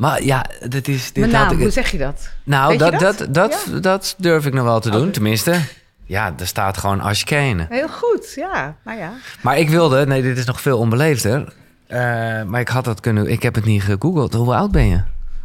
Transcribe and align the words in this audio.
Maar 0.00 0.22
ja, 0.22 0.44
dat 0.68 0.88
is... 0.88 1.12
Dit 1.12 1.32
had 1.32 1.52
ik- 1.52 1.58
hoe 1.58 1.70
zeg 1.70 1.90
je 1.90 1.98
dat? 1.98 2.28
nou, 2.44 2.72
je 2.72 2.78
dat, 2.78 2.92
dat? 2.92 3.18
dat, 3.18 3.34
dat, 3.34 3.82
dat, 3.82 4.14
durf 4.18 4.46
ik 4.46 4.52
nog 4.52 4.64
wel 4.64 4.80
te 4.80 4.90
doen. 4.90 5.10
Tenminste, 5.10 5.60
ja, 6.04 6.34
er 6.38 6.46
staat 6.46 6.78
gewoon 6.78 7.00
Ashkane. 7.00 7.66
Heel 7.68 7.88
goed, 7.88 8.32
ja. 8.34 8.76
Nou 8.84 8.98
ja. 8.98 9.12
Maar 9.40 9.58
ik 9.58 9.68
wilde... 9.70 10.06
Nee, 10.06 10.22
dit 10.22 10.38
is 10.38 10.44
nog 10.44 10.60
veel 10.60 10.78
onbeleefder. 10.78 11.52
Eh, 11.86 11.98
maar 12.42 12.60
ik 12.60 12.68
had 12.68 12.84
dat 12.84 13.00
kunnen... 13.00 13.30
Ik 13.30 13.42
heb 13.42 13.54
het 13.54 13.64
niet 13.64 13.82
gegoogeld. 13.82 14.34
Hoe 14.34 14.54
oud 14.54 14.70
ben 14.70 14.88
je? 14.88 15.00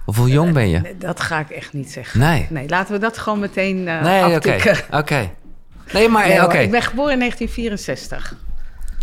Of 0.06 0.18
hoe 0.18 0.30
jong 0.30 0.54
ben 0.54 0.70
je? 0.70 0.96
Dat 1.00 1.22
ga 1.22 1.40
ik 1.40 1.50
echt 1.50 1.74
niet 1.74 1.92
zeggen. 1.92 2.20
Nee. 2.20 2.48
Nee, 2.50 2.70
laten 2.70 2.94
we 2.94 3.00
dat 3.00 3.18
gewoon 3.18 3.40
meteen 3.40 3.88
eh 3.88 4.02
Nee, 4.02 4.36
oké. 4.36 4.58
Oké. 5.00 5.32
Nee, 5.94 6.10
maar 6.10 6.28
Nee, 6.28 6.38
eh, 6.38 6.44
oké. 6.44 6.58
Ik 6.58 6.72
ben 6.72 6.82
geboren 6.82 7.14
in 7.14 7.20
1964. 7.20 8.36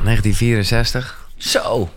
1964. 0.05 1.29
Zo. 1.37 1.91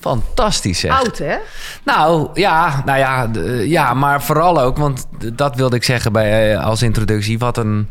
Fantastisch 0.00 0.78
zeg. 0.78 0.98
Oud, 0.98 1.18
hè? 1.18 1.36
Nou 1.84 2.30
ja, 2.34 2.82
nou 2.84 2.98
ja, 2.98 3.30
eh, 3.34 3.66
ja, 3.66 3.94
maar 3.94 4.22
vooral 4.22 4.60
ook, 4.60 4.76
want 4.76 5.06
dat 5.32 5.56
wilde 5.56 5.76
ik 5.76 5.84
zeggen 5.84 6.12
bij, 6.12 6.54
eh, 6.54 6.64
als 6.64 6.82
introductie. 6.82 7.38
Wat 7.38 7.56
een, 7.56 7.90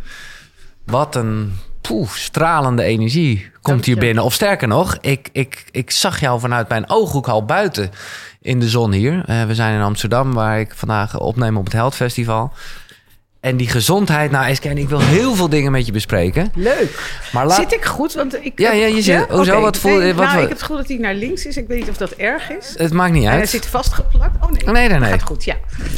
wat 0.85 1.15
een 1.15 1.57
poeh, 1.81 2.09
stralende 2.09 2.83
energie 2.83 3.51
komt 3.61 3.85
hier 3.85 3.97
binnen. 3.97 4.23
Of 4.23 4.33
sterker 4.33 4.67
nog, 4.67 4.97
ik, 5.01 5.29
ik, 5.31 5.65
ik 5.71 5.91
zag 5.91 6.19
jou 6.19 6.39
vanuit 6.39 6.69
mijn 6.69 6.89
ooghoek 6.89 7.27
al 7.27 7.45
buiten 7.45 7.91
in 8.41 8.59
de 8.59 8.69
zon 8.69 8.91
hier. 8.91 9.23
Eh, 9.25 9.43
we 9.43 9.55
zijn 9.55 9.75
in 9.75 9.81
Amsterdam, 9.81 10.33
waar 10.33 10.59
ik 10.59 10.73
vandaag 10.75 11.19
opneem 11.19 11.57
op 11.57 11.63
het 11.63 11.73
Heldfestival. 11.73 12.53
En 13.39 13.57
die 13.57 13.67
gezondheid, 13.67 14.31
nou 14.31 14.45
Esken, 14.45 14.77
ik 14.77 14.89
wil 14.89 14.99
heel 14.99 15.35
veel 15.35 15.49
dingen 15.49 15.71
met 15.71 15.85
je 15.85 15.91
bespreken. 15.91 16.51
Leuk. 16.55 17.13
Maar 17.33 17.45
laat... 17.45 17.55
Zit 17.57 17.73
ik 17.73 17.85
goed? 17.85 18.13
Want 18.13 18.45
ik, 18.45 18.51
Ja, 18.59 18.71
ja, 18.71 18.85
je 18.85 19.01
zit- 19.01 19.25
hoezo? 19.29 19.51
Oké. 19.51 19.61
Wat 19.61 19.77
voel- 19.77 20.13
wat- 20.13 20.15
nou, 20.15 20.33
ik 20.33 20.39
heb 20.39 20.49
het 20.49 20.61
gevoel 20.61 20.77
dat 20.77 20.87
hij 20.87 20.97
naar 20.97 21.13
links 21.13 21.45
is. 21.45 21.57
Ik 21.57 21.67
weet 21.67 21.79
niet 21.79 21.89
of 21.89 21.97
dat 21.97 22.11
erg 22.11 22.49
is. 22.51 22.73
Het 22.77 22.93
maakt 22.93 23.13
niet 23.13 23.23
En 23.23 23.29
hij 23.29 23.39
uit. 23.39 23.49
zit 23.49 23.65
vastgeplakt. 23.65 24.35
Oh 24.45 24.51
nee. 24.51 24.73
Nee, 24.73 24.89
nee, 24.89 24.99
nee. 24.99 25.09
Gaat 25.09 25.23
goed, 25.23 25.43
ja. 25.43 25.55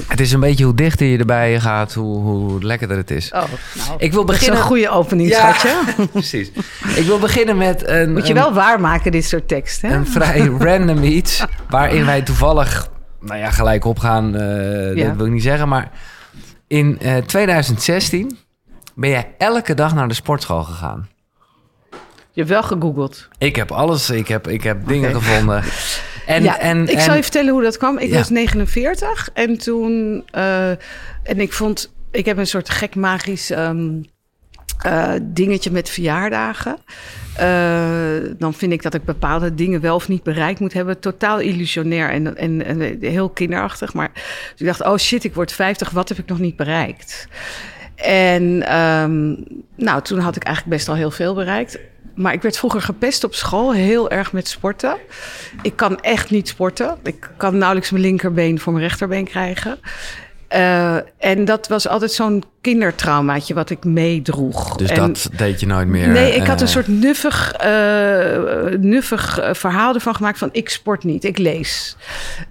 Het 0.08 0.20
is 0.20 0.31
een 0.31 0.40
beetje 0.40 0.64
hoe 0.64 0.76
dichter 0.76 1.08
je 1.08 1.17
erbij 1.17 1.59
gaat, 1.59 1.94
hoe, 1.94 2.17
hoe 2.22 2.64
lekkerder 2.64 2.97
het 2.97 3.12
is. 3.12 3.31
Oh, 3.31 3.44
nou. 3.88 3.95
Ik 3.97 4.14
wil 4.14 4.23
beginnen... 4.23 4.58
een 4.59 4.66
goede 4.66 4.89
opening, 4.89 5.30
Ja. 5.30 5.53
schatje. 5.53 5.75
Precies. 6.12 6.52
Ik 6.95 7.06
wil 7.06 7.19
beginnen 7.19 7.58
met 7.58 7.88
een, 7.88 8.12
Moet 8.14 8.28
je 8.28 8.34
een, 8.34 8.39
wel 8.39 8.53
waarmaken, 8.53 9.12
dit 9.12 9.25
soort 9.25 9.47
tekst, 9.47 9.81
hè? 9.81 9.94
een 9.94 10.08
vrij 10.08 10.39
random 10.59 11.03
iets... 11.03 11.45
waarin 11.69 12.06
wij 12.06 12.22
toevallig 12.22 12.89
nou 13.22 13.39
ja, 13.39 13.50
gelijk 13.52 13.86
opgaan. 13.86 14.31
Ja. 14.95 15.08
Dat 15.08 15.16
wil 15.17 15.25
ik 15.25 15.31
niet 15.31 15.44
zeggen, 15.44 15.67
maar... 15.67 15.92
In 16.72 17.00
eh, 17.00 17.17
2016 17.17 18.38
ben 18.95 19.09
jij 19.09 19.36
elke 19.38 19.73
dag 19.73 19.94
naar 19.95 20.08
de 20.08 20.14
sportschool 20.14 20.64
gegaan. 20.64 21.09
Je 22.31 22.41
hebt 22.41 22.50
wel 22.50 22.63
gegoogeld. 22.63 23.28
Ik 23.38 23.55
heb 23.55 23.72
alles, 23.72 24.09
ik 24.09 24.28
heb, 24.28 24.47
ik 24.47 24.63
heb 24.63 24.88
dingen 24.88 25.13
gevonden. 25.13 25.63
En, 26.25 26.44
ja, 26.44 26.59
en, 26.59 26.81
ik 26.88 26.95
en, 26.95 27.02
zal 27.02 27.16
je 27.16 27.22
vertellen 27.22 27.53
hoe 27.53 27.61
dat 27.61 27.78
kwam. 27.78 27.97
Ik 27.97 28.09
Ja. 28.09 28.17
was 28.17 28.30
49 28.30 29.30
en 29.33 29.58
toen... 29.58 30.23
eh, 30.31 30.69
en 31.23 31.39
ik 31.39 31.53
vond... 31.53 31.94
Ik 32.11 32.25
heb 32.25 32.38
een 32.38 32.47
soort 32.47 32.69
gek 32.69 32.95
magisch 32.95 33.50
ehm, 33.50 34.02
eh, 34.82 35.14
dingetje 35.22 35.72
met 35.72 35.90
verjaardagen. 35.90 36.78
Eh, 37.36 38.32
dan 38.38 38.54
vind 38.54 38.72
ik 38.72 38.82
dat 38.82 38.94
ik 38.94 39.04
bepaalde 39.04 39.56
dingen 39.56 39.82
wel 39.82 39.96
of 39.96 40.08
niet 40.08 40.24
bereikt 40.24 40.60
moet 40.60 40.74
hebben. 40.74 41.00
Totaal 41.00 41.40
illusionair 41.40 42.10
en, 42.10 42.38
en, 42.38 42.98
heel 43.02 43.30
kinderachtig. 43.30 43.94
Maar 43.94 44.12
dus 44.14 44.54
ik 44.58 44.66
dacht, 44.66 44.84
oh 44.84 44.98
shit, 44.98 45.24
ik 45.24 45.34
word 45.34 45.52
50. 45.52 45.90
Wat 45.90 46.09
heb 46.09 46.18
ik 46.18 46.26
nog 46.26 46.40
niet 46.40 46.56
bereikt? 46.56 47.28
En 47.96 48.68
ehm, 48.68 49.36
nou, 49.76 50.02
toen 50.02 50.20
had 50.20 50.36
ik 50.36 50.44
eigenlijk 50.44 50.76
best 50.76 50.90
al 50.90 50.96
heel 50.96 51.12
veel 51.12 51.34
bereikt. 51.34 51.80
Maar 52.16 52.34
ik 52.34 52.42
werd 52.42 52.58
vroeger 52.58 52.82
gepest 52.82 53.24
op 53.24 53.34
school, 53.34 53.74
heel 53.74 54.09
erg 54.09 54.34
met 54.34 54.48
sporten. 54.48 54.98
Ik 55.62 55.76
kan 55.76 56.00
echt 56.00 56.30
niet 56.30 56.48
sporten. 56.48 56.98
Ik 57.04 57.30
kan 57.38 57.58
nauwelijks 57.58 57.92
mijn 57.92 58.04
linkerbeen 58.04 58.59
voor 58.59 58.74
mijn 58.74 58.86
rechterbeen 58.86 59.26
krijgen. 59.26 59.80
Eh, 60.52 60.95
en 61.17 61.45
dat 61.45 61.67
was 61.67 61.88
altijd 61.88 62.11
zo'n 62.11 62.44
kindertraumaatje 62.61 63.53
wat 63.53 63.69
ik 63.69 63.83
meedroeg. 63.83 64.75
Dus 64.75 64.89
En- 64.89 64.95
dat 64.97 65.30
deed 65.38 65.59
je 65.59 65.66
nooit 65.66 65.88
meer. 65.88 66.07
Nee, 66.07 66.33
ik 66.35 66.45
had 66.45 66.55
eh, 66.55 66.61
een 66.61 66.67
soort 66.67 66.88
nuffig, 66.88 67.51
eh, 67.51 68.79
nuffig 68.79 69.40
eh, 69.40 69.53
verhaal 69.53 69.94
ervan 69.94 70.16
gemaakt 70.16 70.38
van 70.38 70.50
ik 70.51 70.69
sport 70.69 71.03
niet, 71.03 71.23
ik 71.23 71.38
lees. 71.38 71.95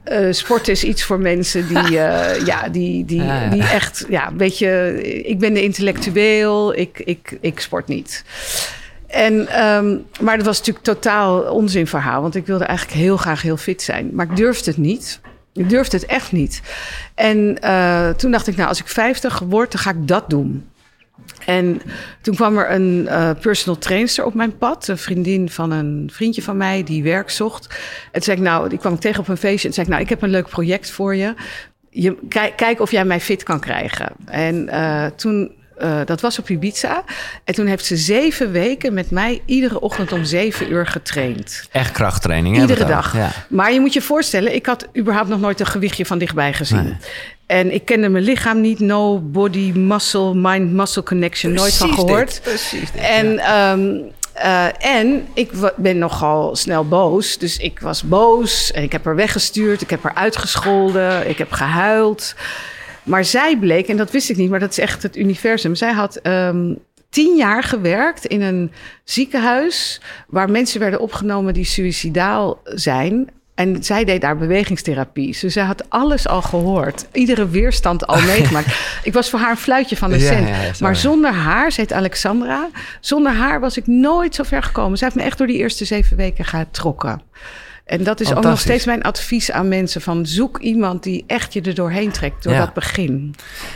Eh 0.04 0.26
sport 0.30 0.68
is 0.68 0.84
iets 0.84 1.02
voor 1.04 1.18
mensen 1.18 1.68
die, 1.68 1.98
eh, 2.00 2.46
ja, 2.46 2.68
die, 2.68 3.04
die, 3.04 3.22
Ja, 3.22 3.42
ja. 3.42 3.50
die 3.50 3.62
echt, 3.62 4.06
ja, 4.08 4.32
weet 4.36 4.58
je, 4.58 5.00
ik 5.26 5.38
ben 5.38 5.54
de 5.54 5.62
intellectueel, 5.62 6.74
ik, 6.78 6.98
ik, 7.04 7.38
ik 7.40 7.60
sport 7.60 7.88
niet. 7.88 8.24
En, 9.06 9.48
ehm, 9.48 9.96
maar 10.20 10.36
dat 10.36 10.46
was 10.46 10.58
natuurlijk 10.58 10.84
totaal 10.84 11.40
onzin 11.40 11.86
verhaal, 11.86 12.22
want 12.22 12.34
ik 12.34 12.46
wilde 12.46 12.64
eigenlijk 12.64 12.98
heel 12.98 13.16
graag 13.16 13.42
heel 13.42 13.56
fit 13.56 13.82
zijn. 13.82 14.10
Maar 14.12 14.26
ik 14.30 14.36
durfde 14.36 14.70
het 14.70 14.78
niet. 14.80 15.20
Ik 15.60 15.68
durfde 15.68 15.96
het 15.96 16.06
echt 16.06 16.32
niet. 16.32 16.62
En 17.14 17.58
eh, 17.58 18.10
toen 18.10 18.30
dacht 18.30 18.46
ik, 18.46 18.56
nou, 18.56 18.68
als 18.68 18.80
ik 18.80 18.88
50 18.88 19.38
word, 19.38 19.72
dan 19.72 19.80
ga 19.80 19.90
ik 19.90 20.08
dat 20.08 20.30
doen. 20.30 20.68
En 21.46 21.82
toen 22.20 22.34
kwam 22.34 22.58
er 22.58 22.70
een 22.70 23.06
eh, 23.08 23.30
personal 23.40 23.78
trainer 23.78 24.24
op 24.24 24.34
mijn 24.34 24.58
pad. 24.58 24.88
Een 24.88 24.98
vriendin 24.98 25.50
van 25.50 25.70
een 25.70 26.10
vriendje 26.12 26.42
van 26.42 26.56
mij 26.56 26.82
die 26.82 27.02
werk 27.02 27.30
zocht. 27.30 27.78
En 28.12 28.22
zei 28.22 28.36
ik, 28.36 28.42
nou, 28.42 28.68
die 28.68 28.78
kwam 28.78 28.94
ik 28.94 29.00
tegen 29.00 29.20
op 29.20 29.28
een 29.28 29.36
feestje. 29.36 29.68
En 29.68 29.74
zei 29.74 29.86
ik, 29.86 29.92
nou, 29.92 30.04
ik 30.04 30.10
heb 30.10 30.22
een 30.22 30.30
leuk 30.30 30.48
project 30.48 30.90
voor 30.90 31.16
je. 31.16 31.34
je 31.90 32.16
kijk, 32.28 32.56
kijk 32.56 32.80
of 32.80 32.90
jij 32.90 33.04
mij 33.04 33.20
fit 33.20 33.42
kan 33.42 33.60
krijgen. 33.60 34.12
En 34.24 34.68
eh, 34.68 35.06
toen, 35.06 35.52
eh, 35.80 36.00
dat 36.04 36.20
was 36.20 36.38
op 36.38 36.48
Ibiza. 36.48 37.04
En 37.44 37.54
toen 37.54 37.66
heeft 37.66 37.84
ze 37.84 37.96
zeven 37.96 38.52
weken 38.52 38.94
met 38.94 39.10
mij 39.10 39.42
iedere 39.46 39.80
ochtend 39.80 40.12
om 40.12 40.24
zeven 40.24 40.72
uur 40.72 40.86
getraind. 40.86 41.68
Echt 41.70 41.92
krachttraining. 41.92 42.54
hè, 42.56 42.60
Iedere 42.62 42.84
dag. 42.84 43.16
Ja. 43.16 43.30
Maar 43.48 43.72
je 43.72 43.80
moet 43.80 43.92
je 43.92 44.02
voorstellen, 44.02 44.54
ik 44.54 44.66
had 44.66 44.88
überhaupt 44.98 45.28
nog 45.28 45.40
nooit 45.40 45.60
een 45.60 45.66
gewichtje 45.66 46.06
van 46.06 46.18
dichtbij 46.18 46.52
gezien. 46.52 46.82
Nee. 46.84 46.96
En 47.46 47.74
ik 47.74 47.84
kende 47.84 48.08
mijn 48.08 48.24
lichaam 48.24 48.60
niet. 48.60 48.80
No 48.80 49.18
body, 49.18 49.72
muscle, 49.74 50.34
mind-muscle 50.34 51.02
connection. 51.02 51.52
nooit 51.52 51.74
van 51.74 51.94
gehoord. 51.94 52.28
dit, 52.28 52.40
precies 52.42 52.92
dit, 52.92 53.00
En, 53.02 53.38
ehm, 53.38 53.88
eh, 54.32 54.96
en 54.98 55.26
ik 55.34 55.50
ben 55.76 55.98
nogal 55.98 56.56
snel 56.56 56.88
boos. 56.88 57.38
Dus 57.38 57.56
ik 57.56 57.80
was 57.80 58.02
boos. 58.02 58.72
En 58.72 58.82
ik 58.82 58.92
heb 58.92 59.04
haar 59.04 59.16
weggestuurd. 59.16 59.80
Ik 59.80 59.90
heb 59.90 60.02
haar 60.02 60.14
uitgescholden. 60.14 61.28
Ik 61.28 61.38
heb 61.38 61.52
gehuild. 61.52 62.34
Maar 63.02 63.24
zij 63.24 63.56
bleek, 63.58 63.88
en 63.88 63.96
dat 63.96 64.10
wist 64.10 64.30
ik 64.30 64.36
niet, 64.36 64.50
maar 64.50 64.60
dat 64.60 64.70
is 64.70 64.78
echt 64.78 65.02
het 65.02 65.16
universum. 65.16 65.74
Zij 65.74 65.92
had 65.92 66.16
ehm, 66.16 66.74
tien 67.10 67.36
jaar 67.36 67.62
gewerkt 67.62 68.24
in 68.24 68.42
een 68.42 68.72
ziekenhuis 69.04 70.00
waar 70.28 70.50
mensen 70.50 70.80
werden 70.80 71.00
opgenomen 71.00 71.54
die 71.54 71.64
suïcidaal 71.64 72.60
zijn. 72.64 73.30
En 73.54 73.84
zij 73.84 74.04
deed 74.04 74.20
daar 74.20 74.36
bewegingstherapie. 74.36 75.36
Dus 75.40 75.52
zij 75.52 75.64
had 75.64 75.90
alles 75.90 76.28
al 76.28 76.42
gehoord. 76.42 77.06
Iedere 77.12 77.48
weerstand 77.48 78.06
al 78.06 78.20
meegemaakt. 78.34 79.00
Ik 79.02 79.12
was 79.12 79.30
voor 79.30 79.38
haar 79.38 79.50
een 79.50 79.56
fluitje 79.56 79.96
van 79.96 80.10
de 80.10 80.18
cent. 80.18 80.48
ja, 80.48 80.54
ja, 80.54 80.62
sorry. 80.62 80.78
maar 80.80 80.96
zonder 80.96 81.30
haar, 81.32 81.72
ze 81.72 81.80
heet 81.80 81.92
Alexandra. 81.92 82.68
Zonder 83.00 83.32
haar 83.32 83.60
was 83.60 83.76
ik 83.76 83.86
nooit 83.86 84.34
zo 84.34 84.42
ver 84.42 84.62
gekomen. 84.62 84.98
Zij 84.98 85.06
heeft 85.06 85.20
me 85.20 85.26
echt 85.26 85.38
door 85.38 85.46
die 85.46 85.56
eerste 85.56 85.84
zeven 85.84 86.16
weken 86.16 86.44
getrokken. 86.44 87.22
En 87.90 88.04
dat 88.04 88.20
is 88.20 88.34
ook 88.34 88.42
nog 88.44 88.60
steeds 88.60 88.84
mijn 88.84 89.02
advies 89.02 89.50
aan 89.50 89.68
mensen. 89.68 90.00
Van 90.00 90.26
zoek 90.26 90.58
iemand 90.58 91.02
die 91.02 91.24
echt 91.26 91.52
je 91.52 91.60
er 91.60 91.74
doorheen 91.74 92.10
trekt. 92.10 92.42
Door 92.42 92.52
Ja. 92.52 92.58
dat 92.58 92.74
begin. 92.74 93.34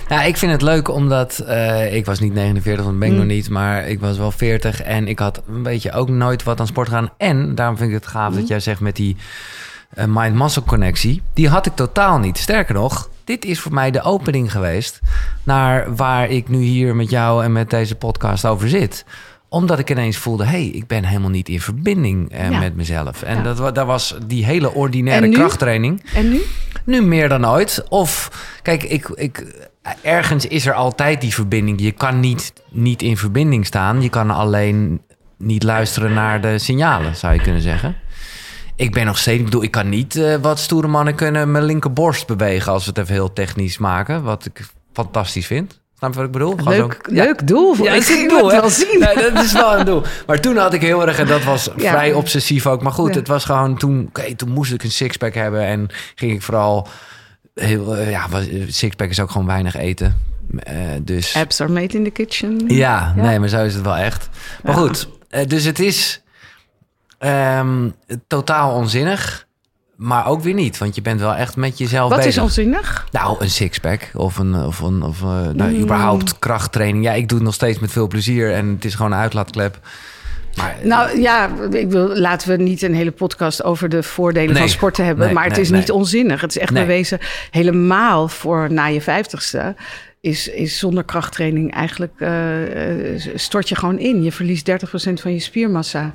Ja, 0.08 0.22
ik 0.22 0.36
vind 0.36 0.52
het 0.52 0.62
leuk 0.62 0.88
omdat 0.88 1.38
eh, 1.38 1.94
ik 1.94 2.04
was 2.04 2.20
niet 2.20 2.34
49, 2.34 2.84
want 2.84 2.98
ben 2.98 3.08
ik 3.08 3.14
Mm. 3.14 3.20
nog 3.20 3.28
niet, 3.28 3.48
maar 3.50 3.88
ik 3.88 4.00
was 4.00 4.16
wel 4.18 4.30
40 4.30 4.82
en 4.82 5.08
ik 5.08 5.18
had 5.18 5.42
een 5.48 5.62
beetje 5.62 5.92
ook 5.92 6.08
nooit 6.08 6.42
wat 6.42 6.60
aan 6.60 6.66
sport 6.66 6.88
gedaan. 6.88 7.10
En 7.16 7.54
daarom 7.54 7.76
vind 7.76 7.88
ik 7.88 7.94
het 7.94 8.06
gaaf 8.06 8.30
Mm. 8.30 8.36
dat 8.38 8.48
jij 8.48 8.60
zegt 8.60 8.80
met 8.80 8.96
die 8.96 9.16
eh, 9.94 10.04
mind-muscle 10.08 10.62
connectie, 10.62 11.22
die 11.34 11.48
had 11.48 11.66
ik 11.66 11.74
totaal 11.74 12.18
niet. 12.18 12.38
Sterker 12.38 12.74
nog, 12.74 13.08
dit 13.24 13.44
is 13.44 13.60
voor 13.60 13.72
mij 13.72 13.90
de 13.90 14.02
opening 14.02 14.52
geweest 14.52 15.00
naar 15.42 15.94
waar 15.96 16.28
ik 16.30 16.48
nu 16.48 16.58
hier 16.62 16.96
met 16.96 17.10
jou 17.10 17.44
en 17.44 17.52
met 17.52 17.70
deze 17.70 17.94
podcast 17.94 18.46
over 18.46 18.68
zit 18.68 19.04
omdat 19.48 19.78
ik 19.78 19.90
ineens 19.90 20.16
voelde, 20.16 20.44
hé, 20.44 20.50
hey, 20.50 20.66
ik 20.66 20.86
ben 20.86 21.04
helemaal 21.04 21.30
niet 21.30 21.48
in 21.48 21.60
verbinding 21.60 22.30
eh, 22.30 22.50
Ja. 22.50 22.58
met 22.58 22.76
mezelf. 22.76 23.22
En 23.22 23.36
Ja. 23.36 23.42
dat, 23.54 23.74
dat 23.74 23.86
was 23.86 24.16
die 24.26 24.44
hele 24.44 24.74
ordinaire 24.74 25.26
En 25.26 25.32
krachttraining. 25.32 26.02
En 26.14 26.30
nu? 26.30 26.40
Nu 26.84 27.02
meer 27.02 27.28
dan 27.28 27.46
ooit. 27.48 27.84
Of, 27.88 28.30
kijk, 28.62 28.82
ik, 28.82 29.08
ik, 29.08 29.66
ergens 30.02 30.46
is 30.46 30.66
er 30.66 30.74
altijd 30.74 31.20
die 31.20 31.34
verbinding. 31.34 31.80
Je 31.80 31.92
kan 31.92 32.20
niet, 32.20 32.52
niet 32.70 33.02
in 33.02 33.16
verbinding 33.16 33.66
staan. 33.66 34.02
Je 34.02 34.08
kan 34.08 34.30
alleen 34.30 35.00
niet 35.38 35.62
luisteren 35.62 36.12
naar 36.12 36.40
de 36.40 36.58
signalen, 36.58 37.16
zou 37.16 37.34
je 37.34 37.40
kunnen 37.40 37.62
zeggen. 37.62 37.96
Ik 38.76 38.92
ben 38.92 39.06
nog 39.06 39.18
steeds, 39.18 39.38
ik 39.38 39.44
bedoel, 39.44 39.62
ik 39.62 39.70
kan 39.70 39.88
niet 39.88 40.16
eh, 40.16 40.34
wat 40.36 40.58
stoere 40.58 40.88
mannen 40.88 41.14
kunnen 41.14 41.50
mijn 41.50 41.64
linkerborst 41.64 42.26
bewegen 42.26 42.72
als 42.72 42.84
we 42.84 42.90
het 42.90 42.98
even 42.98 43.12
heel 43.14 43.32
technisch 43.32 43.78
maken. 43.78 44.22
Wat 44.22 44.44
ik 44.44 44.66
fantastisch 44.92 45.46
vind. 45.46 45.80
Snap 45.98 46.10
je 46.12 46.16
wat 46.16 46.26
ik 46.26 46.32
bedoel? 46.32 46.54
Leuk, 46.64 46.92
zo- 47.02 47.14
Ja. 47.14 47.24
leuk 47.24 47.46
doel. 47.46 47.76
Ja, 47.84 47.92
ik 47.92 48.28
doel, 48.28 48.50
het 48.50 48.60
wel 48.60 48.70
zien. 48.70 48.98
Nee, 49.00 49.30
dat 49.32 49.44
is 49.44 49.52
wel 49.52 49.78
een 49.78 49.84
doel. 49.84 50.02
Maar 50.26 50.40
toen 50.40 50.56
had 50.56 50.72
ik 50.74 50.80
heel 50.80 51.06
erg, 51.06 51.18
en 51.18 51.26
dat 51.26 51.44
was 51.44 51.68
Ja. 51.76 51.90
vrij 51.90 52.12
obsessief 52.12 52.66
ook. 52.66 52.82
Maar 52.82 52.92
goed, 52.92 53.14
het 53.14 53.28
was 53.28 53.44
gewoon 53.44 53.78
toen, 53.78 54.06
oké, 54.08 54.34
toen 54.34 54.50
moest 54.50 54.72
ik 54.72 54.82
een 54.82 54.90
sixpack 54.90 55.34
hebben. 55.34 55.60
En 55.66 55.88
ging 56.14 56.32
ik 56.32 56.42
vooral, 56.42 56.88
heel, 57.54 57.96
eh, 57.96 58.10
ja, 58.10 58.28
was- 58.28 58.46
sixpack 58.68 59.10
is 59.10 59.20
ook 59.20 59.30
gewoon 59.30 59.46
weinig 59.46 59.76
eten. 59.76 60.18
Eh, 60.58 60.74
dus 61.02 61.36
Apps 61.36 61.60
are 61.60 61.72
made 61.72 61.96
in 61.96 62.04
the 62.04 62.10
kitchen. 62.10 62.64
ja, 62.66 63.12
nee, 63.16 63.38
maar 63.38 63.48
zo 63.48 63.64
is 63.64 63.74
het 63.74 63.84
wel 63.84 63.96
echt. 63.96 64.28
Maar 64.62 64.74
goed, 64.74 65.08
eh, 65.28 65.46
dus 65.46 65.64
het 65.64 65.78
is 65.78 66.22
ehm, 67.18 67.88
totaal 68.26 68.72
onzinnig. 68.74 69.46
Maar 69.96 70.26
ook 70.26 70.42
weer 70.42 70.54
niet, 70.54 70.78
want 70.78 70.94
je 70.94 71.02
bent 71.02 71.20
wel 71.20 71.34
echt 71.34 71.56
met 71.56 71.78
jezelf 71.78 72.08
Wat 72.08 72.18
bezig. 72.18 72.34
is 72.34 72.42
onzinnig? 72.42 73.06
Nou, 73.12 73.36
een 73.40 73.50
sixpack 73.50 74.10
of 74.14 74.38
een, 74.38 74.54
of 74.54 74.80
een, 74.80 75.02
of 75.02 75.22
eh, 75.22 75.28
nou, 75.54 75.70
Mm. 75.72 75.80
überhaupt 75.80 76.38
krachttraining. 76.38 77.04
Ja, 77.04 77.12
ik 77.12 77.28
doe 77.28 77.36
het 77.38 77.46
nog 77.46 77.54
steeds 77.54 77.78
met 77.78 77.92
veel 77.92 78.06
plezier 78.06 78.52
en 78.52 78.68
het 78.68 78.84
is 78.84 78.94
gewoon 78.94 79.12
een 79.12 79.18
uitlaatklep. 79.18 79.78
Maar 80.56 80.76
Nou 80.82 81.20
ja, 81.20 81.50
ik 81.70 81.90
wil, 81.90 82.16
laten 82.18 82.48
we 82.56 82.62
niet 82.62 82.82
een 82.82 82.94
hele 82.94 83.10
podcast 83.10 83.64
over 83.64 83.88
de 83.88 84.02
voordelen 84.02 84.48
Nee. 84.52 84.58
van 84.58 84.68
sporten 84.68 85.04
hebben. 85.04 85.24
Nee, 85.24 85.34
maar 85.34 85.44
het 85.44 85.52
nee, 85.52 85.62
is 85.62 85.70
niet 85.70 85.90
onzinnig. 85.90 86.40
Het 86.40 86.50
is 86.50 86.58
echt 86.62 86.72
bewezen. 86.72 87.18
Helemaal 87.50 88.28
voor 88.28 88.72
na 88.72 88.86
je 88.86 89.00
vijftigste 89.00 89.74
is, 90.20 90.48
is 90.48 90.78
zonder 90.78 91.04
krachttraining 91.04 91.72
eigenlijk 91.74 92.12
eh, 92.18 93.14
eh, 93.14 93.20
stort 93.34 93.68
je 93.68 93.74
gewoon 93.74 93.98
in. 93.98 94.22
Je 94.22 94.32
verliest 94.32 94.66
30% 94.66 95.20
van 95.20 95.32
je 95.32 95.40
spiermassa. 95.40 96.14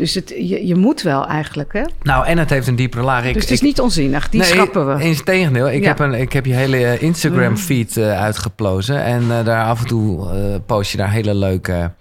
Dus 0.00 0.14
het, 0.14 0.28
je, 0.28 0.66
je 0.66 0.74
moet 0.76 1.02
wel 1.02 1.26
eigenlijk, 1.26 1.72
hè? 1.72 1.82
nou, 2.02 2.26
en 2.26 2.38
het 2.38 2.50
heeft 2.50 2.66
een 2.66 2.76
diepere 2.76 3.02
laag. 3.02 3.24
Ik, 3.24 3.34
dus 3.34 3.42
het 3.42 3.52
is 3.52 3.58
ik- 3.58 3.64
niet 3.64 3.80
onzinnig. 3.80 4.28
Die 4.28 4.40
nee, 4.40 4.48
schrappen 4.48 4.96
we. 4.96 5.02
Eens 5.02 5.22
tegendeel. 5.24 5.70
Ik, 5.70 5.82
Ja. 5.82 5.88
heb 5.88 5.98
een, 5.98 6.14
ik 6.14 6.32
heb 6.32 6.46
je 6.46 6.54
hele 6.54 6.76
eh, 6.76 7.02
Instagram 7.02 7.56
feed 7.56 7.96
eh, 7.96 8.20
uitgeplozen. 8.22 9.02
En 9.04 9.22
eh, 9.30 9.44
daar 9.44 9.64
af 9.64 9.80
en 9.80 9.86
toe 9.86 10.60
post 10.66 10.90
je 10.90 10.96
daar 10.96 11.10
hele 11.10 11.34
leuke 11.34 11.92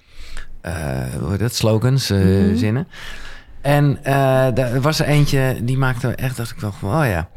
hoe 1.22 1.38
dat, 1.38 1.56
slogans, 1.56 2.10
Mhm. 2.10 2.56
zinnen. 2.56 2.88
En 3.62 4.00
daar 4.54 4.81
was 4.81 5.00
er 5.00 5.06
eentje 5.06 5.56
die 5.63 5.78
maakte 5.78 6.07
echt, 6.16 6.38
dacht 6.38 6.52
ik 6.52 6.60
wel 6.60 6.72
van, 6.80 7.02
oh 7.02 7.06
ja. 7.07 7.30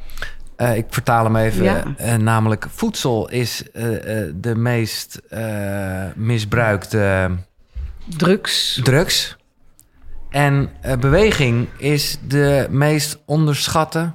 Ik 0.74 0.86
vertaal 0.90 1.24
hem 1.24 1.36
even. 1.36 1.64
Ja. 1.64 2.16
Namelijk, 2.16 2.66
voedsel 2.74 3.28
is 3.30 3.62
de 4.34 4.54
meest 4.56 5.20
misbruikte 6.14 7.30
Drugs. 8.16 8.80
drugs. 8.82 9.36
En 10.32 10.70
eh, 10.80 10.96
beweging 10.96 11.68
is 11.76 12.18
de 12.28 12.66
meest 12.70 13.18
onderschatte. 13.26 14.12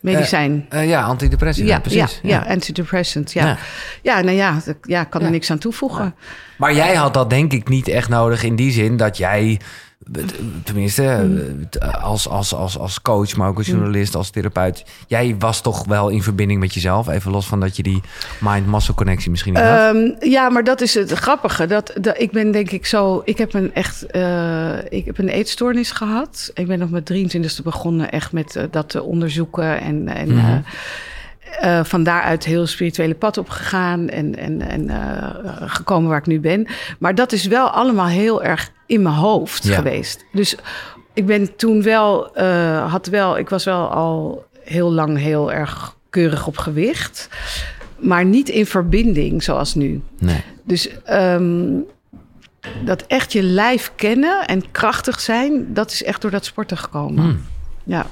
Medicijn. 0.00 0.66
eh, 0.68 0.88
ja, 0.88 1.02
antidepressiva, 1.02 1.66
ja, 1.68 1.80
precies. 1.80 2.20
ja, 2.22 2.28
ja, 2.28 2.38
antidepressant. 2.52 3.32
Ja. 3.32 3.46
Ja. 3.46 3.58
Ja. 4.02 4.20
nou 4.20 4.36
ja, 4.36 4.58
dat- 4.64 4.76
ja, 4.82 5.04
kan 5.04 5.20
er 5.20 5.26
Ja. 5.26 5.32
niks 5.32 5.50
aan 5.50 5.58
toevoegen. 5.58 6.14
Maar 6.56 6.74
jij 6.74 6.94
had 6.94 7.14
dat 7.14 7.30
denk 7.30 7.52
ik 7.52 7.68
niet 7.68 7.88
echt 7.88 8.08
nodig 8.08 8.42
in 8.42 8.56
die 8.56 8.72
zin 8.72 8.96
dat 8.96 9.16
jij, 9.16 9.50
eh, 9.50 9.56
tenminste 10.64 11.02
eh, 11.78 12.04
als, 12.04 12.28
als, 12.28 12.54
als, 12.54 12.78
als 12.78 13.02
coach, 13.02 13.36
maar 13.36 13.48
ook 13.48 13.56
als 13.56 13.66
journalist, 13.66 14.14
als 14.14 14.30
therapeut, 14.30 14.84
jij 15.06 15.36
was 15.38 15.60
toch 15.60 15.86
wel 15.86 16.08
in 16.08 16.22
verbinding 16.22 16.60
met 16.60 16.74
jezelf. 16.74 17.08
Even 17.08 17.30
los 17.30 17.46
van 17.46 17.60
dat 17.60 17.76
je 17.76 17.82
die 17.82 18.00
mind-muscle 18.40 18.94
connectie 18.94 19.30
misschien 19.30 19.52
niet 19.52 19.62
had. 19.62 19.78
Ehm, 19.94 20.10
ja, 20.30 20.48
maar 20.48 20.64
dat 20.64 20.80
is 20.80 20.94
het 20.94 21.12
grappige. 21.12 21.66
Dat, 21.66 21.92
dat, 22.00 22.20
ik 22.20 22.30
ben 22.30 22.52
denk 22.52 22.70
ik 22.70 22.86
zo... 22.86 23.22
Ik 23.24 23.38
heb 23.38 23.54
een 23.54 23.74
echt... 23.74 24.06
eh, 24.06 24.78
ik 24.88 25.04
heb 25.04 25.18
een 25.18 25.28
eetstoornis 25.28 25.90
gehad. 25.90 26.50
Ik 26.54 26.66
ben 26.66 26.82
op 26.82 26.90
mijn 26.90 27.04
23e 27.30 27.62
begonnen 27.64 28.10
echt 28.10 28.32
met 28.32 28.56
eh, 28.56 28.64
dat 28.70 28.88
te 28.88 29.02
onderzoeken. 29.02 29.80
En, 29.80 30.08
en 30.08 30.34
Mhm. 30.34 30.58
Eh, 31.60 31.84
van 31.84 32.02
daaruit 32.02 32.44
heel 32.44 32.66
spirituele 32.66 33.14
pad 33.14 33.38
op 33.38 33.48
gegaan. 33.48 34.08
En, 34.08 34.36
en, 34.38 34.60
en 34.68 34.88
eh, 34.90 35.30
gekomen 35.66 36.08
waar 36.08 36.18
ik 36.18 36.26
nu 36.26 36.40
ben. 36.40 36.66
Maar 36.98 37.14
dat 37.14 37.32
is 37.32 37.46
wel 37.46 37.68
allemaal 37.68 38.06
heel 38.06 38.42
erg 38.42 38.70
in 38.86 39.02
mijn 39.02 39.14
hoofd 39.14 39.64
Ja. 39.64 39.74
geweest. 39.74 40.24
Dus 40.32 40.56
ik 41.12 41.26
ben 41.26 41.56
toen 41.56 41.82
wel... 41.82 42.34
eh, 42.36 42.90
had 42.92 43.06
wel... 43.06 43.38
Ik 43.38 43.48
was 43.48 43.64
wel 43.64 43.88
al 43.88 44.44
heel 44.60 44.92
lang 44.92 45.18
heel 45.18 45.52
erg 45.52 45.96
keurig 46.10 46.46
op 46.46 46.56
gewicht. 46.56 47.28
Maar 47.98 48.24
niet 48.24 48.48
in 48.48 48.66
verbinding 48.66 49.42
zoals 49.42 49.74
nu. 49.74 50.02
Nee. 50.18 50.40
Dus 50.64 50.88
ehm, 51.04 51.70
dat 52.84 53.02
echt 53.06 53.32
je 53.32 53.42
lijf 53.42 53.92
kennen 53.96 54.46
en 54.46 54.70
krachtig 54.70 55.20
zijn, 55.20 55.74
dat 55.74 55.90
is 55.90 56.02
echt 56.02 56.22
door 56.22 56.30
dat 56.30 56.44
sporten 56.44 56.76
gekomen. 56.76 57.22
Hmm. 57.24 57.40
Ja. 57.84 58.06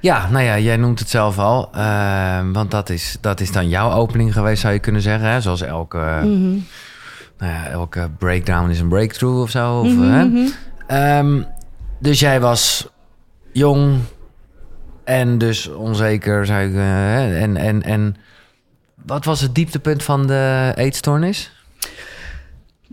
Ja, 0.00 0.28
nou 0.30 0.44
ja, 0.44 0.58
jij 0.58 0.76
noemt 0.76 0.98
het 0.98 1.08
zelf 1.08 1.38
al. 1.38 1.68
eh, 1.74 2.40
want 2.52 2.70
dat 2.70 2.90
is, 2.90 3.16
dat 3.20 3.40
is 3.40 3.52
dan 3.52 3.68
jouw 3.68 3.90
opening 3.92 4.32
geweest, 4.32 4.60
zou 4.60 4.72
je 4.72 4.78
kunnen 4.78 5.02
zeggen. 5.02 5.28
Hè? 5.28 5.40
Zoals 5.40 5.60
elke, 5.62 5.98
Mhm. 6.22 6.50
nou 7.38 7.52
ja, 7.52 7.66
elke 7.66 8.10
breakdown 8.18 8.70
is 8.70 8.80
een 8.80 8.88
breakthrough 8.88 9.40
of 9.40 9.50
zo. 9.50 9.78
Of, 9.80 9.88
Mhm, 9.88 10.02
hè? 10.12 10.24
mhm. 10.24 10.48
Ehm, 10.86 11.42
dus 11.98 12.20
jij 12.20 12.40
was 12.40 12.88
jong 13.52 13.98
en 15.04 15.38
dus 15.38 15.68
onzeker, 15.68 16.46
zou 16.46 16.60
ik. 16.68 16.74
hè? 16.74 17.36
en, 17.36 17.56
en, 17.56 17.82
en 17.82 18.16
wat 19.04 19.24
was 19.24 19.40
het 19.40 19.54
dieptepunt 19.54 20.02
van 20.02 20.26
de 20.26 20.72
eetstoornis? 20.74 21.52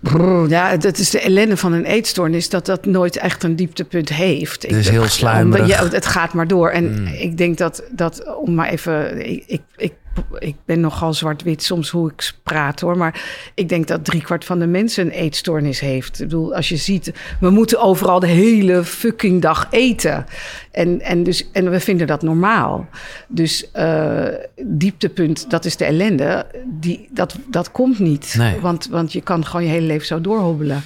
Brrr, 0.01 0.49
ja, 0.49 0.77
dat 0.77 0.97
is 0.97 1.09
de 1.09 1.19
ellende 1.21 1.57
van 1.57 1.73
een 1.73 1.85
eetstoornis, 1.85 2.49
dat 2.49 2.65
dat 2.65 2.85
nooit 2.85 3.17
echt 3.17 3.43
een 3.43 3.55
dieptepunt 3.55 4.09
heeft. 4.09 4.63
Ik- 4.63 4.69
Dus 4.69 4.89
heel 4.89 5.05
sluimerig. 5.07 5.91
het 5.91 6.05
gaat 6.05 6.33
maar 6.33 6.47
door. 6.47 6.69
En 6.69 6.99
Mm. 7.01 7.07
ik 7.07 7.37
denk 7.37 7.57
dat, 7.57 7.83
dat, 7.91 8.35
om 8.35 8.53
maar 8.55 8.69
even... 8.69 9.25
Ik, 9.31 9.43
ik, 9.47 9.61
ik, 9.77 9.93
ik 10.39 10.55
ben 10.65 10.79
nogal 10.79 11.13
zwart-wit 11.13 11.63
soms 11.63 11.89
hoe 11.89 12.11
ik 12.11 12.31
praat 12.43 12.79
hoor. 12.79 12.97
Maar 12.97 13.21
ik 13.53 13.69
denk 13.69 13.87
dat 13.87 14.05
driekwart 14.05 14.45
van 14.45 14.59
de 14.59 14.67
mensen 14.67 15.05
een 15.05 15.11
eetstoornis 15.11 15.79
heeft. 15.79 16.19
Ik 16.19 16.27
bedoel, 16.27 16.55
als 16.55 16.69
je 16.69 16.77
ziet, 16.77 17.13
we 17.39 17.49
moeten 17.49 17.81
overal 17.81 18.19
de 18.19 18.27
hele 18.27 18.83
fucking 18.83 19.41
dag 19.41 19.67
eten. 19.69 20.25
En, 20.71 21.01
en, 21.01 21.23
dus, 21.23 21.49
en 21.51 21.71
we 21.71 21.79
vinden 21.79 22.07
dat 22.07 22.21
normaal. 22.21 22.87
Dus 23.27 23.71
eh, 23.71 24.25
dieptepunt, 24.63 25.49
dat 25.49 25.65
is 25.65 25.77
de 25.77 25.85
ellende. 25.85 26.45
Die, 26.65 27.07
dat, 27.11 27.35
dat 27.47 27.71
komt 27.71 27.99
niet. 27.99 28.35
Nee. 28.37 28.59
Want, 28.59 28.87
want 28.87 29.13
je 29.13 29.21
kan 29.21 29.45
gewoon 29.45 29.65
je 29.65 29.71
hele 29.71 29.85
leven 29.85 30.07
zo 30.07 30.21
doorhobbelen. 30.21 30.83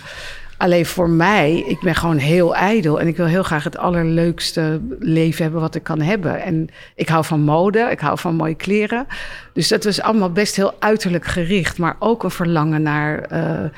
Alleen 0.63 0.86
voor 0.86 1.10
mij, 1.10 1.63
ik 1.68 1.80
ben 1.80 1.95
gewoon 1.95 2.18
heel 2.18 2.56
ijdel. 2.56 3.00
En 3.00 3.07
ik 3.07 3.18
wil 3.18 3.25
heel 3.25 3.44
graag 3.44 3.63
het 3.63 3.77
allerleukste 3.77 4.81
leven 5.00 5.44
hebben 5.44 5.62
wat 5.62 5.75
ik 5.75 5.83
kan 5.83 6.01
hebben. 6.01 6.42
En 6.42 6.68
ik 6.95 7.10
hou 7.10 7.25
van 7.25 7.39
mode, 7.42 7.80
ik 7.80 8.00
hou 8.00 8.19
van 8.19 8.36
mooie 8.36 8.56
kleren. 8.56 9.07
Dus 9.54 9.68
dat 9.68 9.83
was 9.83 10.01
allemaal 10.01 10.31
best 10.31 10.56
heel 10.56 10.74
uiterlijk 10.80 11.25
gericht. 11.25 11.77
Maar 11.77 11.95
ook 12.00 12.24
een 12.24 12.31
verlangen 12.31 12.81
naar... 12.81 13.19
eh, 13.21 13.69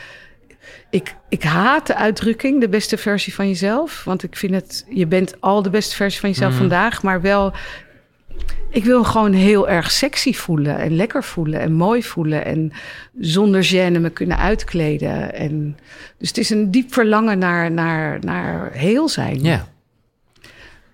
ik, 0.90 1.16
ik 1.30 1.44
haat 1.44 1.88
de 1.88 1.96
uitdrukking, 1.96 2.62
de 2.62 2.70
beste 2.70 2.98
versie 2.98 3.34
van 3.34 3.48
jezelf. 3.48 4.04
Want 4.04 4.24
ik 4.24 4.36
vind 4.36 4.54
het, 4.54 4.86
je 4.90 5.08
bent 5.08 5.36
al 5.42 5.62
de 5.62 5.70
beste 5.70 5.96
versie 5.96 6.20
van 6.20 6.30
jezelf 6.30 6.50
Mhm. 6.52 6.60
vandaag. 6.60 7.04
Maar 7.04 7.22
wel, 7.22 7.54
ik 8.70 8.84
wil 8.84 9.04
gewoon 9.04 9.34
heel 9.34 9.70
erg 9.70 9.92
sexy 9.92 10.34
voelen. 10.34 10.78
En 10.78 10.96
lekker 10.96 11.24
voelen 11.24 11.60
en 11.60 11.74
mooi 11.74 12.04
voelen. 12.04 12.46
En 12.46 12.72
zonder 13.20 13.64
gêne 13.64 14.00
me 14.00 14.10
kunnen 14.10 14.38
uitkleden. 14.38 15.34
En, 15.34 15.78
dus 16.18 16.28
het 16.28 16.38
is 16.38 16.50
een 16.50 16.72
diep 16.72 16.94
verlangen 16.94 17.38
naar, 17.38 17.72
naar, 17.72 18.20
naar 18.20 18.72
heel 18.72 19.10
zijn. 19.10 19.44
Ja. 19.44 19.68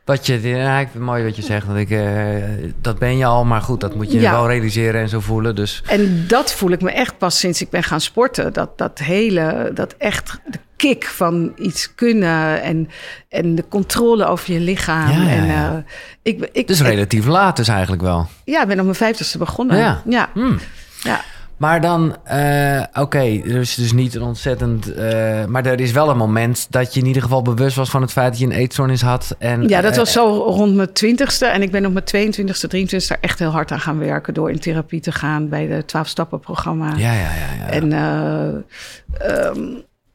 Wat 0.06 0.26
je, 0.26 0.42
ja, 0.42 0.72
ik 0.80 0.82
vind 0.90 0.94
het 0.94 1.04
mooi 1.04 1.24
wat 1.24 1.36
je 1.36 1.42
zegt. 1.42 1.66
Want 1.66 1.78
ik, 1.80 1.90
eh, 1.90 2.36
dat 2.82 3.00
ben 3.00 3.18
je 3.18 3.26
al, 3.26 3.46
maar 3.46 3.62
goed, 3.62 3.80
dat 3.82 3.96
moet 3.96 4.12
je 4.12 4.20
Ja. 4.20 4.32
wel 4.32 4.48
realiseren 4.48 5.02
en 5.02 5.10
zo 5.10 5.20
voelen. 5.20 5.56
Dus 5.56 5.84
En 5.88 6.24
dat 6.28 6.54
voel 6.54 6.72
ik 6.72 6.82
me 6.82 6.92
echt 6.92 7.18
pas 7.18 7.40
sinds 7.40 7.62
ik 7.62 7.70
ben 7.70 7.84
gaan 7.84 8.02
sporten. 8.02 8.54
Dat, 8.54 8.78
dat 8.78 9.00
hele, 9.00 9.72
dat 9.74 9.96
echt 9.98 10.40
de 10.50 10.60
kick 10.76 11.06
van 11.06 11.52
iets 11.56 11.96
kunnen 11.96 12.62
en, 12.62 12.90
en 13.30 13.56
de 13.56 13.64
controle 13.70 14.26
over 14.26 14.54
je 14.54 14.60
lichaam. 14.60 15.10
Ja, 15.12 15.22
ja, 15.24 15.30
en, 15.36 15.50
eh, 15.50 15.78
ik, 16.22 16.50
ik, 16.52 16.68
dus 16.68 16.80
ik- 16.80 16.86
relatief 16.88 17.26
laat 17.26 17.56
dus 17.56 17.68
eigenlijk 17.68 18.02
wel. 18.02 18.28
ja, 18.46 18.62
ik 18.62 18.68
ben 18.68 18.78
op 18.78 18.84
mijn 18.84 18.96
vijftigste 18.96 19.38
begonnen. 19.38 19.78
Ja. 19.78 20.02
ja. 20.06 20.30
Hmm. 20.34 20.60
ja. 21.04 21.22
Maar 21.62 21.82
dan, 21.82 22.16
eh, 22.24 22.84
oké, 22.94 23.42
dus, 23.44 23.76
dus 23.76 23.94
niet 23.94 24.16
een 24.16 24.22
ontzettend... 24.22 24.94
eh, 24.94 25.46
maar 25.46 25.66
er 25.66 25.80
is 25.80 25.92
wel 25.92 26.10
een 26.10 26.18
moment 26.18 26.68
dat 26.70 26.94
je 26.94 27.00
in 27.00 27.06
ieder 27.06 27.22
geval 27.22 27.42
bewust 27.42 27.76
was 27.76 27.90
van 27.90 28.02
het 28.02 28.12
feit 28.12 28.30
dat 28.30 28.40
je 28.40 28.46
een 28.46 28.52
eetstoornis 28.52 29.02
had. 29.02 29.36
En, 29.40 29.68
Ja, 29.68 29.82
dat 29.82 29.92
eh, 29.92 29.98
was 29.98 30.12
zo 30.12 30.28
rond 30.28 30.76
mijn 30.76 30.94
twintigste. 30.94 31.46
En 31.46 31.62
ik 31.62 31.72
ben 31.72 31.86
op 31.86 31.94
mijn 31.94 32.34
22ste, 32.34 32.68
23ste 32.76 33.08
daar 33.08 33.18
echt 33.22 33.40
heel 33.40 33.50
hard 33.50 33.72
aan 33.72 33.80
gaan 33.80 34.00
werken... 34.00 34.34
door 34.34 34.50
in 34.50 34.60
therapie 34.60 35.00
te 35.00 35.12
gaan 35.12 35.50
bij 35.50 35.68
de 35.68 35.84
12-stappen-programma. 35.84 36.94
Ja, 36.96 37.14
ja, 37.14 37.20
ja. 37.20 37.66
ja. 37.66 37.70
En 37.70 37.94
eh, 37.94 39.48
ehm, 39.48 39.60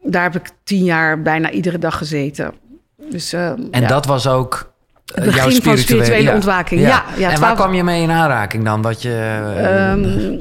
daar 0.03 0.23
heb 0.23 0.35
ik 0.35 0.51
tien 0.65 0.85
jaar 0.85 1.23
bijna 1.23 1.51
iedere 1.51 1.79
dag 1.79 1.99
gezeten. 1.99 2.53
Dus, 3.11 3.33
en 3.33 3.69
ja. 3.71 3.87
dat 3.87 4.07
was 4.07 4.27
ook 4.27 4.73
Het 5.15 5.25
begin 5.25 5.51
jouw 5.51 5.61
van 5.61 5.79
spirituele, 5.79 6.33
ontwaking. 6.33 6.81
Ja, 6.81 7.05
ja, 7.17 7.31
en 7.31 7.41
waar 7.41 7.55
12 7.55 7.55
kwam 7.55 7.75
je 7.75 7.85
mee 7.85 8.03
in 8.03 8.11
aanraking 8.11 8.65
dan? 8.65 8.83
Dat 8.83 9.03
je, 9.03 9.11
eh, 9.57 9.91
Ehm, 9.91 10.39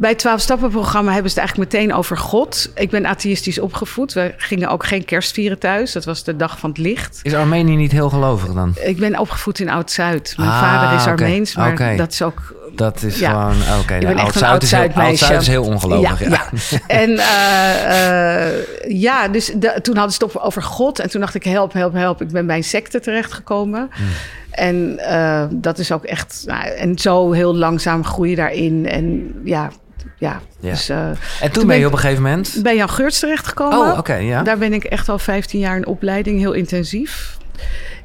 bij 0.00 0.10
het 0.10 0.26
12-stappen-programma 0.28 1.12
hebben 1.12 1.30
ze 1.30 1.40
het 1.40 1.48
eigenlijk 1.48 1.72
meteen 1.72 1.94
over 1.94 2.16
God. 2.16 2.70
Ik 2.74 2.90
ben 2.90 3.06
atheïstisch 3.06 3.58
opgevoed. 3.58 4.12
We 4.12 4.34
gingen 4.36 4.68
ook 4.68 4.84
geen 4.86 5.04
kerst 5.04 5.32
vieren 5.32 5.58
thuis. 5.58 5.92
Dat 5.92 6.04
was 6.04 6.24
de 6.24 6.36
dag 6.36 6.58
van 6.58 6.68
het 6.70 6.78
licht. 6.78 7.20
is 7.22 7.34
Armenië 7.34 7.76
niet 7.76 7.92
heel 7.92 8.10
gelovig 8.10 8.52
dan? 8.52 8.74
Ik 8.84 8.96
ben 8.98 9.18
opgevoed 9.18 9.58
in 9.60 9.68
Oud-Zuid. 9.70 10.34
Mijn 10.36 10.48
Ah, 10.50 10.60
vader 10.60 10.96
is. 10.98 11.06
Armeens, 11.06 11.56
maar 11.56 11.96
dat 11.96 12.12
is 12.12 12.22
ook... 12.22 12.58
Dat 12.74 13.02
is 13.02 13.18
Ja. 13.18 13.30
gewoon, 13.30 13.78
oké. 13.80 13.98
Nou, 13.98 14.16
Oud-Zuid 14.16 14.96
is, 15.12 15.30
is 15.30 15.46
heel 15.46 15.64
ongelovig, 15.64 16.20
ja. 16.20 16.28
ja. 16.28 16.48
En 16.86 17.18
eh, 17.18 18.46
eh, 18.48 18.64
ja, 18.88 19.28
dus 19.28 19.52
de- 19.56 19.78
toen 19.82 19.96
hadden 19.96 20.14
ze 20.14 20.24
het 20.24 20.40
over 20.40 20.62
God. 20.62 20.98
En 20.98 21.10
toen 21.10 21.20
dacht 21.20 21.34
ik, 21.34 21.44
help, 21.44 21.72
help, 21.72 21.92
help. 21.92 22.22
Ik 22.22 22.28
ben 22.30 22.46
bij 22.46 22.56
een 22.56 22.64
secte 22.64 23.00
terechtgekomen. 23.00 23.90
Hmm. 23.94 24.06
En 24.50 24.98
eh, 24.98 25.44
dat 25.50 25.78
is 25.78 25.92
ook 25.92 26.04
echt... 26.04 26.42
Nou, 26.46 26.64
en 26.66 26.98
zo 26.98 27.32
heel 27.32 27.56
langzaam 27.56 28.04
groei 28.04 28.30
je 28.30 28.36
daarin. 28.36 28.88
En 28.88 29.34
ja, 29.44 29.70
ja. 30.20 30.40
Ja. 30.60 30.70
Dus, 30.70 30.88
eh, 30.88 31.08
En 31.08 31.16
toen, 31.40 31.50
Toen 31.50 31.66
ben 31.66 31.78
je 31.78 31.86
op 31.86 31.92
een 31.92 31.98
gegeven 31.98 32.22
moment... 32.22 32.58
bij 32.62 32.76
Jan 32.76 32.90
Geurts 32.90 33.18
terechtgekomen. 33.18 33.78
Oh, 33.78 33.98
oké, 33.98 34.14
ja. 34.14 34.42
Daar 34.42 34.58
ben 34.58 34.72
ik 34.72 34.84
echt 34.84 35.08
al 35.08 35.18
15 35.18 35.60
jaar 35.60 35.76
in 35.76 35.86
opleiding, 35.86 36.38
heel 36.38 36.52
intensief. 36.52 37.38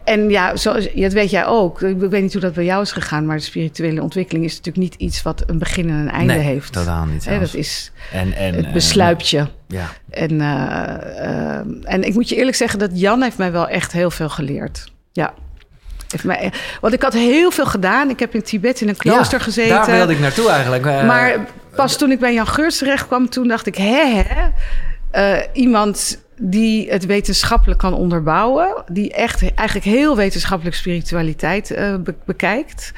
En 0.06 0.30
ja, 0.30 0.56
zoals, 0.56 0.94
dat 0.94 1.14
weet 1.14 1.30
jij 1.30 1.46
ook. 1.46 1.82
Ik 1.82 2.00
weet 2.00 2.22
niet 2.22 2.32
hoe 2.32 2.42
dat 2.42 2.54
bij 2.54 2.64
jou 2.64 2.82
is 2.82 2.92
gegaan, 2.92 3.26
maar 3.26 3.38
de 3.38 3.44
spirituele 3.44 4.02
ontwikkeling 4.02 4.46
is 4.46 4.52
natuurlijk 4.56 4.78
niet 4.78 4.96
iets 4.96 5.22
wat 5.22 5.44
een 5.48 5.58
begin 5.58 5.90
en 5.90 5.96
een 5.96 6.12
einde 6.12 6.34
nee, 6.34 6.42
heeft. 6.42 6.74
totaal 6.74 7.06
niet. 7.06 7.26
Hè, 7.26 7.40
dat 7.40 7.54
is 7.54 7.92
en, 8.12 8.34
en, 8.34 8.54
het 8.54 8.66
eh, 8.66 8.74
besluit 8.74 9.30
je. 9.30 9.48
ja. 9.68 9.90
En, 10.10 10.42
eh, 10.42 11.58
eh, 11.60 11.66
en 11.84 12.04
ik 12.04 12.14
moet 12.14 12.30
je 12.30 12.36
eerlijk 12.36 12.58
zeggen 12.58 12.80
dat 12.80 12.90
Jan 12.94 13.22
heeft 13.22 13.38
mij 13.38 13.52
wel 13.52 13.68
echt 13.68 13.92
heel 13.92 14.12
veel 14.12 14.30
geleerd. 14.30 14.92
Ja. 15.12 15.34
Mij, 16.24 16.52
want 16.82 16.94
ik 16.94 17.02
had 17.02 17.14
heel 17.14 17.52
veel 17.52 17.66
gedaan. 17.66 18.10
Ik 18.10 18.20
heb 18.20 18.34
in 18.34 18.44
Tibet 18.44 18.82
in 18.82 18.90
een 18.90 18.98
klooster 18.98 19.38
Ja, 19.38 19.44
gezeten. 19.44 19.76
Daar 19.76 19.92
wilde 19.92 20.14
ik 20.14 20.20
naartoe 20.20 20.50
eigenlijk. 20.50 20.84
Maar 20.84 21.46
pas 21.76 21.98
toen 21.98 22.12
ik 22.12 22.20
bij 22.20 22.34
Jan 22.34 22.48
Geurts 22.48 22.78
terecht 22.78 23.08
kwam, 23.08 23.30
toen 23.30 23.48
dacht 23.48 23.66
ik, 23.68 23.76
hè, 23.76 24.06
hè 24.14 24.50
eh, 25.12 25.44
iemand 25.54 26.24
die 26.38 26.90
het 26.92 27.06
wetenschappelijk 27.06 27.80
kan 27.80 27.94
onderbouwen, 27.94 28.84
die 28.92 29.14
echt 29.14 29.54
eigenlijk 29.56 29.88
heel 29.88 30.16
wetenschappelijk 30.16 30.76
spiritualiteit 30.76 31.72
eh, 31.72 31.96
be- 31.98 32.16
bekijkt. 32.26 32.92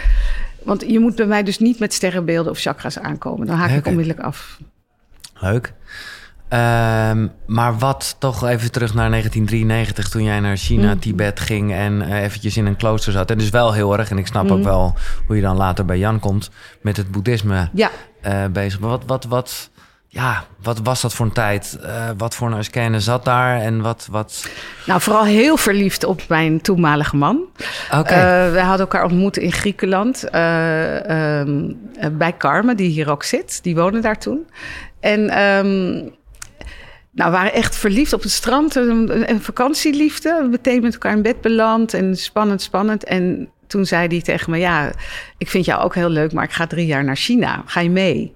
Want 0.64 0.84
je 0.88 1.00
moet 1.00 1.16
bij 1.16 1.26
mij 1.26 1.44
dus 1.44 1.60
niet 1.60 1.80
met 1.80 1.94
sterrenbeelden 1.94 2.52
of 2.52 2.60
chakras 2.60 3.00
aankomen. 3.00 3.48
Dan 3.48 3.58
haak 3.58 3.70
ik 3.72 3.86
onmiddellijk 3.88 4.26
af. 4.26 4.60
Leuk. 5.34 5.74
Ehm, 6.50 7.28
maar 7.46 7.78
wat 7.78 8.16
toch 8.20 8.48
even 8.48 8.72
terug 8.72 8.94
naar 8.94 9.10
1993, 9.10 10.10
toen 10.10 10.24
jij 10.24 10.40
naar 10.40 10.58
China, 10.58 10.94
Mm. 10.94 11.00
Tibet 11.00 11.40
ging 11.40 11.74
en 11.74 12.02
eh, 12.02 12.24
eventjes 12.24 12.58
in 12.58 12.66
een 12.66 12.76
klooster 12.76 13.12
zat. 13.12 13.32
En 13.32 13.38
dus 13.38 13.50
wel 13.50 13.74
heel 13.74 13.98
erg, 13.98 14.10
en 14.10 14.18
ik 14.18 14.28
snap 14.28 14.52
ook 14.52 14.58
Mm. 14.58 14.64
wel 14.64 14.96
hoe 15.28 15.36
je 15.36 15.42
dan 15.42 15.58
later 15.58 15.86
bij 15.86 15.98
Jan 15.98 16.20
komt 16.20 16.50
met 16.82 16.98
het 16.98 17.12
boeddhisme 17.12 17.70
Ja, 17.74 17.90
eh, 18.28 18.46
bezig. 18.52 18.80
Maar 18.80 18.90
wat, 18.90 19.04
wat, 19.06 19.26
wat, 19.26 19.70
ja, 20.08 20.44
wat 20.62 20.80
was 20.84 21.02
dat 21.02 21.14
voor 21.14 21.26
een 21.26 21.32
tijd? 21.32 21.78
Eh, 21.84 22.10
wat 22.18 22.36
voor 22.36 22.52
een 22.52 22.64
scanner 22.64 23.02
zat 23.02 23.26
daar 23.26 23.62
en 23.62 23.82
wat... 23.82 24.08
wat... 24.12 24.50
nou 24.86 25.02
vooral 25.02 25.24
heel 25.26 25.58
verliefd 25.58 26.04
op 26.04 26.22
mijn 26.28 26.62
toenmalige 26.62 27.16
man. 27.16 27.42
Oké, 27.92 28.14
Eh, 28.14 28.52
wij 28.52 28.62
hadden 28.62 28.80
elkaar 28.80 29.04
ontmoet 29.04 29.38
in 29.38 29.52
Griekenland 29.52 30.24
eh, 30.24 31.40
ehm, 31.40 31.72
eh, 32.00 32.10
bij 32.12 32.38
Carmen, 32.38 32.78
die 32.78 32.90
hier 32.90 33.10
ook 33.10 33.24
zit. 33.24 33.64
Die 33.64 33.76
woonde 33.76 34.00
daar 34.00 34.20
toen. 34.20 34.48
En 35.00 35.30
ehm, 35.30 35.94
nou, 37.12 37.32
we 37.32 37.38
waren 37.38 37.54
echt 37.54 37.76
verliefd 37.76 38.14
op 38.14 38.22
het 38.22 38.32
strand. 38.32 38.76
Een, 38.76 39.30
een 39.32 39.42
vakantieliefde. 39.42 40.48
Meteen 40.52 40.82
met 40.82 40.94
elkaar 40.94 41.14
in 41.16 41.22
bed 41.22 41.42
beland 41.42 41.94
en 41.94 42.16
spannend, 42.16 42.62
spannend. 42.62 43.04
En 43.04 43.50
toen 43.68 43.86
zei 43.86 44.08
hij 44.08 44.22
tegen 44.22 44.52
me, 44.52 44.58
ja, 44.58 44.92
ik 45.38 45.50
vind 45.50 45.66
jou 45.66 45.82
ook 45.84 45.96
heel 45.96 46.10
leuk, 46.10 46.32
maar 46.34 46.44
ik 46.44 46.52
ga 46.52 46.68
drie 46.68 46.86
jaar 46.86 47.04
naar 47.04 47.16
China. 47.16 47.64
Ga 47.66 47.80
je 47.80 47.90
mee? 47.90 48.36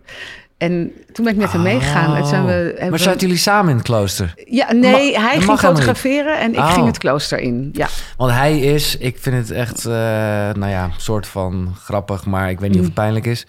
En 0.57 0.91
toen 1.11 1.25
ben 1.25 1.33
ik 1.33 1.39
met 1.39 1.51
hem 1.51 1.61
meegegaan. 1.61 2.15
En 2.15 2.25
zijn 2.25 2.45
we, 2.45 2.77
Oh. 2.81 2.89
maar 2.89 2.99
zaten 2.99 3.19
jullie 3.19 3.37
samen 3.37 3.69
in 3.71 3.75
het 3.77 3.85
klooster? 3.85 4.33
Ja, 4.45 4.71
nee, 4.73 5.19
hij 5.19 5.39
ging 5.41 5.59
fotograferen 5.59 6.39
en 6.39 6.51
ik 6.53 6.57
Oh. 6.59 6.73
ging 6.73 6.85
het 6.85 6.97
klooster 6.97 7.39
in. 7.39 7.69
Ja. 7.73 7.87
Want 8.17 8.31
hij 8.31 8.59
is, 8.59 8.97
ik 8.97 9.17
vind 9.19 9.35
het 9.35 9.51
echt, 9.51 9.85
eh, 9.85 9.91
nou 10.53 10.67
ja, 10.67 10.89
soort 10.97 11.27
van 11.27 11.73
grappig, 11.83 12.25
maar 12.25 12.49
ik 12.49 12.59
weet 12.59 12.69
niet 12.69 12.79
of 12.79 12.85
het 12.85 12.95
Mm. 12.95 13.01
pijnlijk 13.01 13.25
is. 13.25 13.45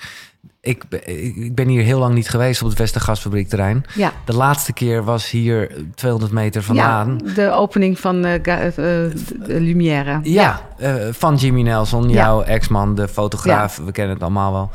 Ik, 0.64 0.88
be- 0.88 1.04
ik 1.04 1.54
ben 1.54 1.68
hier 1.68 1.82
heel 1.82 1.98
lang 1.98 2.14
niet 2.14 2.28
geweest 2.28 2.62
op 2.62 2.68
het 2.68 2.78
Westergasfabriekterrein. 2.78 3.84
Ja. 3.94 4.12
De 4.24 4.34
laatste 4.34 4.72
keer 4.72 5.04
was 5.04 5.30
hier 5.30 5.70
200 5.94 6.32
meter 6.32 6.62
vandaan. 6.62 7.20
Ja, 7.24 7.32
de 7.34 7.50
opening 7.50 7.98
van 7.98 8.22
de 8.22 9.12
Lumière. 9.46 10.20
Ja, 10.22 10.60
eh, 10.78 10.94
van 11.10 11.34
Jimmy 11.34 11.62
Nelson, 11.62 12.08
jouw 12.08 12.42
ex-man, 12.42 12.94
de 12.94 13.08
fotograaf. 13.08 13.76
We 13.76 13.92
kennen 13.92 14.14
het 14.14 14.22
allemaal 14.22 14.52
wel. 14.52 14.70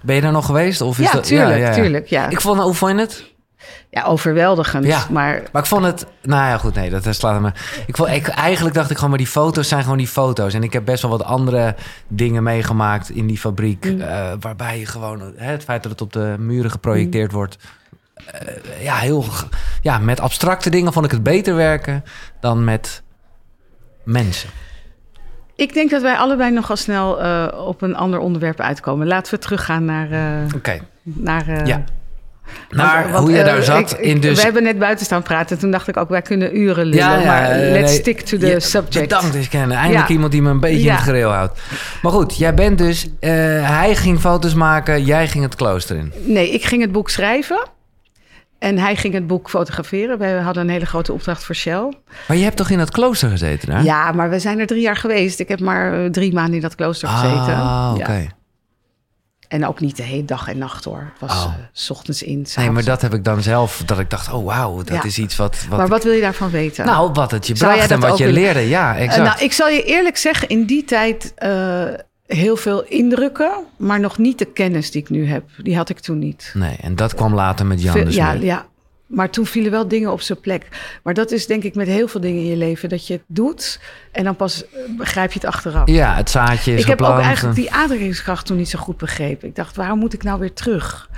Ben 0.00 0.14
je 0.14 0.20
daar 0.20 0.32
nog 0.32 0.46
geweest? 0.46 0.80
Of 0.80 0.98
is 0.98 1.04
Ja, 1.06 1.12
dat, 1.12 1.24
tuurlijk, 1.24 1.72
tuurlijk, 1.72 2.06
ja. 2.06 2.28
Ik 2.28 2.40
vond, 2.40 2.60
hoe 2.60 2.74
vond 2.74 2.92
je 2.92 2.98
het? 2.98 3.32
Ja, 3.90 4.02
overweldigend. 4.04 4.84
Ja. 4.84 5.06
Maar 5.10 5.42
Maar 5.52 5.62
ik 5.62 5.68
vond 5.68 5.84
het, 5.84 6.06
nou 6.22 6.48
ja, 6.48 6.58
goed, 6.58 6.74
nee, 6.74 6.90
dat 6.90 7.06
slaat 7.10 7.40
me. 7.40 7.52
Ik 7.86 7.96
vond, 7.96 8.08
ik, 8.10 8.28
eigenlijk 8.28 8.74
dacht 8.74 8.90
ik 8.90 8.94
gewoon, 8.94 9.10
maar 9.10 9.18
die 9.18 9.28
foto's 9.28 9.68
zijn 9.68 9.82
gewoon 9.82 9.98
die 9.98 10.06
foto's. 10.08 10.54
En 10.54 10.62
ik 10.62 10.72
heb 10.72 10.84
best 10.84 11.02
wel 11.02 11.10
wat 11.10 11.22
andere 11.24 11.74
dingen 12.08 12.42
meegemaakt 12.42 13.10
in 13.10 13.26
die 13.26 13.38
fabriek, 13.38 13.84
Mm. 13.84 14.00
eh, 14.00 14.32
waarbij 14.40 14.78
je 14.78 14.86
gewoon 14.86 15.32
hè, 15.36 15.50
het 15.50 15.64
feit 15.64 15.82
dat 15.82 15.92
het 15.92 16.00
op 16.00 16.12
de 16.12 16.34
muren 16.38 16.70
geprojecteerd 16.70 17.30
Mm. 17.30 17.36
wordt, 17.36 17.56
eh, 18.26 18.82
ja, 18.84 18.94
heel, 18.96 19.24
ja, 19.82 19.98
met 19.98 20.20
abstracte 20.20 20.70
dingen 20.70 20.92
vond 20.92 21.04
ik 21.04 21.10
het 21.10 21.22
beter 21.22 21.54
werken 21.54 22.04
dan 22.40 22.64
met 22.64 23.02
mensen. 24.04 24.48
ik 25.56 25.74
denk 25.74 25.90
dat 25.90 26.02
wij 26.02 26.16
allebei 26.16 26.50
nogal 26.50 26.76
snel 26.76 27.22
eh, 27.22 27.66
op 27.66 27.82
een 27.82 27.96
ander 27.96 28.18
onderwerp 28.18 28.60
uitkomen. 28.60 29.06
Laten 29.06 29.34
we 29.34 29.40
teruggaan 29.40 29.84
naar... 29.84 30.08
Oké, 30.56 30.80
naar 31.02 31.66
Ja. 31.66 31.84
Naar 32.70 33.00
want- 33.02 33.10
want, 33.12 33.24
hoe 33.24 33.32
je 33.34 33.38
eh, 33.42 33.44
daar 33.44 33.62
zat 33.62 33.92
ik- 33.92 33.98
in 33.98 34.20
dus. 34.20 34.36
We 34.36 34.42
hebben 34.44 34.62
net 34.62 34.78
buiten 34.78 35.04
staan 35.04 35.22
praten. 35.22 35.58
Toen 35.58 35.70
dacht 35.70 35.88
ik 35.88 35.96
ook, 35.96 36.08
wij 36.08 36.22
kunnen 36.22 36.58
uren 36.58 36.86
lullen. 36.86 37.26
maar 37.26 37.42
eh, 37.50 37.70
let's 37.72 37.90
nee, 37.90 38.00
stick 38.00 38.20
to 38.20 38.38
the 38.38 38.46
ja, 38.46 38.60
subject. 38.60 39.08
Bedankt 39.08 39.34
eens 39.34 39.48
kennen. 39.48 39.76
Eindelijk 39.76 40.08
iemand 40.08 40.32
die 40.32 40.42
me 40.42 40.50
een 40.50 40.60
beetje 40.60 40.86
in 40.88 40.94
het 40.94 41.02
gereel 41.02 41.30
houdt. 41.30 41.60
Maar 42.02 42.12
goed, 42.12 42.36
jij 42.36 42.54
bent 42.54 42.78
dus... 42.78 43.08
eh, 43.20 43.30
hij 43.78 43.94
ging 43.96 44.20
foto's 44.20 44.54
maken, 44.54 45.04
jij 45.04 45.28
ging 45.28 45.44
het 45.44 45.54
klooster 45.54 45.96
in. 45.96 46.12
Nee, 46.24 46.50
ik 46.50 46.64
ging 46.64 46.82
het 46.82 46.92
boek 46.92 47.10
schrijven. 47.10 47.68
En 48.58 48.78
hij 48.78 48.96
ging 48.96 49.14
het 49.14 49.26
boek 49.26 49.50
fotograferen. 49.50 50.18
We 50.18 50.26
hadden 50.26 50.62
een 50.62 50.68
hele 50.70 50.86
grote 50.86 51.12
opdracht 51.12 51.44
voor 51.44 51.54
Shell. 51.54 51.92
Maar 52.28 52.36
je 52.36 52.42
hebt 52.44 52.56
toch 52.56 52.70
in 52.70 52.78
dat 52.78 52.90
klooster 52.90 53.28
gezeten 53.30 53.68
daar? 53.70 53.84
Ja, 53.84 54.12
maar 54.12 54.30
we 54.30 54.38
zijn 54.38 54.58
er 54.58 54.66
drie 54.66 54.80
jaar 54.80 54.96
geweest. 54.96 55.40
Ik 55.40 55.48
heb 55.48 55.60
maar 55.60 56.04
eh, 56.04 56.10
drie 56.10 56.32
maanden 56.32 56.54
in 56.54 56.60
dat 56.60 56.74
klooster 56.74 57.08
gezeten. 57.08 57.54
Ah, 57.54 57.94
oké. 57.98 58.26
En 59.54 59.66
ook 59.66 59.80
niet 59.80 59.96
de 59.96 60.02
hele 60.02 60.24
dag 60.24 60.48
en 60.48 60.58
nacht 60.58 60.84
hoor. 60.84 61.10
Het 61.12 61.20
was 61.30 61.44
Oh. 61.44 61.44
eh, 61.44 61.50
s 61.72 61.90
ochtends 61.90 62.22
in, 62.22 62.46
Nee, 62.56 62.70
maar 62.70 62.84
dat 62.84 63.02
heb 63.02 63.14
ik 63.14 63.24
dan 63.24 63.42
zelf, 63.42 63.82
dat 63.86 63.98
ik 63.98 64.10
dacht, 64.10 64.32
oh 64.32 64.44
wauw, 64.44 64.76
dat 64.76 64.88
Ja. 64.88 65.02
is 65.04 65.18
iets 65.18 65.36
wat... 65.36 65.56
wat 65.68 65.78
Maar 65.78 65.88
wat 65.88 66.04
wil 66.04 66.12
je 66.12 66.20
daarvan 66.20 66.50
weten? 66.50 66.86
Nou, 66.86 67.10
wat 67.12 67.30
het 67.30 67.46
je 67.46 67.54
bracht 67.54 67.90
en 67.90 68.00
wat 68.00 68.18
je 68.18 68.24
willen- 68.24 68.40
leerde. 68.40 68.60
Ja, 68.68 68.96
Eh, 68.96 69.02
exact. 69.02 69.22
nou, 69.28 69.44
ik 69.44 69.52
zal 69.52 69.68
je 69.68 69.82
eerlijk 69.84 70.16
zeggen, 70.16 70.48
in 70.48 70.64
die 70.64 70.84
tijd 70.84 71.32
eh, 71.36 71.84
heel 72.26 72.56
veel 72.56 72.84
indrukken, 72.84 73.52
maar 73.76 74.00
nog 74.00 74.18
niet 74.18 74.38
de 74.38 74.44
kennis 74.44 74.90
die 74.90 75.00
ik 75.02 75.10
nu 75.10 75.26
heb. 75.26 75.44
Die 75.62 75.76
had 75.76 75.88
ik 75.88 75.98
toen 75.98 76.18
niet. 76.18 76.50
Nee, 76.54 76.76
en 76.80 76.96
dat 76.96 77.14
kwam 77.14 77.34
later 77.34 77.66
met 77.66 77.82
Jan 77.82 77.92
Veel- 77.94 78.04
dus 78.04 78.14
ja, 78.14 78.32
mee. 78.32 78.44
ja, 78.44 78.66
maar 79.06 79.30
toen 79.30 79.46
vielen 79.46 79.70
wel 79.70 79.88
dingen 79.88 80.12
op 80.12 80.20
zijn 80.20 80.40
plek. 80.40 80.68
Maar 81.02 81.14
dat 81.14 81.30
is 81.30 81.46
denk 81.46 81.62
ik 81.62 81.74
met 81.74 81.86
heel 81.86 82.08
veel 82.08 82.20
dingen 82.20 82.42
in 82.42 82.48
je 82.48 82.56
leven, 82.56 82.88
dat 82.88 83.06
je 83.06 83.12
het 83.12 83.22
doet 83.26 83.80
en 84.12 84.24
dan 84.24 84.36
pas 84.36 84.64
eh, 84.64 84.70
begrijp 84.96 85.32
je 85.32 85.38
het 85.38 85.48
achteraf. 85.48 85.88
Ja, 85.88 86.14
het 86.14 86.30
zaadje 86.30 86.74
is 86.74 86.80
ik 86.80 86.86
heb 86.86 87.02
ook 87.02 87.18
eigenlijk 87.18 87.56
die 87.56 87.72
aantrekkingskracht 87.72 88.46
toen 88.46 88.56
niet 88.56 88.68
zo 88.68 88.78
goed 88.78 88.96
begrepen. 88.96 89.48
Ik 89.48 89.56
dacht, 89.56 89.76
waarom 89.76 89.98
moet 89.98 90.12
ik 90.12 90.22
nou 90.22 90.40
weer 90.40 90.52
terug? 90.52 91.08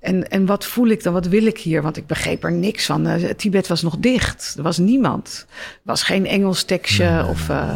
En, 0.00 0.30
en 0.30 0.46
wat 0.46 0.66
voel 0.66 0.86
ik 0.86 1.02
dan? 1.02 1.12
Wat 1.12 1.26
wil 1.26 1.46
ik 1.46 1.58
hier? 1.58 1.82
Want 1.82 1.96
ik 1.96 2.06
begreep 2.06 2.44
er 2.44 2.52
niks 2.52 2.86
van. 2.86 3.06
Eh, 3.06 3.30
Tibet 3.30 3.68
was 3.68 3.82
nog 3.82 3.96
dicht. 3.98 4.54
Er 4.56 4.62
was 4.62 4.78
niemand. 4.78 5.46
Er 5.48 5.80
was 5.82 6.02
geen 6.02 6.26
Engels 6.26 6.62
tekstje. 6.62 7.26
of, 7.28 7.48
eh, 7.48 7.72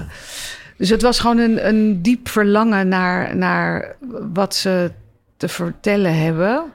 dus 0.77 0.89
het 0.89 1.03
was 1.03 1.19
gewoon 1.21 1.39
een, 1.39 1.69
een 1.69 2.03
diep 2.03 2.29
verlangen 2.29 2.89
naar, 2.89 3.37
naar 3.37 3.97
wat 4.33 4.55
ze 4.55 4.93
te 5.37 5.49
vertellen 5.49 6.19
hebben. 6.19 6.73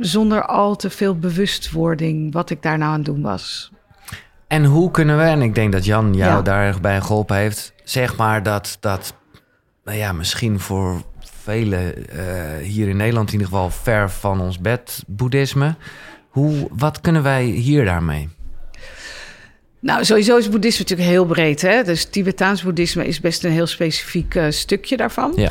Zonder 0.00 0.44
al 0.46 0.76
te 0.76 0.90
veel 0.90 1.18
bewustwording 1.18 2.32
wat 2.32 2.50
ik 2.50 2.62
daar 2.62 2.78
nou 2.78 2.90
aan 2.90 2.96
het 2.96 3.04
doen 3.04 3.22
was. 3.22 3.72
En 4.46 4.64
hoe 4.64 4.90
kunnen 4.90 5.16
we, 5.18 5.22
en 5.22 5.42
ik 5.42 5.54
denk 5.54 5.72
dat 5.72 5.84
Jan 5.84 6.14
jou 6.14 6.36
Ja. 6.36 6.42
daarbij 6.42 7.00
geholpen 7.00 7.36
heeft, 7.36 7.72
zeg 7.84 8.16
maar 8.16 8.42
dat, 8.42 8.76
dat 8.80 9.14
nou 9.84 9.98
ja, 9.98 10.12
misschien 10.12 10.60
voor 10.60 11.02
velen 11.20 12.08
eh, 12.08 12.56
hier 12.66 12.88
in 12.88 12.96
Nederland 12.96 13.26
in 13.26 13.32
ieder 13.32 13.48
geval 13.48 13.70
ver 13.70 14.10
van 14.10 14.40
ons 14.40 14.58
bed 14.58 15.04
boeddhisme. 15.06 15.74
Hoe, 16.28 16.68
wat 16.70 17.00
kunnen 17.00 17.22
wij 17.22 17.44
hier 17.44 17.84
daarmee? 17.84 18.28
Nou, 19.84 20.04
sowieso 20.04 20.36
is 20.36 20.48
boeddhisme 20.48 20.80
natuurlijk 20.82 21.08
heel 21.08 21.24
breed. 21.24 21.62
Hè? 21.62 21.82
Dus 21.82 22.04
Tibetaans 22.04 22.62
boeddhisme 22.62 23.06
is 23.06 23.20
best 23.20 23.44
een 23.44 23.50
heel 23.50 23.66
specifiek 23.66 24.34
eh, 24.34 24.46
stukje 24.48 24.96
daarvan. 24.96 25.32
Ja. 25.36 25.50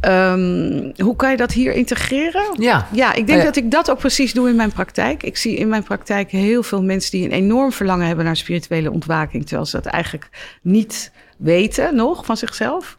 Ehm, 0.00 0.90
hoe 0.96 1.16
kan 1.16 1.30
je 1.30 1.36
dat 1.36 1.52
hier 1.52 1.72
integreren? 1.72 2.44
Ja, 2.58 2.88
Ja, 2.92 3.12
ik 3.14 3.26
denk 3.26 3.38
ja. 3.38 3.44
dat 3.44 3.56
ik 3.56 3.70
dat 3.70 3.90
ook 3.90 3.98
precies 3.98 4.32
doe 4.32 4.48
in 4.48 4.56
mijn 4.56 4.72
praktijk. 4.72 5.22
Ik 5.22 5.36
zie 5.36 5.56
in 5.56 5.68
mijn 5.68 5.82
praktijk 5.82 6.30
heel 6.30 6.62
veel 6.62 6.82
mensen 6.82 7.10
die 7.10 7.24
een 7.24 7.32
enorm 7.32 7.72
verlangen 7.72 8.06
hebben 8.06 8.24
naar 8.24 8.36
spirituele 8.36 8.90
ontwaking, 8.90 9.46
terwijl 9.46 9.66
ze 9.66 9.80
dat 9.80 9.86
eigenlijk 9.86 10.28
niet 10.62 11.10
weten 11.44 11.94
nog 11.94 12.24
van 12.24 12.36
zichzelf. 12.36 12.96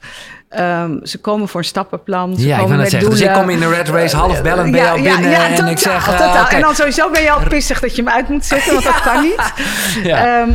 Ehm, 0.49 1.05
ze 1.05 1.17
komen 1.21 1.47
voor 1.47 1.59
een 1.59 1.65
stappenplan. 1.65 2.35
Ze 2.37 2.47
ja 2.47 2.55
ik 2.55 2.61
komen 2.61 2.69
net 2.77 2.81
met 2.81 2.89
zeggen. 2.91 3.09
Dus 3.09 3.19
ik 3.19 3.25
doelen. 3.25 3.43
kom 3.43 3.53
in 3.53 3.59
de 3.59 3.69
red 3.75 3.89
race 3.89 4.15
half 4.15 4.41
bellen, 4.41 4.71
ben 4.71 4.81
je 4.81 4.89
al 4.89 4.95
binnen 5.01 5.29
ja, 5.29 5.47
en 5.47 5.55
totaal, 5.55 5.71
ik 5.71 5.77
zeg... 5.77 6.07
eh. 6.07 6.53
En 6.53 6.61
dan 6.61 6.75
sowieso 6.75 7.09
ben 7.11 7.21
je 7.21 7.31
al 7.31 7.47
pissig 7.47 7.79
dat 7.79 7.95
je 7.95 8.01
hem 8.03 8.11
uit 8.11 8.29
moet 8.29 8.45
zetten, 8.45 8.71
want 8.73 8.85
dat 8.85 9.01
kan 9.01 9.21
niet. 9.21 9.53
Ehm, 10.03 10.49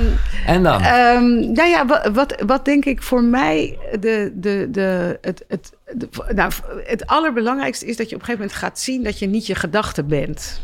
En 0.47 0.63
dan? 0.63 0.81
Ehm, 0.83 1.53
nou 1.53 1.69
ja, 1.69 1.87
wat, 1.87 2.09
wat, 2.13 2.35
wat 2.47 2.65
denk 2.65 2.85
ik 2.85 3.03
voor 3.03 3.23
mij 3.23 3.79
de, 4.01 4.33
de, 4.35 4.67
de, 4.71 5.19
het, 5.21 5.45
het, 5.49 5.73
de- 5.93 6.09
nou, 6.35 6.53
het 6.85 7.07
allerbelangrijkste 7.07 7.87
is 7.87 7.97
dat 7.97 8.09
je 8.09 8.15
op 8.15 8.21
een 8.21 8.27
gegeven 8.27 8.47
moment 8.47 8.65
gaat 8.65 8.79
zien 8.79 9.03
dat 9.05 9.19
je 9.19 9.27
niet 9.27 9.47
je 9.47 9.55
gedachten 9.55 10.07
bent. 10.09 10.61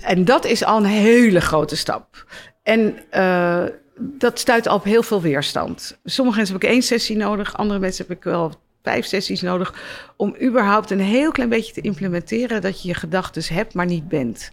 En 0.00 0.24
dat 0.24 0.44
is 0.44 0.64
al 0.64 0.76
een 0.76 0.84
hele 0.84 1.40
grote 1.40 1.76
stap. 1.76 2.24
En 2.62 2.98
eh, 3.10 3.62
dat 3.98 4.38
stuit 4.38 4.66
al 4.66 4.76
op 4.76 4.84
heel 4.84 5.02
veel 5.02 5.20
weerstand. 5.20 5.98
Sommige 6.04 6.36
mensen 6.36 6.54
heb 6.54 6.64
ik 6.64 6.70
één 6.70 6.82
sessie 6.82 7.16
nodig, 7.16 7.56
andere 7.56 7.78
mensen 7.78 8.06
heb 8.08 8.16
ik 8.16 8.24
wel 8.24 8.52
vijf 8.82 9.06
sessies 9.06 9.40
nodig 9.40 9.74
om 10.16 10.36
überhaupt 10.42 10.90
een 10.90 11.00
heel 11.00 11.30
klein 11.30 11.48
beetje 11.48 11.72
te 11.72 11.80
implementeren 11.80 12.60
dat 12.60 12.82
je 12.82 12.88
je 12.88 12.94
gedachten 12.94 13.54
hebt, 13.54 13.74
maar 13.74 13.86
niet 13.86 14.08
bent. 14.08 14.50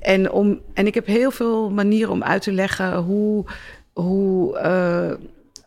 En, 0.00 0.30
om, 0.30 0.60
en 0.74 0.86
ik 0.86 0.94
heb 0.94 1.06
heel 1.06 1.30
veel 1.30 1.70
manieren 1.70 2.12
om 2.12 2.22
uit 2.22 2.42
te 2.42 2.52
leggen 2.52 2.96
hoe, 2.96 3.44
hoe, 3.92 4.58
eh, 4.58 5.12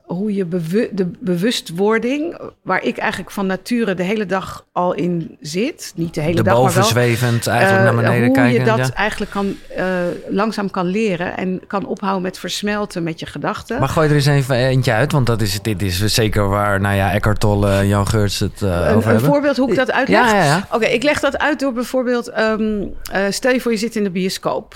hoe 0.06 0.34
je 0.34 0.46
bewu 0.46 0.90
de 0.92 1.12
bewustwording, 1.20 2.38
waar 2.62 2.84
ik 2.84 2.98
eigenlijk 2.98 3.32
van 3.32 3.46
nature 3.46 3.94
de 3.94 4.04
hele 4.04 4.26
dag 4.26 4.66
al 4.72 4.94
in 4.94 5.38
zit, 5.40 5.94
niet 5.96 6.14
de 6.14 6.22
hele 6.22 6.36
De 6.36 6.44
dag, 6.44 6.54
maar 6.54 6.64
wel 6.64 6.72
bovenzwevend 6.72 7.48
eigenlijk 7.48 7.80
eh, 7.80 7.86
naar 7.86 8.04
beneden 8.04 8.26
hoe 8.26 8.36
kijken. 8.36 8.60
je 8.60 8.66
dat 8.66 8.88
ja. 8.88 8.94
eigenlijk 8.94 9.32
kan, 9.32 9.56
eh, 9.76 9.86
langzaam 10.30 10.72
kan 10.72 10.86
leren 10.86 11.38
en 11.38 11.62
kan 11.68 11.86
ophouden 11.86 12.22
met 12.22 12.40
versmelten 12.40 13.04
met 13.04 13.20
je 13.20 13.26
gedachten. 13.26 13.80
Maar 13.80 13.90
gooi 13.90 14.10
er 14.10 14.16
eens 14.16 14.26
even 14.26 14.56
eentje 14.56 14.92
uit, 14.92 15.12
want 15.12 15.26
dat 15.26 15.42
is, 15.42 15.62
dit 15.62 15.82
is 15.82 16.00
zeker 16.00 16.50
waar 16.50 16.82
nou 16.82 16.96
ja, 16.96 17.12
Eckhart 17.12 17.40
Tolle 17.40 17.72
en 17.72 17.88
Jan 17.88 18.08
Geurts 18.08 18.40
het 18.40 18.62
eh, 18.62 18.70
over 18.70 18.88
een, 18.88 18.96
een 18.96 19.04
hebben. 19.04 19.24
voorbeeld 19.24 19.58
hoe 19.58 19.70
ik 19.70 19.76
dat 19.76 19.92
uitleg? 19.92 20.32
Ja. 20.32 20.68
Oké, 20.72 20.86
ik 20.86 21.04
leg 21.04 21.20
dat 21.20 21.38
uit 21.38 21.60
door 21.60 21.74
bijvoorbeeld... 21.74 22.28
ehm, 22.28 22.84
eh, 23.12 23.22
stel 23.30 23.52
je 23.52 23.62
voor 23.62 23.72
je 23.72 23.78
zit 23.78 23.96
in 23.96 24.04
de 24.04 24.10
bioscoop. 24.10 24.76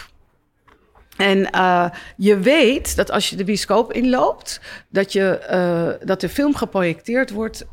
En 1.18 1.50
eh, 1.50 1.90
je 2.18 2.40
weet 2.40 2.96
dat 2.96 3.12
als 3.12 3.30
je 3.30 3.36
de 3.36 3.44
bioscoop 3.44 3.94
inloopt... 3.94 4.60
dat, 4.90 5.14
je, 5.14 5.38
eh, 5.38 6.08
dat 6.08 6.22
de 6.22 6.30
film 6.30 6.56
geprojecteerd 6.56 7.30
wordt... 7.30 7.66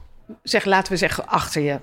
Zeg, 0.43 0.65
laten 0.65 0.93
we 0.93 0.99
zeggen, 0.99 1.27
achter 1.27 1.63
je. 1.63 1.81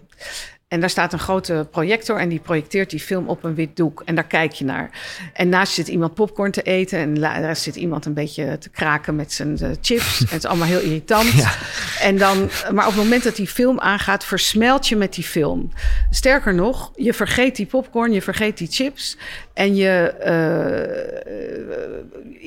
En 0.72 0.80
daar 0.80 0.90
staat 0.90 1.14
een 1.14 1.20
grote 1.20 1.68
projector 1.72 2.20
en 2.20 2.30
die 2.30 2.40
projecteert 2.40 2.90
die 2.90 3.00
film 3.00 3.28
op 3.28 3.44
een 3.44 3.56
wit 3.56 3.76
doek. 3.76 4.02
En 4.06 4.16
daar 4.16 4.28
kijk 4.28 4.52
je 4.52 4.66
naar. 4.66 4.90
En 5.34 5.50
naast 5.50 5.74
zit 5.74 5.88
iemand 5.88 6.14
popcorn 6.14 6.52
te 6.52 6.62
eten 6.62 7.00
en 7.00 7.14
daar 7.16 7.56
zit 7.56 7.76
iemand 7.76 8.06
een 8.06 8.14
beetje 8.14 8.58
te 8.58 8.70
kraken 8.70 9.16
met 9.16 9.34
zijn 9.34 9.58
eh, 9.60 9.70
chips. 9.82 10.20
En 10.20 10.26
het 10.26 10.44
is 10.44 10.46
allemaal 10.46 10.68
heel 10.68 10.80
irritant. 10.80 11.32
Ja. 11.42 11.52
En 12.00 12.18
dan, 12.18 12.50
maar 12.74 12.88
op 12.88 12.94
het 12.94 13.04
moment 13.04 13.24
dat 13.24 13.36
die 13.36 13.48
film 13.48 13.80
aangaat, 13.80 14.26
versmelt 14.26 14.88
je 14.88 14.96
met 14.96 15.14
die 15.14 15.24
film. 15.24 15.72
Sterker 16.10 16.54
nog, 16.54 16.92
je 16.96 17.14
vergeet 17.14 17.56
die 17.56 17.66
popcorn, 17.66 18.12
je 18.12 18.22
vergeet 18.22 18.58
die 18.58 18.68
chips. 18.72 19.18
En 19.54 19.76
je 19.76 20.08
eh, 20.08 20.92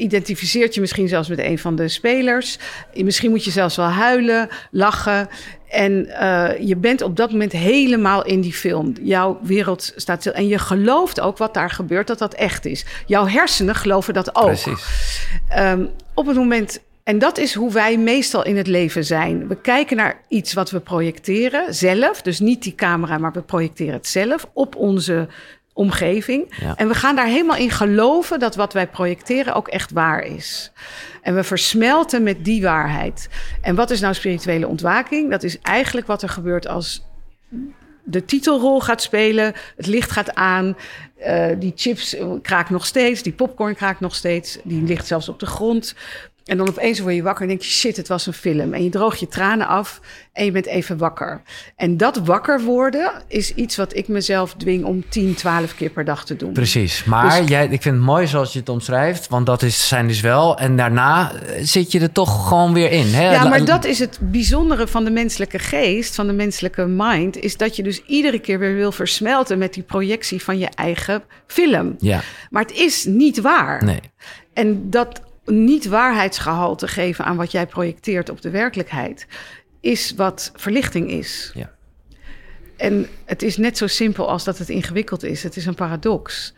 identificeert 0.03 0.75
je 0.75 0.81
misschien 0.81 1.09
zelfs 1.09 1.29
met 1.29 1.39
een 1.39 1.59
van 1.59 1.77
de 1.77 1.89
spelers. 1.89 2.59
Misschien 2.95 3.31
moet 3.31 3.45
je 3.45 3.51
zelfs 3.51 3.77
wel 3.77 3.87
huilen, 3.87 4.49
lachen. 4.71 5.29
En 5.75 6.09
eh, 6.09 6.67
je 6.67 6.77
bent 6.77 7.03
op 7.03 7.17
dat 7.17 7.31
moment 7.31 7.53
helemaal 7.53 8.25
in 8.25 8.41
die 8.41 8.53
film. 8.53 8.93
Jouw 9.03 9.39
wereld 9.43 9.93
staat 9.97 10.21
stil. 10.21 10.33
En 10.33 10.49
je 10.49 10.59
gelooft 10.59 11.21
ook 11.21 11.39
wat 11.39 11.55
daar 11.55 11.71
gebeurt, 11.71 12.07
dat 12.07 12.19
dat 12.19 12.35
echt 12.35 12.65
is. 12.65 12.85
Jouw 13.07 13.27
hersenen 13.27 13.75
geloven 13.75 14.15
dat 14.15 14.37
ook. 14.37 14.45
Precies. 14.45 15.27
Ehm, 15.49 15.85
op 16.15 16.27
het 16.27 16.37
moment. 16.37 16.81
En 17.03 17.19
dat 17.19 17.39
is 17.39 17.55
hoe 17.55 17.73
wij 17.73 17.99
meestal 17.99 18.45
in 18.45 18.57
het 18.57 18.67
leven 18.67 19.05
zijn. 19.05 19.49
We 19.49 19.57
kijken 19.57 19.97
naar 19.97 20.21
iets 20.29 20.53
wat 20.53 20.71
we 20.71 20.81
projecteren 20.81 21.75
zelf. 21.75 22.23
Dus 22.23 22.41
niet 22.41 22.63
die 22.63 22.75
camera, 22.75 23.19
maar 23.19 23.33
we 23.33 23.43
projecteren 23.43 23.93
het 23.93 24.07
zelf 24.07 24.47
op 24.53 24.77
onze 24.77 25.29
omgeving. 25.75 26.55
Ja. 26.61 26.77
En 26.77 26.89
we 26.89 26.95
gaan 26.95 27.17
daar 27.17 27.27
helemaal 27.27 27.57
in 27.57 27.71
geloven 27.71 28.39
dat 28.39 28.55
wat 28.55 28.73
wij 28.73 28.87
projecteren 28.87 29.55
ook 29.55 29.69
echt 29.69 29.93
waar 29.93 30.23
is. 30.23 30.73
En 31.23 31.35
we 31.35 31.45
versmelten 31.45 32.23
met 32.23 32.45
die 32.45 32.63
waarheid. 32.63 33.29
En 33.61 33.75
wat 33.75 33.91
is 33.91 34.01
nou 34.01 34.15
spirituele 34.15 34.69
ontwaking? 34.69 35.31
Dat 35.31 35.43
is 35.43 35.61
eigenlijk 35.61 36.07
wat 36.07 36.23
er 36.23 36.29
gebeurt 36.29 36.69
als 36.69 37.05
de 38.05 38.25
titelrol 38.25 38.81
gaat 38.81 39.03
spelen, 39.03 39.53
het 39.77 39.87
licht 39.87 40.11
gaat 40.11 40.35
aan, 40.35 40.77
eh, 41.17 41.51
die 41.59 41.73
chips 41.75 42.17
kraakt 42.43 42.71
nog 42.71 42.87
steeds, 42.87 43.23
die 43.23 43.33
popcorn 43.33 43.75
kraakt 43.75 44.01
nog 44.01 44.15
steeds, 44.15 44.59
die 44.65 44.83
ligt 44.83 45.07
zelfs 45.07 45.29
op 45.29 45.41
de 45.41 45.47
grond. 45.47 45.95
En 46.45 46.57
dan 46.57 46.69
opeens 46.69 46.99
word 47.01 47.15
je 47.15 47.23
wakker 47.23 47.43
en 47.43 47.49
denk 47.49 47.63
je, 47.63 47.71
shit, 47.71 47.97
het 47.97 48.09
was 48.09 48.27
een 48.27 48.33
film. 48.33 48.73
En 48.73 48.85
je 48.85 48.91
droogt 48.91 49.21
je 49.21 49.29
tranen 49.29 49.67
af 49.67 50.01
en 50.33 50.45
je 50.45 50.51
bent 50.51 50.67
even 50.67 50.97
wakker. 50.99 51.43
En 51.77 51.97
dat 51.97 52.17
wakker 52.17 52.61
worden 52.61 53.13
is 53.29 53.55
iets 53.55 53.77
wat 53.77 53.97
ik 53.97 54.09
mezelf 54.09 54.55
dwing 54.55 54.85
om 54.85 55.05
10, 55.09 55.35
12 55.35 55.75
keer 55.75 55.91
per 55.91 56.05
dag 56.05 56.25
te 56.25 56.37
doen. 56.37 56.53
Precies. 56.53 57.05
Maar 57.05 57.41
Dus- 57.41 57.49
jij, 57.49 57.65
ik 57.65 57.83
vind 57.83 57.95
het 57.95 58.05
mooi 58.05 58.27
zoals 58.27 58.53
je 58.53 58.59
het 58.59 58.69
omschrijft, 58.69 59.29
want 59.29 59.47
dat 59.47 59.63
is, 59.63 59.89
zijn 59.89 60.07
dus 60.07 60.21
wel. 60.21 60.59
En 60.59 60.77
daarna 60.77 61.33
eh, 61.33 61.61
zit 61.63 61.93
je 61.93 62.01
er 62.01 62.13
toch 62.13 62.49
gewoon 62.49 62.73
weer 62.73 62.91
in. 62.91 63.07
Hè? 63.07 63.31
Ja, 63.33 63.49
maar 63.49 63.65
dat 63.65 63.85
is 63.85 63.99
het 63.99 64.19
bijzondere 64.23 64.87
van 64.87 65.05
de 65.05 65.11
menselijke 65.11 65.59
geest, 65.59 66.15
van 66.15 66.27
de 66.27 66.33
menselijke 66.33 66.87
mind, 66.87 67.37
is 67.37 67.57
dat 67.57 67.77
je 67.77 67.83
dus 67.83 68.03
iedere 68.07 68.39
keer 68.39 68.59
weer 68.59 68.75
wil 68.75 68.93
versmelten 68.93 69.59
met 69.59 69.75
die 69.75 69.83
projectie 69.83 70.43
van 70.43 70.59
je 70.59 70.69
eigen 70.75 71.23
film. 71.47 71.95
Ja, 71.99 72.21
Maar 72.51 72.63
het 72.63 72.73
is 72.73 73.05
niet 73.05 73.41
waar. 73.41 73.85
nee. 73.85 74.01
En 74.53 74.91
dat 74.91 75.21
niet 75.45 75.87
waarheidsgehalte 75.87 76.89
geven 76.89 77.25
aan 77.25 77.37
wat 77.37 77.53
jij 77.53 77.67
projecteert 77.67 78.31
op 78.31 78.43
de 78.43 78.51
werkelijkheid, 78.51 79.27
is 79.81 80.15
wat 80.15 80.53
verlichting 80.55 81.11
is. 81.11 81.53
Ja. 81.55 81.73
En 82.77 83.07
het 83.25 83.43
is 83.43 83.57
net 83.57 83.79
zo 83.79 83.87
simpel 83.87 84.29
als 84.29 84.45
dat 84.45 84.59
het 84.59 84.69
ingewikkeld 84.69 85.23
is. 85.23 85.43
Het 85.43 85.57
is 85.57 85.67
een 85.67 85.75
paradox. 85.75 86.55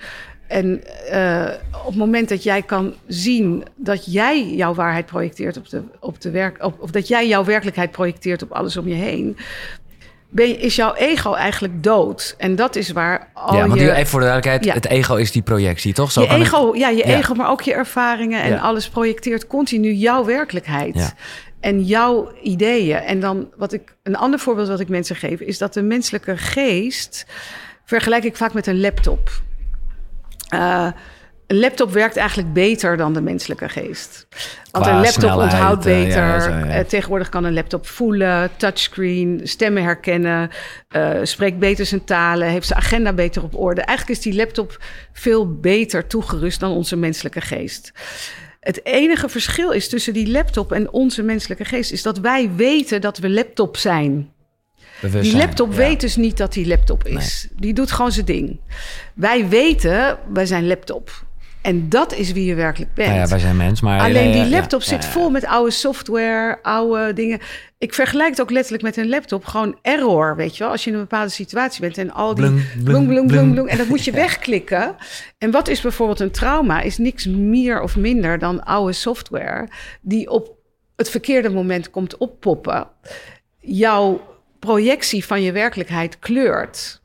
En 0.47 0.83
eh, 1.11 1.53
op 1.73 1.87
het 1.87 1.97
moment 1.97 2.29
dat 2.29 2.43
jij 2.43 2.63
kan 2.63 2.95
zien 3.07 3.65
dat 3.75 4.13
jij 4.13 4.55
jouw 4.55 4.75
waarheid 4.75 5.07
projecteert 5.07 5.57
op 5.57 5.69
de, 5.69 5.83
op 6.01 6.21
de 6.21 6.31
werk, 6.31 6.65
op, 6.65 6.81
of 6.81 6.91
dat 6.91 7.09
jij 7.09 7.29
jouw 7.29 7.45
werkelijkheid 7.45 7.91
projecteert 7.91 8.43
op 8.43 8.53
alles 8.53 8.77
om 8.77 8.89
je 8.89 8.95
heen, 8.95 9.37
ben 10.31 10.49
je, 10.49 10.57
is 10.57 10.77
jouw 10.77 10.95
ego 10.95 11.35
eigenlijk 11.35 11.83
dood. 11.83 12.35
En 12.39 12.57
dat 12.57 12.77
is 12.77 12.91
waar 12.91 13.31
al 13.35 13.55
ja, 13.57 13.67
want 13.69 13.81
je... 13.81 13.93
even 13.93 14.07
voor 14.07 14.21
de 14.21 14.27
duidelijkheid, 14.27 14.65
Ja. 14.65 14.75
het 14.75 14.87
ego 14.87 15.15
is 15.15 15.33
die 15.33 15.43
projectie, 15.43 15.93
toch? 15.93 16.13
Zo 16.13 16.21
je 16.21 16.27
kan 16.27 16.41
ego, 16.41 16.73
ja, 16.75 16.89
je 16.89 16.97
Ja. 17.07 17.19
ego, 17.19 17.35
maar 17.35 17.51
ook 17.51 17.63
je 17.63 17.73
ervaringen 17.75 18.43
en 18.43 18.51
Ja. 18.51 18.59
alles 18.59 18.89
projecteert 18.89 19.47
continu 19.47 19.93
jouw 19.93 20.25
werkelijkheid. 20.25 21.15
En 21.61 21.83
jouw 21.83 22.33
ideeën. 22.43 22.97
En 22.97 23.21
dan 23.21 23.49
wat 23.57 23.73
ik 23.73 23.97
een 24.03 24.17
ander 24.17 24.39
voorbeeld 24.39 24.69
wat 24.69 24.81
ik 24.81 24.89
mensen 24.89 25.17
geef, 25.17 25.41
is 25.41 25.59
dat 25.59 25.75
de 25.75 25.83
menselijke 25.83 26.37
geest 26.37 27.27
vergelijk 27.85 28.25
ik 28.25 28.37
vaak 28.37 28.53
met 28.53 28.67
een 28.67 28.81
laptop. 28.81 29.31
Eh, 30.49 30.89
een 31.47 31.59
laptop 31.59 31.93
werkt 31.93 32.17
eigenlijk 32.17 32.53
beter 32.53 32.97
dan 32.97 33.13
de 33.13 33.21
menselijke 33.21 33.69
geest. 33.69 34.27
Want 34.71 34.85
Qua 34.85 34.97
een 34.97 35.03
laptop 35.03 35.37
onthoudt 35.37 35.87
eh, 35.87 35.99
ja, 35.99 36.05
beter. 36.05 36.41
zo, 36.41 36.49
ja. 36.49 36.67
Eh, 36.69 36.85
tegenwoordig 36.85 37.29
kan 37.29 37.45
een 37.45 37.55
laptop 37.55 37.87
voelen, 37.87 38.51
touchscreen, 38.57 39.41
stemmen 39.45 39.83
herkennen, 39.83 40.51
eh, 40.89 41.11
spreekt 41.23 41.59
beter 41.59 41.87
zijn 41.87 42.05
talen, 42.05 42.49
heeft 42.49 42.67
zijn 42.67 42.79
agenda 42.79 43.13
beter 43.13 43.43
op 43.43 43.55
orde. 43.55 43.81
Eigenlijk 43.81 44.19
is 44.19 44.25
die 44.25 44.35
laptop 44.35 44.83
veel 45.13 45.55
beter 45.55 46.07
toegerust 46.07 46.61
dan 46.61 46.71
onze 46.71 46.97
menselijke 46.97 47.41
geest. 47.41 47.93
Het 48.61 48.85
enige 48.85 49.29
verschil 49.29 49.71
is 49.71 49.89
tussen 49.89 50.13
die 50.13 50.31
laptop 50.31 50.73
en 50.73 50.93
onze 50.93 51.23
menselijke 51.23 51.65
geest 51.65 51.93
is 51.93 52.03
dat 52.03 52.19
wij 52.19 52.51
weten 52.57 53.01
dat 53.01 53.19
we 53.19 53.31
laptop 53.31 53.77
zijn. 53.77 54.31
Die 55.01 55.37
laptop 55.37 55.71
Ja. 55.71 55.77
weet 55.77 56.01
dus 56.01 56.17
niet 56.17 56.37
dat 56.37 56.53
die 56.53 56.67
laptop 56.67 57.05
is. 57.07 57.49
Die 57.57 57.73
doet 57.73 57.93
gewoon 57.93 58.13
zijn 58.13 58.27
ding. 58.27 58.61
Wij 59.15 59.49
weten, 59.49 60.19
wij 60.33 60.47
zijn 60.47 60.67
laptop. 60.67 61.26
En 61.67 61.89
dat 61.89 62.15
is 62.15 62.33
wie 62.33 62.45
je 62.45 62.55
werkelijk 62.55 62.95
bent. 62.95 63.09
Nou 63.09 63.21
ja, 63.21 63.29
wij 63.29 63.39
zijn 63.39 63.57
mens, 63.57 63.81
maar... 63.81 64.01
Alleen 64.01 64.29
ja, 64.29 64.43
die 64.43 64.51
laptop 64.51 64.81
ja, 64.81 64.87
zit 64.87 65.05
vol 65.05 65.31
met 65.31 65.45
oude 65.45 65.71
software, 65.71 66.59
oude 66.63 67.13
dingen. 67.13 67.41
Ik 67.79 67.95
vergelijk 67.95 68.31
het 68.31 68.41
ook 68.41 68.51
letterlijk 68.51 68.83
met 68.83 68.97
een 68.97 69.09
laptop. 69.09 69.45
Gewoon 69.45 69.79
error, 69.83 70.37
weet 70.37 70.57
je 70.57 70.63
wel. 70.63 70.73
Als 70.73 70.85
je 70.85 70.91
in 70.91 70.97
een 70.97 71.03
bepaalde 71.03 71.31
situatie 71.31 71.81
bent 71.81 71.99
en 71.99 72.13
al 72.13 72.35
die 72.35 72.45
bloem, 72.45 73.07
bloem, 73.07 73.27
blung. 73.27 73.53
bloem. 73.53 73.69
En 73.69 73.77
dat 73.77 73.89
moet 73.89 74.05
je 74.05 74.11
wegklikken. 74.27 74.97
En 75.39 75.51
wat 75.51 75.69
is 75.69 75.81
bijvoorbeeld 75.81 76.21
een 76.21 76.31
trauma? 76.31 76.81
Is 76.81 76.99
niks 76.99 77.27
meer 77.27 77.81
of 77.81 77.97
minder 77.97 78.39
dan 78.39 78.65
oude 78.65 78.93
software... 78.93 79.69
die 80.01 80.31
op 80.31 80.57
het 80.97 81.11
verkeerde 81.11 81.51
moment 81.51 81.91
komt 81.91 82.17
oppoppen. 82.17 82.87
Jouw 83.61 84.21
projectie 84.59 85.25
van 85.25 85.43
je 85.43 85.53
werkelijkheid 85.53 86.19
kleurt. 86.19 87.03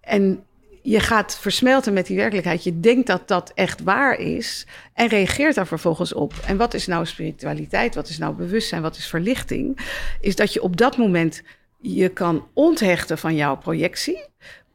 En 0.00 0.44
je 0.90 1.00
gaat 1.00 1.38
versmelten 1.40 1.92
met 1.92 2.06
die 2.06 2.16
werkelijkheid. 2.16 2.64
Je 2.64 2.80
denkt 2.80 3.06
dat 3.06 3.28
dat 3.28 3.52
echt 3.54 3.82
waar 3.82 4.18
is 4.18 4.66
en 4.94 5.08
reageert 5.08 5.54
daar 5.54 5.66
vervolgens 5.66 6.12
op. 6.12 6.34
En 6.46 6.56
wat 6.56 6.74
is 6.74 6.86
nou 6.86 7.06
spiritualiteit? 7.06 7.94
Wat 7.94 8.08
is 8.08 8.18
nou 8.18 8.34
bewustzijn? 8.34 8.82
Wat 8.82 8.96
is 8.96 9.06
verlichting? 9.06 9.78
Is 10.20 10.36
dat 10.36 10.52
je 10.52 10.62
op 10.62 10.76
dat 10.76 10.96
moment 10.96 11.42
je 11.78 12.08
kan 12.08 12.46
onthechten 12.54 13.18
van 13.18 13.34
jouw 13.34 13.56
projectie. 13.56 14.24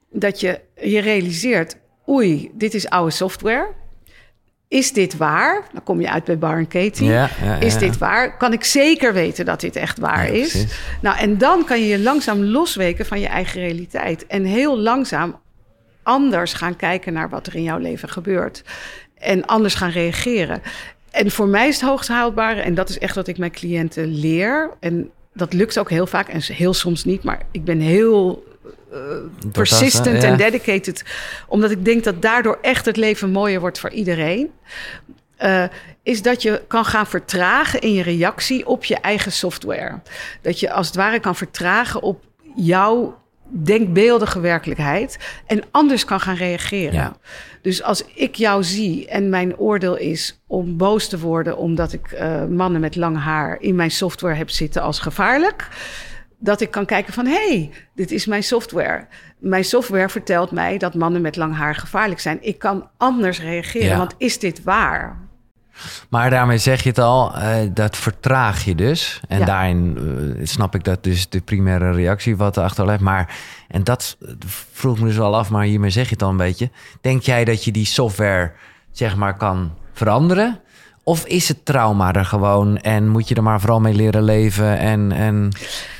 Dat 0.09 0.39
je 0.39 0.61
je 0.81 0.99
realiseert, 0.99 1.77
oei, 2.07 2.51
dit 2.53 2.73
is 2.73 2.89
oude 2.89 3.11
software. 3.11 3.67
Is 4.67 4.93
dit 4.93 5.17
waar? 5.17 5.67
Dan 5.73 5.83
kom 5.83 6.01
je 6.01 6.09
uit 6.09 6.23
bij 6.23 6.37
Bar 6.37 6.65
Katie. 6.65 7.07
Ja, 7.07 7.29
ja, 7.43 7.59
Is 7.59 7.77
dit 7.77 7.97
waar? 7.97 8.37
Kan 8.37 8.53
ik 8.53 8.63
zeker 8.63 9.13
weten 9.13 9.45
dat 9.45 9.59
dit 9.59 9.75
echt 9.75 9.99
waar 9.99 10.29
is? 10.29 10.65
Nou, 11.01 11.17
en 11.17 11.37
dan 11.37 11.65
kan 11.65 11.79
je 11.79 11.87
je 11.87 11.99
langzaam 11.99 12.43
losweken 12.43 13.05
van 13.05 13.19
je 13.19 13.27
eigen 13.27 13.61
realiteit. 13.61 14.27
En 14.27 14.43
heel 14.43 14.79
langzaam 14.79 15.43
anders 16.05 16.53
gaan 16.53 16.75
kijken 16.75 17.13
naar 17.13 17.29
wat 17.29 17.47
er 17.47 17.55
in 17.55 17.63
jouw 17.63 17.77
leven 17.77 18.09
gebeurt. 18.09 18.63
En 19.17 19.45
anders 19.45 19.75
gaan 19.75 19.89
reageren. 19.89 20.61
En 21.11 21.31
voor 21.31 21.47
mij 21.47 21.67
is 21.67 21.79
het 21.79 21.89
hoogst 21.89 22.09
haalbare, 22.09 22.61
en 22.61 22.75
dat 22.75 22.89
is 22.89 22.99
echt 22.99 23.15
wat 23.15 23.27
ik 23.27 23.37
mijn 23.37 23.51
cliënten 23.51 24.07
leer. 24.07 24.69
En 24.79 25.11
dat 25.33 25.53
lukt 25.53 25.79
ook 25.79 25.89
heel 25.89 26.07
vaak 26.07 26.27
en 26.27 26.41
heel 26.41 26.73
soms 26.73 27.03
niet, 27.03 27.23
maar 27.23 27.41
ik 27.51 27.63
ben 27.63 27.79
heel 27.79 28.43
eh, 28.91 28.99
persistent 29.51 30.21
ja. 30.21 30.27
en 30.27 30.37
dedicated. 30.37 31.03
Omdat 31.47 31.71
ik 31.71 31.85
denk 31.85 32.03
dat 32.03 32.21
daardoor 32.21 32.57
echt 32.61 32.85
het 32.85 32.97
leven 32.97 33.31
mooier 33.31 33.59
wordt 33.59 33.79
voor 33.79 33.89
iedereen. 33.89 34.51
Eh, 35.35 35.63
is 36.03 36.21
dat 36.21 36.41
je 36.41 36.61
kan 36.67 36.85
gaan 36.85 37.07
vertragen 37.07 37.81
in 37.81 37.93
je 37.93 38.03
reactie 38.03 38.67
op 38.67 38.85
je 38.85 38.95
eigen 38.95 39.31
software. 39.31 39.99
Dat 40.41 40.59
je 40.59 40.71
als 40.71 40.87
het 40.87 40.95
ware 40.95 41.19
kan 41.19 41.35
vertragen 41.35 42.01
op 42.01 42.23
jouw 42.55 43.17
denkbeeldige 43.49 44.39
werkelijkheid 44.39 45.17
en 45.45 45.63
anders 45.71 46.05
kan 46.05 46.19
gaan 46.19 46.35
reageren. 46.35 46.93
Ja. 46.93 47.15
Dus 47.61 47.83
als 47.83 48.05
ik 48.13 48.35
jou 48.35 48.63
zie 48.63 49.07
en 49.07 49.29
mijn 49.29 49.57
oordeel 49.57 49.97
is 49.97 50.41
om 50.47 50.77
boos 50.77 51.07
te 51.07 51.19
worden 51.19 51.57
omdat 51.57 51.93
ik 51.93 52.11
eh, 52.11 52.45
mannen 52.45 52.81
met 52.81 52.95
lang 52.95 53.17
haar 53.17 53.61
in 53.61 53.75
mijn 53.75 53.91
software 53.91 54.35
heb 54.35 54.49
zitten 54.49 54.81
als 54.81 54.99
gevaarlijk, 54.99 55.67
dat 56.39 56.61
ik 56.61 56.71
kan 56.71 56.85
kijken 56.85 57.13
van 57.13 57.25
hé, 57.25 57.47
hey, 57.47 57.71
dit 57.95 58.11
is 58.11 58.25
mijn 58.25 58.43
software. 58.43 59.07
Mijn 59.37 59.65
software 59.65 60.09
vertelt 60.09 60.51
mij 60.51 60.77
dat 60.77 60.93
mannen 60.93 61.21
met 61.21 61.35
lang 61.35 61.55
haar 61.55 61.75
gevaarlijk 61.75 62.19
zijn. 62.19 62.37
Ik 62.41 62.59
kan 62.59 62.89
anders 62.97 63.41
reageren, 63.41 63.87
Ja. 63.87 63.97
want 63.97 64.15
is 64.17 64.39
dit 64.39 64.63
waar? 64.63 65.24
Maar 66.09 66.29
daarmee 66.29 66.57
zeg 66.57 66.83
je 66.83 66.89
het 66.89 66.97
al, 66.99 67.35
eh, 67.35 67.55
dat 67.71 67.97
vertraag 67.97 68.63
je 68.65 68.75
dus. 68.75 69.21
En 69.27 69.39
Ja. 69.39 69.45
daarin 69.45 69.97
eh, 70.39 70.45
snap 70.45 70.75
ik 70.75 70.83
dat 70.83 71.03
dus 71.03 71.29
de 71.29 71.41
primaire 71.41 71.91
reactie 71.91 72.37
wat 72.37 72.57
erachter 72.57 72.85
ligt. 72.85 72.99
Maar, 72.99 73.35
en 73.67 73.83
dat 73.83 74.17
vroeg 74.73 74.99
me 74.99 75.07
dus 75.07 75.19
al 75.19 75.35
af, 75.35 75.49
maar 75.49 75.63
hiermee 75.63 75.89
zeg 75.89 76.05
je 76.05 76.13
het 76.13 76.23
al 76.23 76.29
een 76.29 76.37
beetje. 76.37 76.69
Denk 77.01 77.21
jij 77.21 77.45
dat 77.45 77.63
je 77.63 77.71
die 77.71 77.85
software, 77.85 78.51
zeg 78.91 79.15
maar, 79.15 79.37
kan 79.37 79.73
veranderen? 79.93 80.59
Of 81.03 81.25
is 81.25 81.47
het 81.47 81.65
trauma 81.65 82.13
er 82.13 82.25
gewoon 82.25 82.77
en 82.77 83.07
moet 83.07 83.27
je 83.27 83.35
er 83.35 83.43
maar 83.43 83.59
vooral 83.59 83.79
mee 83.79 83.93
leren 83.93 84.23
leven? 84.23 84.77
En, 84.77 85.11
en... 85.11 85.51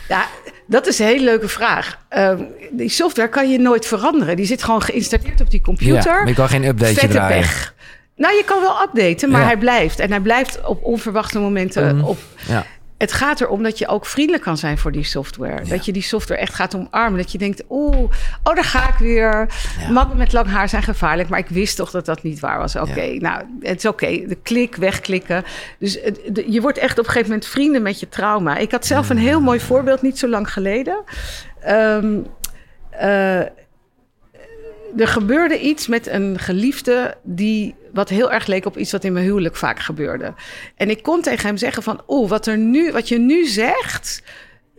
Ja, 0.08 0.26
dat 0.68 0.88
is 0.88 1.00
een 1.00 1.06
hele 1.06 1.24
leuke 1.24 1.48
vraag. 1.48 1.98
Ehm, 2.10 2.42
die 2.72 2.90
software 2.90 3.30
kan 3.30 3.50
je 3.52 3.60
nooit 3.60 3.86
veranderen. 3.86 4.36
Die 4.36 4.46
zit 4.46 4.64
gewoon 4.64 4.82
geïnstalleerd 4.82 5.42
op 5.42 5.50
die 5.50 5.62
computer. 5.62 6.12
Ja, 6.14 6.18
maar 6.20 6.28
je 6.28 6.34
kan 6.34 6.50
geen 6.50 6.78
Vette 6.78 7.08
draaien. 7.08 7.40
pech. 7.42 7.74
Nou, 8.16 8.34
je 8.36 8.44
kan 8.46 8.62
wel 8.62 8.82
updaten, 8.82 9.30
maar 9.30 9.42
Ja. 9.42 9.46
hij 9.48 9.58
blijft. 9.58 10.00
En 10.00 10.10
hij 10.10 10.20
blijft 10.20 10.66
op 10.66 10.84
onverwachte 10.84 11.40
momenten 11.40 11.96
Mhm. 11.96 12.06
op. 12.06 12.18
Ja. 12.48 12.66
Het 12.98 13.12
gaat 13.14 13.42
erom 13.42 13.64
dat 13.64 13.78
je 13.78 13.88
ook 13.88 14.06
vriendelijk 14.06 14.44
kan 14.44 14.58
zijn 14.58 14.78
voor 14.78 14.92
die 14.92 15.04
software. 15.04 15.64
Ja. 15.64 15.70
Dat 15.70 15.86
je 15.86 15.92
die 15.92 16.02
software 16.02 16.42
echt 16.42 16.54
gaat 16.54 16.76
omarmen. 16.76 17.20
Dat 17.20 17.32
je 17.32 17.38
denkt, 17.38 17.64
oeh, 17.70 17.98
oh, 18.44 18.56
daar 18.56 18.64
ga 18.64 18.88
ik 18.90 18.96
weer. 18.98 19.48
Mannen 19.92 20.18
met 20.18 20.34
lang 20.34 20.48
haar 20.48 20.70
zijn 20.70 20.84
gevaarlijk. 20.84 21.30
Maar 21.30 21.40
ik 21.40 21.48
wist 21.50 21.76
toch 21.76 21.92
dat 21.92 22.06
dat 22.06 22.24
niet 22.24 22.40
waar 22.40 22.58
was. 22.60 22.76
Oké, 22.76 23.06
nou, 23.20 23.42
het 23.62 23.78
is 23.78 23.86
oké. 23.86 24.08
De 24.28 24.38
klik, 24.44 24.76
wegklikken. 24.76 25.44
Dus 25.80 26.00
de- 26.32 26.52
je 26.52 26.62
wordt 26.62 26.78
echt 26.78 26.92
op 27.00 27.06
een 27.06 27.12
gegeven 27.12 27.30
moment 27.30 27.48
vrienden 27.48 27.82
met 27.82 28.00
je 28.00 28.10
trauma. 28.10 28.58
Ik 28.58 28.72
had 28.72 28.86
zelf 28.86 29.10
een 29.10 29.18
heel 29.18 29.42
mooi 29.42 29.60
voorbeeld 29.60 30.02
niet 30.02 30.20
zo 30.20 30.28
lang 30.28 30.52
geleden. 30.54 31.04
Ehm, 31.62 32.18
eh, 32.90 33.40
er 34.98 35.08
gebeurde 35.08 35.60
iets 35.60 35.88
met 35.88 36.08
een 36.08 36.40
geliefde 36.40 37.18
die 37.24 37.76
wat 37.94 38.10
heel 38.10 38.32
erg 38.32 38.46
leek 38.46 38.66
op 38.66 38.78
iets 38.78 38.92
wat 38.92 39.04
in 39.04 39.14
mijn 39.14 39.26
huwelijk 39.26 39.56
vaak 39.56 39.80
gebeurde. 39.80 40.34
En 40.76 40.90
ik 40.90 41.04
kon 41.04 41.22
tegen 41.22 41.48
hem 41.48 41.58
zeggen 41.58 41.84
van, 41.84 42.02
oeh, 42.08 42.30
wat 42.30 42.48
er 42.48 42.58
nu, 42.58 42.92
wat 42.92 43.10
je 43.10 43.18
nu 43.18 43.46
zegt, 43.46 44.22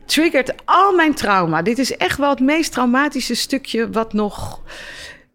triggert 0.07 0.53
al 0.65 0.95
mijn 0.95 1.15
trauma. 1.15 1.63
Dit 1.63 1.79
is 1.79 1.97
echt 1.97 2.19
wel 2.19 2.31
het 2.31 2.41
meest 2.41 2.73
traumatische 2.73 3.35
stukje 3.35 3.91
wat 3.91 4.13
nog. 4.13 4.63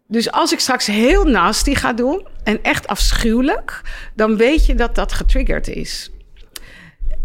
Dus 0.06 0.30
als 0.30 0.52
ik 0.52 0.60
straks 0.60 0.86
heel 0.86 1.24
nasty 1.24 1.74
ga 1.74 1.92
doen 1.92 2.26
en 2.44 2.62
echt 2.62 2.86
afschuwelijk, 2.86 3.80
dan 4.14 4.36
weet 4.36 4.66
je 4.66 4.74
dat 4.74 4.94
dat 4.94 5.12
getriggerd 5.12 5.68
is. 5.68 6.10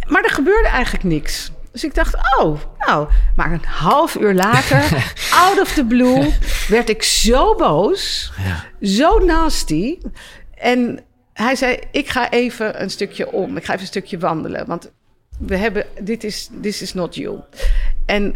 Maar 0.08 0.24
er 0.24 0.30
gebeurde 0.30 0.68
eigenlijk 0.68 1.04
niks. 1.04 1.52
Dus 1.78 1.86
ik 1.86 1.96
dacht, 1.96 2.16
oh, 2.38 2.60
nou, 2.78 3.08
maar 3.36 3.52
een 3.52 3.66
half 3.66 4.16
uur 4.16 4.34
later, 4.34 4.78
out 5.44 5.60
of 5.62 5.74
the 5.74 5.86
blue, 5.86 6.34
werd 6.68 6.90
ik 6.90 7.04
zo 7.04 7.56
boos, 7.56 8.32
Ja. 8.38 8.66
zo 8.88 9.20
nasty. 9.20 9.98
En 10.54 11.00
hij 11.34 11.56
zei, 11.56 11.80
ik 11.92 12.10
ga 12.10 12.32
even 12.32 12.82
een 12.82 12.90
stukje 12.90 13.32
om, 13.32 13.58
ik 13.58 13.64
ga 13.64 13.70
even 13.70 13.82
een 13.82 13.88
stukje 13.88 14.18
wandelen, 14.18 14.66
want 14.68 14.92
we 15.40 15.58
hebben, 15.58 15.86
dit 16.02 16.24
is, 16.24 16.50
this 16.62 16.82
is 16.82 16.94
not 16.94 17.16
you. 17.16 17.40
En 18.06 18.36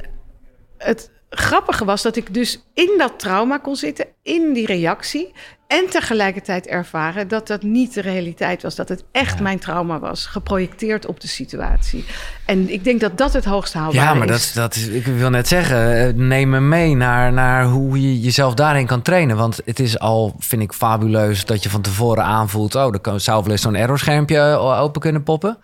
het 0.78 1.12
grappige 1.36 1.86
was 1.86 2.02
dat 2.02 2.16
ik 2.16 2.34
dus 2.34 2.62
in 2.74 2.96
dat 2.98 3.20
trauma 3.20 3.58
kon 3.58 3.76
zitten, 3.76 4.06
in 4.24 4.54
die 4.54 4.66
reactie. 4.66 5.32
En 5.68 5.90
tegelijkertijd 5.90 6.68
ervaren 6.68 7.28
dat 7.28 7.48
dat 7.48 7.62
niet 7.64 7.94
de 7.94 8.02
realiteit 8.02 8.62
was. 8.62 8.76
Dat 8.76 8.90
het 8.90 9.04
echt 9.12 9.40
mijn 9.40 9.60
trauma 9.60 10.00
was, 10.00 10.26
geprojecteerd 10.26 11.06
op 11.06 11.20
de 11.20 11.28
situatie. 11.28 12.06
En 12.46 12.70
ik 12.74 12.84
denk 12.84 13.00
dat 13.00 13.18
dat 13.18 13.34
het 13.34 13.46
hoogst 13.46 13.74
haalbare 13.74 13.98
Ja, 14.06 14.14
maar 14.14 14.28
dat, 14.28 14.38
is. 14.38 14.46
is- 14.46 14.54
dat 14.54 14.76
is, 14.76 14.88
ik 14.88 15.06
wil 15.06 15.30
net 15.30 15.48
zeggen, 15.48 16.08
eh, 16.08 16.14
neem 16.14 16.50
me 16.50 16.60
mee 16.60 16.96
naar, 16.96 17.34
naar 17.34 17.66
hoe 17.66 18.02
je 18.02 18.20
jezelf 18.20 18.54
daarin 18.54 18.86
kan 18.86 19.02
trainen. 19.02 19.38
Want 19.38 19.60
het 19.66 19.80
is 19.80 20.00
al, 20.00 20.36
vind 20.40 20.62
ik, 20.62 20.74
fabuleus 20.74 21.46
dat 21.46 21.64
je 21.64 21.70
van 21.70 21.82
tevoren 21.82 22.24
aanvoelt... 22.24 22.76
oh, 22.76 22.94
er 22.94 23.00
kan, 23.00 23.20
zou 23.20 23.44
wel 23.44 23.52
eens 23.52 23.62
zo'n 23.62 23.76
errorschermpje 23.76 24.40
open 24.58 25.02
kunnen 25.02 25.24
poppen. 25.24 25.58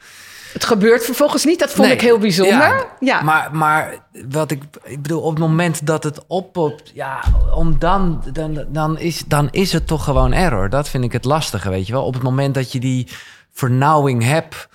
Het 0.54 0.66
gebeurt 0.66 1.06
vervolgens 1.06 1.46
niet, 1.46 1.60
dat 1.60 1.72
vond 1.72 1.88
Nee. 1.88 1.96
ik 1.96 2.02
heel 2.02 2.18
bijzonder. 2.18 2.58
Ja, 2.58 2.86
Ja, 3.00 3.22
Maar, 3.22 3.50
maar 3.56 3.98
wat 4.30 4.52
ik, 4.52 4.64
ik 4.84 5.02
bedoel, 5.02 5.22
op 5.22 5.30
het 5.30 5.40
moment 5.40 5.86
dat 5.86 6.04
het 6.04 6.20
oppopt, 6.28 6.92
ja, 6.94 7.20
om 7.56 7.80
dan, 7.80 8.24
dan, 8.34 8.66
dan, 8.68 8.98
is, 9.00 9.24
dan 9.28 9.48
is 9.52 9.74
het 9.74 9.88
toch 9.88 10.04
gewoon 10.04 10.34
error. 10.34 10.70
Dat 10.70 10.90
vind 10.90 11.04
ik 11.04 11.12
het 11.12 11.26
lastige, 11.26 11.70
weet 11.70 11.88
je 11.88 11.94
wel. 11.94 12.04
Op 12.06 12.14
het 12.14 12.24
moment 12.24 12.54
dat 12.54 12.72
je 12.72 12.80
die 12.80 13.08
vernauwing 13.52 14.24
hebt, 14.24 14.68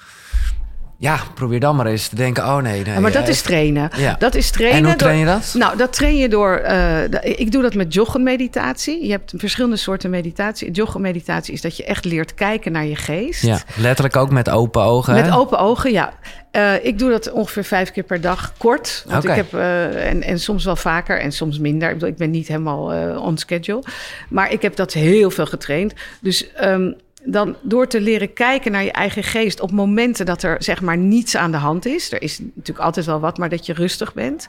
ja, 1.03 1.21
probeer 1.35 1.61
dan 1.61 1.77
maar 1.77 1.87
eens 1.87 2.09
te 2.09 2.17
denken, 2.17 2.43
oh 2.43 2.57
nee. 2.57 2.85
nee 2.85 3.01
maar 3.01 3.13
dat 3.13 3.29
is 3.29 3.43
trainen. 3.43 3.91
Ja. 3.97 4.17
Dat 4.19 4.35
is 4.35 4.51
trainen. 4.51 4.79
En 4.79 4.85
hoe 4.85 4.93
door- 4.97 5.01
train 5.09 5.19
je 5.19 5.25
dat? 5.25 5.55
Nou, 5.55 5.77
dat 5.77 5.93
train 5.93 6.17
je 6.17 6.29
door. 6.29 6.55
eh, 6.57 7.03
ik 7.23 7.53
doe 7.53 7.63
dat 7.63 7.75
met 7.75 7.95
joggenmeditatie. 7.95 9.05
Je 9.07 9.11
hebt 9.11 9.33
verschillende 9.37 9.77
soorten 9.77 10.11
meditatie. 10.11 10.71
Joggenmeditatie 10.71 11.55
is 11.55 11.61
dat 11.61 11.77
je 11.77 11.85
echt 11.85 12.05
leert 12.05 12.35
kijken 12.35 12.73
naar 12.73 12.85
je 12.85 12.97
geest. 12.97 13.43
Ja, 13.43 13.61
letterlijk 13.77 14.17
ook 14.17 14.31
met 14.31 14.51
open 14.51 14.83
ogen. 14.83 15.15
Met 15.15 15.27
hè? 15.27 15.37
open 15.37 15.59
ogen, 15.59 15.93
ja. 15.93 16.13
Eh, 16.51 16.85
ik 16.85 16.99
doe 16.99 17.11
dat 17.11 17.33
ongeveer 17.33 17.65
vijf 17.65 17.91
keer 17.93 18.03
per 18.03 18.21
dag, 18.21 18.53
kort. 18.59 19.05
Want 19.09 19.25
ik 19.25 19.31
heb, 19.31 19.55
eh, 19.55 20.09
en, 20.11 20.23
en 20.23 20.41
soms 20.41 20.65
wel 20.65 20.77
vaker 20.77 21.21
en 21.21 21.33
soms 21.33 21.59
minder. 21.59 21.89
Ik, 21.89 21.95
bedoel, 21.95 22.09
ik 22.09 22.17
ben 22.17 22.31
niet 22.31 22.49
helemaal 22.49 23.17
on 23.19 23.39
schedule. 23.39 23.83
Maar 24.29 24.53
ik 24.53 24.63
heb 24.63 24.77
dat 24.77 24.93
heel 24.93 25.31
veel 25.31 25.47
getraind. 25.47 25.93
Dus 26.21 26.53
ehm, 26.53 26.91
dan 27.25 27.57
door 27.63 27.87
te 27.87 28.01
leren 28.01 28.33
kijken 28.33 28.73
naar 28.73 28.85
je 28.85 28.93
eigen 28.93 29.23
geest... 29.23 29.61
op 29.61 29.71
momenten 29.71 30.27
dat 30.27 30.43
er 30.43 30.57
zeg 30.63 30.81
maar 30.81 30.97
niets 30.97 31.37
aan 31.37 31.51
de 31.51 31.57
hand 31.57 31.87
is... 31.87 32.13
er 32.13 32.23
is 32.23 32.39
natuurlijk 32.39 32.85
altijd 32.85 33.07
wel 33.07 33.21
wat, 33.21 33.39
maar 33.39 33.49
dat 33.49 33.67
je 33.67 33.73
rustig 33.73 34.15
bent... 34.15 34.49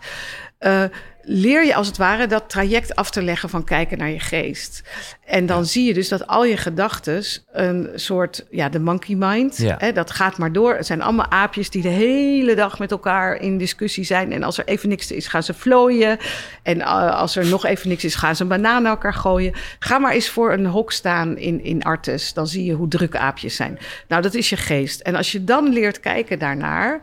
eh, 0.63 0.83
leer 1.25 1.65
je 1.65 1.75
als 1.75 1.87
het 1.87 1.97
ware 1.97 2.27
dat 2.27 2.49
traject 2.49 2.95
af 2.95 3.09
te 3.11 3.21
leggen 3.21 3.49
van 3.49 3.63
kijken 3.63 3.97
naar 3.97 4.09
je 4.09 4.19
geest. 4.19 4.83
En 5.25 5.45
dan 5.45 5.65
zie 5.65 5.85
je 5.85 5.93
dus 5.93 6.07
dat 6.09 6.27
al 6.27 6.45
je 6.45 6.57
gedachten 6.57 7.23
een 7.51 7.89
soort, 7.95 8.45
ja, 8.49 8.69
de 8.69 8.79
monkey 8.79 9.15
mind, 9.15 9.57
Ja. 9.57 9.75
hè, 9.79 9.91
dat 9.91 10.11
gaat 10.11 10.37
maar 10.37 10.51
door. 10.51 10.75
Het 10.75 10.85
zijn 10.85 11.01
allemaal 11.01 11.31
aapjes 11.31 11.69
die 11.69 11.81
de 11.81 11.87
hele 11.89 12.55
dag 12.55 12.79
met 12.79 12.91
elkaar 12.91 13.35
in 13.41 13.57
discussie 13.57 14.03
zijn. 14.03 14.31
En 14.31 14.43
als 14.43 14.57
er 14.57 14.65
even 14.65 14.89
niks 14.89 15.11
is, 15.11 15.27
gaan 15.27 15.43
ze 15.43 15.53
vlooien. 15.53 16.17
En 16.63 16.77
uh, 16.77 17.19
als 17.19 17.35
er 17.35 17.45
nog 17.45 17.65
even 17.65 17.89
niks 17.89 18.03
is, 18.03 18.15
gaan 18.15 18.35
ze 18.35 18.41
een 18.41 18.47
banaan 18.47 18.81
naar 18.81 18.91
elkaar 18.91 19.13
gooien. 19.13 19.53
Ga 19.79 19.97
maar 19.97 20.13
eens 20.13 20.29
voor 20.29 20.53
een 20.53 20.65
hok 20.65 20.91
staan 20.91 21.37
in, 21.37 21.63
in 21.63 21.83
Artes. 21.83 22.33
Dan 22.33 22.47
zie 22.47 22.65
je 22.65 22.73
hoe 22.73 22.87
druk 22.87 23.15
aapjes 23.15 23.55
zijn. 23.55 23.77
Nou, 24.07 24.21
dat 24.21 24.33
is 24.33 24.49
je 24.49 24.57
geest. 24.57 24.99
En 25.01 25.15
als 25.15 25.31
je 25.31 25.43
dan 25.43 25.69
leert 25.73 25.99
kijken 25.99 26.39
daarnaar 26.39 26.99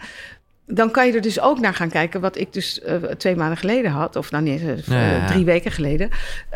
dan 0.72 0.90
kan 0.90 1.06
je 1.06 1.12
er 1.12 1.20
dus 1.20 1.40
ook 1.40 1.60
naar 1.60 1.74
gaan 1.74 1.90
kijken, 1.90 2.20
wat 2.20 2.36
ik 2.38 2.52
dus 2.52 2.80
uh, 2.86 2.94
twee 2.94 3.36
maanden 3.36 3.56
geleden 3.56 3.90
had, 3.90 4.16
of 4.16 4.30
nou 4.30 4.44
niet, 4.44 4.60
uh, 4.60 4.78
Ja, 4.86 5.10
ja. 5.10 5.26
drie 5.26 5.44
weken 5.44 5.70
geleden. 5.72 6.08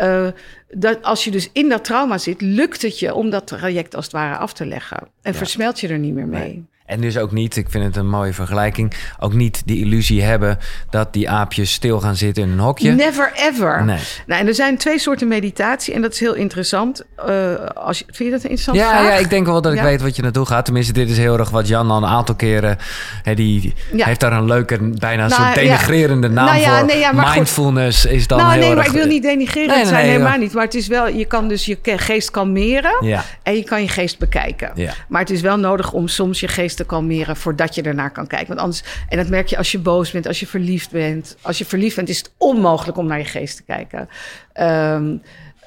Uh, 0.03 0.27
dat 0.71 1.03
als 1.03 1.25
je 1.25 1.31
dus 1.31 1.51
in 1.53 1.69
dat 1.69 1.85
trauma 1.85 2.19
zit, 2.19 2.41
lukt 2.41 2.83
het 2.83 2.99
je 2.99 3.15
om 3.15 3.31
dat 3.31 3.47
traject 3.47 3.95
als 3.97 4.05
het 4.05 4.15
ware 4.15 4.37
af 4.37 4.53
te 4.53 4.67
leggen. 4.67 4.99
En 5.23 5.33
Ja. 5.33 5.39
versmelt 5.39 5.81
je 5.81 5.89
er 5.89 5.99
niet 5.99 6.15
meer 6.15 6.27
mee. 6.27 6.41
Nee. 6.43 6.65
En 6.87 7.01
dus 7.01 7.19
ook 7.19 7.33
niet, 7.33 7.57
ik 7.57 7.71
vind 7.71 7.85
het 7.85 7.97
een 7.97 8.09
mooie 8.09 8.33
vergelijking, 8.33 8.93
ook 9.21 9.33
niet 9.33 9.63
die 9.65 9.79
illusie 9.85 10.23
hebben 10.23 10.59
dat 10.91 11.13
die 11.13 11.31
aapjes 11.31 11.73
stil 11.73 12.01
gaan 12.01 12.17
zitten 12.17 12.43
in 12.43 12.51
een 12.51 12.59
hokje. 12.59 12.91
Never 12.93 13.33
ever. 13.35 13.85
Nee. 13.85 13.99
Nou, 14.27 14.41
en 14.41 14.47
er 14.47 14.55
zijn 14.55 14.77
twee 14.79 14.99
soorten 14.99 15.29
meditatie 15.29 15.95
en 15.95 16.03
dat 16.03 16.13
is 16.13 16.21
heel 16.21 16.35
interessant. 16.35 17.03
Uh, 17.29 17.55
als 17.75 17.99
je, 17.99 18.05
vind 18.07 18.19
je 18.19 18.31
dat 18.31 18.45
een 18.45 18.51
interessante 18.51 18.81
Ja, 18.81 18.91
vraag? 18.91 19.05
ja, 19.13 19.15
ik 19.15 19.31
denk 19.31 19.47
wel 19.47 19.61
dat 19.63 19.73
ik 19.73 19.79
Ja. 19.79 19.85
weet 19.85 20.03
wat 20.03 20.17
je 20.17 20.23
naartoe 20.23 20.47
gaat. 20.47 20.65
Tenminste, 20.65 20.93
dit 20.93 21.11
is 21.11 21.19
heel 21.19 21.39
erg 21.39 21.51
wat 21.51 21.69
Jan 21.69 21.91
al 21.91 21.97
een 21.97 22.07
aantal 22.09 22.35
keren... 22.35 22.77
Hè, 23.23 23.35
die 23.35 23.75
Ja. 23.93 24.05
heeft 24.07 24.21
daar 24.21 24.33
een 24.33 24.45
leuke, 24.47 24.79
bijna 24.99 25.27
Nou, 25.27 25.43
soort 25.43 25.55
ja. 25.55 25.61
denigrerende 25.63 26.29
naam 26.29 26.47
Nou 26.47 26.59
ja, 26.59 26.79
voor. 26.79 26.87
nee, 26.87 27.13
maar 27.13 27.27
goed. 27.27 27.35
Mindfulness 27.35 28.05
is 28.05 28.27
dan 28.27 28.39
nou, 28.39 28.51
heel 28.51 28.61
nee, 28.61 28.69
erg... 28.69 28.77
maar 28.79 28.87
ik 28.87 28.93
wil 28.93 29.07
niet 29.07 29.23
denigreren 29.23 29.69
Nee, 29.69 29.77
nee, 29.77 29.87
zijn, 29.87 30.03
nee, 30.03 30.11
helemaal 30.11 30.39
niet. 30.39 30.53
Maar 30.53 30.65
het 30.65 30.75
is 30.75 30.87
wel, 30.87 31.09
je 31.09 31.25
kan 31.25 31.49
dus 31.49 31.65
je 31.65 31.79
geest 31.83 32.31
kalmeren 32.31 32.97
Ja, 33.07 33.25
en 33.43 33.55
je 33.57 33.65
kan 33.65 33.83
je 33.83 33.89
geest 33.89 34.19
bekijken. 34.19 34.71
ja. 34.75 34.93
Maar 35.09 35.21
het 35.21 35.31
is 35.31 35.41
wel 35.41 35.57
nodig 35.59 35.93
om 35.93 36.09
soms 36.09 36.41
je 36.41 36.49
geest 36.49 36.74
te 36.75 36.85
kalmeren 36.85 37.37
voordat 37.37 37.75
je 37.75 37.83
ernaar 37.83 38.11
kan 38.11 38.27
kijken. 38.27 38.49
Want 38.49 38.61
anders, 38.61 38.83
en 39.09 39.17
dat 39.17 39.29
merk 39.29 39.47
je 39.49 39.57
als 39.57 39.73
je 39.73 39.79
boos 39.79 40.11
bent, 40.11 40.27
als 40.27 40.41
je 40.41 40.47
verliefd 40.47 40.91
bent. 40.91 41.37
Als 41.41 41.59
je 41.59 41.65
verliefd 41.65 41.97
bent, 41.97 42.09
is 42.09 42.19
het 42.19 42.33
onmogelijk 42.39 42.99
om 42.99 43.07
naar 43.07 43.19
je 43.19 43.25
geest 43.25 43.57
te 43.57 43.63
kijken. 43.63 44.09
Ehm, 44.53 45.17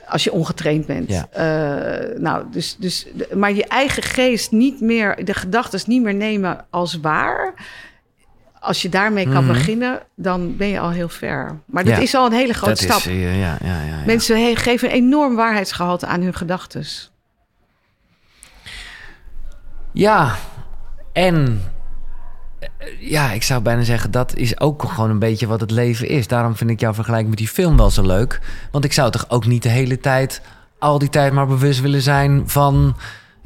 als 0.07 0.23
je 0.23 0.31
ongetraind 0.31 0.85
bent. 0.85 1.09
Ja. 1.09 1.27
Eh, 1.31 2.19
nou, 2.19 2.45
dus, 2.51 2.75
dus, 2.79 3.07
maar 3.33 3.53
je 3.53 3.65
eigen 3.65 4.03
geest 4.03 4.51
niet 4.51 4.81
meer, 4.81 5.25
de 5.25 5.33
gedachten 5.33 5.79
niet 5.85 6.01
meer 6.01 6.13
nemen 6.15 6.65
als 6.69 6.99
waar. 6.99 7.53
Als 8.59 8.81
je 8.81 8.89
daarmee 8.89 9.23
kan 9.29 9.43
Mhm. 9.43 9.53
beginnen, 9.53 9.99
dan 10.15 10.57
ben 10.57 10.67
je 10.67 10.79
al 10.79 10.89
heel 10.89 11.09
ver. 11.09 11.59
Maar 11.65 11.83
dat 11.83 11.95
Ja. 11.95 12.01
is 12.01 12.15
al 12.15 12.25
een 12.25 12.31
hele 12.31 12.53
grote 12.53 12.69
Dat 12.69 12.79
stap. 12.79 12.97
is, 12.97 13.05
eh, 13.05 13.39
ja, 13.39 13.57
ja, 13.63 13.67
ja, 13.69 13.81
ja. 13.97 14.05
Mensen 14.05 14.57
geven 14.57 14.89
een 14.89 14.95
enorm 14.95 15.35
waarheidsgehalte 15.35 16.05
aan 16.05 16.21
hun 16.21 16.33
gedachten. 16.33 16.85
Ja, 19.93 20.35
en 21.17 21.61
ja, 22.99 23.31
ik 23.31 23.43
zou 23.43 23.61
bijna 23.61 23.83
zeggen, 23.83 24.11
dat 24.11 24.35
is 24.35 24.59
ook 24.59 24.83
gewoon 24.83 25.09
een 25.09 25.19
beetje 25.19 25.47
wat 25.47 25.59
het 25.59 25.71
leven 25.71 26.07
is. 26.07 26.27
Daarom 26.27 26.55
vind 26.55 26.69
ik 26.69 26.79
jouw 26.79 26.93
vergelijking 26.93 27.29
met 27.29 27.37
die 27.37 27.47
film 27.47 27.77
wel 27.77 27.89
zo 27.89 28.01
leuk. 28.01 28.41
Want 28.71 28.83
ik 28.83 28.93
zou 28.93 29.11
toch 29.11 29.25
ook 29.29 29.45
niet 29.45 29.63
de 29.63 29.69
hele 29.69 29.99
tijd, 29.99 30.41
al 30.79 30.99
die 30.99 31.09
tijd 31.09 31.33
maar 31.33 31.47
bewust 31.47 31.81
willen 31.81 32.01
zijn 32.01 32.43
van... 32.49 32.95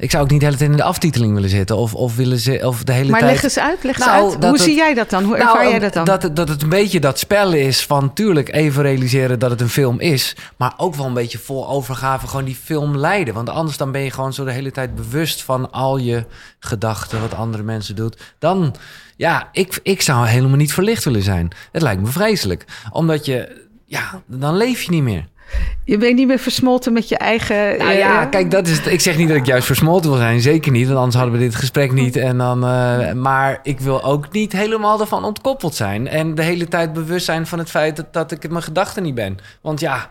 Ik 0.02 0.10
zou 0.10 0.22
ook 0.22 0.30
niet 0.30 0.40
de 0.40 0.46
hele 0.46 0.58
tijd 0.58 0.70
in 0.70 0.76
de 0.76 0.82
aftiteling 0.82 1.34
willen 1.34 1.48
zitten. 1.50 1.76
Of, 1.76 1.94
of, 1.94 2.16
willen 2.16 2.38
ze, 2.38 2.60
of 2.64 2.84
de 2.84 2.92
hele 2.92 3.10
maar 3.10 3.20
tijd... 3.20 3.32
leg 3.32 3.42
eens 3.42 3.58
uit, 3.58 3.84
leg 3.84 3.96
eens 3.96 4.06
Nou, 4.06 4.24
uit. 4.32 4.44
Hoe 4.44 4.52
het- 4.52 4.60
zie 4.60 4.74
jij 4.74 4.94
dat 4.94 5.10
dan? 5.10 5.24
Hoe 5.24 5.36
Nou, 5.36 5.48
ervaar 5.48 5.68
jij 5.68 5.78
dat 5.78 5.92
dan? 5.92 6.04
Dat, 6.04 6.22
het- 6.22 6.36
dat 6.36 6.48
het 6.48 6.62
een 6.62 6.68
beetje 6.68 7.00
dat 7.00 7.18
spel 7.18 7.52
is 7.52 7.86
van 7.86 8.12
tuurlijk 8.12 8.52
even 8.54 8.82
realiseren 8.82 9.38
dat 9.38 9.50
het 9.50 9.60
een 9.60 9.68
film 9.68 10.00
is. 10.00 10.36
Maar 10.56 10.72
ook 10.76 10.94
wel 10.94 11.06
een 11.06 11.14
beetje 11.14 11.38
vol 11.38 11.68
overgave 11.68 12.26
gewoon 12.26 12.44
die 12.44 12.54
film 12.64 12.96
leiden. 12.96 13.34
Want 13.34 13.48
anders 13.48 13.76
dan 13.76 13.92
ben 13.92 14.00
je 14.00 14.10
gewoon 14.10 14.32
zo 14.32 14.44
de 14.44 14.52
hele 14.52 14.70
tijd 14.70 14.94
bewust 14.94 15.42
van 15.42 15.70
al 15.72 15.96
je 15.98 16.24
gedachten, 16.58 17.20
wat 17.20 17.34
andere 17.34 17.62
mensen 17.62 17.96
doet. 17.96 18.34
Dan, 18.38 18.74
ja, 19.16 19.48
ik, 19.52 19.80
ik 19.82 20.02
zou 20.02 20.26
helemaal 20.26 20.56
niet 20.56 20.72
verlicht 20.72 21.04
willen 21.04 21.22
zijn. 21.22 21.50
Het 21.72 21.82
lijkt 21.82 22.02
me 22.02 22.08
vreselijk. 22.08 22.64
Omdat 22.90 23.24
je, 23.24 23.66
ja, 23.86 24.22
dan 24.26 24.56
leef 24.56 24.82
je 24.82 24.90
niet 24.90 25.02
meer. 25.02 25.30
Je 25.84 25.98
bent 25.98 26.16
niet 26.16 26.26
meer 26.26 26.38
versmolten 26.38 26.92
met 26.92 27.08
je 27.08 27.16
eigen... 27.16 27.56
Nou 27.56 27.90
eh, 27.90 27.98
ja, 27.98 28.26
kijk, 28.26 28.50
dat 28.50 28.66
is. 28.66 28.76
het. 28.76 28.86
Ik 28.86 29.00
zeg 29.00 29.16
niet 29.16 29.28
dat 29.28 29.36
ik 29.36 29.46
juist 29.46 29.66
versmolten 29.66 30.10
wil 30.10 30.18
zijn, 30.18 30.40
zeker 30.40 30.72
niet, 30.72 30.86
want 30.86 30.98
anders 30.98 31.16
hadden 31.16 31.34
we 31.34 31.44
dit 31.44 31.54
gesprek 31.54 31.92
niet. 31.92 32.16
En 32.16 32.38
dan, 32.38 32.64
eh, 32.64 33.12
maar 33.12 33.60
ik 33.62 33.80
wil 33.80 34.02
ook 34.02 34.32
niet 34.32 34.52
helemaal 34.52 35.00
ervan 35.00 35.24
ontkoppeld 35.24 35.74
zijn 35.74 36.08
en 36.08 36.34
de 36.34 36.42
hele 36.42 36.68
tijd 36.68 36.92
bewust 36.92 37.24
zijn 37.24 37.46
van 37.46 37.58
het 37.58 37.70
feit 37.70 37.96
dat, 37.96 38.12
dat 38.12 38.30
ik 38.30 38.50
mijn 38.50 38.62
gedachten 38.62 39.02
niet 39.02 39.14
ben. 39.14 39.38
Want 39.60 39.80
ja, 39.80 40.10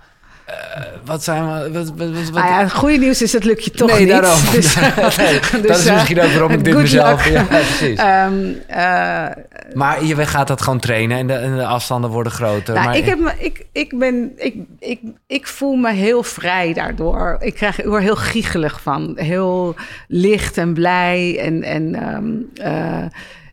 eh, 0.51 0.81
wat 1.05 1.23
zijn 1.23 1.43
we? 1.47 1.71
Wat, 1.71 1.89
wat, 1.89 2.09
wat, 2.09 2.23
wat- 2.23 2.33
Nou 2.33 2.47
ja, 2.47 2.59
het 2.59 2.73
goede 2.73 2.97
nieuws 2.97 3.21
is, 3.21 3.31
dat 3.31 3.43
lukt 3.43 3.63
je 3.63 3.71
toch 3.71 3.89
nee, 3.89 3.99
niet. 3.99 4.09
daarom. 4.09 4.39
Dus, 4.51 4.75
Nee, 4.75 5.39
dat 5.51 5.61
dus, 5.67 5.79
is 5.79 5.85
eh, 5.85 5.93
misschien 5.93 6.21
ook 6.21 6.29
waarom 6.31 6.51
ik 6.51 6.63
dit 6.63 6.75
mezelf. 6.75 7.29
Ja, 7.29 7.43
precies. 7.43 7.97
Ehm, 7.99 8.51
eh, 8.67 9.27
Maar 9.73 10.03
je 10.03 10.25
gaat 10.25 10.47
dat 10.47 10.61
gewoon 10.61 10.79
trainen 10.79 11.17
en 11.17 11.27
de, 11.27 11.33
en 11.33 11.55
de 11.55 11.65
afstanden 11.65 12.09
worden 12.09 12.31
groter. 12.31 12.73
nou, 12.73 12.85
maar 12.85 12.97
ik, 12.97 13.05
heb 13.05 13.35
ik, 13.37 13.65
ik, 13.71 13.99
ben, 13.99 14.31
ik, 14.35 14.55
ik, 14.79 14.99
ik 15.27 15.47
voel 15.47 15.75
me 15.75 15.91
heel 15.91 16.23
vrij 16.23 16.73
daardoor. 16.73 17.37
Ik, 17.39 17.53
krijg, 17.55 17.79
ik 17.79 17.85
word 17.85 18.03
heel 18.03 18.15
giechelig 18.15 18.81
van. 18.81 19.13
Heel 19.15 19.75
licht 20.07 20.57
en 20.57 20.73
blij. 20.73 21.39
En, 21.39 21.63
en, 21.63 21.95
ehm, 21.95 22.67
eh, 22.67 23.05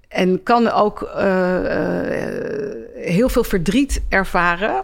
en 0.08 0.42
kan 0.42 0.70
ook 0.70 1.02
eh, 1.02 2.26
eh, 2.26 2.74
heel 2.94 3.28
veel 3.28 3.44
verdriet 3.44 4.02
ervaren 4.08 4.82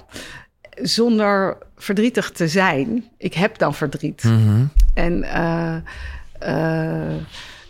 zonder 0.83 1.57
verdrietig 1.85 2.31
te 2.31 2.49
zijn. 2.49 3.05
Ik 3.19 3.35
heb 3.35 3.59
dan 3.59 3.75
verdriet. 3.75 4.23
Mhm. 4.23 4.65
En, 4.95 5.23
eh, 5.23 5.77
eh, 6.39 7.17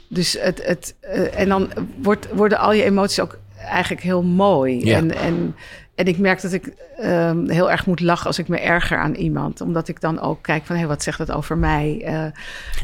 dus 0.09 0.37
het, 0.41 0.67
het, 0.67 0.95
eh, 1.01 1.39
en 1.39 1.49
dan 1.49 1.71
wordt, 2.03 2.29
worden 2.33 2.59
al 2.59 2.73
je 2.73 2.83
emoties 2.83 3.21
ook 3.21 3.39
eigenlijk 3.57 4.03
heel 4.03 4.23
mooi. 4.23 4.85
Ja. 4.85 4.97
En, 4.97 5.15
en, 5.15 5.55
en 5.95 6.07
ik 6.07 6.19
merk 6.19 6.43
dat 6.43 6.53
ik 6.53 6.73
ehm, 6.97 7.49
heel 7.49 7.71
erg 7.71 7.87
moet 7.87 8.01
lachen 8.01 8.27
als 8.27 8.39
ik 8.39 8.49
me 8.49 8.61
erger 8.61 8.99
aan 8.99 9.15
iemand. 9.15 9.61
Omdat 9.61 9.89
ik 9.89 10.01
dan 10.01 10.21
ook 10.21 10.43
kijk 10.43 10.65
van, 10.65 10.77
hé, 10.77 10.87
wat 10.87 11.03
zegt 11.03 11.19
dat 11.19 11.33
over 11.33 11.59
mij? 11.59 12.03
Eh, 12.05 12.13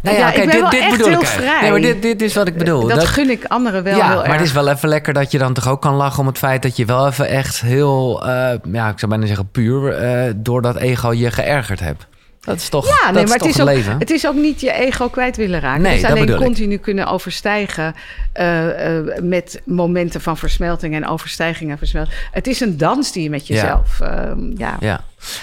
Nou 0.02 0.16
ja, 0.16 0.32
ik 0.32 0.36
ben 0.36 0.50
dit, 0.50 0.60
wel 0.60 0.70
dit 0.70 0.80
echt 0.80 0.90
bedoel 0.90 1.08
heel 1.08 1.20
ik 1.20 1.26
vrij. 1.26 1.60
Nee, 1.60 1.70
maar 1.70 1.80
dit, 1.80 2.02
dit 2.02 2.22
is 2.22 2.34
wat 2.34 2.46
ik 2.46 2.56
bedoel. 2.56 2.88
dat, 2.88 3.04
gun 3.04 3.30
ik 3.30 3.44
anderen 3.44 3.82
wel 3.82 3.96
ja, 3.96 4.06
heel 4.06 4.16
maar 4.16 4.24
erg. 4.24 4.34
het 4.34 4.46
is 4.46 4.52
wel 4.52 4.68
even 4.68 4.88
lekker 4.88 5.12
dat 5.12 5.30
je 5.30 5.38
dan 5.38 5.54
toch 5.54 5.68
ook 5.68 5.80
kan 5.80 5.94
lachen 5.94 6.20
om 6.20 6.26
het 6.26 6.38
feit 6.38 6.62
dat 6.62 6.76
je 6.76 6.84
wel 6.84 7.06
even 7.06 7.28
echt 7.28 7.60
heel, 7.60 8.26
eh, 8.26 8.54
ja, 8.72 8.88
ik 8.88 8.98
zou 8.98 9.10
bijna 9.10 9.26
zeggen 9.26 9.50
puur, 9.50 9.92
eh, 9.92 10.32
door 10.36 10.62
dat 10.62 10.76
ego 10.76 11.12
je 11.12 11.30
geërgerd 11.30 11.80
hebt. 11.80 12.06
Dat 12.44 12.56
is 12.56 12.68
toch, 12.68 12.86
Ja, 12.86 13.04
dat 13.04 13.14
nee, 13.14 13.22
is 13.22 13.28
maar 13.28 13.38
het 13.38 13.48
is, 13.48 13.60
ook, 13.60 13.66
leven. 13.66 13.98
het 13.98 14.10
is 14.10 14.26
ook 14.26 14.34
niet 14.34 14.60
je 14.60 14.72
ego 14.72 15.08
kwijt 15.08 15.36
willen 15.36 15.60
raken. 15.60 15.82
Nee, 15.82 15.90
het 15.92 16.00
is 16.02 16.08
dat 16.08 16.16
alleen 16.18 16.28
ik. 16.28 16.36
continu 16.36 16.76
kunnen 16.76 17.06
overstijgen 17.06 17.94
eh, 18.32 18.96
eh, 18.98 19.04
met 19.22 19.60
momenten 19.64 20.20
van 20.20 20.36
versmelting 20.36 20.94
en 20.94 21.06
overstijging 21.06 21.70
en 21.70 21.78
versmelting. 21.78 22.16
Het 22.32 22.46
is 22.46 22.60
een 22.60 22.76
dans 22.76 23.12
die 23.12 23.22
je 23.22 23.30
met 23.30 23.46
Ja. 23.46 23.54
jezelf. 23.54 24.00
ehm, 24.00 24.58
ja. 24.58 24.76
Ja. 24.80 25.00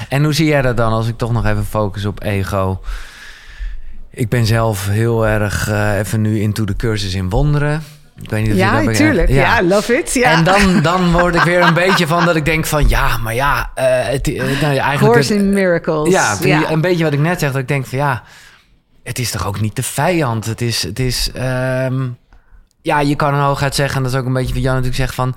En 0.10 0.24
hoe 0.24 0.34
zie 0.34 0.46
jij 0.48 0.62
dat 0.62 0.78
dan 0.78 0.92
als 0.92 1.08
ik 1.08 1.18
toch 1.18 1.32
nog 1.32 1.46
even 1.46 1.66
focus 1.66 2.06
op 2.06 2.24
ego? 2.24 2.82
Ik 4.12 4.30
ben 4.30 4.46
zelf 4.46 4.88
heel 4.88 5.28
erg 5.28 5.70
eh, 5.70 5.98
even 5.98 6.22
nu 6.22 6.40
into 6.42 6.66
de 6.66 6.76
cursus 6.76 7.14
in 7.14 7.30
wonderen. 7.30 7.84
Ik 8.22 8.30
weet 8.30 8.42
niet 8.42 8.52
of 8.52 8.56
je 8.58 8.64
Ja, 8.64 8.72
dat 8.72 8.86
begrijpt. 8.86 8.98
tuurlijk. 8.98 9.30
Ja. 9.30 9.64
love 9.64 9.98
it. 9.98 10.14
Ja. 10.14 10.32
En 10.32 10.44
dan, 10.44 10.82
dan 10.92 11.12
word 11.12 11.36
ik 11.36 11.42
weer 11.42 11.62
een 11.62 11.74
beetje 11.74 12.08
van 12.08 12.26
dat 12.26 12.36
ik 12.36 12.46
denk 12.46 12.66
van 12.66 12.90
ja, 12.90 13.18
maar 13.18 13.34
ja, 13.34 13.72
eh, 13.76 13.86
het, 14.08 14.28
eh, 14.28 14.62
nou 14.62 14.74
ja 14.74 14.84
eigenlijk 14.84 15.30
in 15.30 15.50
Miracles. 15.54 16.10
Ja, 16.10 16.38
een 16.72 16.82
beetje 16.82 17.04
wat 17.04 17.14
ik 17.14 17.20
net 17.20 17.40
zeg, 17.40 17.52
dat 17.52 17.62
ik 17.62 17.68
denk 17.68 17.86
van 17.86 17.98
ja, 17.98 18.24
het 19.04 19.20
is 19.20 19.32
toch 19.32 19.48
ook 19.48 19.62
niet 19.62 19.76
de 19.76 19.84
vijand. 19.84 20.46
Het 20.46 20.62
is, 20.62 20.84
het 20.84 21.00
is 21.00 21.32
ehm, 21.34 22.08
ja, 22.82 23.00
je 23.00 23.16
kan 23.16 23.34
een 23.34 23.40
hooguit 23.40 23.76
zeggen, 23.76 23.98
en 23.98 24.04
dat 24.04 24.12
is 24.12 24.20
ook 24.20 24.26
een 24.26 24.34
beetje 24.34 24.54
wat 24.54 24.64
Jan 24.64 24.72
natuurlijk 24.74 25.02
zegt 25.02 25.16
van, 25.16 25.36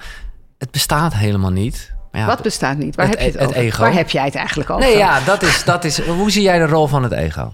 het 0.58 0.70
bestaat 0.70 1.14
helemaal 1.14 1.50
niet. 1.50 1.92
Ja, 2.12 2.26
Wat 2.26 2.42
bestaat 2.42 2.76
niet? 2.76 2.96
Waar 2.96 3.08
Het 3.08 3.18
heb 3.18 3.32
je 3.32 3.32
het, 3.32 3.40
e- 3.40 3.40
het 3.40 3.48
over? 3.56 3.62
ego. 3.62 3.82
Waar 3.82 3.92
heb 3.92 4.10
jij 4.10 4.24
het 4.24 4.34
eigenlijk 4.34 4.70
over? 4.70 4.84
Nee, 4.84 4.96
ja, 4.96 5.20
dat 5.20 5.42
is, 5.42 5.64
dat 5.64 5.84
is. 5.84 6.00
Hoe 6.00 6.30
zie 6.30 6.42
jij 6.42 6.58
de 6.58 6.66
rol 6.66 6.86
van 6.86 7.02
het 7.02 7.12
ego? 7.12 7.52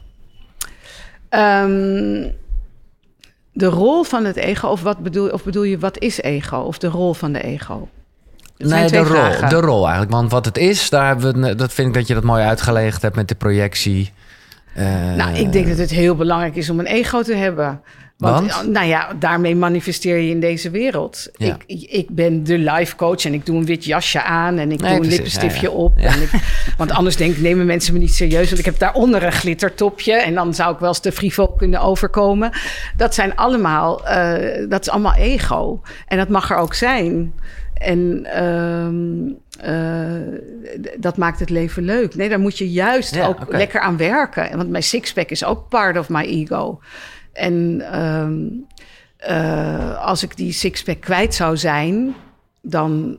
Ehm, 1.28 2.22
de 3.56 3.66
rol 3.66 4.02
van 4.02 4.24
het 4.24 4.36
ego, 4.36 4.68
of, 4.68 4.82
wat 4.82 4.98
bedoel, 4.98 5.28
of 5.28 5.44
bedoel 5.44 5.62
je 5.62 5.78
wat 5.78 5.98
is 5.98 6.20
ego? 6.20 6.56
Of 6.56 6.78
de 6.78 6.86
rol 6.86 7.14
van 7.14 7.32
de 7.32 7.42
ego? 7.42 7.88
Dat 8.56 8.70
nee, 8.70 8.90
de 8.90 8.98
rol, 8.98 9.06
vragen. 9.06 9.48
de 9.48 9.60
rol 9.60 9.82
eigenlijk. 9.82 10.12
Want 10.12 10.30
wat 10.30 10.44
het 10.44 10.56
is, 10.56 10.90
daar 10.90 11.06
hebben 11.06 11.42
we, 11.42 11.54
dat 11.54 11.72
vind 11.72 11.88
ik 11.88 11.94
dat 11.94 12.06
je 12.06 12.14
dat 12.14 12.22
mooi 12.22 12.44
uitgelegd 12.44 13.02
hebt 13.02 13.16
met 13.16 13.28
de 13.28 13.34
projectie. 13.34 14.12
Eh, 14.74 15.14
Nou, 15.14 15.36
ik 15.36 15.52
denk 15.52 15.68
dat 15.68 15.78
het 15.78 15.90
heel 15.90 16.14
belangrijk 16.14 16.56
is 16.56 16.70
om 16.70 16.78
een 16.78 16.86
ego 16.86 17.22
te 17.22 17.34
hebben. 17.34 17.80
Want, 18.16 18.52
Want? 18.52 18.68
nou 18.68 18.86
ja, 18.86 19.12
daarmee 19.18 19.56
manifesteer 19.56 20.16
je 20.18 20.30
in 20.30 20.40
deze 20.40 20.70
wereld. 20.70 21.28
Ja. 21.32 21.56
Ik, 21.66 21.82
ik 21.82 22.10
ben 22.10 22.44
de 22.44 22.58
life 22.58 22.96
coach 22.96 23.24
en 23.24 23.34
ik 23.34 23.46
doe 23.46 23.56
een 23.56 23.64
wit 23.64 23.84
jasje 23.84 24.22
aan 24.22 24.58
en 24.58 24.72
ik 24.72 24.80
Nee, 24.80 24.88
doe 24.88 24.88
een 24.88 24.98
precies, 24.98 25.16
lippenstiftje 25.16 25.66
ja, 25.66 25.72
ja. 25.72 25.78
op. 25.78 25.96
En 25.96 26.22
ik, 26.22 26.30
want 26.78 26.90
anders 26.90 27.16
denk 27.16 27.36
nemen 27.36 27.66
mensen 27.66 27.92
me 27.92 27.98
niet 27.98 28.14
serieus. 28.14 28.46
Want 28.46 28.58
ik 28.58 28.64
heb 28.64 28.78
daaronder 28.78 29.22
een 29.22 29.32
glittertopje 29.32 30.12
en 30.12 30.34
dan 30.34 30.54
zou 30.54 30.72
ik 30.72 30.78
wel 30.78 30.88
eens 30.88 30.98
te 30.98 31.12
frivol 31.12 31.52
kunnen 31.52 31.80
overkomen. 31.80 32.50
Dat 32.96 33.14
zijn 33.14 33.36
allemaal, 33.36 34.06
eh, 34.06 34.68
dat 34.68 34.80
is 34.80 34.90
allemaal 34.90 35.14
ego. 35.14 35.80
En 36.06 36.16
dat 36.16 36.28
mag 36.28 36.50
er 36.50 36.56
ook 36.56 36.74
zijn. 36.74 37.34
En 37.74 38.24
ehm, 38.24 39.32
eh, 39.60 40.90
dat 40.98 41.16
maakt 41.16 41.40
het 41.40 41.50
leven 41.50 41.84
leuk. 41.84 42.14
Nee, 42.14 42.28
daar 42.28 42.40
moet 42.40 42.58
je 42.58 42.70
juist 42.70 43.20
ook 43.20 43.38
lekker 43.48 43.80
aan 43.80 43.96
werken. 43.96 44.56
Want 44.56 44.70
mijn 44.70 44.82
sixpack 44.82 45.30
is 45.30 45.44
ook 45.44 45.68
part 45.68 45.98
of 45.98 46.08
my 46.08 46.22
ego. 46.22 46.80
En 47.36 47.82
ehm, 47.92 48.42
eh, 49.16 50.04
als 50.04 50.22
ik 50.22 50.36
die 50.36 50.52
sixpack 50.52 51.00
kwijt 51.00 51.34
zou 51.34 51.56
zijn, 51.56 52.14
dan 52.62 53.18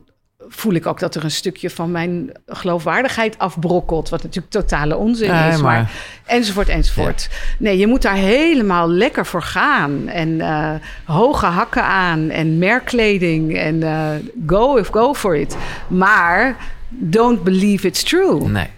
voel 0.50 0.72
ik 0.72 0.86
ook 0.86 1.00
dat 1.00 1.14
er 1.14 1.24
een 1.24 1.30
stukje 1.30 1.70
van 1.70 1.90
mijn 1.90 2.32
geloofwaardigheid 2.46 3.38
afbrokkelt. 3.38 4.08
Wat 4.08 4.22
natuurlijk 4.22 4.52
totale 4.52 4.96
onzin 4.96 5.30
Nee, 5.30 5.48
is. 5.50 5.60
Maar, 5.60 5.72
maar- 5.82 5.90
enzovoort, 6.26 6.68
enzovoort. 6.68 7.28
Nee, 7.58 7.78
je 7.78 7.86
moet 7.86 8.02
daar 8.02 8.14
helemaal 8.14 8.88
lekker 8.90 9.26
voor 9.26 9.42
gaan. 9.42 10.08
En 10.08 10.40
eh, 10.40 10.74
hoge 11.04 11.46
hakken 11.46 11.84
aan 11.84 12.30
en 12.30 12.58
merkkleding. 12.58 13.56
En 13.56 13.82
eh, 13.82 14.10
go 14.46 14.76
if 14.76 14.88
go 14.88 15.14
for 15.14 15.36
it. 15.36 15.56
Maar 15.88 16.56
don't 16.88 17.42
believe 17.42 17.86
it's 17.86 18.02
true. 18.02 18.48
Nee, 18.48 18.70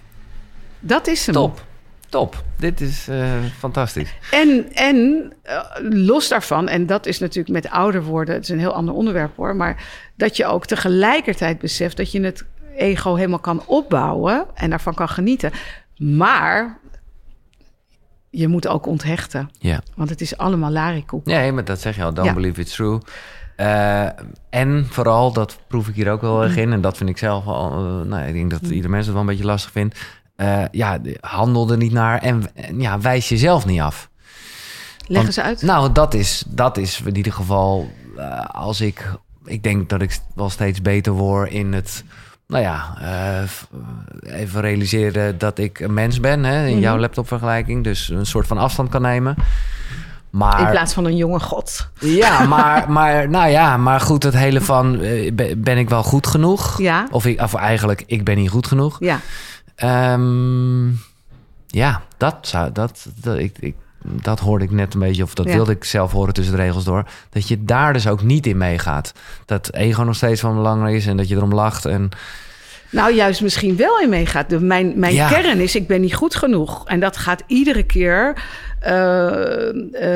Dat 0.80 1.06
is 1.06 1.26
hem. 1.26 1.34
top. 1.34 1.64
Top. 2.10 2.42
Dit 2.56 2.80
is 2.80 3.08
eh, 3.08 3.28
fantastisch. 3.58 4.14
En, 4.30 4.72
en 4.74 5.32
eh, 5.42 5.60
los 5.80 6.28
daarvan, 6.28 6.68
en 6.68 6.86
dat 6.86 7.06
is 7.06 7.18
natuurlijk 7.18 7.48
met 7.64 7.72
ouder 7.72 8.02
worden, 8.02 8.34
het 8.34 8.42
is 8.44 8.48
een 8.50 8.58
heel 8.58 8.74
ander 8.74 8.94
onderwerp 8.94 9.36
hoor, 9.36 9.56
maar 9.56 9.84
dat 10.16 10.36
je 10.36 10.46
ook 10.46 10.66
tegelijkertijd 10.66 11.58
beseft 11.58 11.96
dat 11.96 12.12
je 12.12 12.20
het 12.20 12.44
ego 12.76 13.14
helemaal 13.14 13.38
kan 13.38 13.62
opbouwen 13.66 14.46
en 14.54 14.70
daarvan 14.70 14.94
kan 14.94 15.08
genieten. 15.08 15.50
Maar 15.96 16.78
je 18.30 18.48
moet 18.48 18.68
ook 18.68 18.86
onthechten, 18.86 19.50
Ja. 19.58 19.80
want 19.96 20.10
het 20.10 20.20
is 20.20 20.36
allemaal 20.36 20.70
larikoek. 20.70 21.24
Nee, 21.24 21.52
maar 21.52 21.64
dat 21.64 21.80
zeg 21.80 21.96
je 21.96 22.04
al. 22.04 22.14
Don't 22.14 22.28
Ja. 22.28 22.34
believe 22.34 22.60
it's 22.60 22.74
true. 22.74 22.98
Eh, 23.56 24.06
en 24.50 24.86
vooral, 24.90 25.32
dat 25.32 25.58
proef 25.66 25.88
ik 25.88 25.94
hier 25.94 26.10
ook 26.10 26.20
wel 26.20 26.36
Mm. 26.36 26.42
erg 26.42 26.56
in. 26.56 26.72
En 26.72 26.80
dat 26.80 26.96
vind 26.96 27.10
ik 27.10 27.18
zelf 27.18 27.44
wel... 27.44 27.70
eh, 27.72 28.08
nou, 28.08 28.26
ik 28.26 28.32
denk 28.32 28.50
dat 28.50 28.60
ieder 28.70 28.90
mens 28.90 29.04
het 29.04 29.12
wel 29.14 29.22
een 29.22 29.28
beetje 29.30 29.44
lastig 29.44 29.70
vindt. 29.70 29.98
Eh, 30.40 30.62
ja, 30.70 30.98
handel 31.20 31.70
er 31.70 31.76
niet 31.76 31.92
naar 31.92 32.18
en, 32.22 32.44
en 32.54 32.80
ja, 32.80 33.00
wijs 33.00 33.28
jezelf 33.28 33.66
niet 33.66 33.80
af. 33.80 34.08
Leg 35.06 35.24
eens 35.26 35.40
uit. 35.40 35.62
Nou, 35.62 35.92
dat 35.92 36.14
is, 36.14 36.44
dat 36.48 36.76
is 36.76 37.00
in 37.04 37.16
ieder 37.16 37.32
geval 37.32 37.90
eh, 38.16 38.44
als 38.44 38.80
ik. 38.80 39.10
Ik 39.44 39.62
denk 39.62 39.88
dat 39.88 40.02
ik 40.02 40.18
wel 40.34 40.50
steeds 40.50 40.82
beter 40.82 41.12
word 41.12 41.50
in 41.50 41.72
het. 41.72 42.04
Nou 42.46 42.62
ja, 42.62 42.96
eh, 43.00 44.40
even 44.40 44.60
realiseren 44.60 45.38
dat 45.38 45.58
ik 45.58 45.80
een 45.80 45.94
mens 45.94 46.20
ben, 46.20 46.44
hè, 46.44 46.66
in 46.66 46.72
Mhm. 46.72 46.80
jouw 46.82 46.98
laptopvergelijking. 46.98 47.84
Dus 47.84 48.08
een 48.08 48.26
soort 48.26 48.46
van 48.46 48.58
afstand 48.58 48.88
kan 48.88 49.02
nemen. 49.02 49.34
Maar, 50.30 50.60
In 50.60 50.70
plaats 50.70 50.92
van 50.94 51.04
een 51.04 51.16
jonge 51.16 51.40
god. 51.40 51.88
Ja, 51.98 52.44
maar, 52.54 52.90
maar, 52.90 53.28
nou 53.30 53.48
ja, 53.50 53.76
maar 53.76 54.00
goed, 54.00 54.22
het 54.22 54.34
hele 54.34 54.60
van 54.60 54.98
ben, 55.32 55.62
ben 55.62 55.78
ik 55.78 55.88
wel 55.88 56.02
goed 56.02 56.26
genoeg? 56.26 56.78
Ja. 56.78 57.06
Of, 57.10 57.26
ik, 57.26 57.40
of 57.40 57.54
eigenlijk, 57.54 58.02
ik 58.06 58.24
ben 58.24 58.36
niet 58.36 58.50
goed 58.50 58.66
genoeg. 58.66 58.96
Ja, 59.00 59.20
Ehm, 59.80 60.88
ja, 61.66 62.02
dat 62.16 62.36
zou, 62.40 62.72
dat, 62.72 63.06
dat 63.22 63.38
ik, 63.38 63.56
ik, 63.60 63.74
dat 64.04 64.40
hoorde 64.40 64.64
ik 64.64 64.70
net 64.70 64.94
een 64.94 65.00
beetje, 65.00 65.22
of 65.22 65.34
dat 65.34 65.46
Ja. 65.46 65.52
wilde 65.54 65.72
ik 65.72 65.84
zelf 65.84 66.12
horen 66.12 66.34
tussen 66.34 66.56
de 66.56 66.62
regels 66.62 66.84
door, 66.84 67.04
dat 67.30 67.48
je 67.48 67.64
daar 67.64 67.92
dus 67.92 68.06
ook 68.08 68.22
niet 68.22 68.46
in 68.46 68.56
meegaat. 68.56 69.12
Dat 69.46 69.72
ego 69.74 70.02
nog 70.02 70.16
steeds 70.16 70.40
van 70.40 70.54
belang 70.54 70.88
is 70.88 71.06
en 71.06 71.16
dat 71.16 71.28
je 71.28 71.36
erom 71.36 71.54
lacht. 71.54 71.84
En 71.84 72.08
Nou, 72.92 73.14
juist 73.14 73.42
misschien 73.42 73.76
wel 73.76 74.00
in 74.00 74.08
meegaat. 74.08 74.60
Mijn 74.60 74.92
mijn 74.96 75.14
Ja. 75.14 75.28
kern 75.28 75.60
is, 75.60 75.74
ik 75.74 75.86
ben 75.86 76.00
niet 76.00 76.14
goed 76.14 76.34
genoeg. 76.34 76.86
En 76.88 77.00
dat 77.00 77.16
gaat 77.16 77.42
iedere 77.46 77.82
keer... 77.82 78.42
eh, 78.80 79.68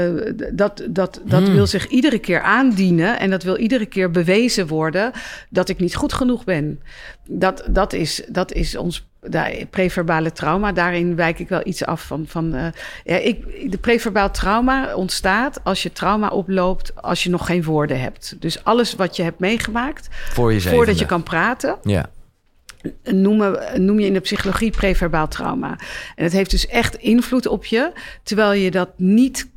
eh, 0.09 0.35
dat 0.53 0.83
dat, 0.91 1.21
dat 1.25 1.43
Hmm. 1.43 1.55
wil 1.55 1.67
zich 1.67 1.87
iedere 1.89 2.19
keer 2.19 2.43
aandienen. 2.43 3.19
En 3.19 3.31
dat 3.31 3.43
wil 3.43 3.57
iedere 3.57 3.87
keer 3.87 4.11
bewezen 4.11 4.67
worden... 4.67 5.13
dat 5.51 5.69
ik 5.69 5.79
niet 5.81 5.95
goed 5.95 6.13
genoeg 6.13 6.45
ben. 6.45 6.81
Dat, 7.29 7.65
dat, 7.71 7.93
is, 7.93 8.23
dat 8.29 8.53
is 8.53 8.77
ons 8.77 9.07
preverbale 9.71 10.33
trauma. 10.33 10.73
Daarin 10.73 11.17
wijk 11.17 11.39
ik 11.39 11.49
wel 11.49 11.61
iets 11.65 11.85
af 11.85 12.03
van... 12.03 12.25
van 12.29 12.55
eh, 12.55 12.67
ja, 13.05 13.17
ik, 13.17 13.71
de 13.71 13.79
preverbaal 13.79 14.31
trauma 14.31 14.95
ontstaat 14.95 15.61
als 15.65 15.83
je 15.83 15.93
trauma 15.93 16.29
oploopt... 16.29 17.03
als 17.03 17.23
je 17.23 17.31
nog 17.31 17.47
geen 17.47 17.65
woorden 17.65 18.01
hebt. 18.01 18.37
Dus 18.39 18.65
alles 18.65 18.95
wat 18.95 19.17
je 19.17 19.23
hebt 19.23 19.39
meegemaakt... 19.39 20.09
voor 20.11 20.53
je 20.53 20.61
voordat 20.61 20.99
je 20.99 21.07
kan 21.07 21.23
praten 21.23 21.79
Ja, 21.83 22.11
noemen, 23.05 23.85
noem 23.85 24.01
je 24.01 24.07
in 24.07 24.13
de 24.13 24.21
psychologie 24.21 24.71
preverbaal 24.71 25.29
trauma. 25.29 25.79
En 26.15 26.25
het 26.25 26.33
heeft 26.33 26.51
dus 26.51 26.67
echt 26.67 26.95
invloed 26.95 27.47
op 27.47 27.65
je, 27.65 27.93
terwijl 28.23 28.53
je 28.53 28.71
dat 28.71 28.91
niet 28.97 29.49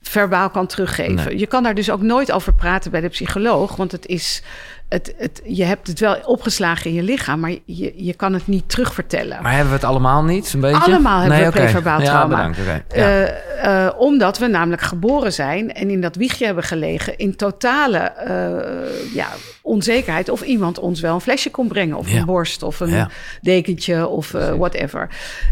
verbaal 0.00 0.50
kan 0.50 0.66
teruggeven. 0.66 1.14
Nee. 1.14 1.38
Je 1.38 1.46
kan 1.46 1.62
daar 1.62 1.74
dus 1.74 1.90
ook 1.90 2.02
nooit 2.02 2.32
over 2.32 2.54
praten 2.54 2.90
bij 2.90 3.00
de 3.00 3.08
psycholoog, 3.08 3.76
want 3.76 3.92
het 3.92 4.06
is. 4.06 4.42
Het, 4.88 5.14
het, 5.16 5.40
je 5.44 5.64
hebt 5.64 5.86
het 5.86 6.00
wel 6.00 6.16
opgeslagen 6.24 6.90
in 6.90 6.96
je 6.96 7.02
lichaam, 7.02 7.40
maar 7.40 7.50
je, 7.64 7.92
je 7.96 8.14
kan 8.14 8.32
het 8.32 8.46
niet 8.46 8.68
terugvertellen. 8.68 9.42
maar 9.42 9.52
hebben 9.52 9.70
we 9.70 9.74
het 9.78 9.84
allemaal 9.84 10.24
niet, 10.24 10.52
een 10.52 10.60
beetje? 10.60 10.82
Allemaal 10.82 11.20
hebben 11.20 11.38
we 11.38 11.46
oké. 11.46 11.58
preverbaal 11.58 12.00
trauma. 12.00 12.50
Ja. 12.66 12.82
Eh, 12.88 13.86
eh, 13.86 13.92
omdat 13.98 14.38
we 14.38 14.46
namelijk 14.46 14.82
geboren 14.82 15.32
zijn 15.32 15.72
en 15.74 15.90
in 15.90 16.00
dat 16.00 16.16
wiegje 16.16 16.44
hebben 16.44 16.64
gelegen 16.64 17.18
in 17.18 17.36
totale 17.36 17.98
eh, 17.98 19.14
ja, 19.14 19.28
onzekerheid 19.62 20.28
of 20.28 20.42
iemand 20.42 20.78
ons 20.78 21.00
wel 21.00 21.14
een 21.14 21.20
flesje 21.20 21.50
kon 21.50 21.68
brengen 21.68 21.96
of 21.96 22.10
Ja. 22.10 22.18
een 22.18 22.24
borst 22.24 22.62
of 22.62 22.80
een 22.80 23.08
dekentje 23.40 24.08
of 24.08 24.30
whatever. 24.30 25.08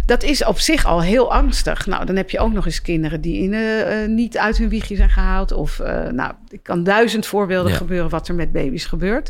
Dat 0.06 0.22
is 0.22 0.44
op 0.44 0.58
zich 0.58 0.84
al 0.84 1.02
heel 1.02 1.32
angstig. 1.32 1.86
Nou, 1.86 2.04
dan 2.04 2.16
heb 2.16 2.30
je 2.30 2.38
ook 2.38 2.52
nog 2.52 2.66
eens 2.66 2.82
kinderen 2.82 3.20
die 3.20 3.42
in, 3.42 4.14
niet 4.14 4.38
uit 4.38 4.56
hun 4.56 4.68
wiegje 4.68 4.96
zijn 4.96 5.10
gehaald 5.10 5.52
of 5.52 5.80
nou, 6.10 6.32
ik 6.48 6.62
kan 6.62 6.84
duizend 6.84 7.26
voorbeelden 7.26 7.72
gebeuren 7.72 8.10
wat 8.10 8.28
er 8.28 8.34
met 8.34 8.52
baby's 8.52 8.84
gebeurt. 8.84 9.23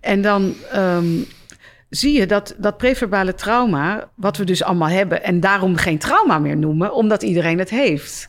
En 0.00 0.22
dan 0.22 0.54
ehm, 0.72 1.06
zie 1.90 2.18
je 2.18 2.26
dat 2.26 2.54
dat 2.58 2.76
preverbale 2.76 3.34
trauma, 3.34 4.08
wat 4.14 4.36
we 4.36 4.44
dus 4.44 4.62
allemaal 4.62 4.88
hebben, 4.88 5.22
en 5.22 5.40
daarom 5.40 5.76
geen 5.76 5.98
trauma 5.98 6.38
meer 6.38 6.56
noemen, 6.56 6.94
omdat 6.94 7.22
iedereen 7.22 7.58
het 7.58 7.70
heeft. 7.70 8.28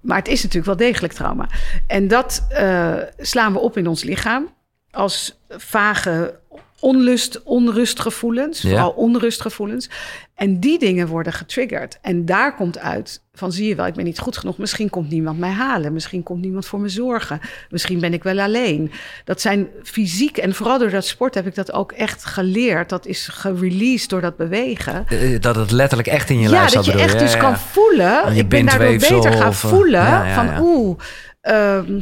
Maar 0.00 0.18
het 0.18 0.28
is 0.28 0.42
natuurlijk 0.42 0.78
wel 0.78 0.88
degelijk 0.88 1.12
trauma. 1.12 1.48
En 1.86 2.08
dat 2.08 2.46
eh, 2.48 2.96
slaan 3.18 3.52
we 3.52 3.58
op 3.58 3.76
in 3.76 3.86
ons 3.86 4.02
lichaam 4.02 4.54
als 4.90 5.40
vage 5.48 6.38
onlust, 6.82 7.42
onrustgevoelens, 7.42 8.62
Ja. 8.62 8.68
vooral 8.68 8.90
onrustgevoelens. 8.90 9.90
En 10.34 10.60
die 10.60 10.78
dingen 10.78 11.06
worden 11.06 11.32
getriggerd. 11.32 11.98
En 12.02 12.24
daar 12.24 12.54
komt 12.56 12.78
uit 12.78 13.22
van 13.34 13.52
zie 13.52 13.68
je 13.68 13.74
wel, 13.74 13.86
ik 13.86 13.94
ben 13.94 14.04
niet 14.04 14.18
goed 14.18 14.36
genoeg. 14.36 14.58
Misschien 14.58 14.90
komt 14.90 15.10
niemand 15.10 15.38
mij 15.38 15.50
halen. 15.50 15.92
Misschien 15.92 16.22
komt 16.22 16.40
niemand 16.42 16.66
voor 16.66 16.80
me 16.80 16.88
zorgen. 16.88 17.40
Misschien 17.70 18.00
ben 18.00 18.12
ik 18.12 18.22
wel 18.22 18.38
alleen. 18.38 18.90
Dat 19.24 19.40
zijn 19.40 19.68
fysiek 19.82 20.36
en 20.36 20.54
vooral 20.54 20.78
door 20.78 20.90
dat 20.90 21.06
sport 21.06 21.34
heb 21.34 21.46
ik 21.46 21.54
dat 21.54 21.72
ook 21.72 21.92
echt 21.92 22.24
geleerd. 22.24 22.88
Dat 22.88 23.06
is 23.06 23.28
gereleased 23.32 24.08
door 24.08 24.20
dat 24.20 24.36
bewegen. 24.36 25.04
Eh, 25.08 25.40
Dat 25.40 25.56
het 25.56 25.70
letterlijk 25.70 26.08
echt 26.08 26.30
in 26.30 26.36
je 26.38 26.42
Ja, 26.48 26.50
lijf 26.50 26.62
zat, 26.70 26.74
dat 26.74 26.84
je 26.84 26.90
bedoel 26.90 27.06
echt 27.06 27.14
Ja, 27.14 27.20
dus 27.20 27.32
ja. 27.32 27.38
kan 27.38 27.58
voelen. 27.58 28.34
Je 28.34 28.40
Ik 28.40 28.48
ben 28.48 28.66
daardoor 28.66 28.96
beter 28.96 29.32
gaan 29.32 29.48
of, 29.48 29.64
eh, 29.64 29.70
voelen 29.70 30.34
van 30.34 30.58
oeh. 30.60 30.98
Ehm, 31.42 32.00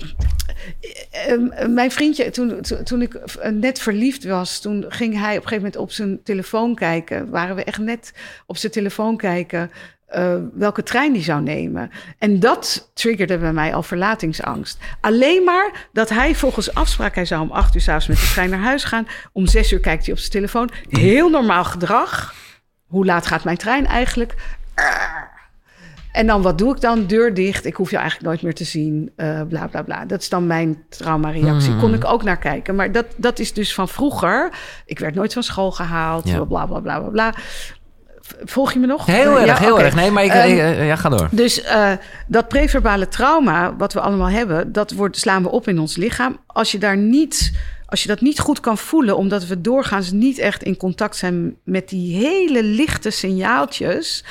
ehm, 1.11 1.72
mijn 1.74 1.90
vriendje, 1.90 2.31
toen, 2.31 2.61
toen, 2.85 3.03
ik 3.03 3.20
net 3.53 3.81
verliefd 3.81 4.24
was, 4.24 4.61
toen 4.61 4.85
ging 4.88 5.14
hij 5.14 5.37
op 5.37 5.42
een 5.42 5.48
gegeven 5.48 5.57
moment 5.57 5.76
op 5.76 5.90
zijn 5.90 6.22
telefoon 6.22 6.74
kijken. 6.74 7.31
Waren 7.31 7.57
we 7.57 7.64
echt 7.64 7.79
net 7.79 8.12
op 8.46 8.57
zijn 8.57 8.72
telefoon 8.72 9.16
kijken 9.16 9.70
eh, 10.11 10.37
welke 10.53 10.83
trein 10.83 11.12
die 11.12 11.22
zou 11.22 11.42
nemen. 11.42 11.90
En 12.18 12.40
dat 12.40 12.90
triggerde 12.94 13.38
bij 13.38 13.53
mij 13.53 13.74
al 13.74 13.83
verlatingsangst. 13.83 14.79
Alleen 15.00 15.44
maar 15.44 15.88
dat 15.92 16.09
hij 16.09 16.35
volgens 16.35 16.74
afspraak, 16.74 17.14
hij 17.14 17.24
zou 17.24 17.42
om 17.42 17.50
acht 17.50 17.74
uur 17.74 17.81
s'avonds 17.81 18.07
met 18.07 18.16
de 18.16 18.31
trein 18.33 18.50
naar 18.50 18.61
huis 18.61 18.85
gaan. 18.85 19.07
Om 19.33 19.46
zes 19.46 19.72
uur 19.72 19.81
kijkt 19.81 20.05
hij 20.05 20.12
op 20.12 20.18
zijn 20.18 20.33
telefoon. 20.33 20.70
Heel 20.88 21.29
normaal 21.29 21.64
gedrag. 21.64 22.35
Hoe 22.87 23.05
laat 23.05 23.26
gaat 23.26 23.44
mijn 23.44 23.57
trein 23.57 23.87
eigenlijk? 23.87 24.35
En 26.12 26.26
dan, 26.26 26.42
wat 26.42 26.58
doe 26.58 26.74
ik 26.74 26.80
dan? 26.80 27.06
Deur 27.06 27.34
dicht. 27.34 27.64
Ik 27.66 27.74
hoef 27.74 27.90
je 27.90 27.96
eigenlijk 27.96 28.26
nooit 28.26 28.42
meer 28.42 28.54
te 28.54 28.64
zien. 28.64 29.10
eh, 29.16 29.40
bla, 29.48 29.66
bla, 29.66 29.82
bla. 29.82 30.04
Dat 30.04 30.20
is 30.20 30.28
dan 30.28 30.46
mijn 30.46 30.82
traumareactie. 30.88 31.70
Mhm. 31.70 31.80
Kon 31.80 31.94
ik 31.94 32.04
ook 32.04 32.22
naar 32.22 32.38
kijken. 32.38 32.74
Maar 32.74 32.92
dat, 32.92 33.06
dat 33.16 33.38
is 33.38 33.52
dus 33.52 33.74
van 33.74 33.88
vroeger. 33.88 34.52
Ik 34.86 34.98
werd 34.98 35.14
nooit 35.14 35.32
van 35.32 35.42
school 35.42 35.70
gehaald. 35.70 36.28
Ja. 36.28 36.44
Bla, 36.44 36.66
bla, 36.66 36.80
bla, 36.80 36.98
bla, 37.00 37.08
bla. 37.10 37.34
Volg 38.44 38.72
je 38.72 38.78
me 38.78 38.86
nog? 38.86 39.06
Heel 39.06 39.36
erg, 39.38 39.46
Ja, 39.46 39.56
heel 39.64 39.80
erg. 39.80 39.94
Nee, 39.94 40.10
maar 40.10 40.24
ik, 40.24 40.30
Ehm, 40.30 40.40
eh, 40.58 40.86
ja, 40.86 40.96
ga 40.96 41.08
door. 41.08 41.28
dus 41.30 41.62
eh, 41.62 41.92
dat 42.26 42.48
preverbale 42.48 43.08
trauma, 43.08 43.76
wat 43.76 43.92
we 43.92 44.00
allemaal 44.00 44.28
hebben, 44.28 44.72
dat 44.72 44.92
wordt, 44.92 45.16
slaan 45.18 45.42
we 45.42 45.48
op 45.50 45.68
in 45.68 45.78
ons 45.78 45.96
lichaam. 45.96 46.38
Als 46.46 46.72
je 46.72 46.78
daar 46.78 46.96
niet, 46.96 47.52
als 47.86 48.02
je 48.02 48.08
dat 48.08 48.20
niet 48.20 48.40
goed 48.40 48.60
kan 48.60 48.78
voelen, 48.78 49.16
omdat 49.16 49.46
we 49.46 49.60
doorgaans 49.60 50.10
niet 50.12 50.38
echt 50.38 50.62
in 50.62 50.76
contact 50.76 51.16
zijn 51.16 51.56
met 51.64 51.88
die 51.88 52.16
hele 52.26 52.62
lichte 52.62 53.10
signaaltjes, 53.10 54.24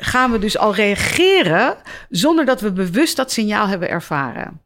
gaan 0.00 0.30
we 0.30 0.38
dus 0.38 0.58
al 0.58 0.74
reageren 0.74 1.76
zonder 2.08 2.44
dat 2.44 2.60
we 2.60 2.72
bewust 2.72 3.16
dat 3.16 3.32
signaal 3.32 3.66
hebben 3.66 3.88
ervaren. 3.88 4.60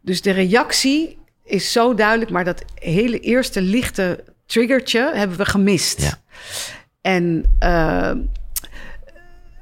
Dus 0.00 0.22
de 0.22 0.30
reactie 0.30 1.18
is 1.44 1.72
zo 1.72 1.94
duidelijk, 1.94 2.30
maar 2.30 2.44
dat 2.44 2.64
hele 2.74 3.20
eerste 3.20 3.60
lichte 3.60 4.24
triggertje 4.46 5.10
hebben 5.14 5.36
we 5.36 5.44
gemist. 5.44 6.02
Ja. 6.02 6.18
En 7.00 7.44
eh, 7.58 8.10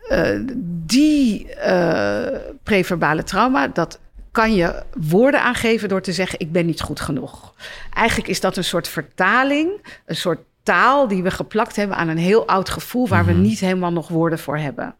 eh, 0.09 0.41
die 0.87 1.55
eh, 1.55 2.39
preverbale 2.63 3.23
trauma, 3.23 3.69
dat 3.69 4.01
kan 4.31 4.55
je 4.55 4.83
woorden 4.95 5.43
aangeven 5.43 5.89
door 5.89 6.03
te 6.03 6.13
zeggen: 6.13 6.41
Ik 6.41 6.53
ben 6.53 6.67
niet 6.67 6.81
goed 6.81 7.01
genoeg. 7.01 7.55
Eigenlijk 7.95 8.29
is 8.29 8.41
dat 8.41 8.57
een 8.57 8.65
soort 8.65 8.89
vertaling, 8.89 9.87
een 10.07 10.17
soort 10.17 10.41
taal 10.63 11.09
die 11.09 11.23
we 11.23 11.31
geplakt 11.31 11.77
hebben 11.77 11.97
aan 11.97 12.09
een 12.09 12.19
heel 12.19 12.47
oud 12.47 12.69
gevoel 12.71 13.09
waar 13.09 13.25
we 13.25 13.33
niet 13.33 13.61
helemaal 13.61 13.93
nog 13.93 14.09
woorden 14.09 14.39
voor 14.39 14.59
hebben. 14.59 14.95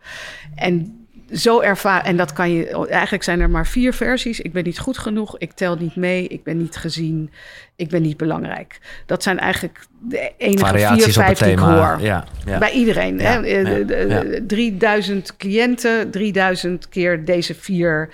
En 0.55 0.97
zo 1.33 1.61
ervaren, 1.61 2.05
en 2.05 2.17
dat 2.17 2.33
kan 2.33 2.51
je, 2.51 2.87
eigenlijk 2.89 3.23
zijn 3.23 3.41
er 3.41 3.51
maar 3.51 3.67
vier 3.67 3.93
versies. 3.93 4.41
Ik 4.41 4.53
ben 4.53 4.65
niet 4.65 4.79
goed 4.79 4.99
genoeg, 4.99 5.39
ik 5.39 5.53
tel 5.53 5.77
niet 5.77 5.97
mee, 5.97 6.27
ik 6.29 6.43
ben 6.45 6.57
niet 6.57 6.77
gezien, 6.77 7.31
ik 7.77 7.89
ben 7.89 8.03
niet 8.03 8.17
belangrijk. 8.17 8.79
Dat 9.07 9.23
zijn 9.23 9.39
eigenlijk 9.39 9.87
de 10.01 10.33
enige 10.37 10.57
vier, 10.59 10.67
Variaties 10.67 11.17
op 11.19 11.25
het 11.25 11.39
vijf 11.39 11.39
die 11.39 11.51
ik 11.51 11.59
hoor. 11.59 11.99
Ja, 12.01 12.25
ja. 12.47 12.59
Bij 12.59 12.71
iedereen. 12.73 13.19
Ja, 13.19 13.23
hè? 13.25 13.41
Eh, 13.43 13.65
de- 13.65 13.85
de- 13.85 14.07
ja. 14.09 14.21
de- 14.21 14.47
3000 14.47 15.37
cliënten, 15.37 16.11
3000 16.11 16.89
keer 16.89 17.25
deze 17.25 17.55
vier. 17.55 18.09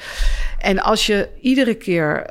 En 0.58 0.78
als 0.80 1.06
je 1.06 1.28
iedere 1.40 1.74
keer 1.74 2.26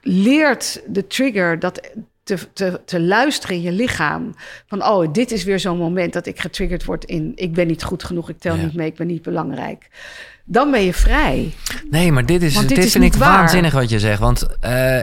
leert 0.00 0.82
de 0.86 1.06
trigger 1.06 1.58
dat 1.58 1.90
te, 2.26 2.38
te, 2.52 2.80
te 2.84 3.00
luisteren 3.00 3.56
in 3.56 3.62
je 3.62 3.72
lichaam. 3.72 4.34
Van, 4.66 4.84
oh, 4.84 5.12
dit 5.12 5.32
is 5.32 5.44
weer 5.44 5.60
zo'n 5.60 5.78
moment 5.78 6.12
dat 6.12 6.26
ik 6.26 6.40
getriggerd 6.40 6.84
word 6.84 7.04
in... 7.04 7.32
ik 7.34 7.52
ben 7.54 7.66
niet 7.66 7.82
goed 7.82 8.04
genoeg, 8.04 8.28
ik 8.28 8.38
tel 8.38 8.56
Ja. 8.56 8.62
niet 8.62 8.74
mee, 8.74 8.86
ik 8.86 8.94
ben 8.94 9.06
niet 9.06 9.22
belangrijk. 9.22 9.88
Dan 10.44 10.70
ben 10.70 10.82
je 10.82 10.92
vrij. 10.92 11.52
Nee, 11.90 12.12
maar 12.12 12.26
dit, 12.26 12.42
is, 12.42 12.54
dit 12.58 12.68
dit, 12.68 12.78
is 12.78 12.92
vind 12.92 13.04
ik 13.04 13.14
waar. 13.14 13.38
waanzinnig 13.38 13.72
wat 13.72 13.90
je 13.90 13.98
zegt. 13.98 14.20
Want, 14.20 14.46
eh, 14.60 15.02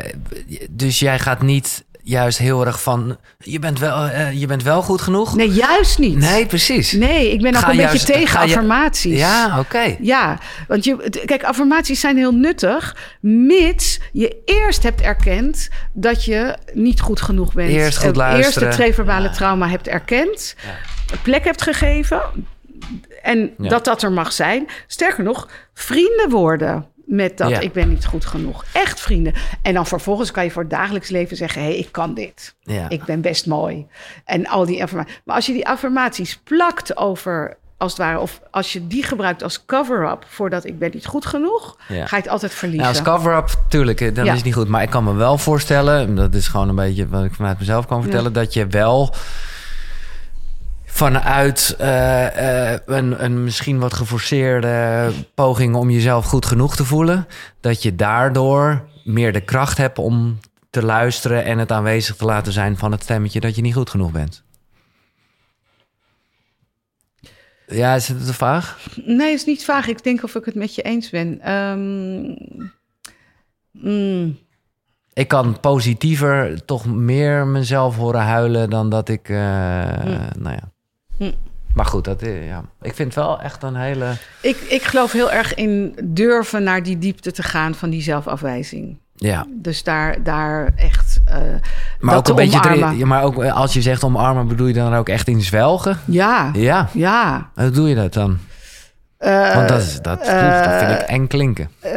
dus 0.70 1.00
jij 1.00 1.20
gaat 1.20 1.42
niet 1.42 1.84
juist 2.04 2.38
heel 2.38 2.66
erg 2.66 2.82
van... 2.82 3.18
Je 3.38 3.60
bent 3.60 3.80
wel, 3.80 4.06
eh, 4.06 4.40
je 4.40 4.48
bent 4.48 4.64
wel 4.64 4.82
goed 4.82 5.02
genoeg? 5.02 5.36
Nee, 5.36 5.52
juist 5.52 5.98
niet. 6.00 6.18
Nee, 6.18 6.46
precies. 6.46 6.92
Nee, 6.92 7.32
ik 7.32 7.42
ben 7.42 7.56
ook 7.56 7.62
Ga 7.62 7.70
een 7.70 7.76
juist- 7.76 7.92
beetje 7.92 8.14
tegen 8.14 8.40
je- 8.40 8.46
affirmaties. 8.46 9.20
Ja, 9.20 9.60
oké. 9.60 9.96
Ja, 10.00 10.38
want 10.68 10.84
je, 10.84 11.10
kijk, 11.26 11.44
affirmaties 11.44 12.00
zijn 12.00 12.18
heel 12.18 12.34
nuttig, 12.34 12.96
mits 13.22 14.00
je 14.12 14.42
eerst 14.46 14.84
hebt 14.84 15.02
erkend 15.02 15.70
dat 15.94 16.26
je 16.26 16.58
niet 16.74 17.00
goed 17.02 17.22
genoeg 17.22 17.54
bent. 17.54 17.70
Eerst 17.70 17.98
goed 17.98 18.10
Eh, 18.12 18.16
luisteren. 18.16 18.68
Eerst 18.68 18.78
het 18.78 18.86
preverbale 18.86 19.28
Ja. 19.28 19.34
trauma 19.34 19.68
hebt 19.70 19.88
erkend, 19.88 20.56
Ja. 20.64 20.70
een 21.14 21.22
plek 21.22 21.44
hebt 21.44 21.62
gegeven 21.62 22.22
en 23.22 23.54
Ja. 23.58 23.70
dat 23.70 23.86
dat 23.86 24.04
er 24.04 24.12
mag 24.12 24.32
zijn. 24.34 24.68
Sterker 24.88 25.24
nog, 25.24 25.48
vrienden 25.74 26.30
worden 26.30 26.88
met 27.06 27.38
dat 27.38 27.50
Ja. 27.50 27.60
ik 27.60 27.72
ben 27.74 27.90
niet 27.90 28.06
goed 28.06 28.26
genoeg. 28.26 28.66
Echt 28.74 29.00
vrienden. 29.00 29.34
En 29.62 29.74
dan 29.74 29.86
vervolgens 29.88 30.32
kan 30.32 30.44
je 30.44 30.52
voor 30.52 30.62
het 30.62 30.72
dagelijks 30.72 31.10
leven 31.10 31.38
zeggen, 31.38 31.62
hé, 31.62 31.68
hey, 31.68 31.78
ik 31.78 31.92
kan 31.92 32.14
dit. 32.14 32.56
Ja. 32.62 32.90
Ik 32.90 33.04
ben 33.04 33.22
best 33.22 33.46
mooi. 33.46 33.86
En 34.26 34.48
al 34.48 34.66
die 34.66 34.82
affirmaties. 34.84 35.22
Maar 35.26 35.36
als 35.36 35.46
je 35.46 35.54
die 35.54 35.68
affirmaties 35.68 36.38
plakt 36.44 36.98
over, 36.98 37.58
als 37.78 37.92
het 37.92 38.02
ware, 38.02 38.20
of 38.20 38.42
als 38.52 38.74
je 38.74 38.88
die 38.88 39.04
gebruikt 39.04 39.44
als 39.44 39.66
cover-up 39.66 40.26
voordat 40.28 40.66
ik 40.66 40.80
ben 40.80 40.90
niet 40.94 41.06
goed 41.06 41.26
genoeg, 41.26 41.78
Ja. 41.88 42.06
ga 42.06 42.16
je 42.16 42.22
het 42.22 42.32
altijd 42.32 42.54
verliezen. 42.54 42.84
Ja, 42.84 42.90
als 42.90 43.02
cover-up, 43.02 43.50
tuurlijk, 43.70 44.02
eh, 44.02 44.16
dan 44.16 44.26
is 44.26 44.32
het 44.34 44.44
niet 44.44 44.54
goed. 44.54 44.68
Maar 44.68 44.82
ik 44.82 44.90
kan 44.90 45.04
me 45.04 45.14
wel 45.14 45.38
voorstellen, 45.38 46.16
dat 46.16 46.34
is 46.34 46.48
gewoon 46.48 46.70
een 46.70 46.76
beetje 46.76 47.08
wat 47.08 47.24
ik 47.24 47.34
vanuit 47.34 47.60
mezelf 47.60 47.86
kan 47.88 48.02
vertellen, 48.02 48.34
dat 48.34 48.54
je 48.54 48.68
wel 48.68 49.14
vanuit 50.94 51.76
eh, 51.78 52.72
eh, 52.74 52.80
een, 52.86 53.24
een 53.24 53.44
misschien 53.44 53.80
wat 53.80 53.94
geforceerde 53.94 55.12
poging 55.34 55.76
om 55.76 55.90
jezelf 55.90 56.26
goed 56.26 56.46
genoeg 56.46 56.76
te 56.76 56.86
voelen, 56.86 57.28
dat 57.60 57.84
je 57.84 57.96
daardoor 57.96 58.88
meer 59.04 59.34
de 59.34 59.42
kracht 59.42 59.78
hebt 59.78 59.98
om 59.98 60.40
te 60.70 60.84
luisteren 60.84 61.46
en 61.46 61.58
het 61.58 61.72
aanwezig 61.72 62.16
te 62.16 62.26
laten 62.26 62.54
zijn 62.54 62.78
van 62.78 62.92
het 62.92 63.04
stemmetje 63.04 63.40
dat 63.40 63.56
je 63.56 63.62
niet 63.62 63.74
goed 63.74 63.90
genoeg 63.90 64.12
bent. 64.12 64.44
Ja, 67.68 67.96
is 67.96 68.08
het 68.08 68.26
te 68.26 68.34
vaag? 68.34 68.88
Nee, 69.06 69.32
het 69.32 69.40
is 69.40 69.46
niet 69.46 69.66
vaag. 69.66 69.88
Ik 69.88 70.04
denk 70.04 70.24
of 70.24 70.36
ik 70.36 70.46
het 70.46 70.56
met 70.56 70.76
je 70.76 70.82
eens 70.82 71.10
ben. 71.10 71.42
Ehm, 71.42 72.36
mm, 73.72 74.38
Ik 75.14 75.28
kan 75.28 75.60
positiever 75.60 76.66
toch 76.66 76.86
meer 76.86 77.48
mezelf 77.48 77.96
horen 77.96 78.22
huilen 78.22 78.70
dan 78.70 78.90
dat 78.90 79.10
ik, 79.10 79.30
eh, 79.30 79.36
nou 80.38 80.56
ja. 80.56 80.73
Hm. 81.30 81.32
Maar 81.74 81.86
goed, 81.86 82.04
dat, 82.06 82.22
eh, 82.22 82.48
ja. 82.48 82.64
ik 82.82 82.94
vind 82.96 83.16
het 83.16 83.24
wel 83.24 83.42
echt 83.42 83.64
een 83.64 83.76
hele... 83.76 84.06
ik, 84.42 84.58
ik 84.58 84.84
geloof 84.84 85.12
heel 85.12 85.32
erg 85.32 85.54
in 85.54 85.96
durven 86.04 86.64
naar 86.64 86.84
die 86.84 86.98
diepte 86.98 87.32
te 87.32 87.44
gaan 87.44 87.76
van 87.76 87.90
die 87.90 88.02
zelfafwijzing. 88.02 88.98
Ja, 89.16 89.46
Dus 89.50 89.84
daar, 89.84 90.24
daar 90.24 90.70
echt. 90.76 91.20
eh, 91.26 91.36
maar 92.00 92.14
dat 92.16 92.32
ook 92.32 92.40
een 92.40 92.50
te 92.50 92.60
beetje... 92.60 92.70
erin- 92.88 93.08
maar 93.08 93.24
ook 93.24 93.44
eh, 93.44 93.56
als 93.56 93.74
je 93.74 93.82
zegt 93.82 94.04
omarmen, 94.04 94.48
bedoel 94.48 94.68
je 94.68 94.74
dan 94.74 94.94
ook 94.96 95.10
echt 95.10 95.28
in 95.28 95.42
zwelgen? 95.42 95.98
Ja, 96.06 96.50
Ja, 96.54 96.90
ja. 96.94 97.50
hoe 97.56 97.70
doe 97.70 97.90
je 97.90 97.96
dat 97.96 98.14
dan? 98.14 98.38
Eh, 99.18 99.56
Want 99.56 99.68
dat, 99.70 99.82
is, 99.82 100.00
dat, 100.02 100.22
eh, 100.22 100.64
dat 100.64 100.80
vind 100.80 100.92
ik 101.02 101.08
eng 101.08 101.28
klinken. 101.28 101.70
eh, 101.80 101.94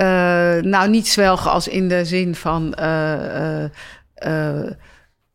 nou, 0.62 0.88
niet 0.90 1.08
zwelgen 1.08 1.50
als 1.50 1.68
in 1.68 1.88
de 1.88 2.04
zin 2.04 2.34
van. 2.34 2.74
eh, 2.74 3.64
eh, 3.64 3.70
eh, 4.14 4.70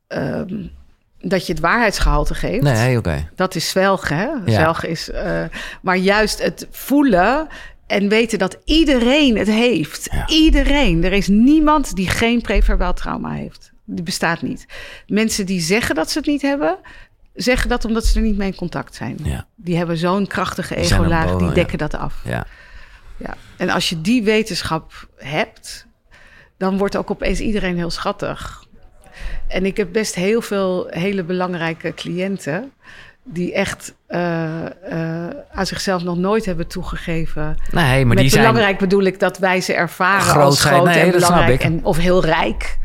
ehm, 0.08 0.54
dat 1.22 1.45
je 1.45 1.53
het 1.53 1.61
waarheidsgehalte 1.61 2.36
geeft. 2.36 2.63
Nee, 2.63 2.97
oké. 2.97 3.30
Dat 3.36 3.55
is 3.55 3.69
zwelgen, 3.69 4.17
hè? 4.17 4.26
Ja. 4.26 4.41
Zwelgen 4.45 4.89
is... 4.89 5.09
eh, 5.09 5.43
maar 5.82 5.97
juist 5.97 6.43
het 6.43 6.67
voelen 6.72 7.47
en 7.88 8.09
weten 8.09 8.39
dat 8.39 8.57
iedereen 8.65 9.38
het 9.38 9.47
heeft. 9.47 10.07
Ja. 10.11 10.28
Iedereen. 10.28 11.03
Er 11.03 11.13
is 11.13 11.28
niemand 11.28 11.95
die 11.95 12.09
geen 12.09 12.41
preverbaal 12.41 12.93
trauma 12.93 13.32
heeft. 13.32 13.72
Die 13.86 14.03
bestaat 14.03 14.41
niet. 14.41 14.65
Mensen 15.07 15.45
die 15.45 15.61
zeggen 15.61 15.95
dat 15.95 16.11
ze 16.11 16.17
het 16.17 16.28
niet 16.28 16.41
hebben... 16.41 16.78
zeggen 17.34 17.69
dat 17.69 17.86
omdat 17.86 18.05
ze 18.05 18.19
er 18.19 18.26
niet 18.26 18.38
mee 18.38 18.47
in 18.47 18.55
contact 18.55 18.95
zijn. 18.95 19.17
Ja. 19.24 19.45
Die 19.55 19.78
hebben 19.78 19.97
zo'n 19.97 20.28
krachtige 20.28 20.76
ego-laag, 20.76 21.36
die 21.36 21.51
dekken 21.51 21.78
dat 21.78 21.95
af. 21.95 22.15
Ja. 22.24 22.45
Ja. 23.17 23.36
En 23.57 23.69
als 23.69 23.89
je 23.89 24.01
die 24.01 24.24
wetenschap 24.24 25.07
hebt, 25.15 25.86
dan 26.57 26.78
wordt 26.78 26.97
ook 26.97 27.11
opeens 27.11 27.39
iedereen 27.39 27.76
heel 27.76 27.89
schattig. 27.91 28.63
En 29.47 29.65
ik 29.65 29.78
heb 29.78 29.88
best 29.91 30.15
heel 30.15 30.41
veel 30.41 30.88
hele 30.89 31.24
belangrijke 31.24 31.93
cliënten 31.93 32.72
die 33.24 33.53
echt 33.53 33.93
eh, 34.07 34.65
eh, 34.65 35.30
aan 35.51 35.65
zichzelf 35.65 36.03
nog 36.03 36.17
nooit 36.17 36.45
hebben 36.45 36.67
toegegeven. 36.67 37.57
Nee, 37.72 38.05
maar 38.05 38.15
Met 38.15 38.17
die 38.17 38.30
zijn... 38.30 38.41
belangrijk 38.45 38.80
bedoel 38.80 39.03
ik 39.03 39.19
dat 39.19 39.38
wij 39.38 39.61
ze 39.61 39.74
ervaren 39.74 40.22
Groot 40.22 40.43
als 40.43 40.63
groot 40.63 40.86
Nee, 40.86 40.99
en 40.99 41.11
belangrijk 41.11 41.63
en, 41.63 41.80
of 41.84 41.97
heel 41.97 42.26
rijk. 42.26 42.78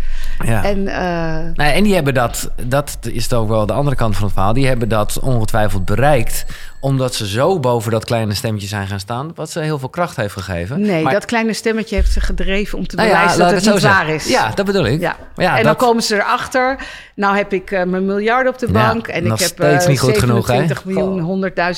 Ja. 0.44 0.64
En 0.64 0.88
eh, 0.88 1.52
Nee, 1.54 1.72
en 1.72 1.82
die 1.84 1.94
hebben 1.94 2.14
dat, 2.14 2.50
dat 2.66 2.98
is 3.10 3.32
ook 3.32 3.48
wel 3.48 3.66
de 3.66 3.72
andere 3.72 3.96
kant 3.96 4.14
van 4.14 4.24
het 4.24 4.32
verhaal. 4.32 4.52
Die 4.52 4.66
hebben 4.66 4.88
dat 4.88 5.18
ongetwijfeld 5.20 5.84
bereikt. 5.84 6.44
Omdat 6.80 7.14
ze 7.14 7.26
zo 7.28 7.60
boven 7.60 7.90
dat 7.90 8.04
kleine 8.04 8.34
stemmetje 8.34 8.66
zijn 8.68 8.86
gaan 8.86 9.00
staan. 9.00 9.30
Wat 9.34 9.50
ze 9.50 9.60
heel 9.60 9.78
veel 9.78 9.88
kracht 9.88 10.16
heeft 10.16 10.32
gegeven. 10.32 10.80
nee, 10.80 11.02
Maar- 11.02 11.12
dat 11.12 11.24
kleine 11.24 11.52
stemmetje 11.52 11.94
heeft 11.94 12.12
ze 12.12 12.20
gedreven 12.20 12.78
om 12.78 12.86
te 12.86 12.96
Nou 12.96 13.08
ja, 13.08 13.14
bewijzen 13.14 13.38
dat 13.38 13.48
ik 13.50 13.54
het 13.54 13.72
niet 13.72 13.80
zo 13.82 13.88
waar 13.88 14.08
is. 14.08 14.28
Ja, 14.28 14.50
dat 14.54 14.66
bedoel 14.66 14.86
ik. 14.86 15.00
Ja. 15.00 15.16
En 15.58 15.64
dan 15.64 15.76
komen 15.76 16.02
ze 16.02 16.14
erachter. 16.14 16.78
Nou 17.14 17.36
heb 17.36 17.52
ik 17.52 17.70
eh, 17.70 17.82
mijn 17.84 18.04
miljarden 18.06 18.52
op 18.52 18.58
de 18.58 18.66
Ja, 18.72 18.72
bank. 18.92 19.06
en 19.06 19.22
ik 19.22 19.28
nog 19.28 19.38
heb 19.38 19.48
steeds 19.48 19.84
eh, 19.84 19.90
niet 19.90 20.00
goed 20.00 20.18
genoeg, 20.18 20.46
hè? 20.46 20.52
27 20.54 20.84
miljoen, 20.84 21.20
Goh. 21.20 21.26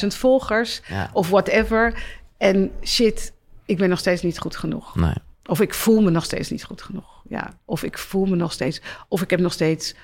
100.000 0.03 0.07
volgers. 0.17 0.81
Ja. 0.89 1.11
Of 1.13 1.29
whatever. 1.29 1.95
En 2.39 2.71
shit, 2.85 3.33
ik 3.67 3.77
ben 3.79 3.89
nog 3.89 3.99
steeds 3.99 4.23
niet 4.23 4.39
goed 4.39 4.57
genoeg. 4.57 4.95
Nee. 4.97 5.13
Of 5.47 5.61
ik 5.61 5.75
voel 5.75 6.01
me 6.01 6.11
nog 6.11 6.25
steeds 6.25 6.51
niet 6.51 6.65
goed 6.65 6.83
genoeg. 6.83 7.18
Ja. 7.29 7.51
Of 7.65 7.83
ik 7.83 7.99
voel 7.99 8.27
me 8.27 8.37
nog 8.37 8.53
steeds. 8.53 8.81
Of 9.09 9.23
ik 9.23 9.31
heb 9.31 9.41
nog 9.41 9.53
steeds 9.53 9.95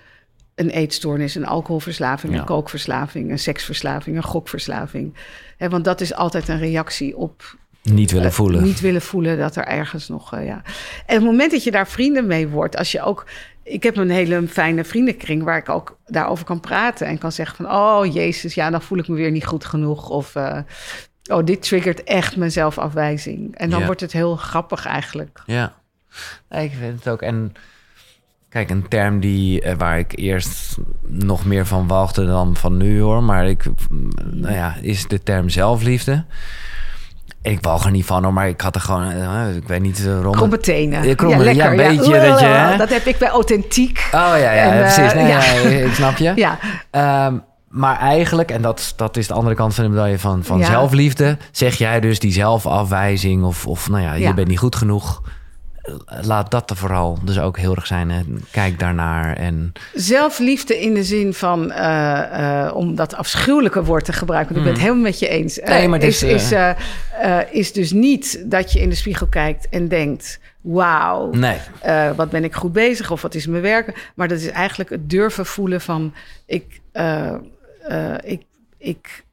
een 0.55 0.70
eetstoornis, 0.70 1.35
een 1.35 1.47
alcoholverslaving, 1.47 2.33
Ja. 2.33 2.39
een 2.39 2.45
kookverslaving, 2.45 3.31
een 3.31 3.39
seksverslaving, 3.39 4.16
een 4.16 4.22
gokverslaving. 4.22 5.14
Hè, 5.57 5.68
want 5.68 5.85
dat 5.85 6.01
is 6.01 6.14
altijd 6.14 6.49
een 6.49 6.59
reactie 6.59 7.16
op 7.16 7.57
Niet 7.83 8.11
willen 8.11 8.27
eh, 8.27 8.33
voelen. 8.33 8.62
Niet 8.62 8.81
willen 8.81 9.03
voelen 9.03 9.39
dat 9.39 9.57
er 9.57 9.64
ergens 9.64 10.09
nog, 10.09 10.35
eh, 10.35 10.47
ja. 10.47 10.62
En 11.07 11.14
het 11.14 11.25
moment 11.25 11.51
dat 11.51 11.64
je 11.64 11.70
daar 11.70 11.89
vrienden 11.89 12.27
mee 12.27 12.49
wordt, 12.49 12.77
als 12.77 12.93
je 12.93 13.03
ook... 13.03 13.27
Ik 13.62 13.83
heb 13.83 13.97
een 13.97 14.11
hele 14.11 14.49
fijne 14.49 14.85
vriendenkring 14.85 15.43
waar 15.43 15.57
ik 15.59 15.68
ook 15.68 15.99
daarover 16.07 16.45
kan 16.45 16.61
praten. 16.61 17.07
En 17.07 17.18
kan 17.18 17.33
zeggen 17.33 17.57
van, 17.57 17.75
oh 17.75 18.12
jezus, 18.14 18.55
ja, 18.55 18.70
dan 18.70 18.83
voel 18.83 18.99
ik 18.99 19.09
me 19.09 19.14
weer 19.14 19.31
niet 19.31 19.47
goed 19.47 19.64
genoeg. 19.64 20.09
Of, 20.09 20.35
eh, 20.35 20.59
oh, 21.27 21.45
dit 21.45 21.62
triggert 21.62 22.03
echt 22.05 22.37
mijn 22.37 22.51
zelfafwijzing. 22.51 23.57
En 23.57 23.70
dan 23.70 23.81
Ja. 23.81 23.87
wordt 23.87 24.01
het 24.01 24.12
heel 24.12 24.37
grappig 24.37 24.87
eigenlijk. 24.87 25.43
Ja, 25.47 25.75
Nee, 26.51 26.65
ik 26.65 26.73
vind 26.81 26.99
het 27.05 27.09
ook. 27.12 27.23
En 27.23 27.53
kijk, 28.49 28.71
een 28.71 28.89
term 28.89 29.21
die, 29.21 29.61
eh, 29.61 29.75
waar 29.77 29.99
ik 29.99 30.12
eerst 30.19 30.77
nog 31.09 31.45
meer 31.45 31.67
van 31.67 31.87
walgde 31.87 32.27
dan 32.27 32.57
van 32.57 32.77
nu 32.77 33.01
hoor. 33.01 33.23
Maar 33.23 33.47
ik, 33.49 33.65
mm, 33.91 34.09
nou 34.33 34.55
ja, 34.55 34.75
is 34.81 35.07
de 35.09 35.23
term 35.23 35.49
zelfliefde. 35.49 36.25
Ik 37.43 37.59
walg 37.62 37.85
er 37.85 37.91
niet 37.91 38.05
van 38.07 38.23
hoor, 38.25 38.33
maar 38.33 38.49
ik 38.49 38.61
had 38.61 38.75
er 38.75 38.81
gewoon, 38.81 39.11
eh, 39.11 39.57
ik 39.57 39.69
weet 39.69 39.81
niet, 39.81 40.01
uh, 40.01 40.31
Kromme 40.31 40.59
tenen. 40.59 41.07
Ja, 41.09 41.15
kromme- 41.15 41.55
ja, 41.55 41.71
een 41.71 41.77
beetje 41.77 42.21
dat 42.29 42.41
je, 42.41 42.47
hè? 42.47 42.77
Dat 42.77 42.89
heb 42.89 43.05
ik 43.05 43.19
bij 43.19 43.29
authentiek. 43.29 43.99
Oh 44.12 44.21
ja, 44.21 44.37
ja, 44.37 44.53
En, 44.53 44.73
eh, 44.73 44.95
precies. 44.95 45.15
Nee, 45.15 45.27
ja. 45.27 45.43
ik 45.87 45.93
snap 45.95 46.17
je. 46.17 46.33
Ja, 46.45 46.59
Ehm, 46.91 47.39
maar 47.69 47.99
eigenlijk, 47.99 48.51
en 48.51 48.62
dat, 48.62 48.93
dat 48.97 49.17
is 49.17 49.27
de 49.27 49.35
andere 49.35 49.55
kant 49.55 49.75
van 49.75 49.85
de 49.85 49.91
medaille 49.91 50.19
van, 50.19 50.45
van 50.45 50.59
Ja. 50.59 50.67
zelfliefde, 50.67 51.37
zeg 51.51 51.75
jij 51.75 52.01
dus 52.01 52.19
die 52.19 52.33
zelfafwijzing 52.33 53.45
of, 53.45 53.67
of 53.67 53.89
nou 53.89 54.03
ja, 54.03 54.12
Ja. 54.15 54.29
je 54.29 54.35
bent 54.35 54.49
niet 54.49 54.59
goed 54.59 54.77
genoeg. 54.77 55.23
Laat 56.22 56.51
dat 56.51 56.70
er 56.70 56.76
vooral 56.76 57.18
dus 57.22 57.39
ook 57.39 57.59
heel 57.59 57.74
erg 57.74 57.87
zijn. 57.87 58.11
Hè. 58.11 58.22
Kijk 58.51 58.78
daarnaar 58.78 59.37
en 59.37 59.72
Zelfliefde 59.95 60.80
in 60.80 60.95
de 60.95 61.05
zin 61.05 61.35
van, 61.35 61.70
eh, 61.70 62.64
eh, 62.66 62.74
om 62.76 62.95
dat 62.95 63.14
afschuwelijke 63.14 63.85
woord 63.85 64.05
te 64.05 64.12
gebruiken, 64.12 64.55
want 64.55 64.66
ik 64.66 64.72
ben 64.72 64.80
het 64.82 64.91
helemaal 64.91 65.11
met 65.11 65.18
je 65.18 65.28
eens. 65.28 65.61
Mm. 65.61 65.68
Nee, 65.68 65.82
Eh, 65.82 65.89
maar 65.89 66.03
is, 66.03 66.22
is, 66.22 66.32
is, 66.43 66.53
eh, 66.53 66.70
eh, 67.20 67.47
is 67.51 67.72
dus 67.72 67.93
niet 67.93 68.51
dat 68.51 68.72
je 68.72 68.80
in 68.80 68.89
de 68.89 68.95
spiegel 68.95 69.26
kijkt 69.26 69.68
en 69.68 69.89
denkt: 69.89 70.41
wauw, 70.61 71.30
nee. 71.30 71.59
eh, 71.80 72.11
wat 72.12 72.30
ben 72.30 72.45
ik 72.45 72.55
goed 72.55 72.72
bezig 72.72 73.11
of 73.11 73.22
wat 73.22 73.35
is 73.35 73.47
mijn 73.47 73.62
werken. 73.62 73.95
Maar 74.14 74.28
dat 74.28 74.39
is 74.39 74.49
eigenlijk 74.49 74.91
het 74.91 75.11
durven 75.11 75.47
voelen 75.47 75.80
van: 75.80 76.14
ik, 76.47 76.80
eh, 76.93 77.35
eh, 77.89 78.14
ik, 78.22 78.43
ik 78.78 79.24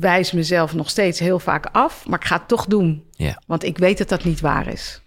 wijs 0.00 0.32
mezelf 0.32 0.74
nog 0.74 0.90
steeds 0.90 1.18
heel 1.18 1.38
vaak 1.38 1.66
af, 1.72 2.06
maar 2.06 2.18
ik 2.18 2.26
ga 2.26 2.36
het 2.36 2.48
toch 2.48 2.66
doen, 2.66 3.04
want 3.46 3.64
ik 3.64 3.78
weet 3.78 3.98
dat 3.98 4.08
dat 4.08 4.24
niet 4.24 4.40
waar 4.40 4.68
is. 4.68 5.00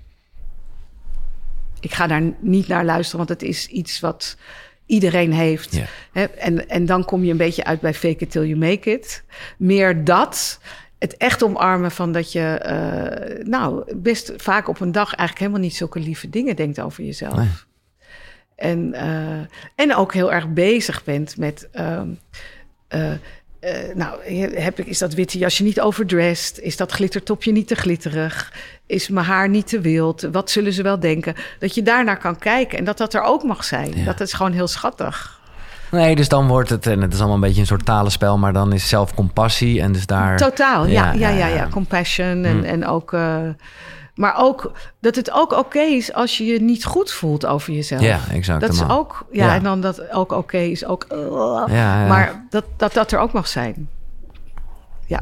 Ik 1.84 1.93
ga 1.93 2.07
daar 2.07 2.21
niet 2.39 2.67
naar 2.67 2.86
luisteren, 2.86 3.25
want 3.25 3.39
het 3.39 3.49
is 3.49 3.67
iets 3.67 3.99
wat 3.99 4.38
iedereen 4.86 5.34
heeft. 5.34 5.79
Hè, 6.11 6.23
en, 6.23 6.69
en 6.69 6.86
dan 6.86 7.05
kom 7.05 7.23
je 7.23 7.31
een 7.31 7.38
beetje 7.38 7.63
uit 7.63 7.81
bij 7.81 7.93
fake 7.93 8.17
it 8.17 8.31
till 8.31 8.45
you 8.45 8.55
make 8.55 8.91
it. 8.91 9.23
Meer 9.57 10.03
dat, 10.03 10.59
het 10.99 11.17
echt 11.17 11.43
omarmen 11.43 11.91
van 11.91 12.11
dat 12.11 12.31
je... 12.31 12.39
eh, 12.41 13.45
nou, 13.45 13.95
best 13.95 14.34
vaak 14.38 14.67
op 14.67 14.79
een 14.79 14.91
dag 14.91 15.07
eigenlijk 15.07 15.39
helemaal 15.39 15.59
niet 15.59 15.75
zulke 15.75 15.99
lieve 15.99 16.29
dingen 16.29 16.55
denkt 16.55 16.79
over 16.79 17.03
jezelf. 17.03 17.36
Nee. 17.36 17.49
En, 18.55 18.93
eh, 18.93 19.39
en 19.75 19.95
ook 19.95 20.13
heel 20.13 20.34
erg 20.34 20.47
bezig 20.49 21.03
bent 21.03 21.38
met... 21.38 21.69
ehm, 21.71 22.09
eh, 23.64 23.95
nou, 23.95 24.34
heb 24.55 24.80
ik, 24.80 24.86
is 24.88 24.97
dat 24.97 25.14
witte 25.14 25.38
jasje 25.38 25.64
niet 25.64 25.82
overdressed? 25.82 26.59
Is 26.59 26.78
dat 26.78 26.91
glittertopje 26.91 27.51
niet 27.51 27.68
te 27.68 27.76
glitterig? 27.76 28.53
Is 28.86 29.07
mijn 29.07 29.26
haar 29.26 29.49
niet 29.49 29.68
te 29.68 29.80
wild? 29.82 30.28
Wat 30.32 30.49
zullen 30.49 30.74
ze 30.74 30.84
wel 30.84 30.99
denken? 30.99 31.36
Dat 31.59 31.76
je 31.76 31.82
daarnaar 31.84 32.18
kan 32.18 32.38
kijken 32.38 32.78
en 32.78 32.84
dat 32.84 32.97
dat 32.97 33.14
er 33.14 33.22
ook 33.22 33.43
mag 33.43 33.64
zijn. 33.64 33.91
Ja. 33.95 34.05
Dat 34.05 34.20
is 34.20 34.34
gewoon 34.34 34.51
heel 34.51 34.68
schattig. 34.68 35.41
Nee, 35.91 36.16
dus 36.16 36.28
dan 36.30 36.47
wordt 36.47 36.70
het, 36.70 36.88
en 36.88 37.01
het 37.01 37.14
is 37.14 37.18
allemaal 37.20 37.36
een 37.36 37.41
beetje 37.41 37.61
een 37.61 37.68
soort 37.68 37.86
talenspel, 37.86 38.38
maar 38.38 38.53
dan 38.53 38.74
is 38.74 38.89
zelfcompassie 38.89 39.82
en 39.82 39.91
dus 39.91 40.05
daar... 40.05 40.38
Totaal, 40.38 40.86
ja, 40.86 41.11
ja, 41.11 41.30
ja, 41.30 41.30
ja. 41.30 41.47
ja. 41.47 41.68
Compassion 41.72 42.43
en, 42.45 42.57
Mm. 42.57 42.64
en 42.64 42.88
ook... 42.88 43.14
eh, 43.14 43.38
maar 44.16 44.34
ook 44.38 44.72
dat 44.99 45.16
het 45.16 45.32
ook 45.32 45.51
oké 45.57 45.80
is 45.80 46.14
als 46.14 46.38
je 46.38 46.45
je 46.45 46.61
niet 46.61 46.86
goed 46.86 47.11
voelt 47.11 47.45
over 47.45 47.74
jezelf. 47.74 48.01
Ja, 48.01 48.20
exact. 48.32 48.61
Dat 48.61 48.74
is 48.74 48.88
ook, 48.88 49.26
ja, 49.32 49.45
Ja. 49.45 49.55
en 49.55 49.64
dan 49.64 49.82
dat 49.82 50.11
ook 50.11 50.32
oké 50.32 50.57
is 50.57 50.86
ook. 50.86 51.05
uh, 51.14 51.64
Ja. 51.76 52.07
Maar 52.07 52.45
dat, 52.49 52.64
dat 52.78 52.93
dat 52.93 53.11
er 53.11 53.20
ook 53.20 53.32
mag 53.32 53.47
zijn. 53.47 53.89
Ja, 55.07 55.20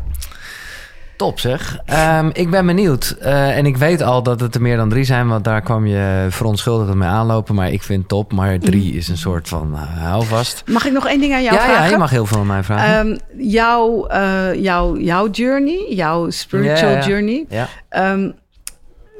Top 1.17 1.39
zeg. 1.39 1.79
Ehm, 1.85 2.29
ik 2.33 2.49
ben 2.49 2.65
benieuwd. 2.65 3.15
Eh, 3.19 3.57
en 3.57 3.65
ik 3.65 3.77
weet 3.77 4.01
al 4.01 4.23
dat 4.23 4.39
het 4.39 4.55
er 4.55 4.61
meer 4.61 4.77
dan 4.77 4.89
drie 4.89 5.03
zijn, 5.03 5.27
want 5.27 5.43
daar 5.43 5.61
kwam 5.61 5.85
je 5.85 6.27
verontschuldigend 6.29 6.97
mee 6.97 7.07
aanlopen. 7.09 7.55
Maar 7.55 7.71
ik 7.71 7.83
vind 7.83 8.07
top. 8.07 8.31
Maar 8.33 8.59
drie 8.59 8.93
is 8.93 9.07
een 9.07 9.17
soort 9.17 9.47
van 9.47 9.71
uh, 9.73 9.81
houvast. 10.03 10.63
mag 10.65 10.85
ik 10.85 10.91
nog 10.93 11.07
één 11.07 11.19
ding 11.19 11.33
aan 11.33 11.43
jou 11.43 11.55
ja, 11.55 11.63
vragen? 11.63 11.83
ja, 11.83 11.89
je 11.89 11.97
mag 11.97 12.09
heel 12.09 12.25
veel 12.25 12.39
aan 12.39 12.45
mij 12.47 12.63
vragen. 12.63 12.93
Ehm, 13.11 13.17
jouw, 13.49 14.05
eh, 14.07 14.53
jouw, 14.53 14.97
jouw 14.97 15.29
journey, 15.29 15.85
jouw 15.89 16.29
spiritual 16.29 16.91
Ja, 16.91 16.97
ja. 16.97 17.07
journey. 17.07 17.45
ja. 17.49 17.67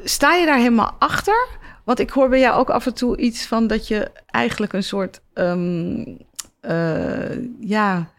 Sta 0.04 0.34
je 0.34 0.46
daar 0.46 0.58
helemaal 0.58 0.96
achter? 1.00 1.48
Want 1.84 2.00
ik 2.00 2.10
hoor 2.10 2.30
bij 2.30 2.40
jou 2.40 2.60
ook 2.60 2.70
af 2.70 2.86
en 2.86 2.94
toe 2.94 3.18
iets 3.18 3.46
van 3.46 3.68
dat 3.68 3.88
je 3.88 4.12
eigenlijk 4.26 4.74
een 4.74 4.84
soort, 4.84 5.22
ehm, 5.34 6.06
eh, 6.62 7.38
ja, 7.60 8.10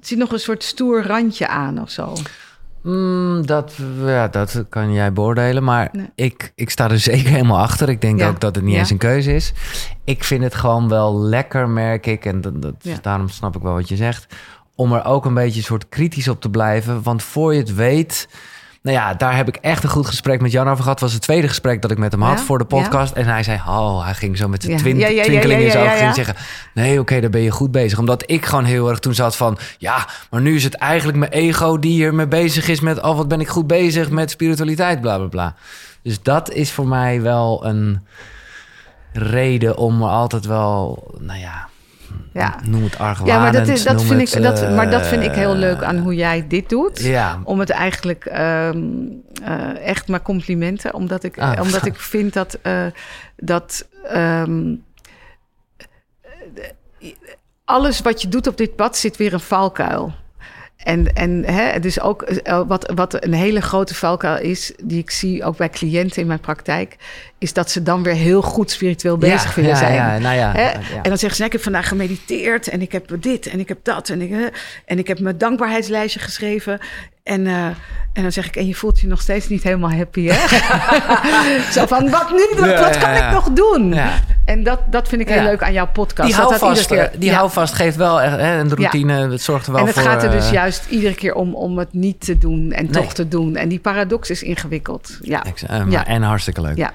Er 0.00 0.10
zit 0.10 0.18
nog 0.18 0.32
een 0.32 0.38
soort 0.40 0.62
stoer 0.62 1.06
randje 1.06 1.48
aan 1.48 1.80
of 1.80 1.90
zo. 1.90 2.12
Mm, 2.82 3.46
dat, 3.46 3.74
ja, 4.04 4.28
dat 4.28 4.64
kan 4.68 4.92
jij 4.92 5.12
beoordelen. 5.12 5.64
Maar 5.64 5.88
Nee. 5.92 6.10
ik, 6.14 6.52
ik 6.54 6.70
sta 6.70 6.90
er 6.90 6.98
zeker 7.12 7.30
helemaal 7.30 7.58
achter. 7.60 7.88
Ik 7.88 8.00
denk 8.00 8.18
Ja. 8.18 8.28
ook 8.28 8.40
dat 8.40 8.54
het 8.54 8.64
niet 8.64 8.72
Ja. 8.74 8.78
eens 8.78 8.90
een 8.90 8.98
keuze 8.98 9.34
is. 9.34 9.52
Ik 10.04 10.24
vind 10.24 10.42
het 10.42 10.54
gewoon 10.54 10.88
wel 10.88 11.20
lekker, 11.20 11.68
merk 11.68 12.06
ik. 12.06 12.24
En 12.24 12.40
dat, 12.40 12.62
dat, 12.62 12.74
Ja. 12.78 12.96
daarom 13.02 13.28
snap 13.28 13.56
ik 13.56 13.62
wel 13.62 13.72
wat 13.74 13.88
je 13.88 13.96
zegt. 13.96 14.26
Om 14.74 14.92
er 14.92 15.04
ook 15.04 15.24
een 15.24 15.34
beetje 15.34 15.62
soort 15.62 15.88
kritisch 15.88 16.28
op 16.28 16.40
te 16.40 16.50
blijven. 16.50 17.02
Want 17.02 17.22
voor 17.22 17.52
je 17.54 17.58
het 17.60 17.74
weet... 17.74 18.28
Nou 18.84 18.96
ja, 18.96 19.14
daar 19.14 19.36
heb 19.36 19.48
ik 19.48 19.56
echt 19.56 19.84
een 19.84 19.90
goed 19.90 20.06
gesprek 20.06 20.40
met 20.40 20.52
Jan 20.52 20.68
over 20.68 20.82
gehad. 20.82 21.00
was 21.00 21.12
het 21.12 21.22
tweede 21.22 21.48
gesprek 21.48 21.82
dat 21.82 21.90
ik 21.90 21.98
met 21.98 22.12
hem 22.12 22.22
had 22.22 22.38
Ja? 22.38 22.44
voor 22.44 22.58
de 22.58 22.64
podcast. 22.64 23.12
En 23.12 23.26
hij 23.26 23.42
zei, 23.42 23.60
oh, 23.66 24.04
hij 24.04 24.14
ging 24.14 24.36
zo 24.36 24.48
met 24.48 24.60
de 24.62 24.74
twin- 24.74 24.98
twinkeling 25.22 25.60
in 25.60 25.70
zijn 25.70 25.90
ogen. 25.92 26.14
zeggen, 26.14 26.34
nee, 26.74 27.00
oké, 27.00 27.20
daar 27.20 27.30
ben 27.30 27.40
je 27.40 27.50
goed 27.50 27.70
bezig. 27.70 27.98
Omdat 27.98 28.22
ik 28.30 28.44
gewoon 28.44 28.64
heel 28.64 28.88
erg 28.88 28.98
toen 28.98 29.14
zat 29.14 29.36
van... 29.36 29.58
ja, 29.78 30.08
maar 30.30 30.40
nu 30.40 30.54
is 30.54 30.64
het 30.64 30.74
eigenlijk 30.74 31.18
mijn 31.18 31.30
ego 31.30 31.78
die 31.78 31.92
hiermee 31.92 32.26
bezig 32.26 32.68
is... 32.68 32.80
met, 32.80 33.00
oh, 33.02 33.16
wat 33.16 33.28
ben 33.28 33.40
ik 33.40 33.48
goed 33.48 33.66
bezig 33.66 34.10
met 34.10 34.30
spiritualiteit, 34.30 35.00
bla, 35.00 35.16
bla, 35.16 35.26
bla. 35.26 35.54
Dus 36.02 36.22
dat 36.22 36.50
is 36.50 36.72
voor 36.72 36.86
mij 36.88 37.22
wel 37.22 37.66
een 37.66 38.06
reden 39.12 39.76
om 39.76 40.02
er 40.02 40.08
altijd 40.08 40.46
wel... 40.46 41.10
nou 41.18 41.38
ja, 41.38 41.68
Ja. 42.34 42.54
noem 42.68 42.82
het 42.84 42.98
argwanend, 42.98 43.36
Ja, 43.36 43.42
maar 43.42 43.52
dat, 43.52 43.68
is, 43.68 43.82
dat, 43.84 44.02
vind 44.02 44.20
het, 44.20 44.34
ik, 44.34 44.42
dat, 44.42 44.70
maar 44.70 44.90
dat 44.90 45.06
vind 45.06 45.22
ik 45.22 45.30
eh, 45.30 45.36
heel 45.36 45.54
leuk 45.54 45.82
aan 45.82 45.98
hoe 45.98 46.14
jij 46.14 46.44
dit 46.48 46.68
doet. 46.68 47.00
Ja, 47.00 47.40
Om 47.44 47.58
het 47.60 47.70
eigenlijk 47.70 48.24
ehm, 48.24 48.82
eh, 49.44 49.86
echt 49.86 50.08
maar 50.08 50.22
complimenten. 50.22 50.94
Omdat 50.94 51.22
ik, 51.24 51.38
Ah. 51.38 51.60
omdat 51.60 51.86
ik 51.86 51.96
vind 52.00 52.32
dat, 52.32 52.58
eh, 52.62 52.86
dat 53.36 53.88
ehm, 54.04 54.74
eh, 55.76 57.10
alles 57.64 58.00
wat 58.00 58.22
je 58.22 58.28
doet 58.28 58.46
op 58.46 58.56
dit 58.56 58.76
pad 58.76 58.96
zit 58.96 59.16
weer 59.16 59.32
een 59.32 59.40
valkuil. 59.40 60.12
En, 60.84 61.14
en 61.14 61.44
hè, 61.46 61.80
dus 61.80 62.00
ook 62.00 62.22
eh, 62.22 62.62
wat, 62.66 62.92
wat 62.94 63.24
een 63.24 63.32
hele 63.32 63.60
grote 63.60 63.94
valkuil 63.94 64.38
is, 64.42 64.72
die 64.82 64.98
ik 64.98 65.10
zie 65.10 65.44
ook 65.44 65.56
bij 65.56 65.70
cliënten 65.70 66.20
in 66.20 66.26
mijn 66.26 66.40
praktijk, 66.40 66.96
is 67.38 67.52
dat 67.52 67.70
ze 67.70 67.82
dan 67.82 68.02
weer 68.02 68.14
heel 68.14 68.42
goed 68.42 68.70
spiritueel 68.70 69.18
bezig 69.18 69.48
ja, 69.48 69.54
willen 69.54 69.70
ja, 69.70 69.76
zijn. 69.76 69.94
Ja, 69.94 70.18
nou 70.18 70.36
ja, 70.36 70.52
Hè? 70.52 70.70
ja. 70.70 70.78
En 70.78 71.02
dan 71.02 71.18
zeggen 71.18 71.30
ze, 71.30 71.36
nou, 71.36 71.44
ik 71.44 71.52
heb 71.52 71.62
vandaag 71.62 71.88
gemediteerd 71.88 72.68
en 72.68 72.82
ik 72.82 72.92
heb 72.92 73.16
dit 73.20 73.46
en 73.46 73.60
ik 73.60 73.68
heb 73.68 73.78
dat 73.82 74.08
en 74.08 74.20
ik, 74.20 74.30
eh, 74.30 74.38
en 74.84 74.98
ik 74.98 75.06
heb 75.06 75.20
mijn 75.20 75.38
dankbaarheidslijstje 75.38 76.20
geschreven. 76.20 76.78
En, 77.24 77.46
eh, 77.46 77.64
en 78.12 78.22
dan 78.22 78.32
zeg 78.32 78.46
ik, 78.46 78.56
en 78.56 78.66
je 78.66 78.74
voelt 78.74 79.00
je 79.00 79.06
nog 79.06 79.20
steeds 79.20 79.48
niet 79.48 79.62
helemaal 79.62 79.90
happy, 79.92 80.28
hè? 80.30 80.46
Zo 81.80 81.86
van, 81.86 82.10
wat 82.10 82.30
nu? 82.30 82.60
Wat, 82.60 82.98
kan 82.98 83.14
ik 83.14 83.30
nog 83.32 83.50
doen? 83.50 83.92
Ja. 83.92 84.10
En 84.44 84.62
dat, 84.62 84.80
dat 84.90 85.08
vind 85.08 85.20
ik 85.20 85.28
heel 85.28 85.36
Ja. 85.36 85.42
leuk 85.44 85.62
aan 85.62 85.72
jouw 85.72 85.88
podcast. 85.92 86.28
Die 86.28 86.36
houvast, 86.36 86.86
keer- 86.86 86.98
eh, 86.98 87.18
die 87.18 87.32
houvast 87.34 87.74
geeft 87.74 87.96
wel 87.96 88.22
echt 88.22 88.36
hè, 88.36 88.58
een 88.58 88.74
routine. 88.74 89.30
Het 89.30 89.42
zorgt 89.42 89.66
er 89.66 89.72
wel 89.72 89.80
En 89.80 89.86
het 89.86 89.94
voor... 89.96 90.04
gaat 90.04 90.22
er 90.22 90.30
dus 90.30 90.46
eh, 90.46 90.52
juist 90.52 90.86
iedere 90.88 91.14
keer 91.14 91.34
om, 91.34 91.54
om 91.54 91.78
het 91.78 91.92
niet 91.92 92.20
te 92.24 92.38
doen 92.38 92.72
en 92.72 92.82
Nee. 92.84 93.02
toch 93.02 93.12
te 93.14 93.28
doen. 93.28 93.56
En 93.56 93.68
die 93.68 93.78
paradox 93.80 94.30
is 94.30 94.42
ingewikkeld. 94.42 95.18
Ja. 95.20 95.42
En 96.06 96.22
hartstikke 96.22 96.60
leuk. 96.60 96.76
ja. 96.76 96.92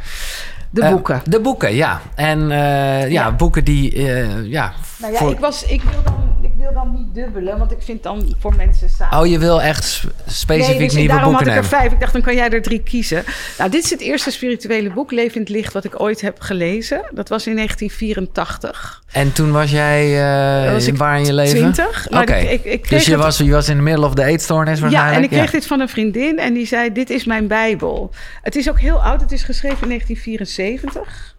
de 0.70 0.90
boeken. 0.90 1.22
de 1.26 1.40
boeken, 1.40 1.76
ja. 1.76 2.02
En 2.16 2.52
eh, 2.52 2.58
ja, 3.02 3.06
Ja. 3.08 3.32
boeken 3.32 3.64
die... 3.64 3.94
eh, 3.94 4.46
ja, 4.46 4.74
Nou 4.98 5.14
ja, 5.14 5.20
voor- 5.20 5.32
ik, 5.32 5.40
was, 5.40 5.64
ik, 5.66 5.82
wil 5.84 6.02
dan, 6.04 6.38
wil 6.60 6.74
dan 6.74 6.92
niet 6.98 7.14
dubbelen, 7.16 7.58
want 7.58 7.72
ik 7.72 7.82
vind 7.82 8.04
dan 8.04 8.36
voor 8.40 8.56
mensen 8.56 8.90
samen. 8.90 9.20
Oh, 9.20 9.26
je 9.28 9.40
wil 9.40 9.62
echt 9.62 9.84
sp- 9.84 10.12
specifiek 10.28 10.78
nee, 10.78 10.88
dus 10.88 10.96
nieuwe 10.96 11.14
daarom 11.14 11.30
boeken 11.32 11.48
had 11.54 11.58
ik 11.58 11.64
er 11.64 11.70
vijf. 11.78 11.92
Ik 11.92 12.00
dacht, 12.00 12.14
dan 12.14 12.22
kan 12.22 12.36
jij 12.36 12.50
er 12.50 12.62
drie 12.62 12.84
kiezen. 12.84 13.24
Nou, 13.58 13.70
dit 13.72 13.84
is 13.84 13.90
het 13.90 14.00
eerste 14.02 14.32
spirituele 14.32 14.90
boek, 14.94 15.12
Leven 15.12 15.36
in 15.36 15.42
het 15.42 15.50
Licht, 15.50 15.74
wat 15.74 15.84
ik 15.84 16.00
ooit 16.02 16.22
heb 16.22 16.40
gelezen. 16.40 17.02
Dat 17.14 17.30
was 17.30 17.48
in 17.48 17.56
1984. 17.56 19.04
En 19.12 19.34
toen 19.34 19.52
was 19.52 19.72
jij 19.72 20.24
eh, 20.66 20.72
was 20.74 20.88
ik 20.88 20.98
waar 20.98 21.18
in 21.20 21.26
je 21.26 21.34
leven? 21.34 21.58
20. 21.74 22.06
Oké. 22.08 22.16
Maar 22.16 22.30
ik, 22.30 22.50
ik, 22.50 22.64
ik 22.64 22.82
kreeg 22.82 22.90
dus 23.00 23.06
je 23.06 23.12
het- 23.12 23.22
was, 23.22 23.38
je 23.38 23.52
was 23.52 23.70
in 23.70 23.76
de 23.76 23.82
middle 23.84 24.06
of 24.06 24.14
the 24.14 24.24
eetstoornis 24.24 24.80
Ja, 24.90 25.12
en 25.12 25.24
ik 25.24 25.30
kreeg 25.30 25.52
dit 25.52 25.66
van 25.68 25.80
een 25.80 25.90
vriendin 25.90 26.40
en 26.40 26.54
die 26.54 26.66
zei: 26.68 26.92
Dit 26.92 27.10
is 27.10 27.26
mijn 27.26 27.48
Bijbel. 27.48 28.12
Het 28.42 28.56
is 28.56 28.70
ook 28.70 28.80
heel 28.80 29.04
oud, 29.04 29.22
het 29.22 29.32
is 29.32 29.44
geschreven 29.44 29.82
in 29.82 29.88
1974. 29.88 31.36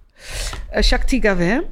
Eh 0.71 0.83
Shakti 0.83 1.21
Gavin. 1.21 1.62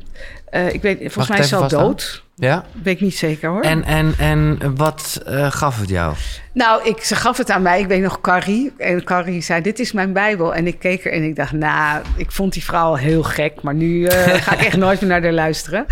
Eh, 0.51 0.72
ik 0.72 0.82
weet, 0.82 0.96
volgens 0.96 1.14
Wacht 1.16 1.28
mij 1.28 1.38
is 1.38 1.53
al 1.55 1.61
vasthouden. 1.61 1.96
dood. 1.96 2.26
Ja? 2.39 2.64
Weet 2.82 2.95
ik 2.95 3.01
niet 3.01 3.16
zeker 3.16 3.49
hoor. 3.51 3.61
En, 3.62 3.84
en, 3.84 4.14
en 4.18 4.59
wat 4.76 5.22
eh, 5.26 5.51
gaf 5.51 5.80
het 5.80 5.89
jou? 5.89 6.14
Nou, 6.53 6.84
ik, 6.89 7.03
ze 7.03 7.14
gaf 7.16 7.36
het 7.36 7.51
aan 7.51 7.62
mij. 7.62 7.80
Ik 7.80 7.86
weet 7.86 8.03
nog 8.03 8.20
Carrie. 8.20 8.72
En 8.78 9.05
Carrie 9.05 9.41
zei, 9.43 9.62
dit 9.62 9.78
is 9.78 9.93
mijn 9.93 10.12
Bijbel. 10.12 10.55
En 10.55 10.66
ik 10.66 10.78
keek 10.78 11.05
er 11.05 11.12
en 11.12 11.22
ik 11.22 11.36
dacht, 11.36 11.53
nou, 11.53 12.03
ik 12.16 12.32
vond 12.32 12.53
die 12.53 12.64
vrouw 12.64 12.95
heel 12.95 13.22
gek. 13.22 13.62
Maar 13.62 13.74
nu 13.74 14.05
eh, 14.05 14.34
ga 14.45 14.53
ik 14.53 14.61
echt 14.61 14.76
nooit 14.76 15.01
meer 15.01 15.11
naar 15.11 15.22
haar 15.22 15.32
luisteren. 15.32 15.86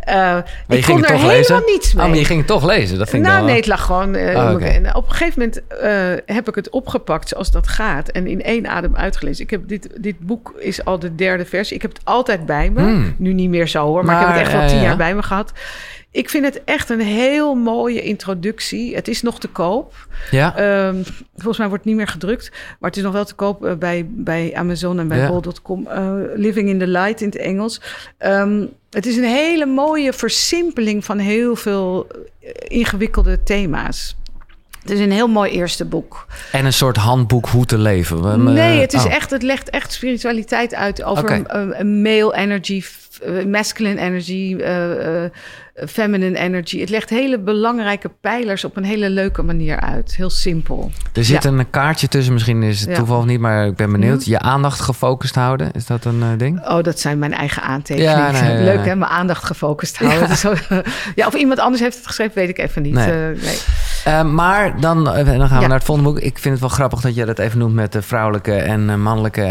Eh, 0.00 0.14
Maar 0.16 0.44
je 0.68 0.76
ik 0.76 0.84
ging 0.84 0.86
kon 0.86 0.96
het 0.96 1.04
er 1.04 1.10
toch 1.20 1.30
helemaal 1.30 1.58
lezen? 1.58 1.62
niets 1.72 1.94
mee. 1.94 2.04
Oh, 2.04 2.10
maar 2.10 2.18
je 2.18 2.24
ging 2.24 2.38
het 2.38 2.48
toch 2.48 2.64
lezen? 2.64 2.98
Dat 2.98 3.08
vind 3.08 3.26
ik 3.26 3.30
nou, 3.32 3.44
nee, 3.44 3.56
het 3.56 3.66
lag 3.66 3.84
gewoon. 3.84 4.14
eh, 4.14 4.36
Oh, 4.36 4.64
en 4.64 4.94
op 4.94 5.08
een 5.08 5.14
gegeven 5.14 5.38
moment 5.38 5.66
eh, 5.68 6.34
heb 6.36 6.48
ik 6.48 6.54
het 6.54 6.70
opgepakt 6.70 7.28
zoals 7.28 7.50
dat 7.50 7.68
gaat. 7.68 8.08
En 8.08 8.26
in 8.26 8.42
één 8.42 8.66
adem 8.66 8.96
uitgelezen. 8.96 9.44
Ik 9.44 9.50
heb 9.50 9.68
dit, 9.68 9.88
dit 10.00 10.18
boek 10.18 10.54
is 10.58 10.84
al 10.84 10.98
de 10.98 11.14
derde 11.14 11.44
versie. 11.44 11.76
Ik 11.76 11.82
heb 11.82 11.92
het 11.92 12.00
altijd 12.04 12.46
bij 12.46 12.70
me. 12.70 12.80
Hmm. 12.80 13.14
Nu 13.18 13.32
niet 13.32 13.48
meer 13.50 13.68
zo 13.68 13.86
hoor, 13.86 14.04
maar, 14.04 14.14
ik 14.14 14.26
heb 14.26 14.28
Maar, 14.28 14.38
het 14.44 14.48
echt 14.52 14.62
eh, 14.62 14.66
tien 14.68 14.76
ja. 14.78 14.82
jaar 14.82 14.96
bij 14.96 15.14
me 15.14 15.22
gehad. 15.22 15.52
Ik 16.12 16.30
vind 16.30 16.44
het 16.44 16.64
echt 16.64 16.90
een 16.90 17.00
heel 17.00 17.54
mooie 17.54 18.02
introductie. 18.02 18.94
Het 18.94 19.08
is 19.08 19.22
nog 19.22 19.40
te 19.40 19.48
koop. 19.48 19.94
Ja? 20.30 20.56
Ehm, 20.56 21.02
volgens 21.36 21.58
mij 21.58 21.68
wordt 21.68 21.84
het 21.84 21.92
niet 21.92 21.96
meer 21.96 22.08
gedrukt. 22.12 22.50
Maar 22.78 22.90
het 22.90 22.96
is 22.98 23.02
nog 23.04 23.12
wel 23.12 23.24
te 23.24 23.34
koop 23.34 23.64
eh, 23.64 23.74
bij, 23.74 24.06
bij 24.08 24.50
Amazon 24.54 24.98
en 24.98 25.08
bij 25.08 25.18
Ja. 25.18 25.28
bol.com. 25.28 25.86
Eh, 25.86 26.12
Living 26.34 26.68
in 26.68 26.78
the 26.78 26.86
Light 26.86 27.20
in 27.20 27.26
het 27.26 27.36
Engels. 27.36 27.80
Ehm, 28.18 28.64
het 28.90 29.06
is 29.06 29.16
een 29.16 29.24
hele 29.24 29.66
mooie 29.66 30.12
versimpeling 30.12 31.04
van 31.04 31.18
heel 31.18 31.56
veel 31.56 32.06
eh, 32.40 32.50
ingewikkelde 32.78 33.42
thema's. 33.42 34.16
Het 34.80 34.90
is 34.90 35.00
een 35.00 35.12
heel 35.12 35.28
mooi 35.28 35.50
eerste 35.50 35.84
boek. 35.84 36.26
En 36.52 36.64
een 36.64 36.72
soort 36.72 36.96
handboek 36.96 37.46
hoe 37.48 37.64
te 37.66 37.78
leven. 37.78 38.44
We- 38.44 38.50
Nee, 38.52 38.80
het, 38.80 38.92
is 38.92 39.04
oh. 39.04 39.12
echt, 39.14 39.30
het 39.30 39.42
legt 39.42 39.70
echt 39.70 39.92
spiritualiteit 39.92 40.74
uit 40.74 41.02
over 41.02 41.44
een, 41.46 42.02
male 42.02 42.34
energy, 42.36 42.82
masculine 43.46 44.00
energy, 44.00 44.56
feminine 45.88 46.38
energy. 46.38 46.80
Het 46.80 46.88
legt 46.88 47.10
hele 47.10 47.38
belangrijke 47.38 48.10
pijlers 48.20 48.64
op 48.64 48.76
een 48.76 48.84
hele 48.84 49.10
leuke 49.10 49.42
manier 49.42 49.80
uit. 49.80 50.16
Heel 50.16 50.30
simpel. 50.30 50.90
Er 51.12 51.24
zit 51.24 51.42
Ja. 51.42 51.50
een 51.50 51.70
kaartje 51.70 52.08
tussen, 52.08 52.32
misschien 52.32 52.62
is 52.62 52.80
het 52.80 52.88
Ja. 52.88 52.94
toeval 52.96 53.18
of 53.18 53.24
niet, 53.24 53.40
maar 53.40 53.66
ik 53.66 53.76
ben 53.76 53.92
benieuwd. 53.92 54.20
Mhm. 54.20 54.30
Je 54.30 54.38
aandacht 54.38 54.80
gefocust 54.80 55.34
houden, 55.34 55.72
is 55.72 55.86
dat 55.86 56.04
een 56.04 56.22
eh, 56.22 56.28
ding? 56.36 56.66
Oh, 56.68 56.82
dat 56.82 57.00
zijn 57.00 57.18
mijn 57.18 57.32
eigen 57.34 57.62
aantekeningen. 57.62 58.16
Ja, 58.18 58.30
nee. 58.30 58.64
Leuk 58.74 58.84
hè, 58.84 58.96
mijn 58.96 59.10
aandacht 59.10 59.44
gefocust 59.44 59.96
houden. 59.98 60.28
Ja, 61.14 61.26
of 61.26 61.34
iemand 61.34 61.58
anders 61.58 61.82
heeft 61.82 61.96
het 61.96 62.06
geschreven, 62.06 62.34
weet 62.34 62.48
ik 62.48 62.58
even 62.58 62.82
niet. 62.82 62.94
Nee. 62.94 63.30
Eh, 63.30 63.42
Eh, 64.04 64.22
maar 64.22 64.80
dan, 64.80 65.08
eh, 65.12 65.26
dan 65.26 65.48
gaan 65.48 65.56
we 65.56 65.62
Ja. 65.62 65.66
naar 65.66 65.76
het 65.76 65.84
volgende 65.84 66.10
boek. 66.10 66.20
Ik 66.20 66.38
vind 66.38 66.52
het 66.52 66.60
wel 66.60 66.68
grappig 66.68 67.00
dat 67.00 67.14
je 67.14 67.24
dat 67.24 67.38
even 67.38 67.58
noemt 67.58 67.74
met 67.74 67.92
de 67.92 68.02
vrouwelijke 68.02 68.52
en 68.54 68.90
eh, 68.90 68.96
mannelijke 68.96 69.42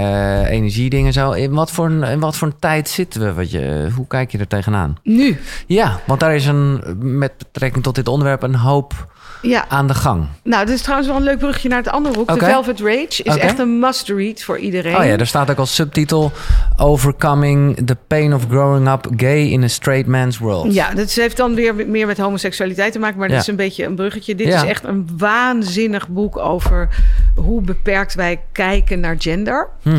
energiedingen. 0.50 1.14
Zo. 1.14 1.32
In, 1.32 1.52
wat 1.52 1.72
voor 1.72 1.92
in 1.92 2.20
wat 2.20 2.36
voor 2.38 2.48
een 2.48 2.60
tijd 2.60 2.90
zitten 2.90 3.22
we? 3.22 3.34
Wat 3.34 3.52
je, 3.52 3.90
hoe 3.96 4.08
kijk 4.08 4.32
je 4.32 4.38
er 4.38 4.48
tegenaan? 4.48 4.98
Nu, 5.04 5.40
Ja, 5.68 6.00
want 6.06 6.20
daar 6.20 6.36
is 6.36 6.46
een, 6.46 6.82
met 7.00 7.32
betrekking 7.52 7.84
tot 7.84 7.96
dit 7.96 8.08
onderwerp 8.08 8.44
een 8.44 8.56
hoop 8.56 9.08
ja. 9.42 9.66
aan 9.68 9.88
de 9.88 9.94
gang. 9.94 10.26
Nou, 10.44 10.66
dit 10.66 10.76
is 10.76 10.82
trouwens 10.82 11.10
wel 11.10 11.18
een 11.18 11.24
leuk 11.24 11.38
brugje 11.38 11.70
naar 11.70 11.78
het 11.78 11.90
andere 11.90 12.16
boek. 12.16 12.28
The 12.32 12.46
Velvet 12.46 12.80
Rage 12.80 13.24
is 13.24 13.36
echt 13.38 13.60
een 13.60 13.80
must-read 13.80 14.44
voor 14.44 14.58
iedereen. 14.58 14.96
Oh 14.98 15.06
ja, 15.06 15.18
er 15.18 15.28
staat 15.28 15.52
ook 15.52 15.58
als 15.58 15.76
subtitel 15.76 16.32
Overcoming 16.78 17.78
the 17.88 17.98
Pain 18.08 18.34
of 18.34 18.44
Growing 18.50 18.90
Up 18.90 19.08
Gay 19.18 19.42
in 19.46 19.64
a 19.64 19.68
Straight 19.68 20.08
Man's 20.08 20.38
World. 20.38 20.74
Ja, 20.74 20.94
dat 20.94 21.12
heeft 21.12 21.38
dan 21.38 21.56
weer 21.56 21.76
meer 21.76 22.08
met 22.08 22.18
homoseksualiteit 22.18 22.92
te 22.92 23.00
maken, 23.00 23.18
maar 23.20 23.28
Ja. 23.28 23.34
dat 23.34 23.42
is 23.44 23.48
een 23.50 23.56
beetje 23.56 23.86
een 23.86 23.96
bruggetje. 23.96 24.36
Dit 24.36 24.48
Ja. 24.48 24.64
is 24.64 24.70
echt 24.70 24.84
een 24.84 25.10
waanzinnig 25.18 26.08
boek 26.08 26.38
over 26.38 26.90
hoe 27.36 27.62
beperkt 27.62 28.14
wij 28.14 28.42
kijken 28.52 29.00
naar 29.00 29.16
gender. 29.20 29.70
Mhm. 29.84 29.98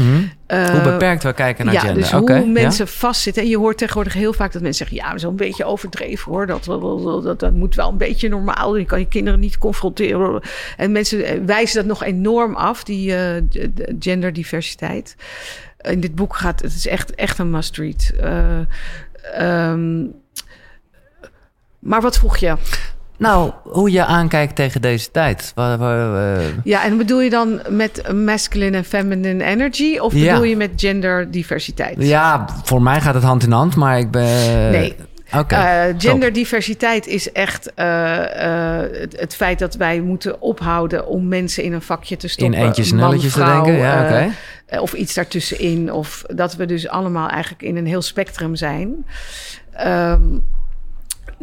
Eh, 0.51 0.71
hoe 0.71 0.81
beperkt 0.81 1.23
we 1.23 1.33
kijken 1.33 1.65
naar 1.65 1.75
ja, 1.75 1.81
gender. 1.81 2.03
dus 2.03 2.13
Oké, 2.13 2.37
hoe 2.37 2.47
ja. 2.47 2.53
mensen 2.53 2.89
vastzitten. 2.89 3.43
En 3.43 3.49
je 3.49 3.59
hoort 3.59 3.79
tegenwoordig 3.79 4.13
heel 4.13 4.33
vaak 4.33 4.53
dat 4.53 4.63
mensen 4.63 4.87
zeggen... 4.87 5.09
ja, 5.09 5.19
zo'n 5.19 5.37
beetje 5.37 5.65
overdreven 5.65 6.33
hoor. 6.33 6.47
Dat, 6.47 6.65
dat, 6.65 7.23
dat, 7.23 7.41
dat 7.41 7.53
moet 7.53 7.75
wel 7.75 7.89
een 7.89 7.97
beetje 7.97 8.29
normaal. 8.29 8.77
Je 8.77 8.85
kan 8.85 8.99
je 8.99 9.09
kinderen 9.09 9.41
niet 9.41 9.59
confronteren. 9.59 10.43
En 10.77 10.93
mensen 10.93 11.25
eh, 11.25 11.41
wijzen 11.47 11.77
dat 11.77 11.87
nog 11.87 12.03
enorm 12.03 12.55
af, 12.55 12.85
die 12.85 13.09
de 13.49 13.97
genderdiversiteit. 13.99 15.17
In 15.81 16.01
dit 16.01 16.15
boek 16.15 16.37
gaat 16.37 16.61
het 16.61 16.75
is 16.75 16.87
echt, 16.87 17.15
echt 17.15 17.39
een 17.39 17.51
must-read. 17.51 18.13
Eh, 18.21 18.61
ehm, 19.35 20.07
maar 21.79 22.01
wat 22.01 22.19
vroeg 22.19 22.37
je? 22.37 22.57
Nou, 23.21 23.51
hoe 23.63 23.91
je 23.91 24.05
aankijkt 24.05 24.57
tegen 24.57 24.81
deze 24.83 25.11
tijd. 25.11 25.53
Eh, 25.57 26.35
Ja, 26.65 26.85
en 26.85 26.97
bedoel 26.97 27.21
je 27.21 27.31
dan 27.31 27.61
met 27.69 28.13
masculine 28.15 28.77
en 28.77 28.85
feminine 28.85 29.45
energy? 29.45 29.99
Of 29.99 30.13
Ja. 30.15 30.31
bedoel 30.33 30.45
je 30.49 30.57
met 30.57 30.71
genderdiversiteit? 30.77 31.97
ja, 31.99 32.45
voor 32.65 32.83
mij 32.83 33.01
gaat 33.01 33.15
het 33.15 33.23
hand 33.23 33.43
in 33.43 33.51
hand, 33.53 33.77
maar 33.77 33.99
ik 33.99 34.11
ben... 34.11 34.71
Nee. 34.71 34.95
Oké. 35.37 35.55
Eh, 35.55 35.85
top. 35.89 36.01
genderdiversiteit 36.01 37.07
is 37.07 37.33
echt 37.33 37.75
eh, 37.75 38.81
eh, 38.83 38.91
het, 39.01 39.21
het 39.21 39.35
feit 39.35 39.59
dat 39.59 39.75
wij 39.75 40.01
moeten 40.01 40.41
ophouden 40.43 41.07
om 41.07 41.29
mensen 41.29 41.63
in 41.65 41.73
een 41.73 41.83
vakje 41.83 42.17
te 42.17 42.27
In 42.27 42.31
stoppen. 42.33 42.59
eentjes 42.59 42.91
en 42.91 42.97
Man, 42.97 43.09
nulletjes 43.09 43.33
te 43.33 43.45
denken. 43.45 43.73
Ja, 43.73 44.05
eh, 44.07 44.13
oké. 44.25 44.33
eh, 44.67 44.83
of 44.83 44.93
iets 44.93 45.15
daartussenin. 45.15 45.93
Of 45.93 46.25
dat 46.35 46.57
we 46.57 46.67
dus 46.67 46.89
allemaal 46.89 47.29
eigenlijk 47.29 47.63
in 47.63 47.77
een 47.77 47.87
heel 47.87 48.03
spectrum 48.03 48.57
zijn. 48.57 49.07
Ehm, 49.73 50.21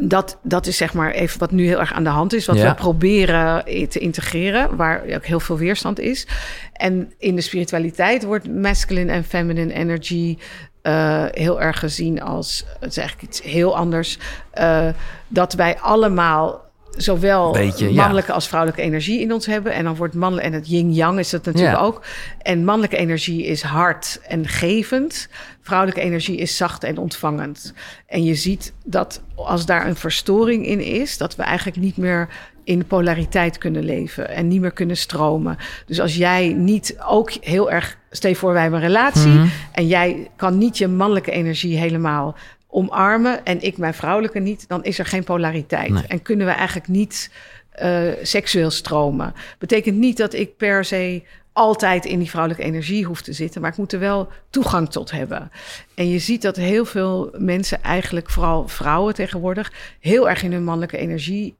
dat, 0.00 0.38
dat 0.42 0.66
is 0.66 0.76
zeg 0.76 0.94
maar 0.94 1.10
even 1.10 1.38
wat 1.38 1.50
nu 1.50 1.66
heel 1.66 1.78
erg 1.80 1.92
aan 1.92 2.04
de 2.04 2.10
hand 2.10 2.32
is. 2.32 2.46
Wat 2.46 2.56
Ja. 2.56 2.68
we 2.68 2.74
proberen 2.74 3.64
te 3.88 3.98
integreren, 3.98 4.76
waar 4.76 5.02
ook 5.14 5.24
heel 5.26 5.40
veel 5.40 5.56
weerstand 5.58 5.98
is. 6.00 6.26
En 6.72 7.12
in 7.18 7.34
de 7.34 7.40
spiritualiteit 7.40 8.24
wordt 8.24 8.48
masculine 8.50 9.12
en 9.12 9.24
feminine 9.24 9.72
energy 9.72 10.38
eh, 10.82 11.24
heel 11.30 11.60
erg 11.60 11.78
gezien 11.78 12.22
als, 12.22 12.64
het 12.80 12.90
is 12.90 12.96
eigenlijk 12.96 13.28
iets 13.28 13.42
heel 13.42 13.76
anders. 13.76 14.18
eh, 14.50 14.88
dat 15.28 15.52
wij 15.52 15.78
allemaal 15.78 16.67
zowel 16.98 17.52
Beetje, 17.52 17.88
ja. 17.92 17.94
mannelijke 18.00 18.32
als 18.32 18.48
vrouwelijke 18.48 18.82
energie 18.82 19.20
in 19.20 19.32
ons 19.32 19.46
hebben. 19.46 19.72
En 19.72 19.84
dan 19.84 19.96
wordt 19.96 20.14
mannelijk, 20.14 20.46
en 20.46 20.52
het 20.52 20.68
yin-yang 20.68 21.18
is 21.18 21.30
dat 21.30 21.44
natuurlijk 21.44 21.76
Ja. 21.76 21.82
ook. 21.82 22.04
En 22.42 22.64
mannelijke 22.64 22.96
energie 22.96 23.44
is 23.46 23.62
hard 23.62 24.20
en 24.28 24.48
gevend. 24.48 25.28
Vrouwelijke 25.62 26.00
energie 26.00 26.36
is 26.36 26.56
zacht 26.56 26.84
en 26.84 26.98
ontvangend. 26.98 27.72
En 28.06 28.24
je 28.24 28.34
ziet 28.34 28.72
dat 28.84 29.20
als 29.34 29.66
daar 29.66 29.86
een 29.86 29.96
verstoring 29.96 30.66
in 30.66 30.80
is, 30.80 31.18
dat 31.18 31.36
we 31.36 31.42
eigenlijk 31.42 31.76
niet 31.76 31.96
meer 31.96 32.28
in 32.64 32.86
polariteit 32.86 33.58
kunnen 33.58 33.84
leven 33.84 34.28
en 34.28 34.48
niet 34.48 34.60
meer 34.60 34.70
kunnen 34.72 34.96
stromen. 34.96 35.56
Dus 35.86 36.00
als 36.00 36.16
jij 36.16 36.48
niet 36.56 36.96
ook 37.06 37.30
heel 37.30 37.70
erg, 37.70 37.96
stel 38.10 38.30
je 38.30 38.36
voor 38.36 38.52
wij 38.52 38.62
hebben 38.62 38.80
een 38.80 38.86
relatie 38.86 39.30
Mhm. 39.30 39.46
en 39.72 39.86
jij 39.86 40.30
kan 40.36 40.58
niet 40.58 40.78
je 40.78 40.88
mannelijke 40.88 41.30
energie 41.30 41.78
helemaal 41.78 42.36
omarmen 42.68 43.44
en 43.44 43.60
ik 43.62 43.78
mijn 43.78 43.94
vrouwelijke 43.94 44.38
niet, 44.38 44.68
dan 44.68 44.84
is 44.84 44.98
er 44.98 45.06
geen 45.06 45.24
polariteit. 45.24 45.90
Nee. 45.90 46.06
En 46.06 46.22
kunnen 46.22 46.46
we 46.46 46.52
eigenlijk 46.52 46.88
niet 46.88 47.30
eh, 47.70 48.02
seksueel 48.22 48.70
stromen. 48.70 49.34
Betekent 49.58 49.96
niet 49.96 50.16
dat 50.16 50.34
ik 50.34 50.56
per 50.56 50.84
se 50.84 51.22
altijd 51.52 52.04
in 52.04 52.18
die 52.18 52.30
vrouwelijke 52.30 52.64
energie 52.64 53.04
hoef 53.04 53.22
te 53.22 53.32
zitten, 53.32 53.60
maar 53.60 53.70
ik 53.70 53.76
moet 53.76 53.92
er 53.92 53.98
wel 53.98 54.28
toegang 54.50 54.90
tot 54.90 55.10
hebben. 55.10 55.50
En 55.94 56.08
je 56.08 56.18
ziet 56.18 56.42
dat 56.42 56.56
heel 56.56 56.84
veel 56.84 57.34
mensen, 57.38 57.82
eigenlijk 57.82 58.30
vooral 58.30 58.68
vrouwen 58.68 59.14
tegenwoordig, 59.14 59.72
heel 60.00 60.28
erg 60.28 60.42
in 60.42 60.52
hun 60.52 60.64
mannelijke 60.64 60.96
energie 60.96 61.56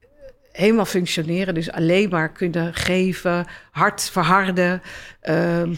helemaal 0.51 0.85
functioneren. 0.85 1.53
Dus 1.53 1.71
alleen 1.71 2.09
maar 2.09 2.31
kunnen 2.31 2.73
geven, 2.73 3.45
hart 3.71 4.09
verharden. 4.09 4.81
ehm, 5.21 5.73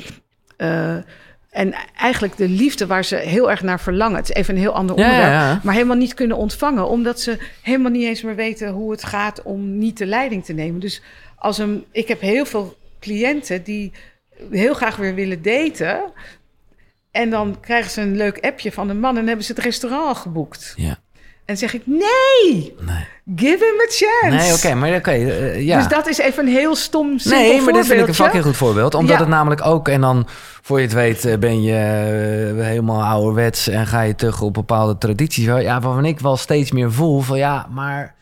eh, 0.58 0.98
en 1.52 1.74
eigenlijk 1.95 2.38
de 2.38 2.47
liefde 2.49 2.86
waar 2.88 3.06
ze 3.06 3.16
heel 3.16 3.49
erg 3.49 3.62
naar 3.62 3.80
verlangen. 3.80 4.16
Het 4.16 4.30
is 4.30 4.36
even 4.36 4.56
een 4.56 4.62
heel 4.62 4.74
ander 4.74 4.95
onderwerp. 4.95 5.22
ja, 5.22 5.49
ja. 5.49 5.60
Maar 5.64 5.74
helemaal 5.74 5.95
niet 5.95 6.14
kunnen 6.14 6.38
ontvangen. 6.38 6.88
Omdat 6.88 7.20
ze 7.20 7.38
helemaal 7.62 7.91
niet 7.91 8.04
eens 8.04 8.22
meer 8.22 8.36
weten 8.36 8.70
hoe 8.70 8.91
het 8.91 9.04
gaat 9.04 9.41
om 9.41 9.78
niet 9.78 9.97
de 9.97 10.06
leiding 10.06 10.45
te 10.45 10.54
nemen. 10.54 10.80
Dus 10.80 11.02
als 11.36 11.58
een, 11.58 11.86
ik 11.91 12.08
heb 12.08 12.22
heel 12.22 12.45
veel 12.45 12.78
cliënten 12.99 13.64
die 13.64 13.91
heel 14.52 14.74
graag 14.74 14.95
weer 14.95 15.16
willen 15.16 15.41
daten. 15.41 16.12
En 17.12 17.30
dan 17.30 17.60
krijgen 17.60 17.91
ze 17.91 18.02
een 18.02 18.16
leuk 18.16 18.39
appje 18.39 18.72
van 18.72 18.89
een 18.89 18.99
man 18.99 19.18
en 19.18 19.28
hebben 19.28 19.45
ze 19.45 19.54
het 19.54 19.64
restaurant 19.64 20.08
al 20.08 20.16
geboekt. 20.16 20.74
Ja. 20.76 20.99
En 21.52 21.58
zeg 21.58 21.74
ik, 21.74 21.82
nee, 21.86 22.76
Nee, 22.80 23.06
give 23.36 23.58
him 23.66 23.80
a 23.82 23.88
chance. 23.89 24.36
nee 24.45 24.54
oké, 24.54 24.74
maar 24.80 24.95
oké. 24.95 25.12
eh, 25.12 25.62
ja. 25.66 25.78
Dus 25.78 25.88
dat 25.88 26.08
is 26.08 26.18
even 26.18 26.45
een 26.47 26.54
heel 26.54 26.76
stom, 26.76 27.20
simpel 27.20 27.41
Nee, 27.41 27.62
maar 27.62 27.74
dit 27.74 27.86
vind 27.86 28.02
ik 28.02 28.08
een 28.08 28.14
fucking 28.14 28.43
goed 28.43 28.58
voorbeeld. 28.58 28.93
Omdat 28.95 29.16
Ja. 29.16 29.20
het 29.20 29.28
namelijk 29.30 29.66
ook... 29.66 29.88
En 29.88 30.02
dan, 30.02 30.28
voor 30.62 30.78
je 30.80 30.84
het 30.86 30.93
weet, 30.93 31.26
eh, 31.26 31.38
ben 31.38 31.62
je 31.64 31.74
eh, 31.74 32.66
helemaal 32.66 33.04
ouderwets... 33.04 33.68
en 33.68 33.88
ga 33.88 34.02
je 34.02 34.16
terug 34.16 34.41
op 34.41 34.54
bepaalde 34.54 34.97
tradities. 34.97 35.45
Ja, 35.45 35.80
waarvan 35.82 36.06
ik 36.06 36.20
wel 36.20 36.38
steeds 36.38 36.72
meer 36.72 36.91
voel 36.91 37.22
van... 37.22 37.38
Ja, 37.38 37.68
maar... 37.72 38.16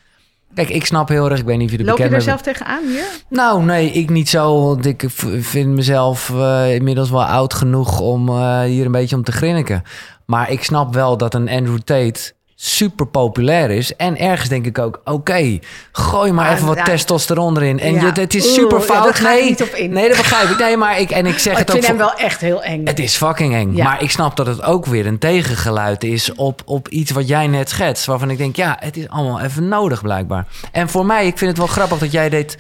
Kijk, 0.54 0.70
ik 0.70 0.86
snap 0.86 1.10
heel 1.10 1.30
erg... 1.30 1.40
Ik 1.40 1.46
weet 1.46 1.58
niet 1.58 1.66
of 1.66 1.72
je 1.72 1.78
er 1.80 1.86
Loop 1.86 1.98
je 1.98 2.08
er 2.08 2.22
zelf 2.22 2.42
tegenaan 2.42 2.84
hier? 2.88 3.04
Nou, 3.30 3.64
nee, 3.64 3.92
ik 3.92 4.10
niet 4.10 4.30
zo. 4.30 4.66
Want 4.66 4.86
ik 4.86 5.04
vind 5.40 5.68
mezelf 5.70 6.30
eh, 6.36 6.74
inmiddels 6.76 7.10
wel 7.10 7.26
oud 7.26 7.54
genoeg 7.54 8.00
om 8.00 8.30
eh, 8.30 8.62
hier 8.62 8.86
een 8.86 8.92
beetje 8.92 9.16
om 9.16 9.24
te 9.24 9.32
grinniken. 9.32 9.84
Maar 10.26 10.52
ik 10.52 10.64
snap 10.64 10.94
wel 10.94 11.18
dat 11.18 11.34
een 11.34 11.50
Andrew 11.50 11.78
Tate 11.78 12.34
super 12.62 13.08
populair 13.08 13.72
is. 13.72 13.96
En 13.96 14.18
ergens 14.18 14.50
denk 14.50 14.66
ik 14.66 14.78
ook, 14.78 15.02
oké, 15.04 15.60
gooi 15.92 16.32
maar 16.32 16.54
even 16.54 16.68
wat 16.68 16.78
ja. 16.78 16.84
testosteron 16.84 17.58
erin. 17.58 17.80
En 17.80 17.94
Ja. 17.94 18.00
je, 18.14 18.22
het 18.22 18.36
is 18.36 18.46
Oeh, 18.46 18.54
super 18.54 18.78
ja, 18.78 18.84
fout. 18.84 19.10
ik 19.10 19.22
nee, 19.22 19.44
niet 19.44 19.62
op 19.62 19.68
in. 19.68 19.92
nee, 19.92 20.08
dat 20.08 20.18
begrijp 20.18 20.50
ik. 20.50 20.58
Nee, 20.60 20.78
maar 20.78 21.00
ik, 21.00 21.10
en 21.12 21.26
ik 21.26 21.38
zeg 21.40 21.54
Oh, 21.54 21.60
ik 21.60 21.68
het 21.68 21.76
ook 21.76 21.84
vind 21.84 21.88
hem 21.88 21.98
wel 21.98 22.14
echt 22.14 22.42
heel 22.42 22.64
eng. 22.64 22.86
het 22.86 23.00
is 23.00 23.16
fucking 23.16 23.54
eng. 23.54 23.74
Maar 23.84 24.02
ik 24.04 24.12
snap 24.12 24.36
dat 24.36 24.48
het 24.48 24.64
ook 24.64 24.86
weer 24.86 25.06
een 25.08 25.18
tegengeluid 25.20 26.04
is 26.04 26.34
op, 26.36 26.62
op 26.66 26.88
iets 26.88 27.12
wat 27.12 27.28
jij 27.28 27.48
net 27.48 27.70
schetst. 27.70 28.06
Waarvan 28.06 28.30
ik 28.30 28.38
denk, 28.38 28.56
ja, 28.56 28.78
het 28.80 28.98
is 28.98 29.10
allemaal 29.10 29.40
even 29.40 29.68
nodig 29.68 30.02
blijkbaar. 30.02 30.46
En 30.72 30.90
voor 30.90 31.06
mij, 31.06 31.28
ik 31.28 31.38
vind 31.38 31.50
het 31.50 31.58
wel 31.60 31.68
grappig 31.68 31.98
dat 31.98 32.12
jij 32.12 32.30
dit 32.30 32.58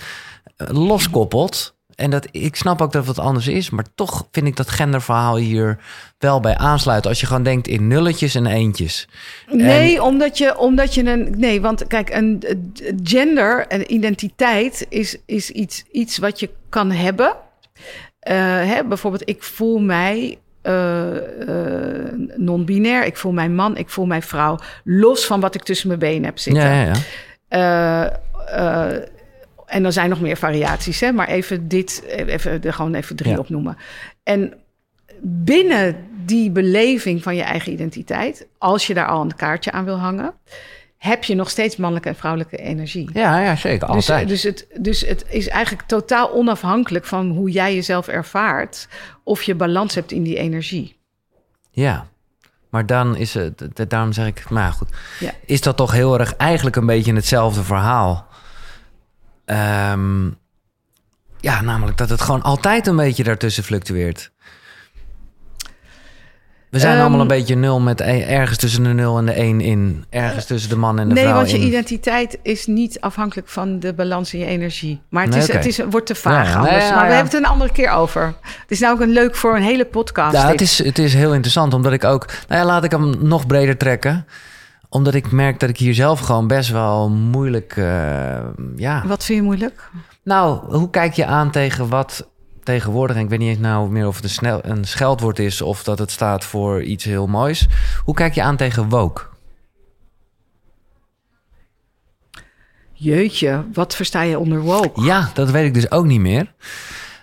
eh, 0.58 0.68
loskoppelt. 0.72 1.78
En 2.00 2.10
dat, 2.10 2.28
ik 2.32 2.56
snap 2.56 2.82
ook 2.82 2.91
dat 2.91 3.08
het 3.08 3.16
wat 3.16 3.26
anders 3.26 3.47
is. 3.47 3.70
Maar 3.70 3.86
toch 3.95 4.28
vind 4.32 4.47
ik 4.47 4.56
dat 4.56 4.70
genderverhaal 4.70 5.38
hier 5.38 5.78
wel 6.18 6.39
bij 6.39 6.58
aansluit. 6.58 7.08
Als 7.08 7.20
je 7.20 7.26
gewoon 7.26 7.43
denkt 7.43 7.68
in 7.68 7.88
nulletjes 7.88 8.36
en 8.36 8.45
eentjes. 8.45 9.08
Nee, 9.52 10.04
omdat 10.04 10.38
je, 10.38 10.58
omdat 10.58 10.93
je 10.93 11.04
een. 11.04 11.34
Nee, 11.38 11.62
want 11.62 11.88
kijk, 11.88 12.10
een 12.10 12.41
eh, 12.41 12.56
gender, 13.04 13.66
een 13.68 13.93
identiteit 13.93 14.86
is, 14.89 15.18
is 15.26 15.50
iets, 15.50 15.84
iets 15.91 16.18
wat 16.18 16.39
je 16.39 16.50
kan 16.70 16.91
hebben. 16.91 17.36
Eh, 18.20 18.36
hè, 18.45 18.84
bijvoorbeeld, 18.84 19.30
ik 19.30 19.43
voel 19.43 19.80
mij 19.80 20.38
eh, 20.62 21.08
non-binair. 22.36 23.06
Ik 23.06 23.18
voel 23.18 23.32
mij 23.32 23.50
man, 23.50 23.78
ik 23.78 23.89
voel 23.89 24.06
mij 24.06 24.22
vrouw. 24.22 24.58
Los 24.84 25.26
van 25.26 25.39
wat 25.39 25.56
ik 25.56 25.64
tussen 25.64 25.88
mijn 25.88 26.00
benen 26.00 26.24
heb 26.24 26.39
zitten. 26.39 26.64
Ja, 26.64 26.82
ja, 26.82 26.93
ja. 27.50 29.08
En 29.70 29.86
er 29.86 29.91
zijn 29.93 30.09
nog 30.09 30.22
meer 30.22 30.38
variaties, 30.38 30.99
hè? 30.99 31.11
maar 31.11 31.28
even 31.28 31.67
dit, 31.67 32.03
even, 32.05 32.61
er 32.63 32.74
gewoon 32.74 32.93
even 32.93 33.15
drie 33.15 33.32
Ja. 33.32 33.38
opnoemen. 33.38 33.78
En 34.24 34.53
binnen 35.22 35.95
die 36.26 36.51
beleving 36.51 37.24
van 37.24 37.36
je 37.36 37.41
eigen 37.41 37.72
identiteit, 37.72 38.47
als 38.57 38.88
je 38.88 38.93
daar 38.93 39.07
al 39.07 39.22
een 39.22 39.36
kaartje 39.36 39.72
aan 39.72 39.86
wil 39.86 39.97
hangen, 39.97 40.34
heb 40.97 41.24
je 41.24 41.36
nog 41.36 41.49
steeds 41.49 41.76
mannelijke 41.76 42.09
en 42.09 42.15
vrouwelijke 42.15 42.57
energie. 42.57 43.09
Ja, 43.13 43.39
ja, 43.39 43.55
zeker. 43.55 43.88
Dus, 43.88 43.95
Altijd. 44.09 44.28
dus, 44.28 44.43
het, 44.43 44.67
dus 44.80 45.01
het 45.01 45.26
is 45.30 45.47
eigenlijk 45.47 45.88
totaal 45.88 46.34
onafhankelijk 46.34 47.05
van 47.05 47.30
hoe 47.30 47.51
jij 47.51 47.76
jezelf 47.76 48.07
ervaart, 48.07 48.88
of 49.24 49.43
je 49.43 49.55
balans 49.55 49.95
hebt 49.95 50.11
in 50.11 50.24
die 50.24 50.38
energie. 50.38 50.97
Ja. 51.72 52.07
Maar 52.70 52.86
dan 52.86 53.15
is 53.15 53.34
het, 53.34 53.63
daarom 53.89 54.11
zeg 54.13 54.28
ik, 54.28 54.49
maar 54.49 54.72
goed, 54.72 54.88
Ja. 55.20 55.32
is 55.45 55.61
dat 55.61 55.78
toch 55.78 55.91
heel 55.91 56.20
erg 56.20 56.36
eigenlijk 56.36 56.76
een 56.76 56.86
beetje 56.86 57.13
hetzelfde 57.13 57.63
verhaal. 57.63 58.28
Ehm, 59.50 60.26
ja, 61.39 61.62
namelijk 61.62 61.97
dat 61.97 62.10
het 62.10 62.22
gewoon 62.22 62.41
altijd 62.41 62.88
een 62.88 62.95
beetje 62.95 63.24
daartussen 63.24 63.64
fluctueert. 63.64 64.32
We 66.70 66.80
zijn 66.80 66.91
Ehm, 66.93 67.02
allemaal 67.02 67.22
een 67.22 67.28
beetje 67.28 67.56
nul 67.56 67.80
met 67.80 68.00
e- 68.00 68.20
ergens 68.22 68.58
tussen 68.58 68.84
de 68.84 68.89
nul 68.93 69.18
en 69.18 69.26
de 69.26 69.32
één 69.32 69.62
in. 69.62 70.06
Ergens 70.10 70.45
tussen 70.45 70.70
de 70.70 70.76
man 70.76 71.00
en 71.00 71.08
de 71.08 71.14
nee, 71.14 71.24
vrouw 71.24 71.36
want 71.36 71.52
je 71.52 71.58
in. 71.60 71.68
identiteit 71.68 72.38
is 72.41 72.66
niet 72.66 73.00
afhankelijk 73.02 73.47
van 73.47 73.80
de 73.80 73.93
balans 73.93 74.34
in 74.34 74.39
je 74.39 74.45
energie. 74.45 75.02
Maar 75.10 75.24
het, 75.24 75.32
Nee, 75.34 75.41
is, 75.41 75.52
het 75.54 75.66
is, 75.66 75.80
wordt 75.89 76.06
te 76.06 76.16
vaag 76.16 76.45
Ja, 76.45 76.52
ja. 76.52 76.56
anders. 76.58 76.76
Nee, 76.76 76.86
ja, 76.88 76.95
maar 76.95 77.08
we 77.08 77.14
hebben 77.14 77.32
het 77.32 77.41
een 77.43 77.50
andere 77.50 77.72
keer 77.72 77.89
over. 77.91 78.34
Het 78.41 78.72
is 78.72 78.80
namelijk 78.80 79.08
een 79.08 79.14
leuk 79.14 79.36
voor 79.36 79.56
een 79.56 79.62
hele 79.64 79.86
podcast. 79.86 80.34
Ja, 80.34 80.41
dit. 80.41 80.52
het 80.52 80.62
is, 80.62 80.78
het 80.84 81.00
is 81.00 81.14
heel 81.14 81.34
interessant, 81.34 81.74
omdat 81.74 81.91
ik 81.91 82.04
ook... 82.04 82.26
Nou 82.47 82.62
ja, 82.62 82.66
laat 82.66 82.84
ik 82.84 82.91
hem 82.91 83.16
nog 83.28 83.47
breder 83.47 83.78
trekken. 83.78 84.26
Omdat 84.90 85.14
ik 85.14 85.32
merk 85.32 85.60
dat 85.60 85.70
ik 85.70 85.78
hier 85.78 85.94
zelf 85.94 86.20
gewoon 86.20 86.48
best 86.48 86.70
wel 86.70 87.10
moeilijk... 87.10 87.78
eh, 87.78 88.40
ja, 88.76 89.04
Wat 89.08 89.26
vind 89.26 89.38
je 89.40 89.44
moeilijk? 89.46 89.90
Nou, 90.24 90.76
hoe 90.76 90.90
kijk 90.90 91.14
je 91.14 91.26
aan 91.26 91.52
tegen 91.52 91.90
wat 91.90 92.30
tegenwoordig... 92.64 93.16
en 93.16 93.22
ik 93.22 93.30
weet 93.30 93.40
niet 93.40 93.50
eens 93.50 93.60
nou 93.60 93.90
meer 93.90 94.08
of 94.08 94.16
het 94.16 94.24
een, 94.24 94.30
snel, 94.30 94.60
een 94.66 94.86
scheldwoord 94.86 95.40
is... 95.40 95.62
of 95.62 95.84
dat 95.84 96.00
het 96.00 96.12
staat 96.12 96.44
voor 96.44 96.84
iets 96.84 97.04
heel 97.04 97.28
moois. 97.28 97.68
Hoe 98.04 98.16
kijk 98.16 98.34
je 98.34 98.42
aan 98.44 98.58
tegen 98.58 98.90
woke? 98.90 99.22
Jeetje, 102.94 103.66
wat 103.74 103.96
versta 103.96 104.22
je 104.22 104.40
onder 104.40 104.62
woke? 104.62 105.02
Ja, 105.02 105.30
dat 105.34 105.52
weet 105.52 105.66
ik 105.66 105.74
dus 105.74 105.92
ook 105.92 106.06
niet 106.06 106.20
meer. 106.20 106.54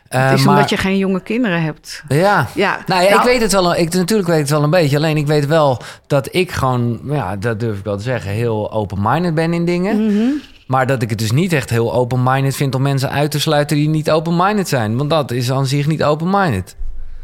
Eh, 0.09 0.29
het 0.31 0.39
is 0.39 0.45
maar, 0.45 0.55
omdat 0.55 0.71
je 0.71 0.77
geen 0.77 0.99
jonge 0.99 1.21
kinderen 1.23 1.63
hebt. 1.63 2.03
Ja, 2.09 2.49
Ja, 2.55 2.79
nou 2.87 3.03
ja, 3.03 3.09
ik 3.09 3.15
nou- 3.15 3.27
weet 3.27 3.41
het 3.41 3.53
wel. 3.53 3.77
Ik, 3.77 3.95
natuurlijk 3.95 4.29
weet 4.29 4.37
ik 4.37 4.43
het 4.43 4.51
wel 4.53 4.63
een 4.63 4.71
beetje. 4.71 4.97
Alleen 4.97 5.17
ik 5.17 5.27
weet 5.27 5.47
wel 5.47 5.81
dat 6.07 6.35
ik 6.35 6.53
gewoon, 6.53 7.01
ja, 7.05 7.37
dat 7.37 7.61
durf 7.61 7.79
ik 7.79 7.85
wel 7.85 7.97
te 7.97 8.03
zeggen, 8.03 8.31
heel 8.31 8.73
open-minded 8.73 9.35
ben 9.35 9.53
in 9.53 9.65
dingen. 9.65 10.07
Mhm. 10.07 10.29
Maar 10.67 10.87
dat 10.87 11.03
ik 11.03 11.11
het 11.11 11.19
dus 11.19 11.33
niet 11.33 11.53
echt 11.53 11.71
heel 11.71 11.95
open-minded 11.95 12.57
vind 12.57 12.75
om 12.75 12.83
mensen 12.83 13.11
uit 13.11 13.31
te 13.31 13.41
sluiten 13.41 13.77
die 13.77 13.89
niet 13.89 14.11
open-minded 14.11 14.69
zijn. 14.69 14.97
Want 14.97 15.11
dat 15.11 15.31
is 15.31 15.51
aan 15.51 15.67
zich 15.67 15.87
niet 15.87 16.05
open-minded. 16.05 16.77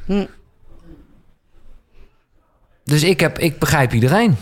Hm. 0.07 0.27
Dus 2.85 3.03
ik, 3.03 3.21
heb, 3.21 3.39
ik 3.39 3.59
begrijp 3.59 3.93
iedereen. 3.93 4.37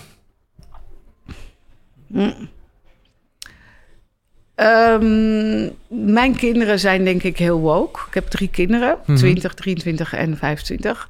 Ehm, 4.61 5.69
mijn 5.89 6.37
kinderen 6.37 6.79
zijn 6.79 7.05
denk 7.05 7.23
ik 7.23 7.39
heel 7.39 7.59
woke. 7.59 8.01
Ik 8.09 8.15
heb 8.15 8.27
drie 8.27 8.49
kinderen, 8.49 8.99
Mhm. 9.07 9.19
20, 9.19 9.55
23 9.55 10.15
en 10.15 10.37
25. 10.37 11.09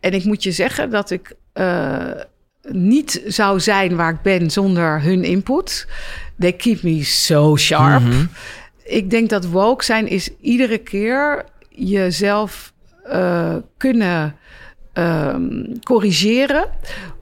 En 0.00 0.12
ik 0.12 0.24
moet 0.24 0.42
je 0.42 0.52
zeggen 0.52 0.90
dat 0.90 1.10
ik 1.10 1.32
eh, 1.52 2.10
niet 2.68 3.22
zou 3.26 3.60
zijn 3.60 3.96
waar 3.96 4.12
ik 4.12 4.22
ben 4.22 4.50
zonder 4.50 5.02
hun 5.02 5.24
input. 5.24 5.86
They 6.38 6.52
keep 6.52 6.82
me 6.82 7.04
so 7.04 7.56
sharp. 7.56 8.02
Mhm. 8.02 8.24
Ik 8.84 9.10
denk 9.10 9.28
dat 9.30 9.46
woke 9.46 9.84
zijn 9.84 10.08
is 10.08 10.30
iedere 10.40 10.78
keer 10.78 11.44
jezelf 11.68 12.72
eh, 13.04 13.54
kunnen 13.76 14.36
ehm, 14.92 15.64
corrigeren 15.82 16.68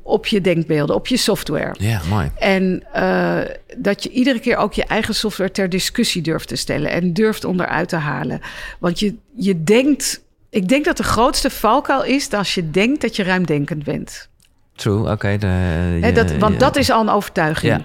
op 0.03 0.27
je 0.27 0.41
denkbeelden, 0.41 0.97
op 0.97 1.07
je 1.07 1.17
software. 1.17 1.75
Ja, 1.79 2.01
mooi. 2.09 2.31
En 2.39 2.83
uh, 2.97 3.39
dat 3.77 4.03
je 4.03 4.11
iedere 4.11 4.39
keer 4.39 4.57
ook 4.57 4.73
je 4.73 4.85
eigen 4.85 5.15
software 5.15 5.51
ter 5.51 5.69
discussie 5.69 6.23
durft 6.23 6.49
te 6.49 6.57
stellen 6.57 6.91
en 6.91 7.13
durft 7.13 7.45
onderuit 7.45 7.89
te 7.89 7.97
halen. 7.97 8.41
Want 8.79 8.99
je, 8.99 9.15
je 9.35 9.63
denkt, 9.63 10.25
ik 10.51 10.69
denk 10.69 10.85
dat 10.85 10.97
de 10.97 11.03
grootste 11.03 11.51
valkuil 11.51 12.05
is 12.05 12.33
als 12.33 12.55
je 12.55 12.71
denkt 12.71 13.01
dat 13.01 13.17
je 13.17 13.23
ruimdenkend 13.23 13.85
bent. 13.85 14.29
True, 14.75 15.01
oké. 15.01 15.11
Okay, 15.11 16.13
dat, 16.13 16.37
want 16.37 16.61
dat 16.61 16.77
is 16.77 16.91
al 16.91 17.01
een 17.01 17.09
overtuiging. 17.09 17.73
Ja. 17.73 17.85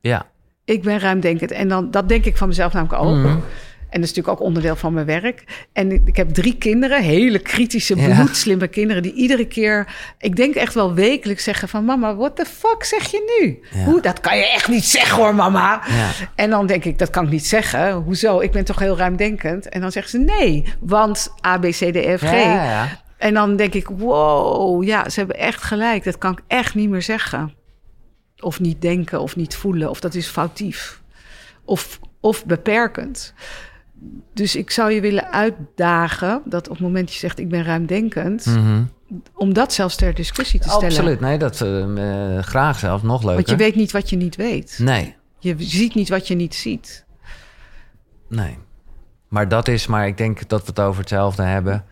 ja. 0.00 0.26
Ik 0.64 0.82
ben 0.82 0.98
ruimdenkend. 0.98 1.50
En 1.50 1.68
dan, 1.68 1.90
dat 1.90 2.08
denk 2.08 2.24
ik 2.24 2.36
van 2.36 2.48
mezelf 2.48 2.72
namelijk 2.72 3.02
ook. 3.02 3.16
Mhm. 3.16 3.38
En 3.94 4.00
dat 4.00 4.08
is 4.08 4.14
natuurlijk 4.14 4.40
ook 4.40 4.46
onderdeel 4.46 4.76
van 4.76 4.92
mijn 4.92 5.06
werk. 5.06 5.66
En 5.72 6.06
ik, 6.06 6.16
heb 6.16 6.30
drie 6.30 6.56
kinderen, 6.56 7.02
hele 7.02 7.38
kritische, 7.38 7.94
bloedslimme 7.94 8.68
kinderen... 8.68 9.02
die 9.02 9.12
iedere 9.12 9.46
keer, 9.46 9.94
ik 10.18 10.36
denk 10.36 10.54
echt 10.54 10.74
wel 10.74 10.94
wekelijks 10.94 11.44
zeggen 11.44 11.68
van... 11.68 11.84
mama, 11.84 12.14
what 12.14 12.36
the 12.36 12.44
fuck 12.44 12.84
zeg 12.84 13.10
je 13.10 13.38
nu? 13.40 13.60
Hoe, 13.84 14.00
dat 14.00 14.20
kan 14.20 14.36
je 14.36 14.52
echt 14.52 14.68
niet 14.68 14.84
zeggen 14.84 15.16
hoor, 15.16 15.34
mama. 15.34 15.82
Ja. 15.86 16.10
En 16.34 16.50
dan 16.50 16.66
denk 16.66 16.84
ik, 16.84 16.98
dat 16.98 17.10
kan 17.10 17.24
ik 17.24 17.30
niet 17.30 17.46
zeggen. 17.46 17.92
Hoezo? 17.92 18.40
Ik 18.40 18.50
ben 18.52 18.64
toch 18.64 18.78
heel 18.78 18.96
ruimdenkend? 18.96 19.68
En 19.68 19.80
dan 19.80 19.92
zeggen 19.92 20.10
ze 20.10 20.18
nee, 20.18 20.64
want 20.80 21.34
A, 21.46 21.58
B, 21.58 21.62
C, 21.62 21.74
D, 21.74 21.96
E, 21.96 22.16
F, 22.16 22.20
G... 22.20 22.32
Ja, 22.32 23.02
en 23.16 23.34
dan 23.34 23.56
denk 23.56 23.74
ik, 23.74 23.88
wow, 23.88 24.84
ja, 24.84 25.08
ze 25.08 25.18
hebben 25.18 25.38
echt 25.38 25.62
gelijk. 25.62 26.04
Dat 26.04 26.18
kan 26.18 26.32
ik 26.32 26.40
echt 26.46 26.74
niet 26.74 26.88
meer 26.88 27.02
zeggen. 27.02 27.54
Of 28.38 28.60
niet 28.60 28.82
denken, 28.82 29.20
of 29.20 29.36
niet 29.36 29.56
voelen, 29.56 29.90
of 29.90 30.00
dat 30.00 30.14
is 30.14 30.26
foutief. 30.26 31.02
Of, 31.64 32.00
of 32.20 32.44
beperkend. 32.44 33.34
Dus 34.34 34.56
ik 34.56 34.70
zou 34.70 34.92
je 34.92 35.00
willen 35.00 35.32
uitdagen 35.32 36.42
dat 36.44 36.68
op 36.68 36.74
het 36.74 36.82
moment 36.82 37.04
dat 37.04 37.14
je 37.14 37.20
zegt 37.20 37.38
ik 37.38 37.48
ben 37.48 37.64
ruimdenkend, 37.64 38.46
Mm 38.46 38.54
-hmm. 38.54 38.90
om 39.34 39.52
dat 39.52 39.72
zelfs 39.72 39.96
ter 39.96 40.14
discussie 40.14 40.60
te 40.60 40.68
stellen. 40.68 40.88
Absoluut, 40.88 41.20
nee, 41.20 41.38
dat 41.38 41.60
uh, 41.60 42.38
graag 42.38 42.78
zelfs 42.78 43.02
nog 43.02 43.20
leuker. 43.20 43.36
Want 43.36 43.48
je 43.48 43.56
weet 43.56 43.74
niet 43.74 43.92
wat 43.92 44.10
je 44.10 44.16
niet 44.16 44.36
weet. 44.36 44.78
Nee. 44.82 45.14
Je 45.38 45.54
ziet 45.58 45.94
niet 45.94 46.08
wat 46.08 46.28
je 46.28 46.34
niet 46.34 46.54
ziet. 46.54 47.04
Nee. 48.28 48.58
Maar 49.28 49.48
dat 49.48 49.68
is, 49.68 49.86
maar 49.86 50.06
ik 50.06 50.16
denk 50.16 50.48
dat 50.48 50.60
we 50.60 50.66
het 50.66 50.80
over 50.80 51.00
hetzelfde 51.00 51.42
hebben. 51.42 51.84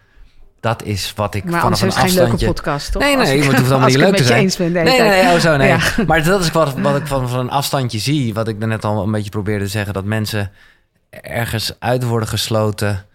Dat 0.61 0.83
is 0.83 1.13
wat 1.17 1.35
ik 1.35 1.45
maar 1.45 1.61
vanaf 1.61 1.81
een 1.81 1.87
is 1.87 1.95
afstandje... 1.95 2.21
geen 2.21 2.29
leuke 2.29 2.45
podcast, 2.45 2.93
toch? 2.93 3.03
Nee, 3.03 3.17
nee, 3.17 3.37
ik, 3.37 3.43
je 3.51 3.57
hoeft 3.57 3.71
allemaal 3.71 3.89
niet 3.89 3.97
leuk 3.97 4.17
te 4.17 4.25
zijn. 4.25 4.43
Eens 4.43 4.57
ben, 4.57 4.73
nee, 4.73 4.85
nee, 4.85 5.01
nee, 5.01 5.35
oh 5.35 5.39
zo, 5.39 5.57
nee. 5.57 5.69
Ja. 5.69 5.79
Maar 6.07 6.25
dat 6.25 6.41
is 6.41 6.51
wat, 6.51 6.75
wat 6.79 6.97
ik 6.97 7.07
van, 7.07 7.29
van 7.29 7.39
een 7.39 7.51
afstandje 7.51 7.99
zie. 7.99 8.35
Wat 8.35 8.49
ik 8.49 8.59
net 8.59 8.85
al 8.85 9.03
een 9.03 9.11
beetje 9.11 9.31
probeerde 9.31 9.65
te 9.65 9.71
zeggen. 9.71 9.93
Dat 9.93 10.05
mensen 10.05 10.51
ergens 11.21 11.77
uit 11.79 12.05
worden 12.05 12.29
gesloten... 12.29 13.07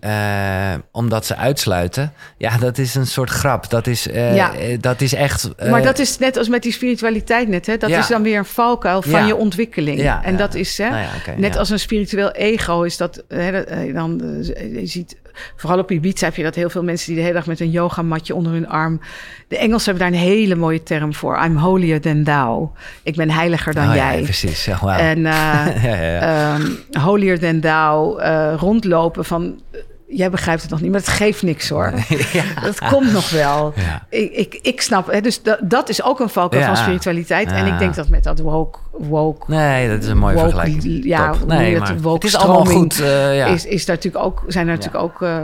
Uh, 0.00 0.74
omdat 0.92 1.26
ze 1.26 1.36
uitsluiten. 1.36 2.12
Ja, 2.36 2.58
dat 2.58 2.78
is 2.78 2.94
een 2.94 3.06
soort 3.06 3.30
grap. 3.30 3.70
Dat 3.70 3.86
is, 3.86 4.06
uh, 4.06 4.36
ja. 4.36 4.52
dat 4.80 5.00
is 5.00 5.14
echt... 5.14 5.50
Uh, 5.62 5.70
maar 5.70 5.82
dat 5.82 5.98
is 5.98 6.18
net 6.18 6.36
als 6.36 6.48
met 6.48 6.62
die 6.62 6.72
spiritualiteit 6.72 7.48
net. 7.48 7.66
Hè? 7.66 7.76
Dat 7.76 7.90
ja. 7.90 7.98
is 7.98 8.06
dan 8.06 8.22
weer 8.22 8.38
een 8.38 8.44
valkuil 8.44 9.02
van 9.02 9.20
Ja. 9.20 9.26
je 9.26 9.36
ontwikkeling. 9.36 10.00
En 10.22 10.36
dat 10.36 10.54
is 10.54 10.78
hè, 10.78 10.88
Nou 10.90 11.06
net 11.36 11.56
als 11.56 11.70
een 11.70 11.78
spiritueel 11.78 12.30
ego 12.30 12.82
is 12.82 12.96
dat... 12.96 13.24
Hè, 13.28 13.60
eh, 13.60 13.94
dan, 13.94 14.20
eh, 14.20 14.74
je 14.74 14.86
ziet, 14.86 15.16
vooral 15.56 15.78
op 15.78 15.90
Ibiza 15.90 16.24
heb 16.24 16.36
je 16.36 16.42
dat 16.42 16.54
heel 16.54 16.70
veel 16.70 16.82
mensen... 16.82 17.06
die 17.06 17.16
de 17.16 17.22
hele 17.22 17.34
dag 17.34 17.46
met 17.46 17.60
een 17.60 17.70
yogamatje 17.70 18.34
onder 18.34 18.52
hun 18.52 18.68
arm... 18.68 19.00
De 19.48 19.58
Engelsen 19.58 19.90
hebben 19.90 20.12
daar 20.12 20.20
een 20.20 20.26
hele 20.26 20.54
mooie 20.54 20.82
term 20.82 21.14
voor. 21.14 21.44
I'm 21.44 21.56
holier 21.56 22.00
than 22.00 22.22
thou. 22.22 22.68
Ik 23.02 23.16
ben 23.16 23.30
heiliger 23.30 23.74
dan 23.74 23.88
Oh, 23.88 23.94
jij. 23.94 24.18
Ja, 24.18 24.22
precies. 24.22 24.66
En 24.66 25.18
uh, 25.18 25.24
ja, 25.84 25.96
ja, 25.96 26.54
um, 26.54 26.78
holier 27.00 27.38
than 27.38 27.60
thou, 27.60 28.22
uh, 28.22 28.54
rondlopen 28.56 29.24
van... 29.24 29.60
Jij 30.08 30.30
begrijpt 30.30 30.62
het 30.62 30.70
nog 30.70 30.80
niet, 30.80 30.90
maar 30.90 31.00
het 31.00 31.08
geeft 31.08 31.42
niks 31.42 31.68
hoor. 31.68 31.92
ja. 32.32 32.42
Dat 32.64 32.78
komt 32.88 33.12
nog 33.12 33.30
wel. 33.30 33.72
Ja. 33.76 34.06
Ik, 34.10 34.32
ik, 34.32 34.58
ik 34.62 34.80
snap, 34.80 35.10
hè, 35.10 35.20
dus 35.20 35.42
dat, 35.42 35.58
dat 35.62 35.88
is 35.88 36.02
ook 36.02 36.20
een 36.20 36.28
valkuil 36.28 36.60
Ja. 36.62 36.66
van 36.66 36.76
spiritualiteit. 36.76 37.52
En 37.52 37.66
ik 37.66 37.78
denk 37.78 37.94
dat 37.94 38.08
met 38.08 38.24
dat 38.24 38.38
woke... 38.38 38.78
woke 38.92 39.50
Nee, 39.50 39.88
dat 39.88 40.02
is 40.02 40.08
een 40.08 40.18
mooie 40.18 40.34
woke- 40.34 40.50
vergelijking. 40.50 41.04
Ja, 41.04 41.34
nee, 41.46 41.74
het 41.74 41.82
maar 41.82 42.00
woke 42.00 42.26
het 42.26 42.34
is 42.34 42.40
allemaal 42.40 42.64
goed. 42.64 43.00
eh, 43.00 43.36
ja. 43.36 43.46
is, 43.46 43.64
is 43.66 43.84
daar 43.84 43.96
natuurlijk 43.96 44.24
ook, 44.24 44.42
zijn 44.46 44.68
er 44.68 44.74
natuurlijk 44.76 45.04
ook... 45.04 45.20
Uh, 45.20 45.38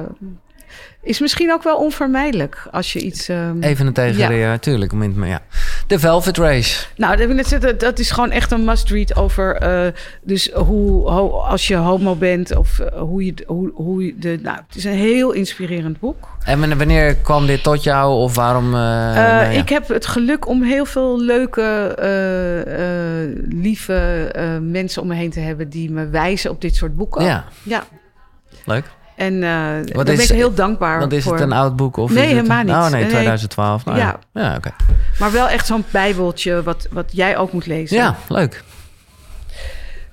is 1.03 1.20
misschien 1.20 1.53
ook 1.53 1.62
wel 1.62 1.76
onvermijdelijk 1.76 2.66
als 2.70 2.92
je 2.92 3.00
iets... 3.00 3.28
Um, 3.28 3.62
Even 3.62 3.86
een 3.86 3.92
tegenreactie, 3.92 4.38
ja. 4.38 4.59
tuurlijk. 4.59 4.92
Maar 4.92 5.28
ja. 5.28 5.42
De 5.86 5.98
Velvet 5.98 6.36
Race. 6.36 6.86
Nou, 6.96 7.36
dat, 7.76 7.98
is 7.98 8.11
gewoon 8.11 8.30
echt 8.30 8.50
een 8.50 8.64
must-read 8.64 9.16
over... 9.16 9.62
Uh, 9.62 9.92
dus 10.22 10.50
hoe, 10.53 11.11
ho, 11.11 11.30
als 11.30 11.68
je 11.68 11.76
homo 11.76 12.14
bent 12.14 12.57
of 12.57 12.78
uh, 12.78 12.86
hoe 13.00 13.24
je... 13.24 13.34
Hoe, 13.46 13.70
hoe 13.74 14.07
je 14.07 14.18
de, 14.18 14.38
nou, 14.42 14.57
het 14.66 14.76
is 14.76 14.84
een 14.84 14.92
heel 14.92 15.32
inspirerend 15.32 16.00
boek. 16.00 16.28
En 16.44 16.78
wanneer 16.78 17.14
kwam 17.14 17.46
dit 17.46 17.62
tot 17.62 17.82
jou 17.82 18.14
of 18.14 18.34
waarom? 18.34 18.66
Uh, 18.66 18.72
nou 18.72 19.14
ja. 19.14 19.48
Ik 19.48 19.68
heb 19.68 19.88
het 19.88 20.07
geluk 20.07 20.46
om 20.46 20.62
heel 20.62 20.84
veel 20.84 21.20
leuke, 21.20 21.94
lieve 23.48 24.30
mensen 24.62 25.03
om 25.03 25.09
me 25.09 25.14
heen 25.14 25.30
te 25.30 25.40
hebben... 25.40 25.68
die 25.68 25.90
me 25.90 26.09
wijzen 26.09 26.50
op 26.50 26.61
dit 26.61 26.76
soort 26.76 26.96
boeken. 26.96 27.24
Ja. 27.24 27.44
ja. 27.62 27.84
Leuk. 28.64 28.84
En 29.23 29.35
uh, 29.35 29.41
daar 29.43 29.85
wat 29.93 30.05
ben 30.05 30.14
is, 30.14 30.31
ik 30.31 30.37
heel 30.37 30.55
dankbaar 30.55 30.99
Want 30.99 31.12
is 31.12 31.23
voor. 31.23 31.33
het 31.33 31.43
een 31.43 31.53
oud 31.53 31.77
boek? 31.77 31.97
Of 31.97 32.11
nee, 32.11 32.27
helemaal 32.27 32.61
een... 32.61 32.66
niet. 32.66 32.75
Oh 32.75 32.89
nee, 32.89 33.07
2012. 33.07 33.85
Nou, 33.85 33.99
ja. 33.99 34.16
Ja, 34.33 34.41
ja 34.43 34.49
oké. 34.49 34.57
Okay. 34.57 34.73
Maar 35.18 35.33
wel 35.33 35.49
echt 35.49 35.66
zo'n 35.66 35.85
bijbeltje 35.91 36.62
wat, 36.62 36.87
wat 36.91 37.11
jij 37.12 37.37
ook 37.37 37.53
moet 37.53 37.66
lezen. 37.66 37.97
Ja, 37.97 38.16
leuk. 38.29 38.62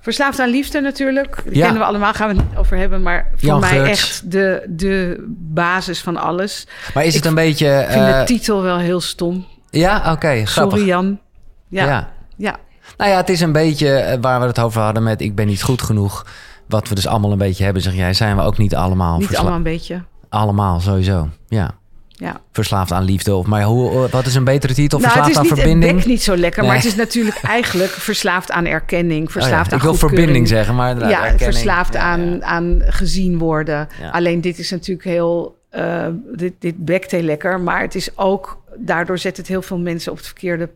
Verslaafd 0.02 0.40
aan 0.40 0.50
liefde 0.50 0.82
natuurlijk. 0.82 1.42
Die 1.44 1.56
Ja. 1.56 1.64
kennen 1.64 1.82
we 1.82 1.88
allemaal, 1.88 2.14
gaan 2.14 2.30
we 2.30 2.36
het 2.36 2.50
niet 2.50 2.58
over 2.58 2.78
hebben. 2.78 3.02
Maar 3.02 3.28
voor 3.36 3.48
Jan 3.48 3.60
mij 3.60 3.70
Geurts. 3.70 3.90
echt 3.90 4.32
de, 4.32 4.66
de 4.68 5.26
basis 5.38 6.02
van 6.02 6.18
alles. 6.18 6.68
Maar 6.94 7.06
is 7.06 7.14
het 7.14 7.24
Ik 7.24 7.30
een 7.30 7.36
beetje... 7.36 7.68
Ik 7.68 7.92
vind 7.92 8.08
uh, 8.08 8.20
de 8.20 8.26
titel 8.26 8.62
wel 8.62 8.78
heel 8.78 9.02
stom. 9.02 9.46
Ja, 9.70 9.98
oké, 9.98 10.10
okay, 10.10 10.46
grappig. 10.46 10.78
Sorry 10.78 10.92
Jan. 10.92 11.20
Ja. 11.68 11.86
ja. 11.86 12.10
ja. 12.36 12.58
Nou 12.98 13.12
ja, 13.12 13.18
het 13.18 13.30
is 13.30 13.42
een 13.42 13.52
beetje 13.52 13.88
uh, 13.88 14.22
waar 14.22 14.40
we 14.40 14.46
het 14.46 14.60
over 14.60 14.82
hadden 14.82 15.04
met... 15.04 15.22
ik 15.22 15.36
ben 15.36 15.48
niet 15.48 15.64
goed 15.64 15.82
genoeg. 15.82 16.26
Wat 16.70 16.90
we 16.90 16.96
dus 16.96 17.08
allemaal 17.08 17.32
een 17.32 17.38
beetje 17.38 17.64
hebben, 17.64 17.82
zeg 17.82 17.96
jij. 17.96 18.14
Zijn 18.14 18.36
we 18.36 18.42
ook 18.42 18.58
niet 18.58 18.76
allemaal 18.76 19.20
Niet 19.20 19.36
allemaal 19.36 19.56
een 19.56 19.64
beetje. 19.64 20.04
Allemaal, 20.30 20.80
sowieso. 20.80 21.30
Ja. 21.48 21.78
Ja. 22.08 22.42
Verslaafd 22.52 22.92
aan 22.92 23.04
liefde. 23.04 23.36
Of, 23.36 23.46
maar 23.46 23.64
hoe, 23.64 24.10
wat 24.10 24.26
is 24.26 24.36
een 24.36 24.44
betere 24.44 24.74
titel? 24.74 25.00
Nou, 25.00 25.12
Verslaafd 25.12 25.36
het 25.36 25.46
is 25.46 25.52
aan 25.52 25.56
niet, 25.56 25.64
verbinding? 25.64 25.98
Het 26.00 26.08
niet 26.08 26.24
zo 26.24 26.38
lekker, 26.38 26.60
Nee. 26.62 26.72
maar 26.72 26.80
het 26.80 26.88
is 26.88 26.96
natuurlijk 26.96 27.38
eigenlijk 27.58 27.92
verslaafd 27.92 28.52
aan 28.52 28.66
erkenning. 28.66 29.32
Verslaafd 29.32 29.54
Oh 29.54 29.66
ja, 29.66 29.72
aan 29.72 29.78
Ik 29.78 30.00
wil 30.00 30.10
verbinding 30.10 30.48
zeggen, 30.48 30.76
maar... 30.76 30.98
Ja, 30.98 31.24
erkenning. 31.24 31.40
verslaafd 31.54 31.94
Ja, 31.94 32.00
aan, 32.00 32.44
aan 32.44 32.82
gezien 32.86 33.38
worden. 33.38 33.88
Alleen 34.12 34.42
dit 34.42 34.60
is 34.60 34.72
natuurlijk 34.72 35.08
heel... 35.08 35.58
uh, 35.76 36.06
dit, 36.36 36.54
dit 36.60 36.86
bekt 36.86 37.12
heel 37.12 37.22
lekker, 37.22 37.60
maar 37.60 37.82
het 37.82 37.96
is 37.96 38.18
ook... 38.18 38.62
Daardoor 38.78 39.18
zet 39.18 39.38
het 39.38 39.48
heel 39.48 39.62
veel 39.62 39.80
mensen 39.80 40.12
op 40.12 40.18
het 40.18 40.26
verkeerde 40.26 40.70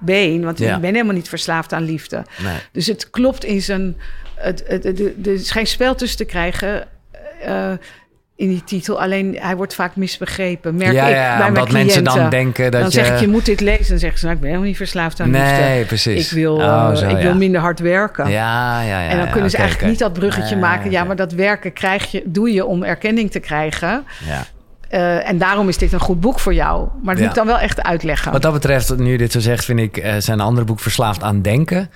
been. 0.00 0.44
Want 0.44 0.60
ik 0.60 0.80
ben 0.80 0.94
helemaal 0.94 1.14
niet 1.14 1.28
verslaafd 1.28 1.72
aan 1.72 1.82
liefde. 1.84 2.24
Nee. 2.42 2.56
Dus 2.72 2.86
het 2.86 3.10
klopt 3.10 3.44
in 3.44 3.62
zijn... 3.62 3.96
Het, 4.36 4.64
het, 4.66 4.84
het- 4.84 5.00
er 5.26 5.32
is 5.32 5.50
geen 5.50 5.66
spel 5.66 5.94
tussen 5.94 6.18
te 6.18 6.24
krijgen... 6.24 6.84
eh, 7.44 7.70
in 8.36 8.48
die 8.48 8.64
titel. 8.64 9.00
Alleen 9.00 9.36
hij 9.40 9.56
wordt 9.56 9.74
vaak 9.74 9.96
misbegrepen. 9.96 10.76
Merk 10.76 10.92
ja, 10.92 11.06
ik 11.06 11.14
ja, 11.14 11.38
bij 11.38 11.50
mijn 11.50 11.72
mensen 11.72 12.04
dan 12.04 12.30
denken 12.30 12.70
dat 12.70 12.80
dan 12.80 12.90
je... 12.90 12.96
zeg 12.96 13.10
ik, 13.14 13.20
je 13.20 13.28
moet 13.28 13.44
dit 13.44 13.60
lezen. 13.60 13.88
Dan 13.88 13.98
zeggen 13.98 14.18
ze, 14.18 14.24
nou, 14.24 14.34
ik 14.36 14.40
ben 14.40 14.50
helemaal 14.50 14.68
niet 14.70 14.76
verslaafd 14.78 15.20
aan 15.20 15.30
liefde. 15.30 15.46
Nee, 15.60 15.84
precies. 15.84 16.26
Ik 16.30 16.32
wil, 16.36 16.54
Oh, 16.54 16.88
eh, 16.90 16.96
zo, 16.96 17.04
ik 17.08 17.16
ja. 17.16 17.22
wil 17.22 17.34
minder 17.34 17.60
hard 17.60 17.80
werken. 17.80 18.30
Ja, 18.30 18.80
ja, 18.82 19.00
ja. 19.00 19.08
en 19.08 19.18
dan 19.18 19.30
kunnen 19.30 19.50
ze 19.50 19.56
eigenlijk 19.56 19.90
niet 19.90 19.98
dat 19.98 20.12
bruggetje 20.12 20.54
Nee, 20.54 20.64
maken. 20.64 20.90
Ja, 20.90 21.04
maar 21.04 21.16
dat 21.16 21.32
werken 21.32 21.72
krijg 21.72 22.10
je, 22.10 22.22
doe 22.24 22.52
je 22.52 22.64
om 22.64 22.82
erkenning 22.82 23.30
te 23.30 23.40
krijgen. 23.40 24.04
Ja. 24.26 24.44
Eh, 24.88 25.28
en 25.28 25.38
daarom 25.38 25.68
is 25.68 25.78
dit 25.78 25.92
een 25.92 26.00
goed 26.00 26.20
boek 26.20 26.38
voor 26.40 26.54
jou. 26.54 26.88
Maar 27.02 27.14
dat 27.14 27.22
moet 27.22 27.30
ik 27.32 27.36
dan 27.36 27.46
wel 27.46 27.58
echt 27.58 27.82
uitleggen. 27.82 28.32
Wat 28.32 28.42
dat 28.42 28.52
betreft, 28.52 28.96
nu 28.96 29.10
je 29.12 29.18
dit 29.18 29.32
zo 29.32 29.40
zegt, 29.40 29.64
vind 29.64 29.80
ik 29.80 30.04
zijn 30.18 30.40
andere 30.40 30.66
boek 30.66 30.80
Verslaafd 30.80 31.22
aan 31.22 31.42
Denken. 31.42 31.90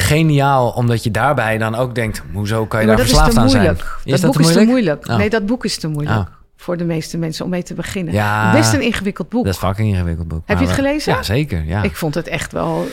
Geniaal, 0.00 0.70
omdat 0.70 1.04
je 1.04 1.10
daarbij 1.10 1.58
dan 1.58 1.74
ook 1.74 1.94
denkt, 1.94 2.22
hoezo 2.32 2.66
kan 2.66 2.80
je 2.80 2.86
maar 2.86 2.96
daar 2.96 3.04
verslaafd 3.04 3.32
te 3.34 3.40
aan 3.40 3.50
zijn? 3.50 3.76
Is 4.04 4.20
dat, 4.20 4.32
boek 4.32 4.40
is 4.40 4.52
te 4.52 4.64
moeilijk. 4.64 5.08
Oh. 5.08 5.16
Nee, 5.16 5.30
dat 5.30 5.46
boek 5.46 5.64
is 5.64 5.78
te 5.78 5.88
moeilijk. 5.88 6.18
Oh. 6.18 6.26
Voor 6.56 6.76
de 6.76 6.84
meeste 6.84 7.18
mensen 7.18 7.44
om 7.44 7.50
mee 7.50 7.62
te 7.62 7.74
beginnen. 7.74 8.14
Ja. 8.14 8.52
Best 8.52 8.72
een 8.72 8.80
ingewikkeld 8.82 9.28
boek. 9.28 9.44
Dat 9.44 9.54
is 9.54 9.60
fucking 9.60 9.88
ingewikkeld 9.88 10.28
boek. 10.28 10.42
Heb 10.44 10.58
je 10.58 10.64
het 10.64 10.74
gelezen? 10.74 11.12
Ja, 11.12 11.22
zeker. 11.22 11.64
Ja. 11.64 11.82
Ik 11.82 11.96
vond 11.96 12.14
het 12.14 12.28
echt 12.28 12.52
wel... 12.52 12.86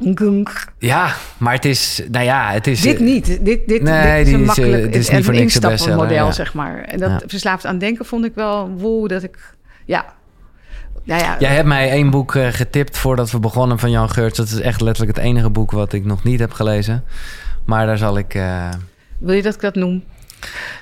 eh, 0.00 0.12
gunk. 0.14 0.64
ja, 0.78 1.14
maar 1.36 1.52
het 1.52 1.64
is, 1.64 2.02
nou 2.10 2.24
ja, 2.24 2.50
het 2.50 2.66
is... 2.66 2.80
Dit 2.80 3.00
niet. 3.00 3.26
Dit, 3.26 3.44
dit, 3.44 3.66
dit 3.68 3.82
is 3.82 4.32
een 4.32 4.44
makkelijk... 4.44 4.84
eh, 4.84 4.92
dit 4.92 4.94
is 4.94 5.08
een 5.08 5.14
niet 5.16 5.24
voor 5.24 5.34
niks 5.34 5.54
een 5.54 5.60
instapmodel, 5.62 5.96
bestseller, 5.98 6.12
ja. 6.12 6.32
zeg 6.32 6.54
maar. 6.54 6.80
En 6.80 6.98
dat 6.98 7.10
Ja. 7.10 7.20
verslaafd 7.26 7.66
aan 7.66 7.78
denken 7.78 8.04
vond 8.04 8.24
ik 8.24 8.32
wel... 8.34 8.70
Wow, 8.76 9.08
dat 9.08 9.22
ik... 9.22 9.54
Ja. 9.84 10.14
Nou 11.06 11.22
ja, 11.22 11.36
Jij 11.38 11.54
hebt 11.54 11.66
mij 11.68 11.90
één 11.90 12.10
boek 12.10 12.34
eh, 12.34 12.46
getipt 12.50 12.98
voordat 12.98 13.30
we 13.30 13.38
begonnen 13.38 13.78
van 13.78 13.90
Jan 13.90 14.10
Geurts. 14.10 14.36
Dat 14.36 14.46
is 14.46 14.60
echt 14.60 14.80
letterlijk 14.80 15.16
het 15.16 15.26
enige 15.26 15.50
boek 15.50 15.70
wat 15.70 15.92
ik 15.92 16.04
nog 16.04 16.24
niet 16.24 16.40
heb 16.40 16.52
gelezen. 16.52 17.04
Maar 17.64 17.86
daar 17.86 17.98
zal 17.98 18.18
ik... 18.18 18.34
eh, 18.34 18.68
Wil 19.18 19.34
je 19.34 19.42
dat 19.42 19.54
ik 19.54 19.60
dat 19.60 19.74
noem? 19.74 20.04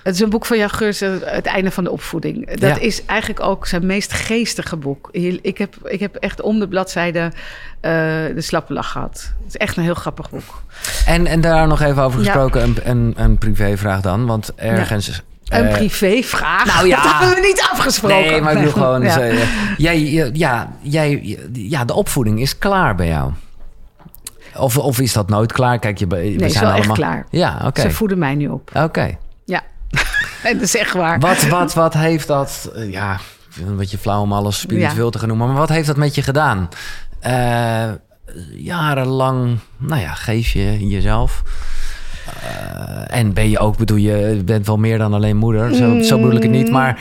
Het 0.03 0.15
is 0.15 0.21
een 0.21 0.31
boek 0.31 0.47
van 0.47 0.59
Jan 0.59 0.71
Geurts, 0.71 1.01
eh, 1.01 1.11
Het 1.21 1.47
einde 1.47 1.71
van 1.71 1.85
de 1.85 1.91
opvoeding. 1.91 2.47
Dat 2.51 2.61
Ja. 2.77 2.79
is 2.79 3.05
eigenlijk 3.05 3.41
ook 3.41 3.67
zijn 3.67 3.87
meest 3.87 4.13
geestige 4.13 4.77
boek. 4.77 5.09
Ik 5.43 5.59
heb, 5.59 5.75
ik 5.85 6.01
heb 6.01 6.15
echt 6.15 6.41
om 6.41 6.59
de 6.59 6.69
bladzijde 6.69 7.33
de 7.81 8.35
slappe 8.37 8.73
lach 8.73 8.91
gehad. 8.91 9.33
Het 9.39 9.47
is 9.47 9.57
echt 9.57 9.77
een 9.77 9.83
heel 9.83 9.95
grappig 9.95 10.31
boek. 10.31 10.63
En, 11.07 11.27
en 11.27 11.41
daar 11.41 11.67
nog 11.67 11.81
even 11.81 12.03
over 12.03 12.19
Ja. 12.21 12.25
gesproken, 12.25 12.63
een, 12.63 12.77
een, 12.85 13.15
een 13.17 13.39
privévraag 13.39 14.01
dan. 14.01 14.27
Want 14.27 14.55
ergens 14.55 15.23
Een 15.55 15.67
Eh, 15.67 15.73
privévraag? 15.77 16.65
nou 16.67 16.87
ja. 16.89 17.03
Dat 17.03 17.13
hebben 17.13 17.35
we 17.43 17.47
niet 17.47 17.69
afgesproken. 17.73 18.17
Nee, 18.17 18.41
maar 18.41 18.53
ik 18.53 18.59
bedoel 18.59 18.73
gewoon... 18.73 19.03
Ja. 19.03 19.17
dus, 19.17 19.39
eh, 19.39 19.77
jij, 19.77 20.31
ja, 20.33 20.73
jij, 20.81 21.39
ja, 21.53 21.85
de 21.85 21.95
opvoeding 21.95 22.41
is 22.41 22.59
klaar 22.59 22.95
bij 22.95 23.07
jou. 23.07 23.33
Of, 24.57 24.79
of 24.79 25.01
is 25.01 25.13
dat 25.13 25.29
nooit 25.29 25.53
klaar? 25.53 25.79
Kijk, 25.79 25.99
je, 25.99 26.07
we 26.07 26.17
Nee, 26.17 26.37
zijn 26.39 26.45
is 26.51 26.59
wel 26.61 26.63
allemaal... 26.71 26.83
echt 26.89 26.95
klaar. 26.99 27.27
Ja, 27.31 27.61
oké. 27.65 27.81
Ze 27.81 27.91
voeden 27.91 28.19
mij 28.19 28.35
nu 28.35 28.49
op. 28.49 28.71
Oké. 28.75 29.17
Ja. 29.45 29.63
en 30.43 30.53
dat 30.59 30.63
is 30.63 30.77
echt 30.77 30.93
waar. 30.95 31.19
Wat, 31.21 31.43
wat, 31.49 31.75
wat 31.75 31.95
heeft 31.95 32.27
dat... 32.27 32.71
eh, 32.75 32.91
ja, 32.93 33.19
een 33.67 33.77
beetje 33.77 33.99
flauw 33.99 34.21
om 34.23 34.33
alles 34.33 34.59
spiritueel 34.61 35.05
Ja. 35.05 35.11
te 35.11 35.19
gaan 35.19 35.29
noemen. 35.29 35.47
Maar 35.47 35.57
wat 35.57 35.69
heeft 35.69 35.87
dat 35.87 35.97
met 35.97 36.15
je 36.15 36.23
gedaan? 36.23 36.69
Jarenlang, 38.57 39.59
nou 39.77 40.01
ja, 40.01 40.15
geef 40.15 40.49
je 40.53 40.87
jezelf. 40.89 41.43
Eh, 42.43 43.19
en 43.19 43.33
ben 43.33 43.51
je 43.51 43.59
ook, 43.59 43.77
bedoel 43.77 43.97
je, 43.97 44.43
bent 44.45 44.67
wel 44.67 44.79
meer 44.79 44.99
dan 44.99 45.15
alleen 45.15 45.37
moeder. 45.37 45.75
Zo, 45.75 46.03
zo 46.03 46.17
bedoel 46.17 46.37
ik 46.37 46.43
het 46.43 46.53
niet. 46.53 46.71
Maar 46.71 46.99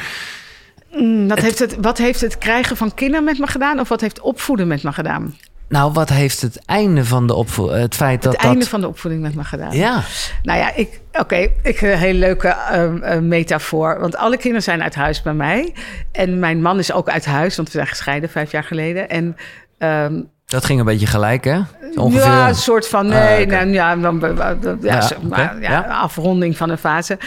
Mm, 0.93 1.28
wat, 1.28 1.39
heeft 1.39 1.59
het, 1.59 1.76
wat 1.82 1.97
heeft 1.97 2.21
het 2.21 2.38
krijgen 2.38 2.78
van 2.78 2.93
kinderen 2.93 3.24
met 3.24 3.39
me 3.39 3.47
gedaan? 3.47 3.80
Of 3.80 3.89
wat 3.89 4.01
heeft 4.01 4.21
opvoeden 4.21 4.67
met 4.67 4.84
me 4.84 4.91
gedaan? 4.91 5.36
nou, 5.74 5.91
wat 5.91 6.09
heeft 6.09 6.41
het 6.41 6.65
einde 6.65 7.05
van 7.05 7.28
de 7.28 7.34
opvoeding... 7.34 7.82
Het 7.82 7.95
feit 7.95 8.24
dat 8.24 8.34
het 8.34 8.41
einde 8.41 8.59
dat... 8.59 8.67
van 8.67 8.82
de 8.82 8.88
opvoeding 8.88 9.24
met 9.24 9.36
me 9.36 9.43
gedaan. 9.43 9.71
Ja, 9.71 10.03
Nou 10.43 10.59
ja, 10.59 10.76
ik, 10.76 10.99
oké, 11.13 11.47
ik 11.63 11.82
een 11.82 11.97
hele 11.97 12.19
leuke 12.19 12.47
eh, 12.47 13.19
metafoor. 13.19 13.99
Want 13.99 14.15
alle 14.15 14.36
kinderen 14.36 14.63
zijn 14.63 14.84
uit 14.84 14.95
huis 14.95 15.21
bij 15.21 15.34
mij. 15.34 15.74
En 16.11 16.39
mijn 16.39 16.61
man 16.61 16.80
is 16.80 16.91
ook 16.91 17.09
uit 17.09 17.26
huis, 17.26 17.55
want 17.55 17.67
we 17.67 17.74
zijn 17.74 17.88
gescheiden 17.88 18.30
vijf 18.30 18.51
jaar 18.51 18.63
geleden. 18.63 19.09
En 19.09 19.36
ehm, 19.78 20.21
dat 20.54 20.66
ging 20.66 20.80
een 20.80 20.86
beetje 20.86 21.08
gelijk, 21.08 21.43
hè? 21.43 21.60
Ongeveer. 21.95 22.22
ja, 22.28 22.47
een 22.47 22.56
soort 22.56 22.88
van 22.88 23.08
nee, 23.08 23.36
Ah, 23.36 23.41
oké. 23.41 23.56
nou, 23.56 23.68
ja, 23.74 23.95
dan, 23.95 24.20
ja, 24.36 24.58
ja, 24.62 24.78
Ja, 24.82 25.01
zeg 25.01 25.22
maar, 25.22 25.56
oké, 25.56 25.62
ja, 25.66 25.72
ja. 25.72 25.82
afronding 25.82 26.58
van 26.58 26.70
een 26.70 26.78
fase. 26.78 27.18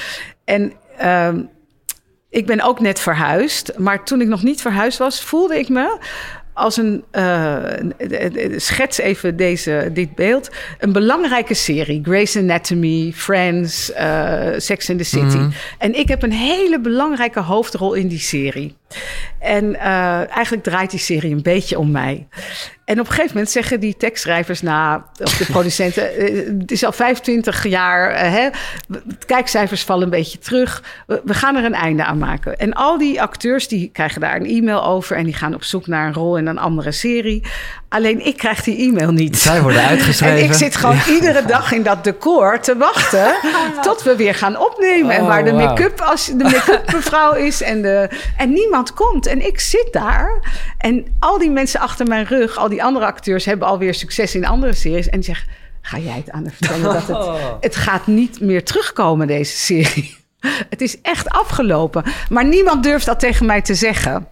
En 0.44 0.72
ehm, 0.98 1.40
ik 2.30 2.46
ben 2.46 2.60
ook 2.60 2.80
net 2.80 3.00
verhuisd, 3.00 3.72
maar 3.78 4.04
toen 4.04 4.20
ik 4.20 4.28
nog 4.28 4.42
niet 4.42 4.60
verhuisd 4.60 4.98
was, 4.98 5.22
voelde 5.22 5.58
ik 5.58 5.68
me 5.68 5.98
als 6.52 6.76
een, 6.76 7.04
eh, 7.10 7.56
een- 7.98 8.60
schets 8.60 8.98
even 8.98 9.36
deze, 9.36 9.90
dit 9.92 10.14
beeld, 10.14 10.50
een 10.78 10.92
belangrijke 10.92 11.54
serie. 11.54 12.00
Grey's 12.04 12.36
Anatomy, 12.36 13.12
Friends, 13.14 13.92
eh, 13.92 14.38
Sex 14.56 14.88
in 14.88 14.96
the 14.96 15.04
City. 15.04 15.36
Mhm. 15.36 15.50
En 15.78 15.98
ik 15.98 16.08
heb 16.08 16.22
een 16.22 16.32
hele 16.32 16.80
belangrijke 16.80 17.40
hoofdrol 17.40 17.94
in 17.94 18.08
die 18.08 18.18
serie. 18.18 18.76
En 19.38 19.74
eh, 19.80 20.30
eigenlijk 20.36 20.62
draait 20.62 20.90
die 20.90 21.00
serie 21.00 21.32
een 21.34 21.42
beetje 21.42 21.78
om 21.78 21.90
mij. 21.90 22.26
En 22.86 23.00
op 23.00 23.06
een 23.06 23.12
gegeven 23.12 23.30
moment 23.32 23.50
zeggen 23.50 23.80
die 23.80 23.96
tekstschrijvers 23.96 24.62
na, 24.62 25.04
of 25.22 25.36
de 25.36 25.44
producenten, 25.44 26.14
eh, 26.16 26.46
het 26.58 26.70
is 26.70 26.84
al 26.84 26.92
25 26.92 27.66
jaar, 27.66 28.10
eh, 28.10 28.32
hè, 28.32 28.48
de 28.88 29.02
kijkcijfers 29.26 29.82
vallen 29.82 30.04
een 30.04 30.10
beetje 30.10 30.38
terug. 30.38 30.82
We, 31.06 31.34
gaan 31.34 31.56
er 31.56 31.64
een 31.64 31.74
einde 31.74 32.04
aan 32.04 32.18
maken. 32.18 32.58
En 32.58 32.72
al 32.72 32.98
die 32.98 33.22
acteurs 33.22 33.68
die 33.68 33.90
krijgen 33.92 34.20
daar 34.20 34.36
een 34.36 34.46
e-mail 34.46 34.84
over 34.84 35.16
en 35.16 35.24
die 35.24 35.34
gaan 35.34 35.54
op 35.54 35.64
zoek 35.64 35.86
naar 35.86 36.06
een 36.06 36.14
rol 36.14 36.38
in 36.38 36.46
een 36.46 36.58
andere 36.58 36.92
serie. 36.92 37.42
Alleen 37.88 38.26
ik 38.26 38.36
krijg 38.36 38.62
die 38.62 38.88
e-mail 38.88 39.12
niet. 39.12 39.38
Zij 39.38 39.62
worden 39.62 39.86
uitgeschreven. 39.86 40.38
En 40.44 40.44
ik 40.44 40.52
zit 40.52 40.76
gewoon 40.76 40.98
iedere 41.08 41.44
dag 41.44 41.72
in 41.72 41.82
dat 41.82 42.04
decor 42.04 42.60
te 42.60 42.76
wachten 42.76 43.34
tot 43.82 44.02
we 44.02 44.16
weer 44.16 44.34
gaan 44.34 44.58
opnemen. 44.58 45.14
en 45.14 45.22
Oh, 45.22 45.28
waar 45.28 45.44
de 45.44 45.52
make-up, 45.52 46.00
als 46.00 46.26
de 46.26 46.44
make-up 46.44 46.92
mevrouw 46.92 47.34
is 47.34 47.62
en, 47.62 47.82
de, 47.82 48.08
en 48.36 48.52
niemand 48.52 48.94
komt. 48.94 49.26
En 49.26 49.46
ik 49.46 49.60
zit 49.60 49.88
daar 49.92 50.40
en 50.78 51.06
al 51.18 51.38
die 51.38 51.50
mensen 51.50 51.80
achter 51.80 52.06
mijn 52.06 52.24
rug, 52.24 52.56
al 52.56 52.68
die 52.68 52.75
andere 52.82 53.06
acteurs 53.06 53.44
hebben 53.44 53.68
alweer 53.68 53.94
succes 53.94 54.34
in 54.34 54.46
andere 54.46 54.74
series. 54.74 55.08
En 55.08 55.20
die 55.20 55.24
zeggen, 55.24 55.48
ga 55.80 55.98
jij 55.98 56.16
het 56.16 56.30
aan 56.30 56.42
haar 56.42 56.52
vertellen 56.52 56.92
dat 56.92 57.06
het, 57.06 57.40
het 57.60 57.76
gaat 57.76 58.06
niet 58.06 58.40
meer 58.40 58.64
terugkomen 58.64 59.26
deze 59.26 59.56
serie. 59.56 60.16
Het 60.70 60.80
is 60.80 61.00
echt 61.00 61.28
afgelopen. 61.28 62.04
Maar 62.28 62.44
niemand 62.44 62.82
durft 62.82 63.06
dat 63.06 63.20
tegen 63.20 63.46
mij 63.46 63.62
te 63.62 63.74
zeggen. 63.74 64.28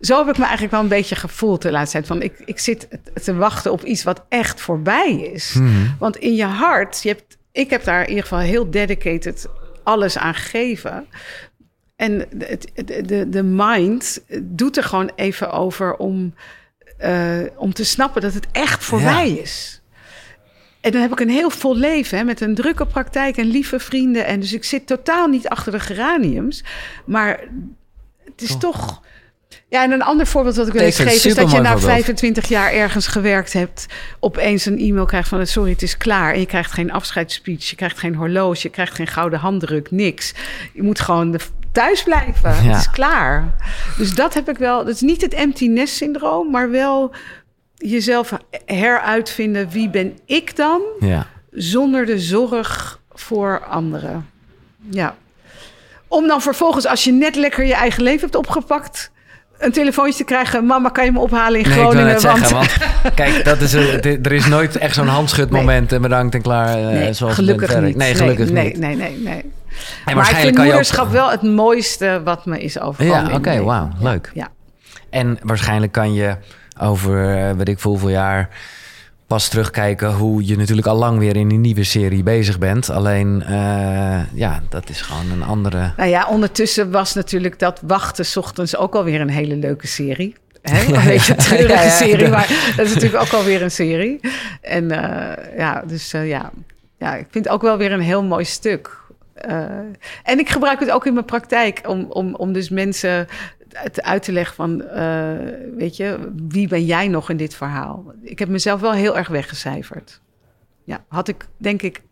Zo 0.00 0.18
heb 0.18 0.28
ik 0.28 0.36
me 0.36 0.42
eigenlijk 0.42 0.72
wel 0.72 0.80
een 0.80 0.88
beetje 0.88 1.16
gevoeld 1.16 1.62
de 1.62 1.70
laatste 1.70 1.96
tijd. 1.96 2.06
Van 2.06 2.22
ik, 2.22 2.42
ik 2.44 2.58
zit 2.58 2.88
te 3.24 3.34
wachten 3.34 3.72
op 3.72 3.82
iets 3.82 4.02
wat 4.02 4.24
echt 4.28 4.60
voorbij 4.60 5.12
is. 5.32 5.58
Want 5.98 6.16
in 6.16 6.34
je 6.34 6.44
hart, 6.44 7.02
je 7.02 7.08
hebt, 7.08 7.36
ik 7.52 7.70
heb 7.70 7.84
daar 7.84 8.02
in 8.02 8.08
ieder 8.08 8.22
geval 8.22 8.38
heel 8.38 8.70
dedicated 8.70 9.46
alles 9.82 10.18
aan 10.18 10.34
gegeven. 10.34 11.06
En 11.96 12.26
het, 12.38 12.70
de, 12.74 13.02
de, 13.02 13.28
de 13.28 13.42
mind 13.42 14.20
doet 14.42 14.76
er 14.76 14.84
gewoon 14.84 15.10
even 15.14 15.52
over 15.52 15.96
om, 15.96 16.34
om 17.56 17.72
te 17.72 17.84
snappen 17.84 18.22
dat 18.22 18.34
het 18.34 18.46
echt 18.52 18.84
voorbij 18.84 19.30
is. 19.30 19.82
En 20.80 20.92
dan 20.92 21.00
heb 21.00 21.12
ik 21.12 21.20
een 21.20 21.30
heel 21.30 21.50
vol 21.50 21.76
leven 21.76 22.18
hè, 22.18 22.24
met 22.24 22.40
een 22.40 22.54
drukke 22.54 22.86
praktijk 22.86 23.36
en 23.36 23.46
lieve 23.46 23.78
vrienden. 23.78 24.26
En 24.26 24.40
dus 24.40 24.52
ik 24.52 24.64
zit 24.64 24.86
totaal 24.86 25.26
niet 25.26 25.48
achter 25.48 25.72
de 25.72 25.80
geraniums. 25.80 26.64
Maar 27.04 27.40
het 28.24 28.42
is 28.42 28.56
toch. 28.58 29.02
Ja, 29.68 29.82
en 29.82 29.90
een 29.90 30.02
ander 30.02 30.26
voorbeeld 30.26 30.54
dat 30.54 30.66
ik 30.66 30.72
wil 30.72 30.82
geven... 30.82 31.06
is 31.06 31.34
dat 31.34 31.50
je 31.50 31.60
na 31.60 31.70
voorbeeld. 31.70 31.90
25 31.90 32.48
jaar 32.48 32.72
ergens 32.72 33.06
gewerkt 33.06 33.52
hebt... 33.52 33.86
opeens 34.20 34.66
een 34.66 34.78
e-mail 34.78 35.04
krijgt 35.04 35.28
van... 35.28 35.46
sorry, 35.46 35.70
het 35.70 35.82
is 35.82 35.96
klaar. 35.96 36.32
En 36.32 36.40
je 36.40 36.46
krijgt 36.46 36.72
geen 36.72 36.92
afscheidsspeech, 36.92 37.70
je 37.70 37.76
krijgt 37.76 37.98
geen 37.98 38.14
horloge... 38.14 38.58
je 38.62 38.68
krijgt 38.68 38.94
geen 38.94 39.06
gouden 39.06 39.38
handdruk, 39.38 39.90
niks. 39.90 40.34
Je 40.72 40.82
moet 40.82 41.00
gewoon 41.00 41.30
de- 41.30 41.40
thuis 41.72 42.02
blijven. 42.02 42.50
Ja. 42.50 42.70
Het 42.70 42.76
is 42.80 42.90
klaar. 42.90 43.54
Dus 43.96 44.14
dat 44.14 44.34
heb 44.34 44.48
ik 44.48 44.58
wel... 44.58 44.84
Dat 44.84 44.94
is 44.94 45.00
niet 45.00 45.22
het 45.22 45.34
empty 45.34 45.66
nest 45.66 45.94
syndroom... 45.94 46.50
maar 46.50 46.70
wel 46.70 47.10
jezelf 47.74 48.32
heruitvinden... 48.66 49.68
wie 49.70 49.90
ben 49.90 50.18
ik 50.26 50.56
dan... 50.56 50.80
Ja. 51.00 51.26
zonder 51.50 52.06
de 52.06 52.18
zorg 52.18 53.00
voor 53.12 53.64
anderen. 53.64 54.28
Ja. 54.90 55.14
Om 56.08 56.26
dan 56.26 56.42
vervolgens, 56.42 56.86
als 56.86 57.04
je 57.04 57.12
net 57.12 57.36
lekker 57.36 57.64
je 57.64 57.74
eigen 57.74 58.02
leven 58.02 58.20
hebt 58.20 58.34
opgepakt, 58.34 59.10
een 59.58 59.72
telefoontje 59.72 60.16
te 60.18 60.24
krijgen: 60.24 60.66
Mama, 60.66 60.88
kan 60.88 61.04
je 61.04 61.12
me 61.12 61.18
ophalen 61.18 61.60
in 61.60 61.68
Nee, 61.68 61.74
ik 61.76 61.80
Groningen? 61.82 62.06
net 62.06 62.20
zeggen, 62.20 62.50
want 62.54 62.76
kijk, 63.14 63.44
dat 63.44 63.60
is, 63.60 63.72
een- 63.72 64.00
dit- 64.00 64.26
er 64.26 64.32
is 64.32 64.46
nooit 64.46 64.76
echt 64.76 64.94
zo'n 64.94 65.06
handschudmoment 65.06 65.92
en 65.92 66.02
bedankt 66.02 66.34
en 66.34 66.42
klaar. 66.42 66.78
eh, 66.78 66.84
nee, 66.86 67.12
zoals 67.12 67.34
gelukkig 67.34 67.80
niet. 67.80 67.96
Nee, 67.96 68.14
gelukkig 68.14 68.50
nee, 68.50 68.64
niet. 68.64 68.78
Nee, 68.78 68.96
nee, 68.96 69.18
nee. 69.18 69.52
En 69.80 69.84
maar 70.04 70.08
ik 70.08 70.14
waarschijnlijk 70.14 70.42
vind 70.42 70.54
kan 70.56 70.64
je 70.66 70.70
ook- 70.72 70.76
moederschap 70.78 71.10
wel 71.10 71.30
het 71.30 71.42
mooiste 71.42 72.20
wat 72.24 72.46
me 72.46 72.60
is 72.60 72.80
overkomen. 72.80 73.28
Ja, 73.30 73.34
oké, 73.36 73.62
wauw, 73.62 73.88
leuk. 74.00 74.30
Ja. 74.34 74.48
En 75.10 75.38
waarschijnlijk 75.42 75.92
kan 75.92 76.14
je 76.14 76.36
over, 76.80 77.36
eh, 77.36 77.52
weet 77.56 77.68
ik 77.68 77.80
veel 77.80 77.90
hoeveel 77.90 78.08
jaar, 78.10 78.48
pas 79.26 79.48
terugkijken 79.48 80.12
hoe 80.12 80.46
je 80.46 80.56
natuurlijk 80.56 80.86
al 80.86 80.96
lang 80.96 81.18
weer 81.18 81.36
in 81.36 81.50
een 81.50 81.60
nieuwe 81.60 81.84
serie 81.84 82.22
bezig 82.22 82.58
bent. 82.58 82.90
Alleen, 82.90 83.42
eh, 83.42 84.20
ja, 84.32 84.60
dat 84.68 84.88
is 84.88 85.00
gewoon 85.00 85.30
een 85.30 85.42
andere... 85.42 85.92
Nou 85.96 86.08
ja, 86.08 86.26
ondertussen 86.28 86.90
was 86.90 87.14
natuurlijk 87.14 87.58
dat 87.58 87.80
wachten 87.86 88.24
's 88.24 88.36
ochtends 88.36 88.76
ook 88.76 88.94
alweer 88.94 89.20
een 89.20 89.30
hele 89.30 89.56
leuke 89.56 89.86
serie. 89.86 90.34
Hè? 90.62 90.84
Een 90.94 91.04
beetje 91.04 91.32
een 91.32 91.38
treurige 91.38 91.72
Ja, 91.72 91.82
ja. 91.82 91.90
serie, 91.90 92.28
maar 92.28 92.72
dat 92.76 92.86
is 92.86 92.94
natuurlijk 92.94 93.22
ook 93.22 93.32
alweer 93.32 93.62
een 93.62 93.70
serie. 93.70 94.20
En 94.62 94.90
eh, 94.90 95.58
ja, 95.58 95.82
dus 95.86 96.10
ja. 96.10 96.50
ja, 96.98 97.14
ik 97.16 97.26
vind 97.30 97.44
het 97.44 97.54
ook 97.54 97.62
wel 97.62 97.76
weer 97.76 97.92
een 97.92 98.00
heel 98.00 98.24
mooi 98.24 98.44
stuk. 98.44 98.96
Eh, 99.38 99.64
en 100.22 100.38
ik 100.38 100.48
gebruik 100.48 100.80
het 100.80 100.90
ook 100.90 101.06
in 101.06 101.12
mijn 101.12 101.24
praktijk 101.24 101.80
om, 101.86 102.06
om, 102.10 102.34
om 102.34 102.52
dus 102.52 102.68
mensen 102.68 103.26
het 103.72 104.02
uit 104.02 104.22
te 104.22 104.32
leggen 104.32 104.54
van, 104.54 104.82
eh, 104.82 105.32
weet 105.76 105.96
je, 105.96 106.32
wie 106.48 106.68
ben 106.68 106.84
jij 106.84 107.08
nog 107.08 107.30
in 107.30 107.36
dit 107.36 107.54
verhaal? 107.54 108.12
Ik 108.22 108.38
heb 108.38 108.48
mezelf 108.48 108.80
wel 108.80 108.92
heel 108.92 109.16
erg 109.16 109.28
weggecijferd. 109.28 110.20
Ja, 110.84 111.04
had 111.08 111.28
ik 111.28 111.46
denk 111.56 111.82
ik 111.82 112.02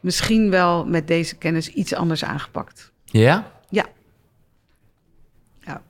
misschien 0.00 0.50
wel 0.50 0.86
met 0.86 1.06
deze 1.06 1.36
kennis 1.36 1.68
iets 1.68 1.94
anders 1.94 2.24
aangepakt. 2.24 2.92
Ja? 3.04 3.46
Ja. 3.68 3.84
Ja. 5.60 5.82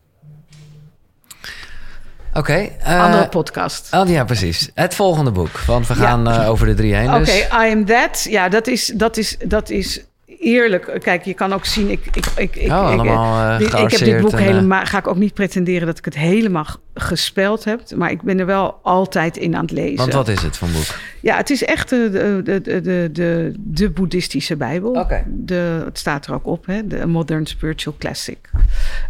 Oké. 2.34 2.52
eh, 2.80 3.02
Andere 3.04 3.28
podcast. 3.28 3.92
oh, 3.94 4.08
ja, 4.08 4.24
precies. 4.24 4.70
Het 4.74 4.94
volgende 4.94 5.30
boek, 5.30 5.58
want 5.60 5.86
we 5.86 5.94
Ja. 5.94 6.00
gaan 6.00 6.28
over 6.28 6.66
de 6.66 6.74
drie 6.74 6.94
heen. 6.94 7.08
Oké, 7.08 7.18
Dus. 7.18 7.40
I 7.48 7.70
am 7.72 7.84
that. 7.84 8.26
Ja, 8.30 8.48
dat 8.48 8.66
is, 8.66 8.86
dat 8.86 9.16
is, 9.16 9.36
dat 9.46 9.70
is 9.70 10.04
eerlijk. 10.38 10.96
Kijk, 11.00 11.24
je 11.24 11.34
kan 11.34 11.52
ook 11.52 11.64
zien, 11.64 11.90
ik, 11.90 12.06
ik, 12.06 12.26
ik, 12.36 12.56
ik, 12.56 12.70
Oh, 12.72 12.92
ik, 12.92 12.98
allemaal, 13.00 13.50
eh, 13.52 13.58
dit- 13.58 13.72
ik 13.72 13.90
heb 13.90 14.00
dit 14.00 14.20
boek 14.20 14.32
en, 14.32 14.38
eh, 14.38 14.44
helemaal, 14.44 14.84
ga 14.84 14.98
ik 14.98 15.06
ook 15.06 15.16
niet 15.16 15.34
pretenderen 15.34 15.86
dat 15.86 15.98
ik 15.98 16.04
het 16.04 16.14
helemaal 16.14 16.66
gespeld 16.94 17.64
heb. 17.64 17.80
Maar 17.96 18.10
ik 18.10 18.22
ben 18.22 18.38
er 18.38 18.46
wel 18.46 18.78
altijd 18.82 19.36
in 19.36 19.54
aan 19.56 19.62
het 19.62 19.70
lezen. 19.70 19.96
Want 19.96 20.12
wat 20.12 20.28
is 20.28 20.42
het 20.42 20.60
een 20.60 20.72
boek? 20.72 20.98
Ja, 21.20 21.36
het 21.36 21.50
is 21.50 21.64
echt 21.64 21.88
de, 21.88 22.10
de, 22.10 22.60
de, 22.60 22.80
de, 22.80 23.10
de, 23.12 23.52
de, 23.56 23.90
boeddhistische 23.90 24.56
Bijbel. 24.56 24.90
Oké. 24.90 25.24
De, 25.26 25.82
het 25.84 25.98
staat 25.98 26.26
er 26.26 26.34
ook 26.34 26.46
op, 26.46 26.66
hè? 26.66 26.86
de 26.86 27.06
Modern 27.06 27.46
Spiritual 27.46 27.94
Classic. 27.98 28.50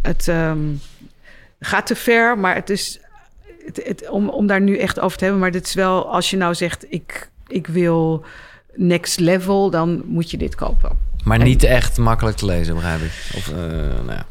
Het 0.03 0.29
ehm, 0.29 0.59
gaat 1.61 1.87
te 1.87 1.97
ver, 1.97 2.39
maar 2.39 2.55
het 2.55 2.71
is... 2.71 3.01
Het, 3.65 3.81
het, 3.85 4.09
om, 4.09 4.29
om 4.29 4.47
daar 4.47 4.61
nu 4.61 4.79
echt 4.79 5.01
over 5.01 5.19
te 5.19 5.25
hebben, 5.25 5.43
maar 5.43 5.51
dit 5.51 5.67
is 5.67 5.75
wel... 5.75 6.13
Als 6.13 6.31
je 6.31 6.37
nou 6.37 6.55
zegt, 6.55 6.87
ik, 6.89 7.31
ik 7.47 7.67
wil 7.67 8.25
next 8.75 9.21
level, 9.21 9.71
dan 9.71 10.03
moet 10.07 10.31
je 10.31 10.37
dit 10.37 10.55
kopen. 10.55 10.99
Maar 11.27 11.39
niet 11.39 11.63
echt 11.63 11.99
makkelijk 11.99 12.37
te 12.37 12.47
lezen, 12.47 12.75
begrijp 12.75 13.01
ik. 13.01 13.31
Of, 13.37 13.49
eh, 13.49 13.57
nou 14.05 14.11
ja. 14.11 14.27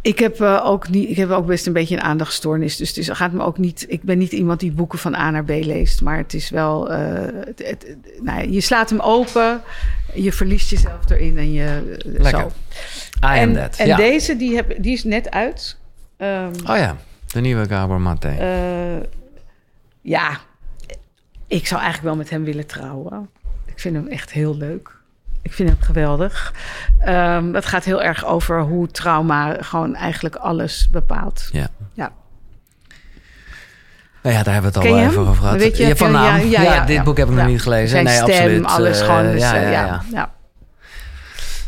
Ik 0.00 0.18
heb, 0.18 0.40
uh, 0.40 0.60
ook 0.64 0.88
niet, 0.88 1.10
ik 1.10 1.16
heb 1.16 1.30
ook 1.30 1.46
best 1.46 1.66
een 1.66 1.72
beetje 1.72 1.96
een 1.96 2.02
aandachtstoornis. 2.02 2.76
Dus 2.76 2.88
het 2.88 2.96
is, 2.96 3.08
gaat 3.08 3.32
me 3.32 3.42
ook 3.42 3.58
niet. 3.58 3.84
Ik 3.88 4.02
ben 4.02 4.18
niet 4.18 4.32
iemand 4.32 4.60
die 4.60 4.72
boeken 4.72 4.98
van 4.98 5.14
A 5.14 5.30
naar 5.30 5.44
B 5.44 5.48
leest. 5.48 6.02
Maar 6.02 6.16
het 6.16 6.34
is 6.34 6.50
wel. 6.50 6.92
Uh, 6.92 6.98
het, 7.44 7.62
het, 7.66 7.96
nou 8.20 8.40
ja, 8.40 8.46
je 8.50 8.60
slaat 8.60 8.90
hem 8.90 9.00
open. 9.00 9.60
Je 10.14 10.32
verliest 10.32 10.70
jezelf 10.70 11.10
erin. 11.10 11.38
En 11.38 11.52
je. 11.52 11.96
Lekker. 12.04 12.40
Zo. 12.40 12.46
I 13.26 13.38
en, 13.38 13.48
am 13.48 13.54
that. 13.54 13.76
En 13.76 13.86
ja. 13.86 13.96
deze, 13.96 14.36
die, 14.36 14.56
heb, 14.56 14.82
die 14.82 14.92
is 14.92 15.04
net 15.04 15.30
uit. 15.30 15.78
Um, 16.16 16.50
oh 16.66 16.76
ja, 16.76 16.96
de 17.26 17.40
nieuwe 17.40 17.68
Gabor 17.68 18.00
Maté. 18.00 18.36
Uh, 18.40 19.02
ja, 20.00 20.40
ik 21.46 21.66
zou 21.66 21.80
eigenlijk 21.80 22.02
wel 22.02 22.16
met 22.16 22.30
hem 22.30 22.44
willen 22.44 22.66
trouwen. 22.66 23.28
Ik 23.66 23.80
vind 23.80 23.94
hem 23.94 24.06
echt 24.06 24.32
heel 24.32 24.56
leuk. 24.56 24.98
Ik 25.42 25.52
vind 25.52 25.68
hem 25.68 25.78
geweldig. 25.80 26.54
Um, 27.08 27.54
het 27.54 27.66
gaat 27.66 27.84
heel 27.84 28.02
erg 28.02 28.24
over 28.24 28.60
hoe 28.60 28.88
trauma 28.88 29.56
gewoon 29.60 29.94
eigenlijk 29.94 30.34
alles 30.34 30.88
bepaalt. 30.90 31.48
Ja. 31.52 31.68
ja. 31.92 32.12
Nou 34.22 34.36
ja, 34.36 34.42
daar 34.42 34.52
hebben 34.52 34.72
we 34.72 34.78
het 34.78 34.88
al 34.88 34.96
je 34.96 35.06
even 35.06 35.20
over 35.20 35.34
gehad. 35.34 35.56
Weet 35.56 35.76
je, 35.76 35.86
ja, 35.86 35.94
van 35.96 36.12
naam. 36.12 36.24
ja, 36.24 36.36
Ja, 36.36 36.62
ja, 36.62 36.74
ja, 36.74 36.84
dit 36.84 37.04
boek 37.04 37.16
heb 37.16 37.28
ik 37.28 37.34
nog 37.34 37.46
niet 37.46 37.62
gelezen. 37.62 37.88
Zijn 37.88 38.04
nee, 38.04 38.14
stem, 38.14 38.28
absoluut. 38.28 38.66
alles 38.66 39.00
Eh, 39.00 39.06
gewoon. 39.06 39.32
Dus, 39.32 39.40
ja, 39.40 39.54
eh, 39.54 39.72
ja, 39.72 40.02
ja. 40.12 40.30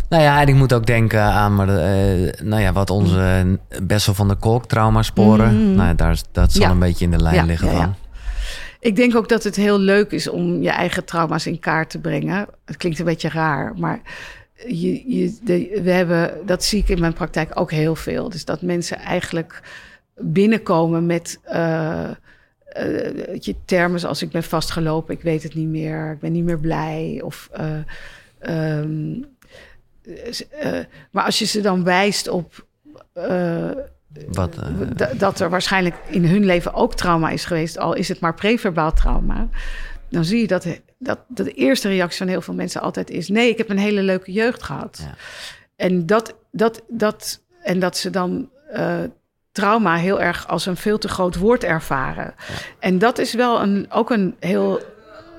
Nou 0.09 0.23
ja, 0.23 0.41
en 0.41 0.49
ik 0.49 0.55
moet 0.55 0.73
ook 0.73 0.87
denken 0.87 1.23
aan 1.23 1.55
maar, 1.55 1.69
eh, 1.69 2.33
nou 2.43 2.63
ja, 2.63 2.73
wat 2.73 2.91
onze 2.91 3.59
Bessel 3.83 4.15
van 4.15 4.29
der 4.29 4.37
Kolk 4.37 4.67
traumasporen. 4.67 5.55
Mm. 5.55 5.75
Nou, 5.75 5.89
ja, 5.89 5.95
daar, 5.95 6.19
dat 6.33 6.53
zal 6.53 6.71
een 6.71 6.79
beetje 6.79 7.05
in 7.05 7.11
de 7.11 7.23
lijn 7.23 7.47
liggen 7.47 7.71
van. 7.71 7.95
Ik 8.83 8.97
denk 8.97 9.17
ook 9.17 9.29
dat 9.29 9.45
het 9.45 9.57
heel 9.57 9.79
leuk 9.79 10.11
is 10.11 10.29
om 10.29 10.63
je 10.63 10.71
eigen 10.71 11.05
trauma's 11.05 11.47
in 11.47 11.59
kaart 11.59 11.91
te 11.91 11.99
brengen. 11.99 12.47
Het 12.65 12.77
klinkt 12.77 12.99
een 12.99 13.05
beetje 13.05 13.29
raar, 13.29 13.79
maar 13.79 14.01
je, 14.67 15.17
je, 15.17 15.39
we 15.83 15.91
hebben, 15.91 16.47
dat 16.47 16.65
zie 16.65 16.81
ik 16.81 16.89
in 16.89 17.01
mijn 17.01 17.13
praktijk 17.13 17.61
ook 17.61 17.71
heel 17.71 17.95
veel. 17.95 18.29
Dus 18.29 18.45
dat 18.45 18.63
mensen 18.63 18.99
eigenlijk 18.99 19.63
binnenkomen 20.17 21.07
met 21.07 21.41
uh, 21.47 22.11
uh, 22.77 23.37
je 23.39 23.55
termen 23.65 24.01
zoals 24.01 24.23
ik 24.23 24.31
ben 24.31 24.43
vastgelopen, 24.43 25.15
ik 25.15 25.23
weet 25.23 25.43
het 25.43 25.55
niet 25.55 25.69
meer, 25.69 26.13
ik 26.13 26.21
ben 26.21 26.33
niet 26.33 26.45
meer 26.45 26.61
blij. 26.61 27.21
Of, 27.25 27.51
uh, 27.61 28.79
um, 28.79 29.25
maar 31.11 31.25
als 31.25 31.39
je 31.39 31.45
ze 31.45 31.61
dan 31.61 31.85
wijst 31.85 32.29
op. 32.29 32.67
Wat, 34.29 34.57
uh, 34.57 35.07
dat 35.19 35.41
er 35.41 35.51
waarschijnlijk 35.51 35.97
in 36.07 36.25
hun 36.25 36.45
leven 36.45 36.75
ook 36.75 36.95
trauma 36.95 37.31
is 37.31 37.45
geweest, 37.45 37.79
al 37.79 37.95
is 37.95 38.09
het 38.09 38.21
maar 38.21 38.35
preverbaal 38.35 38.93
trauma. 38.93 39.49
Dan 40.09 40.25
zie 40.25 40.41
je 40.41 40.47
dat, 40.47 40.67
dat, 40.99 41.19
dat 41.29 41.47
de 41.47 41.53
eerste 41.53 41.89
reactie 41.89 42.19
van 42.19 42.29
heel 42.29 42.41
veel 42.41 42.55
mensen 42.55 42.81
altijd 42.81 43.11
is: 43.11 43.29
nee, 43.29 43.49
ik 43.49 43.59
heb 43.59 43.71
een 43.71 43.79
hele 43.79 44.03
leuke 44.03 44.33
jeugd 44.33 44.63
gehad. 44.63 45.01
Ja. 45.03 45.15
En, 45.77 46.07
dat, 46.07 46.35
dat, 46.51 46.83
dat, 46.89 47.41
en 47.63 47.79
dat 47.81 47.97
ze 47.97 48.11
dan 48.11 48.51
uh, 48.73 48.99
trauma 49.53 49.97
heel 49.97 50.21
erg 50.21 50.49
als 50.49 50.67
een 50.67 50.77
veel 50.77 50.99
te 50.99 51.09
groot 51.09 51.37
woord 51.37 51.65
ervaren. 51.65 52.35
Ja. 52.37 52.55
En 52.79 52.99
dat 52.99 53.19
is 53.19 53.35
wel 53.35 53.63
een, 53.63 53.87
ook 53.91 54.11
een 54.11 54.37
heel 54.41 54.81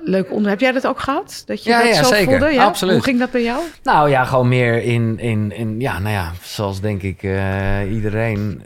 leuk 0.04 0.24
onderwerp. 0.30 0.60
Heb 0.60 0.60
jij 0.60 0.72
dat 0.72 0.86
ook 0.86 1.00
gehad? 1.00 1.42
Dat 1.46 1.64
je 1.64 1.70
ja, 1.70 1.82
dat 1.82 1.94
ja, 1.94 2.02
zo 2.02 2.08
zeker. 2.08 2.38
voelde? 2.38 2.54
Ja? 2.54 2.64
Absoluut. 2.64 2.94
Hoe 2.94 3.02
ging 3.02 3.18
dat 3.18 3.30
bij 3.30 3.42
jou? 3.42 3.60
Nou 3.82 4.08
ja, 4.10 4.24
gewoon 4.24 4.48
meer 4.48 4.82
in, 4.82 5.18
in, 5.18 5.52
in 5.52 5.80
ja, 5.80 5.98
nou 5.98 6.14
ja, 6.14 6.32
zoals 6.42 6.80
denk 6.80 7.02
ik 7.02 7.22
uh, 7.22 7.92
iedereen. 7.92 8.62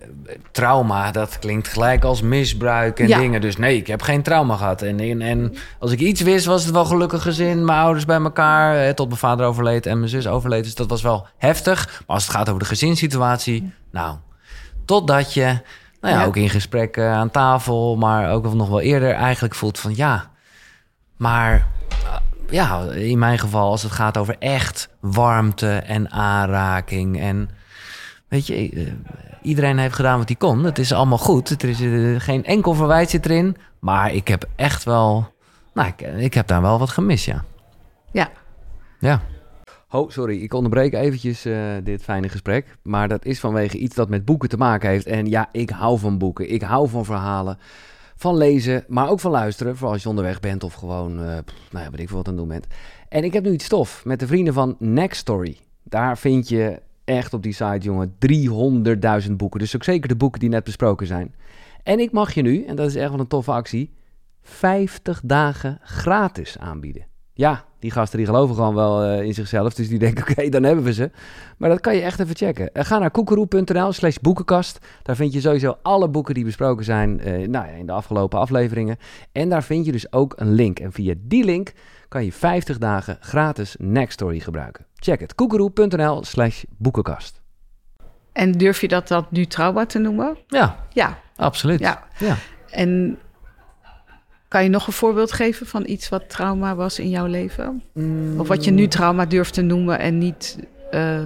Trauma, 0.52 1.10
dat 1.10 1.38
klinkt 1.38 1.68
gelijk 1.68 2.04
als 2.04 2.22
misbruik 2.22 3.00
en 3.00 3.08
Ja. 3.08 3.18
dingen. 3.18 3.40
Dus 3.40 3.56
nee, 3.56 3.76
ik 3.76 3.86
heb 3.86 4.02
geen 4.02 4.22
trauma 4.22 4.56
gehad. 4.56 4.82
En, 4.82 5.00
en, 5.00 5.20
en 5.22 5.54
als 5.78 5.92
ik 5.92 6.00
iets 6.00 6.20
wist, 6.20 6.46
was 6.46 6.64
het 6.64 6.72
wel 6.72 6.84
gelukkig 6.84 7.22
gezin. 7.22 7.64
Mijn 7.64 7.78
ouders 7.78 8.04
bij 8.04 8.20
elkaar, 8.20 8.76
eh, 8.86 8.92
tot 8.92 9.06
mijn 9.06 9.18
vader 9.18 9.46
overleed 9.46 9.86
en 9.86 9.98
mijn 9.98 10.10
zus 10.10 10.26
overleed. 10.26 10.64
Dus 10.64 10.74
dat 10.74 10.88
was 10.88 11.02
wel 11.02 11.26
heftig. 11.36 11.86
Maar 12.06 12.16
als 12.16 12.26
het 12.26 12.34
gaat 12.36 12.48
over 12.48 12.60
de 12.60 12.66
gezinssituatie, 12.68 13.72
nou, 13.92 14.16
totdat 14.84 15.34
je, 15.34 15.44
nou 16.00 16.14
ja, 16.14 16.20
Ja. 16.20 16.24
ook 16.26 16.36
in 16.36 16.50
gesprekken 16.50 17.10
aan 17.10 17.30
tafel, 17.30 17.96
maar 17.96 18.30
ook 18.32 18.54
nog 18.54 18.68
wel 18.68 18.80
eerder 18.80 19.12
eigenlijk 19.12 19.54
voelt 19.54 19.78
van 19.78 19.92
ja, 19.96 20.30
maar 21.18 21.66
uh, 22.02 22.16
ja, 22.50 22.82
in 22.82 23.18
mijn 23.18 23.38
geval, 23.38 23.70
als 23.70 23.82
het 23.82 23.92
gaat 23.92 24.16
over 24.16 24.36
echt 24.38 24.88
warmte 25.00 25.76
en 25.76 26.10
aanraking. 26.10 27.20
En 27.20 27.50
weet 28.28 28.46
je, 28.46 28.72
uh, 28.72 28.92
iedereen 29.42 29.78
heeft 29.78 29.94
gedaan 29.94 30.18
wat 30.18 30.28
hij 30.28 30.36
kon. 30.36 30.64
Het 30.64 30.78
is 30.78 30.92
allemaal 30.92 31.18
goed. 31.18 31.62
Er 31.62 31.68
is 31.68 31.80
uh, 31.80 32.20
geen 32.20 32.44
enkel 32.44 32.74
verwijt 32.74 33.10
zit 33.10 33.24
erin. 33.24 33.56
Maar 33.78 34.12
ik 34.12 34.28
heb 34.28 34.48
echt 34.56 34.84
wel. 34.84 35.32
Nou, 35.74 35.88
ik, 35.88 36.00
ik 36.00 36.34
heb 36.34 36.46
daar 36.46 36.62
wel 36.62 36.78
wat 36.78 36.90
gemist, 36.90 37.24
ja. 37.24 37.44
Ja. 38.12 38.30
Ja. 38.98 39.20
Oh, 39.90 40.10
sorry, 40.10 40.42
ik 40.42 40.54
onderbreek 40.54 40.92
eventjes 40.92 41.46
uh, 41.46 41.60
dit 41.82 42.02
fijne 42.02 42.28
gesprek. 42.28 42.76
Maar 42.82 43.08
dat 43.08 43.24
is 43.24 43.40
vanwege 43.40 43.78
iets 43.78 43.94
dat 43.94 44.08
met 44.08 44.24
boeken 44.24 44.48
te 44.48 44.56
maken 44.56 44.88
heeft. 44.88 45.06
En 45.06 45.26
ja, 45.26 45.48
ik 45.52 45.70
hou 45.70 45.98
van 45.98 46.18
boeken. 46.18 46.52
Ik 46.52 46.62
hou 46.62 46.88
van 46.88 47.04
verhalen 47.04 47.58
van 48.18 48.36
lezen, 48.36 48.84
maar 48.88 49.08
ook 49.10 49.20
van 49.20 49.30
luisteren. 49.30 49.76
Vooral 49.76 49.92
als 49.92 50.02
je 50.02 50.08
onderweg 50.08 50.40
bent 50.40 50.64
of 50.64 50.74
gewoon, 50.74 51.12
uh, 51.12 51.24
nou 51.70 51.84
ja, 51.84 51.90
weet 51.90 52.00
ik 52.00 52.08
veel 52.08 52.16
wat 52.16 52.28
aan 52.28 52.32
het 52.32 52.42
doen 52.42 52.48
bent. 52.48 52.66
En 53.08 53.24
ik 53.24 53.32
heb 53.32 53.44
nu 53.44 53.52
iets 53.52 53.64
stof 53.64 54.04
met 54.04 54.20
de 54.20 54.26
vrienden 54.26 54.54
van 54.54 54.76
Next 54.78 55.20
Story. 55.20 55.56
Daar 55.82 56.18
vind 56.18 56.48
je 56.48 56.82
echt 57.04 57.32
op 57.32 57.42
die 57.42 57.52
site, 57.52 57.78
jongen, 57.78 58.14
300.000 59.26 59.32
boeken. 59.32 59.60
Dus 59.60 59.76
ook 59.76 59.84
zeker 59.84 60.08
de 60.08 60.16
boeken 60.16 60.40
die 60.40 60.48
net 60.48 60.64
besproken 60.64 61.06
zijn. 61.06 61.34
En 61.82 61.98
ik 61.98 62.12
mag 62.12 62.34
je 62.34 62.42
nu, 62.42 62.64
en 62.64 62.76
dat 62.76 62.88
is 62.88 62.94
echt 62.94 63.10
wel 63.10 63.20
een 63.20 63.26
toffe 63.26 63.52
actie, 63.52 63.90
50 64.42 65.20
dagen 65.24 65.78
gratis 65.82 66.58
aanbieden. 66.58 67.07
Ja, 67.38 67.64
die 67.78 67.90
gasten 67.90 68.18
die 68.18 68.26
geloven 68.26 68.54
gewoon 68.54 68.74
wel 68.74 69.04
uh, 69.04 69.22
in 69.22 69.34
zichzelf. 69.34 69.74
Dus 69.74 69.88
die 69.88 69.98
denken, 69.98 70.22
oké, 70.22 70.30
okay, 70.30 70.48
dan 70.48 70.62
hebben 70.62 70.84
we 70.84 70.92
ze. 70.92 71.10
Maar 71.56 71.68
dat 71.68 71.80
kan 71.80 71.94
je 71.94 72.00
echt 72.00 72.20
even 72.20 72.36
checken. 72.36 72.70
Uh, 72.72 72.84
ga 72.84 72.98
naar 72.98 73.10
koekeroe.nl 73.10 73.92
slash 73.92 74.16
boekenkast. 74.16 74.78
Daar 75.02 75.16
vind 75.16 75.32
je 75.32 75.40
sowieso 75.40 75.76
alle 75.82 76.08
boeken 76.08 76.34
die 76.34 76.44
besproken 76.44 76.84
zijn 76.84 77.20
uh, 77.28 77.48
nou 77.48 77.66
ja, 77.66 77.72
in 77.72 77.86
de 77.86 77.92
afgelopen 77.92 78.38
afleveringen. 78.38 78.96
En 79.32 79.48
daar 79.48 79.62
vind 79.62 79.86
je 79.86 79.92
dus 79.92 80.12
ook 80.12 80.32
een 80.36 80.52
link. 80.52 80.78
En 80.78 80.92
via 80.92 81.14
die 81.18 81.44
link 81.44 81.72
kan 82.08 82.24
je 82.24 82.32
50 82.32 82.78
dagen 82.78 83.16
gratis 83.20 83.76
Nextory 83.78 84.38
gebruiken. 84.40 84.86
Check 84.94 85.20
het. 85.20 85.34
koekeroe.nl 85.34 86.24
slash 86.24 86.62
boekenkast. 86.78 87.40
En 88.32 88.52
durf 88.52 88.80
je 88.80 88.88
dat, 88.88 89.08
dat 89.08 89.30
nu 89.30 89.46
trauma 89.46 89.86
te 89.86 89.98
noemen? 89.98 90.36
Ja, 90.46 90.84
Ja. 90.92 91.18
absoluut. 91.36 91.78
Ja. 91.78 92.04
ja. 92.18 92.36
En 92.70 93.18
kan 94.48 94.62
je 94.62 94.68
nog 94.68 94.86
een 94.86 94.92
voorbeeld 94.92 95.32
geven 95.32 95.66
van 95.66 95.82
iets 95.86 96.08
wat 96.08 96.30
trauma 96.30 96.74
was 96.74 96.98
in 96.98 97.08
jouw 97.08 97.26
leven? 97.26 97.82
Mm. 97.94 98.40
Of 98.40 98.48
wat 98.48 98.64
je 98.64 98.70
nu 98.70 98.88
trauma 98.88 99.26
durft 99.26 99.54
te 99.54 99.62
noemen 99.62 99.98
en 99.98 100.18
niet... 100.18 100.58
Uh... 100.90 101.20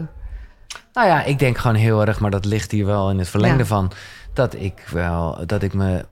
Nou 0.92 1.08
ja, 1.08 1.24
ik 1.24 1.38
denk 1.38 1.58
gewoon 1.58 1.76
heel 1.76 2.06
erg, 2.06 2.20
maar 2.20 2.30
dat 2.30 2.44
ligt 2.44 2.70
hier 2.70 2.86
wel 2.86 3.10
in 3.10 3.18
het 3.18 3.28
verlengde 3.28 3.58
Ja. 3.58 3.64
van... 3.64 3.92
dat 4.32 4.54
ik 4.54 4.84
wel, 4.90 5.46
dat 5.46 5.62
ik 5.62 5.74
me 5.74 6.04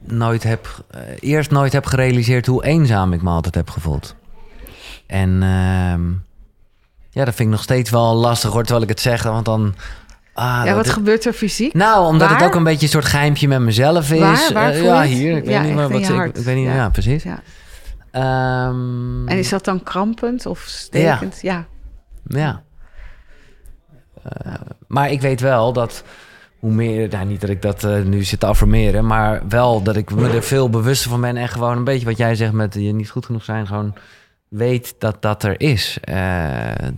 nooit 0.00 0.42
heb... 0.42 0.84
Uh, 0.94 1.00
eerst 1.20 1.50
nooit 1.50 1.72
heb 1.72 1.86
gerealiseerd 1.86 2.46
hoe 2.46 2.64
eenzaam 2.64 3.12
ik 3.12 3.22
me 3.22 3.30
altijd 3.30 3.54
heb 3.54 3.70
gevoeld. 3.70 4.14
En 5.06 5.30
uh, 5.30 6.18
ja, 7.10 7.24
dat 7.24 7.34
vind 7.34 7.38
ik 7.38 7.48
nog 7.48 7.62
steeds 7.62 7.90
wel 7.90 8.14
lastig 8.14 8.50
hoor, 8.52 8.62
terwijl 8.62 8.82
ik 8.82 8.88
het 8.88 9.00
zeg. 9.00 9.22
Want 9.22 9.44
dan... 9.44 9.74
Ah, 10.34 10.62
ja, 10.64 10.74
wat 10.74 10.90
gebeurt 10.90 11.24
er 11.24 11.32
fysiek? 11.32 11.74
Nou, 11.74 12.06
omdat 12.06 12.28
waar? 12.28 12.38
het 12.38 12.46
ook 12.46 12.54
een 12.54 12.64
beetje 12.64 12.82
een 12.82 12.92
soort 12.92 13.04
geimpje 13.04 13.48
met 13.48 13.60
mezelf 13.60 14.10
is. 14.10 14.18
Waar? 14.20 14.52
Waar 14.52 14.74
uh, 14.74 14.84
ja, 14.84 15.02
hier. 15.02 15.36
Ik 15.36 15.44
ja, 15.44 15.50
weet 15.50 15.66
niet 15.66 15.74
meer 15.74 15.88
wat 15.88 16.26
ik, 16.26 16.36
ik 16.36 16.44
weet 16.44 16.56
niet. 16.56 16.66
Ja, 16.66 16.74
ja 16.74 16.88
precies. 16.88 17.22
Ja. 17.22 17.42
Um, 18.68 19.28
en 19.28 19.38
is 19.38 19.48
dat 19.48 19.64
dan 19.64 19.82
krampend 19.82 20.46
of 20.46 20.60
stekend? 20.66 21.38
Ja. 21.42 21.66
Ja. 22.26 22.38
ja. 22.38 22.62
Uh, 24.46 24.54
maar 24.86 25.10
ik 25.10 25.20
weet 25.20 25.40
wel 25.40 25.72
dat 25.72 26.04
hoe 26.58 26.72
meer, 26.72 27.08
nou, 27.08 27.26
niet 27.26 27.40
dat 27.40 27.50
ik 27.50 27.62
dat 27.62 27.84
uh, 27.84 28.02
nu 28.02 28.22
zit 28.22 28.40
te 28.40 28.46
affirmeren, 28.46 29.06
maar 29.06 29.42
wel 29.48 29.82
dat 29.82 29.96
ik 29.96 30.14
me 30.14 30.28
er 30.28 30.42
veel 30.42 30.70
bewuster 30.70 31.10
van 31.10 31.20
ben 31.20 31.36
en 31.36 31.48
gewoon 31.48 31.76
een 31.76 31.84
beetje 31.84 32.06
wat 32.06 32.16
jij 32.16 32.34
zegt 32.34 32.52
met 32.52 32.74
je 32.74 32.92
niet 32.92 33.10
goed 33.10 33.26
genoeg 33.26 33.44
zijn, 33.44 33.66
gewoon 33.66 33.94
weet 34.48 34.94
dat 34.98 35.22
dat 35.22 35.42
er 35.42 35.60
is, 35.60 35.98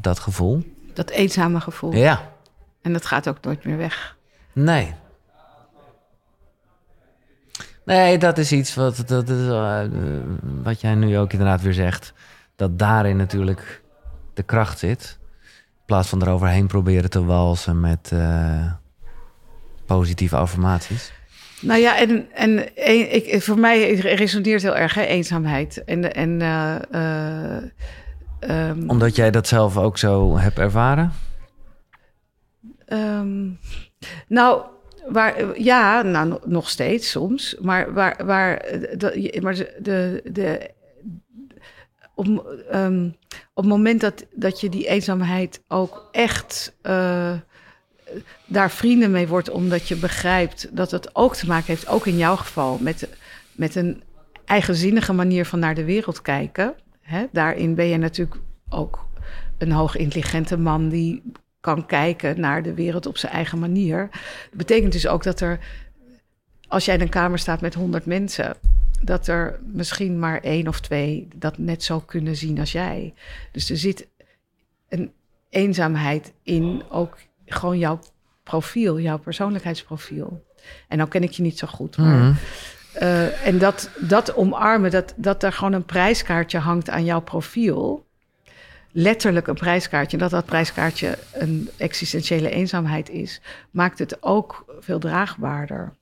dat 0.01 0.19
gevoel. 0.19 0.63
Dat 0.95 1.11
eenzame 1.11 1.61
gevoel. 1.61 1.95
Ja. 1.95 2.32
En 2.83 2.93
dat 2.93 3.07
gaat 3.07 3.29
ook 3.29 3.41
nooit 3.41 3.65
meer 3.65 3.77
weg. 3.77 4.17
Nee. 4.53 4.95
Nee, 7.85 8.19
dat 8.19 8.39
is 8.39 8.53
iets 8.53 8.75
wat, 8.75 9.03
dat 9.07 9.29
is, 9.29 9.47
uh, 9.47 9.81
wat 10.63 10.81
jij 10.81 10.95
nu 10.95 11.19
ook 11.19 11.33
inderdaad 11.33 11.63
weer 11.63 11.73
zegt. 11.73 12.13
Dat 12.57 12.79
daarin 12.79 13.17
natuurlijk 13.17 13.83
de 14.35 14.43
kracht 14.43 14.79
zit. 14.79 15.19
In 15.53 15.87
plaats 15.87 16.09
van 16.09 16.23
eroverheen 16.23 16.67
proberen 16.67 17.11
te 17.11 17.25
walsen 17.25 17.81
met 17.81 18.11
uh, 18.15 18.73
positieve 19.87 20.37
affirmaties. 20.37 21.13
Nou 21.61 21.81
ja, 21.81 21.99
en, 21.99 22.27
en 22.35 22.77
ik, 23.15 23.43
voor 23.43 23.59
mij 23.59 23.95
resoneert 23.95 24.63
heel 24.63 24.77
erg 24.77 24.95
hè, 24.95 25.03
eenzaamheid. 25.03 25.85
En, 25.85 26.15
en, 26.15 26.41
uh, 26.41 26.77
um, 28.69 28.91
Omdat 28.91 29.17
jij 29.17 29.31
dat 29.31 29.49
zelf 29.49 29.77
ook 29.77 29.99
zo 29.99 30.39
hebt 30.39 30.59
ervaren? 30.59 31.13
Um, 32.93 33.59
nou, 34.29 34.63
waar, 35.09 35.61
ja, 35.61 36.03
nou, 36.03 36.39
nog 36.45 36.69
steeds 36.69 37.11
soms. 37.11 37.57
Maar 37.61 37.93
waar, 37.93 38.27
waar 38.27 38.59
de, 38.97 39.39
maar 39.43 39.55
de, 39.55 40.23
de, 40.33 40.71
op, 42.15 42.27
um, 42.73 43.17
op 43.55 43.63
het 43.63 43.73
moment 43.73 44.01
dat, 44.01 44.27
dat 44.35 44.61
je 44.61 44.69
die 44.69 44.87
eenzaamheid 44.87 45.63
ook 45.69 46.09
echt 46.11 46.77
uh, 46.83 47.33
daar 48.47 48.71
vrienden 48.71 49.11
mee 49.11 49.29
wordt 49.29 49.51
omdat 49.51 49.89
je 49.89 49.97
begrijpt 49.97 50.77
dat 50.77 50.91
het 50.91 51.15
ook 51.15 51.37
te 51.37 51.47
maken 51.47 51.67
heeft, 51.67 51.89
ook 51.89 52.07
in 52.07 52.17
jouw 52.17 52.37
geval, 52.37 52.79
met, 52.81 53.09
met 53.53 53.75
een 53.75 54.03
eigenzinnige 54.45 55.13
manier 55.13 55.47
van 55.47 55.59
naar 55.59 55.75
de 55.75 55.85
wereld 55.85 56.23
kijken. 56.23 56.75
Hè? 57.01 57.25
Daarin 57.33 57.75
ben 57.75 57.87
je 57.87 57.97
natuurlijk 57.97 58.41
ook 58.69 59.07
een 59.59 59.73
hoog 59.73 59.97
intelligente 59.97 60.59
man 60.59 60.89
die 60.89 61.23
kan 61.63 61.87
kijken 61.87 62.41
naar 62.41 62.63
de 62.63 62.75
wereld 62.75 63.07
op 63.07 63.17
zijn 63.17 63.33
eigen 63.33 63.59
manier. 63.59 64.09
Dat 64.49 64.59
betekent 64.59 64.93
dus 64.93 65.07
ook 65.07 65.23
dat 65.23 65.41
er, 65.41 65.59
als 66.69 66.85
jij 66.85 66.95
in 66.95 67.01
een 67.01 67.09
kamer 67.09 67.39
staat 67.39 67.61
met 67.61 67.75
honderd 67.75 68.07
mensen, 68.07 68.57
dat 69.03 69.27
er 69.27 69.61
misschien 69.65 70.19
maar 70.19 70.41
één 70.41 70.69
of 70.69 70.81
twee 70.81 71.29
dat 71.35 71.59
net 71.59 71.83
zo 71.83 72.01
kunnen 72.01 72.37
zien 72.37 72.59
als 72.59 72.73
jij. 72.73 73.15
Dus 73.53 73.71
er 73.71 73.77
zit 73.77 74.09
een 74.89 75.13
eenzaamheid 75.51 76.33
in 76.43 76.83
ook 76.89 77.19
gewoon 77.47 77.79
jouw 77.79 78.01
profiel, 78.43 79.01
jouw 79.01 79.19
persoonlijkheidsprofiel. 79.19 80.45
En 80.89 80.97
nou 80.97 81.09
ken 81.09 81.23
ik 81.23 81.31
je 81.31 81.43
niet 81.43 81.59
zo 81.59 81.67
goed, 81.67 81.97
maar... 81.97 82.19
Mhm. 82.19 82.35
Uh, 83.03 83.47
en 83.47 83.59
dat, 83.59 83.91
dat 84.01 84.35
omarmen, 84.35 84.91
dat, 84.91 85.15
dat 85.17 85.43
er 85.43 85.53
gewoon 85.53 85.73
een 85.73 85.85
prijskaartje 85.85 86.59
hangt 86.59 86.91
aan 86.91 87.05
jouw 87.05 87.21
profiel. 87.21 88.07
Letterlijk 88.93 89.47
een 89.47 89.55
prijskaartje. 89.55 90.17
Dat 90.19 90.31
dat 90.31 90.45
prijskaartje 90.45 91.19
een 91.33 91.71
existentiële 91.77 92.51
eenzaamheid 92.51 93.09
is, 93.09 93.41
maakt 93.71 93.99
het 93.99 94.17
ook 94.21 94.65
veel 94.81 94.99
draagbaarder. 94.99 95.93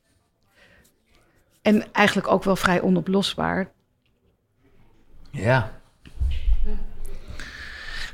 En 1.63 1.85
eigenlijk 1.93 2.29
ook 2.29 2.45
wel 2.45 2.57
vrij 2.57 2.81
onoplosbaar. 2.81 3.69
Ja. 5.31 5.71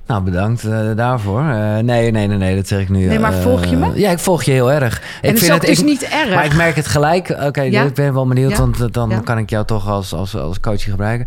Nou, 0.06 0.22
bedankt 0.22 0.64
uh, 0.64 0.94
daarvoor. 0.96 1.40
Uh, 1.40 1.78
nee, 1.78 2.10
nee, 2.10 2.26
nee, 2.26 2.38
nee, 2.38 2.56
dat 2.56 2.66
zeg 2.66 2.80
ik 2.80 2.88
nu. 2.88 3.06
Nee, 3.06 3.18
maar 3.18 3.32
uh, 3.32 3.40
volg 3.40 3.64
je 3.64 3.76
me? 3.76 3.98
Ja, 3.98 4.10
ik 4.10 4.18
volg 4.18 4.42
je 4.42 4.52
heel 4.52 4.72
erg. 4.72 5.02
En 5.22 5.30
ik 5.30 5.38
vind 5.38 5.52
het 5.52 5.62
is 5.62 5.78
dus 5.78 5.88
niet 5.88 6.02
erg. 6.02 6.34
Maar 6.34 6.44
ik 6.44 6.54
merk 6.54 6.76
het 6.76 6.86
gelijk. 6.86 7.28
Oké, 7.28 7.44
okay, 7.46 7.70
Ja? 7.70 7.82
ik 7.82 7.94
ben 7.94 8.14
wel 8.14 8.26
benieuwd, 8.26 8.50
Ja? 8.50 8.56
want 8.56 8.92
dan 8.92 9.10
Ja? 9.10 9.20
kan 9.20 9.38
ik 9.38 9.50
jou 9.50 9.64
toch 9.64 9.88
als, 9.88 10.12
als, 10.12 10.36
als 10.36 10.60
coach 10.60 10.82
gebruiken. 10.82 11.26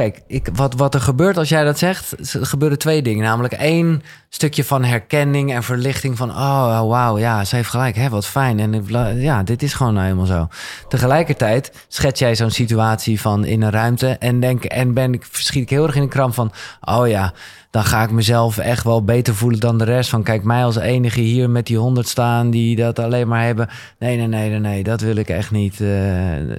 Kijk, 0.00 0.20
ik, 0.26 0.48
wat, 0.52 0.74
wat 0.74 0.94
er 0.94 1.00
gebeurt 1.00 1.36
als 1.36 1.48
jij 1.48 1.64
dat 1.64 1.78
zegt, 1.78 2.14
gebeuren 2.22 2.78
twee 2.78 3.02
dingen. 3.02 3.24
Namelijk 3.24 3.52
één 3.52 4.02
stukje 4.28 4.64
van 4.64 4.84
herkenning 4.84 5.52
en 5.52 5.62
verlichting 5.62 6.16
van... 6.16 6.30
oh, 6.30 6.88
wauw, 6.88 7.18
ja, 7.18 7.44
ze 7.44 7.56
heeft 7.56 7.68
gelijk, 7.68 7.96
hè, 7.96 8.08
wat 8.08 8.26
fijn. 8.26 8.60
En 8.60 8.84
ja, 9.20 9.42
dit 9.42 9.62
is 9.62 9.74
gewoon 9.74 9.92
nou 9.92 10.04
helemaal 10.04 10.26
zo. 10.26 10.48
Tegelijkertijd 10.88 11.72
schets 11.88 12.18
jij 12.18 12.36
zo'n 12.36 12.50
situatie 12.50 13.20
van 13.20 13.44
in 13.44 13.62
een 13.62 13.70
ruimte... 13.70 14.08
en, 14.08 14.40
denk, 14.40 14.64
en 14.64 14.94
ben 14.94 15.14
ik, 15.14 15.26
verschiet 15.30 15.62
ik 15.62 15.70
heel 15.70 15.86
erg 15.86 15.94
in 15.94 16.02
de 16.02 16.08
kramp 16.08 16.34
van... 16.34 16.52
oh 16.80 17.08
ja, 17.08 17.32
dan 17.70 17.84
ga 17.84 18.02
ik 18.02 18.10
mezelf 18.10 18.58
echt 18.58 18.84
wel 18.84 19.04
beter 19.04 19.34
voelen 19.34 19.60
dan 19.60 19.78
de 19.78 19.84
rest. 19.84 20.10
Van 20.10 20.22
kijk, 20.22 20.42
mij 20.42 20.64
als 20.64 20.76
enige 20.76 21.20
hier 21.20 21.50
met 21.50 21.66
die 21.66 21.78
honderd 21.78 22.08
staan... 22.08 22.50
die 22.50 22.76
dat 22.76 22.98
alleen 22.98 23.28
maar 23.28 23.44
hebben. 23.44 23.68
Nee, 23.98 24.16
nee, 24.16 24.26
nee, 24.26 24.50
nee, 24.50 24.60
nee 24.60 24.82
dat 24.82 25.00
wil 25.00 25.16
ik 25.16 25.28
echt 25.28 25.50
niet. 25.50 25.80
eh, 25.80 25.88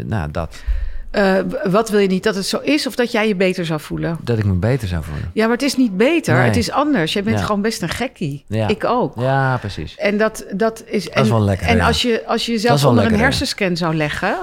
nou, 0.06 0.32
dat. 0.32 0.64
Uh, 1.18 1.38
wat 1.64 1.90
wil 1.90 2.00
je 2.00 2.08
niet? 2.08 2.24
Dat 2.24 2.36
het 2.36 2.46
zo 2.46 2.58
is 2.58 2.88
of 2.88 2.96
dat 2.96 3.12
jij 3.12 3.28
je 3.28 3.36
beter 3.36 3.66
zou 3.66 3.80
voelen? 3.80 4.18
Dat 4.24 4.38
ik 4.38 4.44
me 4.46 4.54
beter 4.54 4.88
zou 4.88 5.04
voelen. 5.04 5.32
Ja, 5.34 5.44
maar 5.44 5.54
het 5.54 5.66
is 5.66 5.76
niet 5.78 5.98
beter. 5.98 6.36
Nee. 6.36 6.44
Het 6.46 6.56
is 6.56 6.72
anders. 6.72 7.14
Jij 7.14 7.24
bent 7.24 7.40
Ja. 7.40 7.46
gewoon 7.46 7.62
best 7.62 7.82
een 7.82 7.90
gekkie. 7.90 8.44
Ja. 8.48 8.68
Ik 8.68 8.84
ook. 8.86 9.14
Ja, 9.20 9.58
precies. 9.58 9.96
En 9.96 10.18
dat, 10.18 10.46
dat 10.56 10.84
is. 10.86 11.10
En, 11.10 11.24
is 11.24 11.30
wel 11.30 11.42
lekker, 11.42 11.68
En 11.68 11.76
ja. 11.78 11.88
als 11.88 12.02
je, 12.02 12.24
als 12.26 12.46
je 12.46 12.52
Dat 12.52 12.62
jezelf 12.62 12.86
onder 12.86 13.04
een 13.04 13.10
lekker, 13.10 13.28
hersenscan 13.28 13.78
zou 13.78 13.96
leggen. 13.96 14.36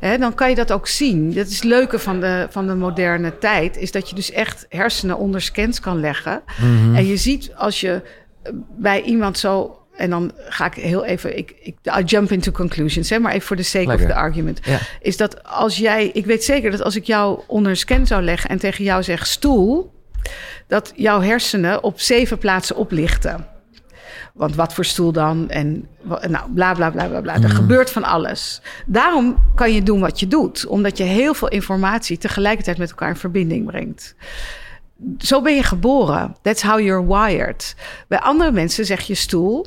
Hè, 0.00 0.18
dan 0.18 0.34
kan 0.34 0.48
je 0.48 0.54
dat 0.54 0.72
ook 0.72 0.86
zien. 0.86 1.34
Dat 1.34 1.46
is 1.46 1.54
het 1.54 1.64
leuke 1.64 1.98
van 1.98 2.20
de, 2.20 2.46
van 2.50 2.66
de 2.66 2.74
moderne 2.74 3.38
tijd. 3.38 3.76
Is 3.76 3.92
dat 3.92 4.08
je 4.08 4.14
dus 4.14 4.30
echt 4.30 4.66
hersenen 4.68 5.16
onder 5.18 5.40
scans 5.40 5.80
kan 5.80 6.00
leggen. 6.00 6.42
Mhm. 6.60 6.94
En 6.94 7.06
je 7.06 7.16
ziet 7.16 7.52
als 7.56 7.80
je 7.80 8.02
eh, 8.42 8.52
bij 8.78 9.02
iemand 9.02 9.38
zo. 9.38 9.76
En 9.96 10.10
dan 10.10 10.32
ga 10.48 10.66
ik 10.66 10.74
heel 10.74 11.04
even. 11.04 11.38
Ik, 11.38 11.54
ik, 11.60 11.76
I 11.98 12.02
jump 12.04 12.32
into 12.32 12.52
conclusions, 12.52 13.10
hè, 13.10 13.18
maar 13.18 13.32
even 13.32 13.46
voor 13.46 13.56
de 13.56 13.62
sake 13.62 13.86
Lekker. 13.86 14.06
of 14.06 14.12
the 14.12 14.18
argument. 14.18 14.60
Ja. 14.64 14.78
Is 15.00 15.16
dat 15.16 15.44
als 15.44 15.76
jij. 15.76 16.10
Ik 16.12 16.26
weet 16.26 16.44
zeker 16.44 16.70
dat 16.70 16.82
als 16.82 16.96
ik 16.96 17.04
jou 17.04 17.40
onder 17.46 17.70
een 17.70 17.76
scan 17.76 18.06
zou 18.06 18.22
leggen 18.22 18.50
en 18.50 18.58
tegen 18.58 18.84
jou 18.84 19.02
zeg 19.02 19.26
stoel. 19.26 19.92
Dat 20.66 20.92
jouw 20.96 21.20
hersenen 21.20 21.82
op 21.82 22.00
zeven 22.00 22.38
plaatsen 22.38 22.76
oplichten. 22.76 23.46
Want 24.34 24.54
wat 24.54 24.74
voor 24.74 24.84
stoel 24.84 25.12
dan? 25.12 25.50
En 25.50 25.88
nou, 26.02 26.52
bla 26.52 26.74
bla 26.74 26.90
bla 26.90 27.06
bla 27.06 27.20
bla. 27.20 27.34
Er 27.34 27.50
gebeurt 27.50 27.90
van 27.90 28.04
alles. 28.04 28.62
Daarom 28.86 29.36
kan 29.54 29.72
je 29.72 29.82
doen 29.82 30.00
wat 30.00 30.20
je 30.20 30.26
doet, 30.26 30.66
omdat 30.66 30.98
je 30.98 31.04
heel 31.04 31.34
veel 31.34 31.48
informatie 31.48 32.18
tegelijkertijd 32.18 32.78
met 32.78 32.90
elkaar 32.90 33.08
in 33.08 33.16
verbinding 33.16 33.66
brengt. 33.66 34.14
Zo 35.18 35.42
ben 35.42 35.54
je 35.54 35.62
geboren. 35.62 36.36
That's 36.42 36.62
how 36.62 36.80
you're 36.80 37.06
wired. 37.06 37.74
Bij 38.08 38.20
andere 38.20 38.52
mensen 38.52 38.84
zeg 38.84 39.00
je 39.00 39.14
stoel. 39.14 39.66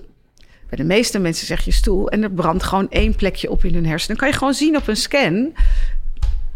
Bij 0.70 0.78
de 0.78 0.84
meeste 0.84 1.20
mensen 1.20 1.48
zeg 1.48 1.66
je 1.66 1.72
stoel. 1.72 2.10
En 2.10 2.24
er 2.24 2.32
brandt 2.32 2.64
gewoon 2.64 2.88
één 2.90 3.16
plekje 3.16 3.50
op 3.50 3.64
in 3.64 3.74
hun 3.74 3.86
hersenen. 3.86 4.08
Dan 4.08 4.26
kan 4.26 4.28
je 4.28 4.38
gewoon 4.40 4.54
zien 4.54 4.78
op 4.78 4.88
een 4.88 4.96
scan. 4.98 5.54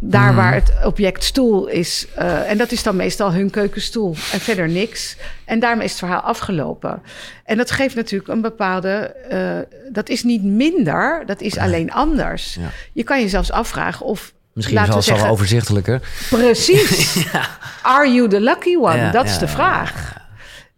Daar 0.01 0.35
waar 0.35 0.53
het 0.53 0.71
object 0.83 1.23
stoel 1.23 1.67
is. 1.67 2.07
eh, 2.15 2.49
en 2.51 2.57
dat 2.57 2.71
is 2.71 2.83
dan 2.83 2.95
meestal 2.95 3.33
hun 3.33 3.49
keukenstoel. 3.49 4.15
En 4.31 4.39
verder 4.39 4.69
niks. 4.69 5.15
En 5.45 5.59
daarmee 5.59 5.83
is 5.85 5.89
het 5.91 5.99
verhaal 5.99 6.19
afgelopen. 6.21 7.01
En 7.45 7.57
dat 7.57 7.71
geeft 7.71 7.95
natuurlijk 7.95 8.29
een 8.29 8.41
bepaalde. 8.41 8.89
eh, 9.29 9.57
dat 9.93 10.09
is 10.09 10.23
niet 10.23 10.43
minder, 10.43 11.23
dat 11.25 11.41
is 11.41 11.57
alleen 11.57 11.91
anders. 11.91 12.53
Ja. 12.59 12.69
Je 12.93 13.03
kan 13.03 13.21
je 13.21 13.29
zelfs 13.29 13.51
afvragen 13.51 14.05
of. 14.05 14.33
Misschien 14.53 14.77
laten 14.77 14.93
wel 14.93 15.01
zeggen, 15.01 15.29
overzichtelijker. 15.29 16.01
Precies. 16.29 17.25
Are 17.81 18.13
you 18.13 18.27
the 18.29 18.39
lucky 18.39 18.75
one? 18.75 18.95
Ja, 18.97 19.11
dat 19.11 19.25
is 19.25 19.37
de 19.37 19.45
ja, 19.45 19.51
vraag. 19.51 20.17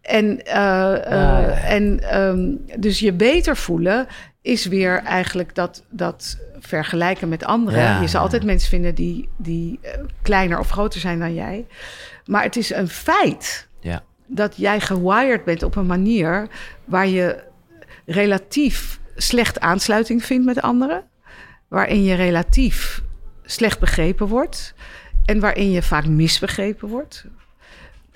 En, 0.01 0.45
eh, 0.45 1.05
eh, 1.05 1.71
en 1.71 1.99
ehm, 2.09 2.79
dus 2.81 2.99
je 2.99 3.13
beter 3.13 3.57
voelen 3.57 4.07
is 4.41 4.65
weer 4.65 4.97
eigenlijk 5.03 5.55
dat, 5.55 5.83
dat 5.89 6.37
vergelijken 6.59 7.29
met 7.29 7.45
anderen. 7.45 7.79
Ja, 7.79 8.01
je 8.01 8.07
zal 8.07 8.19
ja. 8.19 8.25
altijd 8.25 8.43
mensen 8.43 8.69
vinden 8.69 8.95
die, 8.95 9.29
die 9.37 9.79
eh, 9.81 9.91
kleiner 10.21 10.59
of 10.59 10.69
groter 10.69 10.99
zijn 10.99 11.19
dan 11.19 11.33
jij. 11.33 11.65
Maar 12.25 12.43
het 12.43 12.55
is 12.55 12.73
een 12.73 12.87
feit 12.87 13.67
Ja. 13.79 14.03
dat 14.25 14.55
jij 14.55 14.79
gewired 14.79 15.43
bent 15.43 15.63
op 15.63 15.75
een 15.75 15.85
manier 15.85 16.47
waar 16.85 17.07
je 17.07 17.43
relatief 18.05 18.99
slecht 19.15 19.59
aansluiting 19.59 20.23
vindt 20.23 20.45
met 20.45 20.61
anderen, 20.61 21.03
waarin 21.67 22.03
je 22.03 22.15
relatief 22.15 23.01
slecht 23.43 23.79
begrepen 23.79 24.27
wordt 24.27 24.73
en 25.25 25.39
waarin 25.39 25.71
je 25.71 25.81
vaak 25.81 26.05
misbegrepen 26.05 26.87
wordt. 26.87 27.25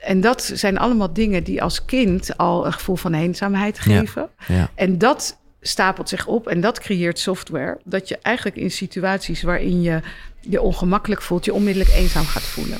En 0.05 0.21
dat 0.21 0.51
zijn 0.53 0.77
allemaal 0.77 1.13
dingen 1.13 1.43
die 1.43 1.63
als 1.63 1.85
kind 1.85 2.37
al 2.37 2.65
een 2.65 2.73
gevoel 2.73 2.95
van 2.95 3.13
eenzaamheid 3.13 3.75
Ja. 3.83 3.99
geven. 3.99 4.29
Ja. 4.47 4.69
En 4.75 4.97
dat 4.97 5.37
stapelt 5.61 6.09
zich 6.09 6.27
op 6.27 6.47
en 6.47 6.61
dat 6.61 6.79
creëert 6.79 7.19
software. 7.19 7.79
Dat 7.83 8.07
je 8.07 8.17
eigenlijk 8.21 8.55
in 8.57 8.71
situaties 8.71 9.41
waarin 9.41 9.81
je 9.81 10.01
je 10.39 10.61
ongemakkelijk 10.61 11.21
voelt, 11.21 11.45
je 11.45 11.53
onmiddellijk 11.53 11.93
eenzaam 11.95 12.25
gaat 12.25 12.43
voelen. 12.43 12.77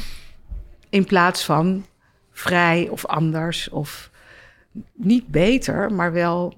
In 0.90 1.06
plaats 1.06 1.46
van 1.46 1.86
vrij 2.32 2.88
of 2.92 3.06
anders 3.06 3.70
of 3.70 4.10
niet 4.94 5.28
beter, 5.28 5.92
maar 5.94 6.14
wel, 6.14 6.54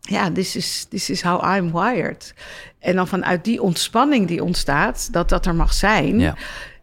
ja, 0.00 0.30
this 0.32 0.56
is, 0.56 0.86
this 0.88 1.10
is 1.10 1.22
how 1.22 1.56
I'm 1.56 1.72
wired. 1.72 2.34
En 2.78 2.94
dan 2.96 3.08
vanuit 3.08 3.44
die 3.44 3.62
ontspanning 3.62 4.28
die 4.28 4.42
ontstaat, 4.44 5.12
dat 5.12 5.28
dat 5.28 5.46
er 5.46 5.54
mag 5.54 5.72
zijn. 5.74 6.18
Ja. 6.18 6.34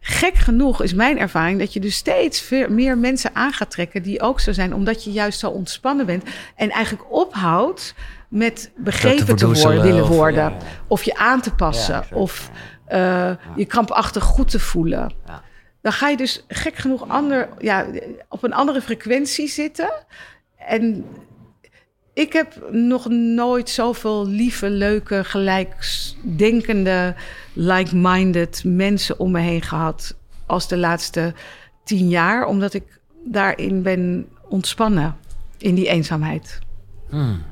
Gek 0.04 0.34
genoeg 0.34 0.82
is 0.82 0.94
mijn 0.94 1.18
ervaring 1.18 1.58
dat 1.58 1.72
je 1.72 1.80
dus 1.80 1.96
steeds 1.96 2.48
meer 2.68 2.98
mensen 2.98 3.30
aan 3.34 3.52
gaat 3.52 3.70
trekken 3.70 4.02
die 4.02 4.20
ook 4.20 4.40
zo 4.40 4.52
zijn, 4.52 4.74
omdat 4.74 5.04
je 5.04 5.12
juist 5.12 5.38
zo 5.38 5.50
ontspannen 5.50 6.06
bent 6.06 6.24
en 6.56 6.70
eigenlijk 6.70 7.12
ophoudt 7.12 7.94
met 8.28 8.70
begrepen 8.76 9.36
te 9.36 9.46
worden, 9.52 9.82
willen 9.82 10.02
of- 10.02 10.08
worden. 10.08 10.50
ja. 10.50 10.56
Of 10.86 11.02
je 11.02 11.16
aan 11.16 11.40
te 11.40 11.54
passen. 11.54 11.94
Ja, 11.94 12.16
of 12.16 12.50
eh, 12.84 13.30
je 13.56 13.64
krampachtig 13.64 14.22
goed 14.24 14.50
te 14.50 14.58
voelen. 14.60 15.14
Ja. 15.26 15.42
Dan 15.80 15.92
ga 15.92 16.08
je 16.08 16.16
dus 16.16 16.44
gek 16.48 16.74
genoeg 16.76 17.08
ander, 17.08 17.48
ja, 17.58 17.86
op 18.28 18.42
een 18.42 18.52
andere 18.54 18.80
frequentie 18.80 19.48
zitten. 19.48 19.92
En 20.56 21.04
ik 22.14 22.32
heb 22.32 22.68
nog 22.70 23.08
nooit 23.08 23.70
zoveel 23.70 24.26
lieve, 24.26 24.70
leuke, 24.70 25.24
gelijkdenkende, 25.24 27.14
like-minded 27.52 28.62
mensen 28.64 29.18
om 29.18 29.30
me 29.30 29.40
heen 29.40 29.62
gehad 29.62 30.14
als 30.46 30.68
de 30.68 30.76
laatste 30.76 31.34
tien 31.84 32.08
jaar. 32.08 32.46
Omdat 32.46 32.74
ik 32.74 33.00
daarin 33.24 33.82
ben 33.82 34.28
ontspannen 34.48 35.16
in 35.58 35.74
die 35.74 35.88
eenzaamheid. 35.88 36.58
Hmm. 37.08 37.42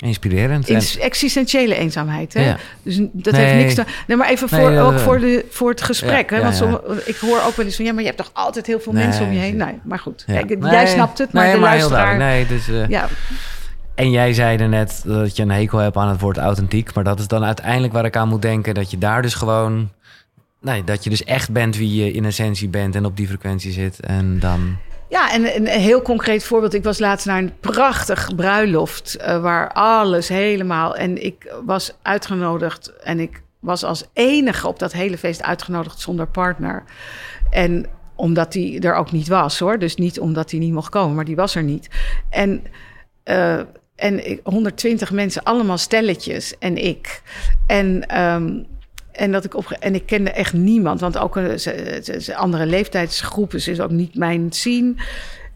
Inspirerend. 0.00 0.68
En- 0.68 0.74
In 0.74 1.00
existentiële 1.00 1.74
eenzaamheid. 1.74 2.34
Hè? 2.34 2.44
Ja. 2.44 2.56
Dus 2.82 2.96
dat 3.12 3.32
Nee. 3.34 3.44
heeft 3.44 3.62
niks 3.62 3.74
te... 3.74 3.84
Nee, 4.06 4.16
maar 4.16 4.28
even 4.28 4.48
voor, 4.48 4.76
ook 4.78 4.98
voor, 4.98 5.18
de, 5.20 5.44
voor 5.50 5.70
het 5.70 5.82
gesprek. 5.82 6.30
Ja, 6.30 6.36
hè? 6.36 6.42
Want 6.42 6.58
ja. 6.58 6.80
ik 7.04 7.16
hoor 7.16 7.40
ook 7.46 7.56
wel 7.56 7.66
eens 7.66 7.76
van... 7.76 7.84
ja, 7.84 7.90
maar 7.92 8.00
je 8.00 8.06
hebt 8.06 8.18
toch 8.18 8.30
altijd 8.32 8.66
heel 8.66 8.80
veel 8.80 8.92
mensen 8.92 9.24
om 9.24 9.32
je 9.32 9.38
heen? 9.38 9.56
Nee, 9.56 9.74
maar 9.84 9.98
goed. 9.98 10.24
Kijk, 10.26 10.56
jij 10.60 10.86
snapt 10.86 11.18
het, 11.18 11.32
maar 11.32 11.44
de 11.44 11.50
heel 11.50 11.60
luisteraar... 11.60 12.16
Nee, 12.16 12.46
dus, 12.46 12.68
eh, 12.68 12.88
ja, 12.88 13.08
En 13.94 14.10
jij 14.10 14.32
zei 14.32 14.58
er 14.58 14.68
net 14.68 15.02
dat 15.06 15.36
je 15.36 15.42
een 15.42 15.50
hekel 15.50 15.78
hebt 15.78 15.96
aan 15.96 16.08
het 16.08 16.20
woord 16.20 16.36
authentiek. 16.38 16.94
Maar 16.94 17.04
dat 17.04 17.18
is 17.18 17.26
dan 17.26 17.44
uiteindelijk 17.44 17.92
waar 17.92 18.04
ik 18.04 18.16
aan 18.16 18.28
moet 18.28 18.42
denken. 18.42 18.74
Dat 18.74 18.90
je 18.90 18.98
daar 18.98 19.22
dus 19.22 19.34
gewoon... 19.34 19.90
Nee, 20.60 20.84
dat 20.84 21.04
je 21.04 21.10
dus 21.10 21.24
echt 21.24 21.50
bent 21.50 21.76
wie 21.76 22.04
je 22.04 22.12
in 22.12 22.24
essentie 22.24 22.68
bent 22.68 22.94
en 22.94 23.04
op 23.04 23.16
die 23.16 23.26
frequentie 23.26 23.72
zit. 23.72 24.00
En 24.00 24.38
dan... 24.38 24.76
Ja, 25.10 25.32
en 25.32 25.56
een 25.56 25.66
heel 25.66 26.02
concreet 26.02 26.44
voorbeeld. 26.44 26.74
Ik 26.74 26.84
was 26.84 26.98
laatst 26.98 27.26
naar 27.26 27.38
een 27.38 27.58
prachtig 27.60 28.34
bruiloft 28.36 29.16
uh, 29.20 29.40
waar 29.40 29.72
alles 29.72 30.28
helemaal. 30.28 30.96
En 30.96 31.24
ik 31.24 31.54
was 31.64 31.92
uitgenodigd 32.02 32.92
en 33.02 33.20
ik 33.20 33.42
was 33.58 33.84
als 33.84 34.04
enige 34.12 34.68
op 34.68 34.78
dat 34.78 34.92
hele 34.92 35.18
feest 35.18 35.42
uitgenodigd 35.42 36.00
zonder 36.00 36.26
partner. 36.26 36.84
En 37.50 37.86
omdat 38.14 38.52
die 38.52 38.80
er 38.80 38.94
ook 38.94 39.12
niet 39.12 39.28
was 39.28 39.58
hoor. 39.58 39.78
Dus 39.78 39.94
niet 39.94 40.20
omdat 40.20 40.50
hij 40.50 40.60
niet 40.60 40.72
mocht 40.72 40.90
komen, 40.90 41.14
maar 41.14 41.24
die 41.24 41.36
was 41.36 41.54
er 41.54 41.62
niet. 41.62 41.88
En. 42.30 42.64
Uh, 43.24 43.60
en 43.96 44.40
120 44.42 45.10
mensen, 45.10 45.42
allemaal 45.42 45.78
stelletjes 45.78 46.58
en 46.58 46.76
ik. 46.76 47.22
En, 47.66 48.20
um, 48.20 48.66
en, 49.20 49.32
dat 49.32 49.44
ik 49.44 49.54
op, 49.54 49.70
en 49.70 49.94
ik 49.94 50.06
kende 50.06 50.30
echt 50.30 50.52
niemand, 50.52 51.00
want 51.00 51.18
ook 51.18 51.36
een, 51.36 51.58
andere 52.34 52.66
leeftijdsgroepen 52.66 53.58
is 53.66 53.80
ook 53.80 53.90
niet 53.90 54.14
mijn 54.14 54.52
zien. 54.52 54.98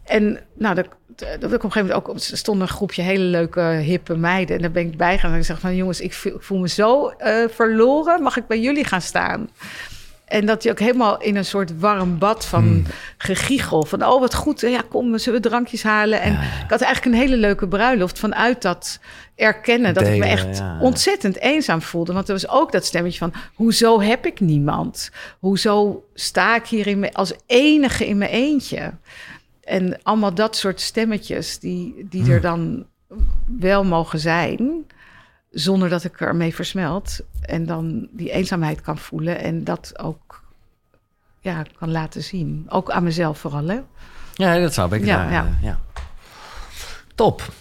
En 0.03 0.39
nou, 0.53 0.75
dat, 0.75 0.87
dat 1.15 1.27
ik 1.29 1.43
op 1.43 1.63
een 1.63 1.71
gegeven 1.71 1.85
moment 1.85 2.07
ook 2.07 2.13
stond 2.17 2.61
een 2.61 2.67
groepje 2.67 3.01
hele 3.01 3.23
leuke, 3.23 3.61
hippe 3.61 4.17
meiden. 4.17 4.55
En 4.55 4.61
daar 4.61 4.71
ben 4.71 4.85
ik 4.87 4.97
bij 4.97 5.17
gaan. 5.17 5.31
En 5.31 5.37
ik 5.37 5.45
zeg 5.45 5.59
van 5.59 5.75
jongens, 5.75 6.01
ik 6.01 6.13
voel, 6.39 6.59
me 6.59 6.67
zo 6.67 7.13
uh, 7.19 7.47
verloren. 7.47 8.21
Mag 8.21 8.37
ik 8.37 8.47
bij 8.47 8.59
jullie 8.59 8.85
gaan 8.85 9.01
staan? 9.01 9.49
En 10.25 10.45
dat 10.45 10.63
je 10.63 10.71
ook 10.71 10.79
helemaal 10.79 11.21
in 11.21 11.35
een 11.35 11.45
soort 11.45 11.79
warm 11.79 12.17
bad 12.17 12.45
van 12.45 12.85
gegiegel. 13.17 13.85
Van, 13.85 14.05
oh 14.05 14.19
wat 14.19 14.35
goed, 14.35 14.61
ja 14.61 14.81
kom, 14.89 15.17
zullen 15.17 15.41
we 15.41 15.47
drankjes 15.47 15.83
halen? 15.83 16.21
En 16.21 16.33
ik 16.33 16.69
had 16.69 16.81
eigenlijk 16.81 17.15
een 17.15 17.21
hele 17.21 17.37
leuke 17.37 17.67
bruiloft 17.67 18.19
vanuit 18.19 18.61
dat 18.61 18.99
erkennen... 19.35 19.93
dat 19.93 20.07
ik 20.07 20.17
me 20.17 20.25
echt 20.25 20.63
ontzettend 20.79 21.39
eenzaam 21.39 21.81
voelde. 21.81 22.13
Want 22.13 22.27
er 22.27 22.33
was 22.33 22.49
ook 22.49 22.71
dat 22.71 22.85
stemmetje 22.85 23.19
van, 23.19 23.33
hoezo 23.53 24.01
heb 24.01 24.25
ik 24.25 24.39
niemand? 24.39 25.11
Hoezo 25.39 26.05
sta 26.13 26.55
ik 26.55 26.65
hier 26.65 26.87
in 26.87 26.99
me, 26.99 27.13
als 27.13 27.33
enige 27.45 28.07
in 28.07 28.17
mijn 28.17 28.31
eentje? 28.31 28.93
En 29.63 29.99
allemaal 30.03 30.33
dat 30.33 30.55
soort 30.55 30.81
stemmetjes 30.81 31.59
die, 31.59 32.07
die 32.09 32.21
er 32.21 32.31
hmm. 32.31 32.41
dan 32.41 32.85
wel 33.59 33.83
mogen 33.83 34.19
zijn 34.19 34.85
zonder 35.55 35.89
dat 35.89 36.03
ik 36.03 36.21
ermee 36.21 36.55
versmelt. 36.55 37.19
En 37.41 37.65
dan 37.65 38.07
die 38.11 38.31
eenzaamheid 38.31 38.81
kan 38.81 38.97
voelen 38.97 39.39
en 39.39 39.63
dat 39.63 39.99
ook 39.99 40.43
ja, 41.39 41.63
kan 41.79 41.91
laten 41.91 42.23
zien. 42.23 42.65
Ook 42.69 42.91
aan 42.91 43.03
mezelf 43.03 43.39
vooral, 43.39 43.67
hè? 43.67 43.79
Ja, 44.33 44.59
dat 44.59 44.73
zou 44.73 44.95
ik. 44.95 45.05
Ja, 45.05 45.29
ja. 45.29 45.57
ja. 45.61 45.79
Top. 47.15 47.53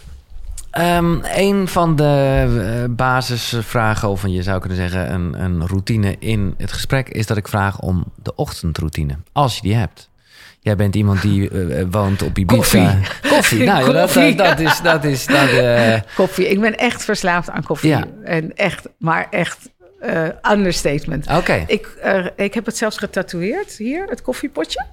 Um, 0.79 1.21
een 1.23 1.69
van 1.69 1.97
de 1.97 2.45
uh, 2.89 2.95
basisvragen, 2.95 4.09
of 4.09 4.27
je 4.27 4.43
zou 4.43 4.61
kunnen 4.61 4.79
zeggen 4.79 5.13
een, 5.13 5.43
een 5.43 5.67
routine 5.67 6.17
in 6.19 6.55
het 6.57 6.73
gesprek, 6.73 7.09
is 7.09 7.27
dat 7.27 7.37
ik 7.37 7.49
vraag 7.49 7.81
om 7.81 8.05
de 8.23 8.35
ochtendroutine. 8.35 9.17
Als 9.33 9.57
je 9.57 9.63
die 9.63 9.75
hebt. 9.75 10.11
Jij 10.65 10.77
bent 10.77 10.95
iemand 10.95 11.23
die 11.23 11.51
uh, 11.51 11.85
woont 11.91 12.23
op 12.23 12.39
Ibiza. 12.39 12.57
Koffie. 12.57 13.31
Koffie. 13.31 13.65
Nou, 13.65 13.93
koffie. 13.93 14.35
Dat, 14.35 14.47
dat, 14.47 14.59
is... 14.61 14.81
Dat 14.81 15.05
is 15.05 15.27
dat, 15.27 15.51
uh... 15.53 15.95
Koffie. 16.15 16.49
Ik 16.49 16.61
ben 16.61 16.77
echt 16.77 17.05
verslaafd 17.05 17.51
aan 17.51 17.63
koffie. 17.63 17.91
Ja. 17.91 18.05
En 18.25 18.57
echt, 18.57 18.89
maar 18.99 19.27
echt 19.31 19.59
uh, 20.03 20.29
understatement. 20.51 21.27
Oké. 21.31 21.65
Ik, 21.67 21.89
ik 22.37 22.55
heb 22.55 22.67
het 22.67 22.77
zelfs 22.77 22.99
getatoeëerd 22.99 23.73
hier, 23.73 24.07
het 24.07 24.23
koffiepotje. 24.23 24.85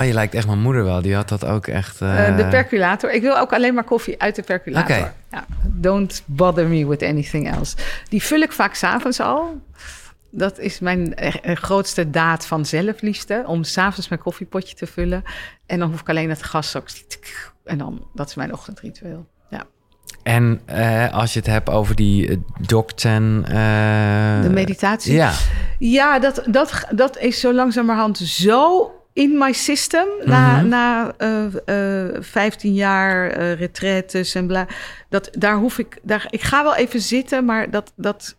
Oh, 0.00 0.06
je 0.06 0.12
lijkt 0.12 0.34
echt 0.34 0.46
mijn 0.46 0.60
moeder 0.60 0.84
wel. 0.84 1.02
Die 1.02 1.14
had 1.14 1.28
dat 1.28 1.44
ook 1.44 1.66
echt... 1.66 1.98
de 1.98 2.46
percolator. 2.50 3.12
Ik 3.12 3.22
wil 3.22 3.38
ook 3.38 3.52
alleen 3.52 3.74
maar 3.74 3.84
koffie 3.84 4.20
uit 4.20 4.34
de 4.34 4.42
percolator. 4.42 4.96
Okay. 4.96 5.12
Ja. 5.30 5.44
Don't 5.64 6.22
bother 6.26 6.66
me 6.66 6.86
with 6.86 7.02
anything 7.02 7.52
else. 7.54 7.76
Die 8.08 8.22
vul 8.22 8.40
ik 8.40 8.52
vaak 8.52 8.74
s'avonds 8.74 9.20
al. 9.20 9.60
Dat 10.30 10.58
is 10.58 10.78
mijn 10.78 11.14
eh, 11.14 11.56
grootste 11.56 12.10
daad 12.10 12.46
van 12.46 12.66
zelfliefde. 12.66 13.44
Om 13.46 13.64
s'avonds 13.64 14.08
mijn 14.08 14.20
koffiepotje 14.20 14.74
te 14.74 14.86
vullen. 14.86 15.22
En 15.66 15.78
dan 15.78 15.90
hoef 15.90 16.00
ik 16.00 16.08
alleen 16.08 16.28
het 16.28 16.42
gas 16.42 16.76
ook. 16.76 16.88
En 17.64 17.78
dan, 17.78 18.06
dat 18.14 18.28
is 18.28 18.34
mijn 18.34 18.52
ochtendritueel. 18.52 19.26
Ja. 19.50 19.64
En 20.22 20.60
uh, 20.70 21.12
als 21.12 21.32
je 21.32 21.38
het 21.38 21.48
hebt 21.48 21.70
over 21.70 21.94
die 21.94 22.28
uh, 22.28 22.36
dokten... 22.60 23.44
Uh, 23.44 24.42
de 24.42 24.50
meditatie? 24.50 25.12
Ja. 25.12 25.32
Ja, 25.78 26.18
dat, 26.18 26.42
dat, 26.46 26.86
dat 26.90 27.18
is 27.18 27.40
zo 27.40 27.52
langzamerhand 27.52 28.18
zo 28.18 28.92
in 29.12 29.38
my 29.38 29.52
system. 29.52 30.06
Na, 30.24 30.60
mm 30.60 30.68
na 30.68 31.14
uh, 31.66 32.16
15 32.20 32.74
jaar 32.74 33.30
retretes 33.52 34.34
en 34.34 34.46
bla. 34.46 34.66
Dat, 35.08 35.30
daar 35.32 35.56
hoef 35.56 35.78
ik... 35.78 35.98
Daar, 36.02 36.26
ik 36.30 36.42
ga 36.42 36.62
wel 36.62 36.74
even 36.74 37.00
zitten, 37.00 37.44
maar 37.44 37.70
dat... 37.70 37.92
dat 37.96 38.36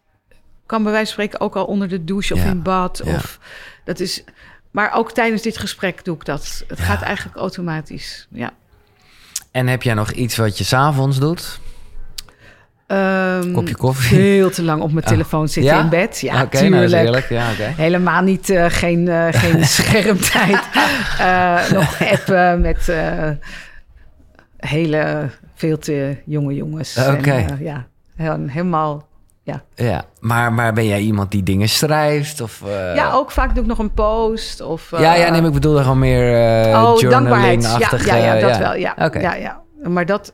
kan 0.69 0.83
bij 0.83 0.91
wijze 0.91 1.13
van 1.13 1.23
spreken 1.23 1.45
ook 1.45 1.55
al 1.55 1.65
onder 1.65 1.87
de 1.87 2.03
douche 2.03 2.33
of 2.33 2.43
in 2.43 2.61
bad. 2.61 3.01
Of, 3.01 3.39
dat 3.83 3.99
is, 3.99 4.23
maar 4.71 4.93
ook 4.93 5.11
tijdens 5.11 5.41
dit 5.41 5.57
gesprek 5.57 6.05
doe 6.05 6.15
ik 6.15 6.25
dat. 6.25 6.63
Het 6.67 6.79
gaat 6.79 7.01
eigenlijk 7.01 7.37
automatisch. 7.37 8.27
Ja. 8.31 8.51
En 9.51 9.67
heb 9.67 9.83
jij 9.83 9.93
nog 9.93 10.11
iets 10.11 10.37
wat 10.37 10.57
je 10.57 10.63
s'avonds 10.63 11.19
doet? 11.19 11.59
Um, 12.87 13.53
Kopje 13.53 13.75
koffie? 13.75 14.17
Heel 14.17 14.49
te 14.49 14.63
lang 14.63 14.81
op 14.81 14.91
mijn 14.91 15.05
oh. 15.05 15.11
telefoon 15.11 15.47
zitten 15.47 15.79
in 15.79 15.89
bed. 15.89 16.19
Ja, 16.19 16.41
okay, 16.43 16.67
nou, 16.67 16.89
ja, 16.89 17.51
okay. 17.51 17.73
Helemaal 17.75 18.21
niet, 18.21 18.49
uh, 18.49 18.65
geen, 18.69 19.05
uh, 19.05 19.27
geen 19.41 19.65
schermtijd. 19.65 20.61
Uh, 21.19 21.71
nog 21.71 22.01
appen 22.01 22.61
met 22.61 22.93
hele 24.57 25.29
veel 25.55 25.77
te 25.77 26.17
jonge 26.25 26.55
jongens. 26.55 26.97
Oké. 26.97 27.17
Okay. 27.17 27.57
ja, 27.59 27.87
helemaal 28.47 29.08
ja. 29.49 29.85
ja. 29.85 30.03
Maar, 30.19 30.53
maar 30.53 30.73
ben 30.73 30.85
jij 30.85 30.99
iemand 30.99 31.31
die 31.31 31.43
dingen 31.43 31.69
schrijft? 31.69 32.41
Of, 32.41 32.61
uh... 32.65 32.95
Ja, 32.95 33.11
ook 33.11 33.31
vaak 33.31 33.53
doe 33.53 33.63
ik 33.63 33.69
nog 33.69 33.79
een 33.79 33.93
post. 33.93 34.61
Of, 34.61 34.91
uh... 34.91 34.99
Ja, 34.99 35.15
ja, 35.15 35.29
nee, 35.29 35.41
ik 35.41 35.53
bedoel 35.53 35.77
er 35.77 35.83
gewoon 35.83 35.99
meer 35.99 36.31
uh, 36.67 36.83
oh, 36.83 37.09
dankbaarheid. 37.09 37.63
Ja, 37.63 37.89
ja, 38.05 38.15
ja, 38.15 38.47
dat 38.47 38.57
wel. 38.57 38.75
Ja. 38.75 38.95
Okay. 38.97 39.21
ja, 39.21 39.33
ja. 39.33 39.61
Maar 39.83 40.05
dat, 40.05 40.33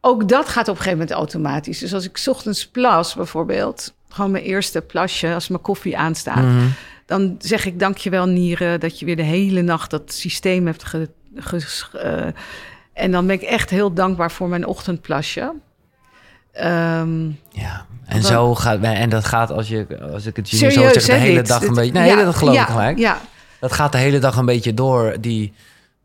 ook 0.00 0.28
dat 0.28 0.48
gaat 0.48 0.68
op 0.68 0.76
een 0.76 0.82
gegeven 0.82 0.98
moment 0.98 1.16
automatisch. 1.16 1.78
Dus 1.78 1.94
als 1.94 2.04
ik 2.04 2.22
ochtends 2.26 2.68
plas 2.68 3.14
bijvoorbeeld, 3.14 3.94
gewoon 4.08 4.30
mijn 4.30 4.44
eerste 4.44 4.80
plasje, 4.80 5.34
als 5.34 5.48
mijn 5.48 5.62
koffie 5.62 5.98
aanstaat, 5.98 6.42
mm 6.42 6.58
-hmm. 6.58 6.72
dan 7.06 7.34
zeg 7.38 7.66
ik 7.66 7.78
dankjewel 7.78 8.26
nieren 8.26 8.80
dat 8.80 8.98
je 8.98 9.04
weer 9.04 9.16
de 9.16 9.22
hele 9.22 9.62
nacht 9.62 9.90
dat 9.90 10.12
systeem 10.12 10.66
hebt 10.66 10.84
ge, 10.84 11.08
ge 11.34 12.32
en 12.92 13.10
dan 13.10 13.26
ben 13.26 13.36
ik 13.36 13.42
echt 13.42 13.70
heel 13.70 13.92
dankbaar 13.92 14.30
voor 14.30 14.48
mijn 14.48 14.66
ochtendplasje. 14.66 15.52
Um, 16.56 17.38
ja, 17.50 17.86
en 18.06 18.22
zo 18.22 18.54
gaat 18.54 18.80
en 18.80 19.10
dat 19.10 19.24
gaat 19.24 19.50
als 19.50 19.68
je 19.68 20.00
als 20.12 20.26
ik 20.26 20.36
het 20.36 20.50
je 20.50 20.56
zo 20.56 20.70
zeg 20.70 21.04
de 21.04 21.12
hele 21.12 21.42
dag 21.42 21.62
een 21.62 21.74
beetje. 21.74 21.92
Nee, 21.92 22.16
dat 22.16 22.34
geloof 22.34 22.54
ik 22.54 22.66
gelijk. 22.66 22.98
Ja. 22.98 23.18
Dat 23.60 23.72
gaat 23.72 23.92
de 23.92 23.98
hele 23.98 24.18
dag 24.18 24.36
een 24.36 24.46
beetje 24.46 24.74
door. 24.74 25.16
Die, 25.20 25.52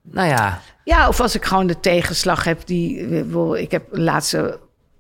nou 0.01 0.27
ja. 0.27 0.61
Ja, 0.83 1.07
of 1.07 1.19
als 1.19 1.35
ik 1.35 1.45
gewoon 1.45 1.67
de 1.67 1.79
tegenslag 1.79 2.43
heb 2.43 2.65
die 2.65 2.99
ik 3.57 3.71
heb 3.71 3.83
de 3.91 4.01
laatste 4.01 4.59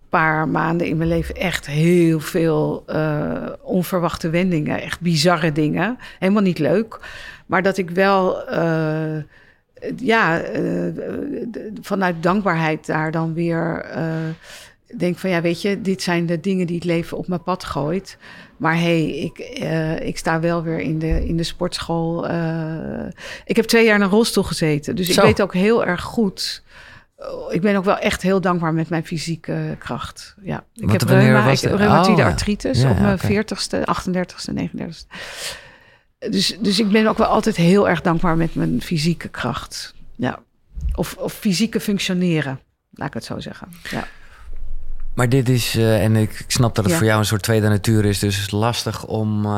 paar 0.09 0.47
maanden 0.47 0.87
in 0.87 0.97
mijn 0.97 1.09
leven 1.09 1.35
echt 1.35 1.65
heel 1.65 2.19
veel 2.19 2.83
uh, 2.87 3.49
onverwachte 3.61 4.29
wendingen, 4.29 4.81
echt 4.81 4.99
bizarre 4.99 5.51
dingen, 5.51 5.97
helemaal 6.19 6.41
niet 6.41 6.59
leuk, 6.59 6.99
maar 7.45 7.63
dat 7.63 7.77
ik 7.77 7.89
wel 7.89 8.51
uh, 8.53 9.23
ja 9.95 10.49
uh, 10.55 10.93
vanuit 11.81 12.23
dankbaarheid 12.23 12.85
daar 12.85 13.11
dan 13.11 13.33
weer 13.33 13.85
denk 14.97 15.17
van 15.17 15.29
ja, 15.29 15.41
weet 15.41 15.61
je, 15.61 15.81
dit 15.81 16.01
zijn 16.01 16.25
de 16.25 16.39
dingen 16.39 16.67
die 16.67 16.75
het 16.75 16.85
leven 16.85 17.17
op 17.17 17.27
mijn 17.27 17.43
pad 17.43 17.63
gooit. 17.63 18.17
Maar 18.57 18.75
hey, 18.75 19.09
ik, 19.09 19.57
uh, 19.61 19.99
ik 19.99 20.17
sta 20.17 20.39
wel 20.39 20.63
weer 20.63 20.79
in 20.79 20.99
de, 20.99 21.27
in 21.27 21.37
de 21.37 21.43
sportschool. 21.43 22.29
Uh, 22.29 23.07
ik 23.45 23.55
heb 23.55 23.65
twee 23.65 23.85
jaar 23.85 23.95
in 23.95 24.01
een 24.01 24.09
rolstoel 24.09 24.43
gezeten. 24.43 24.95
Dus 24.95 25.09
ik 25.09 25.19
weet 25.19 25.41
ook 25.41 25.53
heel 25.53 25.85
erg 25.85 26.01
goed. 26.01 26.63
Oh, 27.17 27.53
ik 27.53 27.61
ben 27.61 27.75
ook 27.75 27.83
wel 27.83 27.97
echt 27.97 28.21
heel 28.21 28.41
dankbaar 28.41 28.73
met 28.73 28.89
mijn 28.89 29.05
fysieke 29.05 29.75
kracht. 29.79 30.35
Ja, 30.41 30.63
ik 30.73 30.91
heb 30.91 31.01
reuma, 31.01 31.49
ik, 31.49 31.59
reumatoïde 31.59 32.21
oh, 32.21 32.27
artritis 32.27 32.81
ja, 32.81 32.89
op 32.89 32.99
mijn 32.99 33.13
okay. 33.13 33.43
40ste, 33.43 33.79
38ste, 33.79 34.53
39ste. 34.53 35.07
Dus, 36.29 36.57
dus 36.59 36.79
ik 36.79 36.89
ben 36.89 37.07
ook 37.07 37.17
wel 37.17 37.27
altijd 37.27 37.55
heel 37.55 37.89
erg 37.89 38.01
dankbaar 38.01 38.37
met 38.37 38.55
mijn 38.55 38.81
fysieke 38.81 39.27
kracht. 39.27 39.93
Ja. 40.15 40.39
Of, 40.95 41.15
of 41.17 41.33
fysieke 41.33 41.79
functioneren, 41.79 42.59
laat 42.91 43.07
ik 43.07 43.13
het 43.13 43.23
zo 43.23 43.39
zeggen. 43.39 43.67
Ja. 43.91 44.07
Maar 45.15 45.29
dit 45.29 45.49
is, 45.49 45.75
uh, 45.75 46.03
en 46.03 46.15
ik, 46.15 46.43
snap 46.47 46.75
dat 46.75 46.85
het 46.85 46.93
voor 46.93 47.05
jou 47.05 47.19
een 47.19 47.25
soort 47.25 47.41
tweede 47.41 47.67
natuur 47.67 48.05
is, 48.05 48.19
dus 48.19 48.35
het 48.35 48.45
is 48.45 48.51
lastig 48.51 49.05
om, 49.05 49.45
uh, 49.45 49.51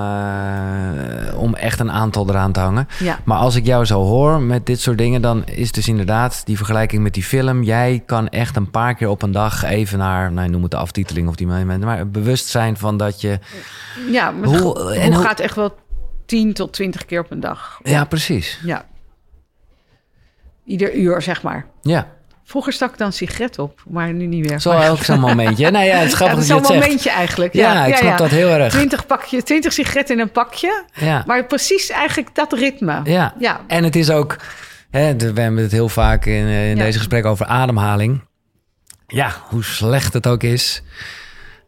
om 1.35 1.55
echt 1.55 1.79
een 1.79 1.91
aantal 1.91 2.29
eraan 2.29 2.51
te 2.51 2.59
hangen. 2.59 2.87
Ja. 2.99 3.19
Maar 3.23 3.37
als 3.37 3.55
ik 3.55 3.65
jou 3.65 3.85
zo 3.85 4.03
hoor 4.03 4.41
met 4.41 4.65
dit 4.65 4.79
soort 4.79 4.97
dingen, 4.97 5.21
dan 5.21 5.45
is 5.45 5.71
dus 5.71 5.87
inderdaad 5.87 6.45
die 6.45 6.57
vergelijking 6.57 7.03
met 7.03 7.13
die 7.13 7.23
film. 7.23 7.63
Jij 7.63 8.03
kan 8.05 8.29
echt 8.29 8.55
een 8.55 8.71
paar 8.71 8.95
keer 8.95 9.09
op 9.09 9.21
een 9.21 9.31
dag 9.31 9.63
even 9.63 9.97
naar, 9.97 10.31
nou, 10.31 10.49
noem 10.49 10.61
het 10.61 10.71
de 10.71 10.77
aftiteling 10.77 11.27
of 11.27 11.35
die 11.35 11.47
momenten, 11.47 11.87
maar 11.87 12.09
bewust 12.09 12.47
zijn 12.47 12.77
van 12.77 12.97
dat 12.97 13.21
je. 13.21 13.39
Ja, 14.11 14.33
hoe, 14.43 14.93
en 14.93 15.13
hoe 15.13 15.23
gaat 15.23 15.39
echt 15.39 15.55
wel 15.55 15.75
10 16.25 16.53
tot 16.53 16.73
20 16.73 17.05
keer 17.05 17.19
op 17.19 17.31
een 17.31 17.39
dag. 17.39 17.79
Ja, 17.83 18.05
precies. 18.05 18.59
Ja. 18.63 18.85
Ieder 20.65 20.95
uur, 20.95 21.21
zeg 21.21 21.43
maar. 21.43 21.65
Ja. 21.81 22.15
Vroeger 22.49 22.73
stak 22.73 22.91
ik 22.91 22.97
dan 22.97 23.13
sigaret 23.13 23.59
op, 23.59 23.81
maar 23.87 24.13
nu 24.13 24.25
niet 24.25 24.49
meer. 24.49 24.59
Zo 24.59 24.71
ook 24.71 25.03
zo'n 25.03 25.19
momentje. 25.19 25.71
Nou 25.71 25.85
ja, 25.85 25.95
het 25.95 26.07
is 26.07 26.13
grappig 26.21 26.47
ja, 26.47 26.53
dat 26.55 26.65
zo'n 26.65 26.75
momentje 26.75 27.09
eigenlijk. 27.09 27.53
Ja, 27.53 27.73
ja 27.73 27.85
ik 27.85 27.95
snap 27.95 28.09
ja, 28.09 28.17
dat 28.17 28.29
heel 28.29 28.49
erg. 28.49 28.73
20, 28.73 29.05
pakje, 29.05 29.43
20 29.43 29.73
sigaretten 29.73 30.15
in 30.15 30.21
een 30.21 30.31
pakje. 30.31 30.83
Ja. 30.93 31.23
Maar 31.25 31.45
precies 31.45 31.89
eigenlijk 31.89 32.35
dat 32.35 32.53
ritme. 32.53 33.01
Ja. 33.03 33.33
ja. 33.39 33.61
En 33.67 33.83
het 33.83 33.95
is 33.95 34.09
ook 34.09 34.37
Hè, 34.89 35.15
we 35.15 35.41
hebben 35.41 35.61
het 35.61 35.71
heel 35.71 35.89
vaak 35.89 36.25
in, 36.25 36.45
eh, 36.45 36.69
in 36.69 36.77
deze 36.77 36.97
gesprekken 36.97 37.31
over 37.31 37.45
ademhaling. 37.45 38.25
Ja, 39.07 39.31
hoe 39.49 39.63
slecht 39.63 40.13
het 40.13 40.27
ook 40.27 40.43
is, 40.43 40.83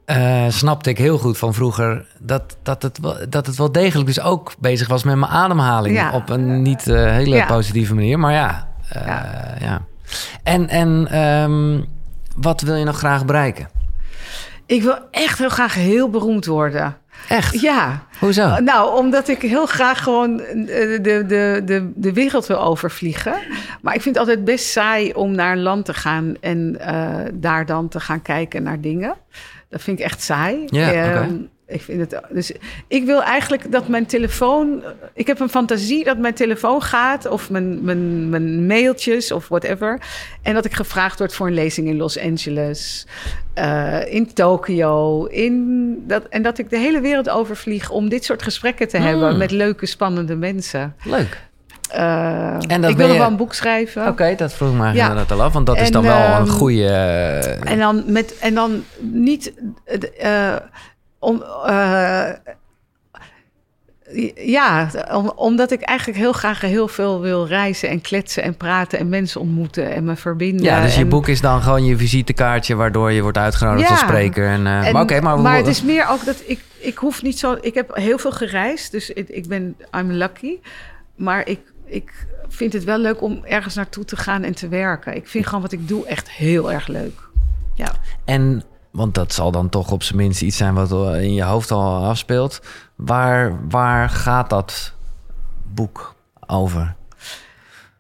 eh, 0.06 0.46
snapte 0.48 0.90
ik 0.90 0.98
heel 0.98 1.18
goed 1.18 1.38
van 1.38 1.54
vroeger 1.54 2.06
dat, 2.20 2.58
dat, 2.64 2.82
het, 2.82 3.00
wel, 3.00 3.30
dat 3.30 3.46
het 3.46 3.56
wel 3.56 3.72
degelijk 3.72 4.08
dus 4.08 4.22
ook 4.22 4.54
bezig 4.60 4.88
was 4.88 5.04
met 5.04 5.16
mijn 5.16 5.32
ademhaling. 5.32 5.96
Ja. 5.96 6.12
Op 6.12 6.30
een 6.30 6.62
niet 6.62 6.88
eh, 6.88 7.04
hele 7.04 7.46
positieve 7.46 7.96
manier, 7.96 8.20
maar 8.20 8.34
ja. 8.34 8.68
Ja. 9.60 9.88
En, 10.44 10.68
en 10.70 11.08
ehm, 11.12 11.82
wat 12.38 12.62
wil 12.62 12.76
je 12.76 12.86
nog 12.86 12.98
graag 12.98 13.26
bereiken? 13.26 13.70
Ik 14.66 14.82
wil 14.84 14.98
echt 15.12 15.38
heel 15.40 15.50
graag 15.50 15.74
heel 15.74 16.10
beroemd 16.10 16.46
worden. 16.46 16.98
Echt? 17.28 17.62
Ja. 17.62 18.04
Hoezo? 18.20 18.60
Nou, 18.60 18.98
omdat 18.98 19.28
ik 19.28 19.42
heel 19.42 19.66
graag 19.66 20.04
gewoon 20.04 20.40
eh, 20.40 21.04
de, 21.04 21.24
de, 21.28 21.62
de, 21.66 21.92
de 21.96 22.14
wereld 22.14 22.48
wil 22.48 22.62
overvliegen. 22.62 23.34
Maar 23.82 23.96
ik 23.96 24.02
vind 24.02 24.16
het 24.16 24.28
altijd 24.28 24.46
best 24.46 24.66
saai 24.66 25.14
om 25.14 25.32
naar 25.32 25.52
een 25.52 25.62
land 25.62 25.86
te 25.86 25.94
gaan 25.94 26.36
en 26.42 26.80
eh, 26.80 27.32
daar 27.34 27.66
dan 27.66 27.88
te 27.88 28.00
gaan 28.00 28.22
kijken 28.22 28.64
naar 28.64 28.82
dingen. 28.82 29.16
Dat 29.70 29.82
vind 29.82 30.00
ik 30.00 30.06
echt 30.06 30.22
saai. 30.22 30.64
Ja, 30.66 30.92
Ehm. 30.92 31.36
Ik 31.70 31.82
vind 31.82 32.00
het. 32.12 32.22
Dus 32.30 32.52
ik 32.88 33.06
wil 33.06 33.24
eigenlijk 33.24 33.72
dat 33.72 33.88
mijn 33.88 34.06
telefoon. 34.06 34.84
Ik 35.14 35.28
heb 35.28 35.40
een 35.40 35.50
fantasie 35.50 36.04
dat 36.04 36.18
mijn 36.18 36.34
telefoon 36.34 36.82
gaat, 36.82 37.26
of 37.28 37.50
mijn, 37.50 37.84
mijn, 37.84 38.30
mijn 38.30 38.66
mailtjes 38.68 39.32
of 39.32 39.48
whatever. 39.48 40.02
En 40.42 40.54
dat 40.54 40.66
ik 40.66 40.74
gevraagd 40.74 41.20
word 41.20 41.34
voor 41.34 41.48
een 41.48 41.54
lezing 41.54 41.88
in 41.88 41.98
Los 41.98 42.20
Angeles, 42.20 43.08
eh, 43.54 44.14
in 44.14 44.34
Tokio. 44.34 45.26
In 45.26 45.96
dat, 46.08 46.24
en 46.30 46.42
dat 46.42 46.58
ik 46.58 46.70
de 46.70 46.78
hele 46.78 47.02
wereld 47.02 47.30
overvlieg 47.30 47.90
om 47.90 48.10
dit 48.10 48.24
soort 48.26 48.42
gesprekken 48.44 48.88
te 48.88 48.98
hebben 48.98 49.30
Hmm. 49.30 49.38
met 49.38 49.52
leuke, 49.52 49.86
spannende 49.86 50.36
mensen. 50.36 50.96
Leuk. 51.04 51.48
Eh, 51.90 52.58
ik 52.88 52.98
wil 52.98 53.08
je- 53.12 53.18
wel 53.18 53.28
een 53.28 53.38
boek 53.38 53.54
schrijven. 53.54 54.08
Oké, 54.08 54.36
dat 54.38 54.54
vroeg 54.54 54.74
me 54.74 54.84
Ja. 54.94 55.08
inderdaad 55.08 55.32
al 55.32 55.42
af. 55.44 55.54
Want 55.54 55.66
dat 55.66 55.80
is 55.80 55.92
dan 55.92 56.04
wel 56.04 56.16
een 56.18 56.32
ehm, 56.32 56.48
goede... 56.48 56.86
eh, 56.86 57.72
En 57.72 57.78
dan, 57.80 58.04
met, 58.08 58.38
en 58.40 58.54
dan 58.54 58.84
niet. 59.00 59.54
Om, 61.20 61.44
eh, 61.66 62.30
ja, 64.36 64.90
om- 65.12 65.32
omdat 65.36 65.72
ik 65.72 65.82
eigenlijk 65.82 66.20
heel 66.20 66.32
graag 66.32 66.62
heel 66.62 66.88
veel 66.88 67.22
wil 67.22 67.48
reizen 67.48 67.90
en 67.90 68.02
kletsen 68.02 68.44
en 68.44 68.58
praten 68.58 69.00
en 69.00 69.10
mensen 69.10 69.42
ontmoeten 69.42 69.92
en 69.94 70.04
me 70.04 70.16
verbinden. 70.16 70.66
Ja, 70.66 70.82
dus 70.82 70.96
je 70.96 71.02
en- 71.02 71.10
boek 71.10 71.28
is 71.28 71.42
dan 71.42 71.62
gewoon 71.62 71.86
je 71.86 71.98
visitekaartje... 71.98 72.76
waardoor 72.76 73.12
je 73.12 73.22
wordt 73.22 73.38
uitgenodigd 73.38 73.84
Ja. 73.84 73.90
als 73.90 74.00
spreker. 74.00 74.48
En, 74.48 74.68
En- 74.68 74.94
maar 74.94 75.02
oké, 75.02 75.22
maar... 75.22 75.40
maar 75.40 75.58
het 75.58 75.68
is 75.68 75.84
meer 75.84 76.08
ook 76.10 76.26
dat 76.26 76.44
ik, 76.46 76.60
ik 76.80 76.98
hoef 76.98 77.22
niet 77.22 77.40
zo. 77.40 77.58
Ik 77.62 77.74
heb 77.74 77.96
heel 77.96 78.18
veel 78.18 78.32
gereisd, 78.32 78.92
dus 78.92 79.10
ik, 79.10 79.30
ik 79.30 79.48
ben 79.48 79.76
I'm 79.98 80.12
lucky. 80.12 80.58
Maar 81.16 81.48
ik, 81.48 81.60
ik 81.86 82.28
vind 82.48 82.74
het 82.74 82.84
wel 82.84 82.98
leuk 82.98 83.22
om 83.22 83.44
ergens 83.46 83.76
naartoe 83.76 84.06
te 84.06 84.16
gaan 84.18 84.44
en 84.44 84.56
te 84.56 84.68
werken. 84.68 85.16
Ik 85.16 85.28
vind 85.28 85.46
gewoon 85.46 85.62
wat 85.62 85.72
ik 85.72 85.88
doe 85.88 86.06
echt 86.08 86.30
heel 86.30 86.72
erg 86.72 86.88
leuk. 86.88 87.20
Ja. 87.74 87.92
En, 88.26 88.64
want 88.92 89.16
dat 89.16 89.34
zal 89.34 89.52
dan 89.52 89.70
toch 89.70 89.92
op 89.92 90.04
zijn 90.04 90.18
minst 90.18 90.42
iets 90.42 90.58
zijn... 90.58 90.74
wat 90.74 91.16
in 91.16 91.34
je 91.34 91.44
hoofd 91.44 91.72
al 91.72 92.04
afspeelt. 92.06 92.62
Waar, 92.96 93.60
waar 93.70 94.10
gaat 94.10 94.50
dat 94.50 94.94
boek 95.74 96.16
over? 96.48 96.96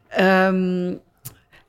Ehm, 0.07 0.93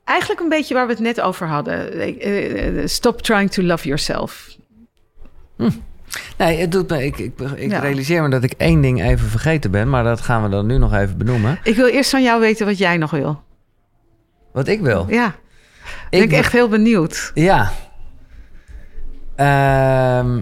eigenlijk 0.03 0.39
een 0.41 0.49
beetje 0.49 0.73
waar 0.73 0.85
we 0.85 0.91
het 0.91 1.01
net 1.01 1.21
over 1.21 1.47
hadden. 1.47 2.07
Ik, 2.07 2.17
eh, 2.17 2.87
stop 2.87 3.21
trying 3.21 3.51
to 3.51 3.63
love 3.63 3.85
yourself. 3.87 4.49
Nee, 6.37 6.59
het 6.59 6.71
doet 6.71 6.89
me, 6.89 7.05
ik, 7.05 7.17
ik, 7.17 7.39
ik 7.39 7.71
Ja. 7.71 7.79
realiseer 7.79 8.21
me 8.21 8.29
dat 8.29 8.43
ik 8.43 8.51
één 8.57 8.81
ding 8.81 9.03
even 9.03 9.27
vergeten 9.29 9.71
ben... 9.71 9.89
maar 9.89 10.03
dat 10.03 10.21
gaan 10.21 10.43
we 10.43 10.49
dan 10.49 10.65
nu 10.65 10.77
nog 10.77 10.93
even 10.93 11.17
benoemen. 11.17 11.59
Ik 11.63 11.75
wil 11.75 11.87
eerst 11.87 12.09
van 12.09 12.23
jou 12.23 12.39
weten 12.39 12.65
wat 12.65 12.77
jij 12.77 12.97
nog 12.97 13.11
wil. 13.11 13.43
Wat 14.53 14.67
ik 14.67 14.81
wil. 14.81 15.05
Ja, 15.09 15.25
ik 15.27 15.33
ben 16.09 16.21
ik 16.21 16.31
echt 16.31 16.51
heel 16.51 16.67
benieuwd. 16.69 17.31
Ja. 17.33 17.71
Ehm, 19.41 20.39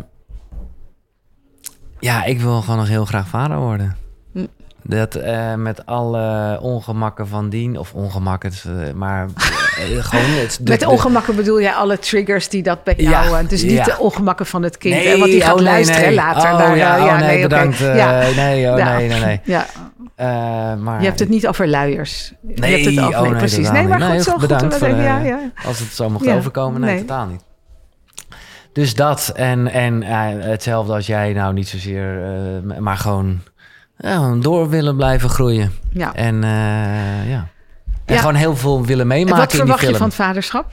ja, 2.00 2.24
ik 2.24 2.40
wil 2.42 2.62
gewoon 2.62 2.78
nog 2.78 2.88
heel 2.88 3.06
graag 3.06 3.28
vader 3.28 3.58
worden. 3.58 3.96
Hm. 4.34 4.46
Dat 4.84 5.16
eh, 5.16 5.54
met 5.56 5.86
alle 5.86 6.58
ongemakken 6.62 7.28
van 7.28 7.50
dien, 7.50 7.78
of 7.78 7.94
ongemakken, 7.94 8.52
eh, 8.66 8.94
maar 8.94 9.26
eh, 9.78 10.04
gewoon... 10.04 10.26
Het, 10.26 10.60
de- 10.62 10.72
Met 10.72 10.86
ongemakken 10.86 11.36
bedoel 11.36 11.62
jij 11.62 11.74
alle 11.74 12.00
triggers 12.00 12.50
die 12.50 12.64
dat 12.64 12.84
bij 12.84 12.94
Ja, 12.98 13.10
jou... 13.10 13.38
en 13.38 13.46
dus 13.48 13.62
niet 13.64 13.72
ja. 13.72 13.84
de 13.84 13.98
ongemakken 13.98 14.46
van 14.46 14.64
het 14.64 14.78
kind. 14.78 14.96
Nee, 14.96 15.18
wat 15.20 15.28
die 15.28 15.42
gaat 15.42 15.50
oh, 15.54 15.56
nee, 15.56 15.66
luisteren 15.66 16.02
nee. 16.02 16.16
later. 16.16 16.52
Oh, 16.52 16.58
naar, 16.58 16.78
ja, 16.78 17.06
oh, 17.06 17.20
nee, 17.20 17.42
bedankt. 17.42 17.78
ja. 17.78 18.20
Nee, 18.36 18.72
oh, 18.72 18.78
Ja. 18.78 18.98
nee, 18.98 19.08
nee, 19.10 19.20
nee. 19.20 19.42
ja, 19.56 19.66
maar, 20.76 21.00
je 21.00 21.06
hebt 21.06 21.20
het 21.20 21.30
niet 21.30 21.48
over 21.48 21.68
luiers. 21.68 22.34
je 22.48 22.54
Nee, 22.56 22.72
hebt 22.84 22.96
het 22.96 23.06
over, 23.06 23.16
oh, 23.16 23.22
nee, 23.22 23.30
nee, 23.30 23.40
precies. 23.40 23.72
Nee, 23.72 23.88
maar 23.88 24.00
goed, 24.02 24.10
Nee, 24.10 24.22
zo 24.24 24.32
goed. 24.32 24.42
bedankt 24.42 24.76
voor, 24.78 24.88
ja, 24.88 25.20
ja. 25.20 25.40
Als 25.66 25.80
het 25.80 25.90
zo 25.94 26.10
mocht 26.10 26.26
Ja, 26.26 26.36
overkomen, 26.36 26.82
nee, 26.82 26.90
nee. 26.96 27.00
totaal 27.06 27.26
niet. 27.26 27.48
Dus 28.80 28.94
dat 28.94 29.32
en, 29.36 29.68
en 29.68 30.04
eh, 30.04 30.46
hetzelfde 30.50 30.94
als 30.94 31.08
jij, 31.08 31.34
nou 31.34 31.54
niet 31.54 31.68
zozeer, 31.68 32.24
eh, 32.72 32.78
maar 32.78 32.98
gewoon 32.98 33.40
ja, 33.98 34.36
door 34.36 34.70
willen 34.70 34.96
blijven 34.96 35.30
groeien. 35.30 35.72
ja. 35.92 36.14
En 36.14 36.44
eh, 36.44 37.30
ja. 37.30 37.48
En 38.06 38.14
Ja. 38.16 38.20
gewoon 38.20 38.36
heel 38.36 38.56
veel 38.56 38.86
willen 38.86 39.02
En 39.02 39.08
meemaken 39.08 39.38
wat 39.38 39.52
verwacht 39.56 39.82
je 39.88 39.96
van 39.96 40.06
het 40.08 40.16
vaderschap? 40.16 40.72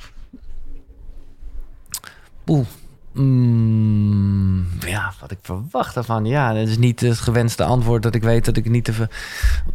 Oeh. 2.47 2.66
Mm, 3.12 4.66
ja, 4.87 5.12
wat 5.20 5.31
ik 5.31 5.39
verwacht 5.43 5.97
ervan. 5.97 6.24
Ja, 6.24 6.53
dat 6.53 6.69
is 6.69 6.78
niet 6.78 7.01
het 7.01 7.19
gewenste 7.20 7.65
antwoord 7.65 8.03
dat 8.03 8.15
ik 8.15 8.23
weet 8.23 8.45
dat 8.45 8.57
ik 8.57 8.69
niet 8.70 8.85
te... 8.85 8.93
ver- 8.93 9.11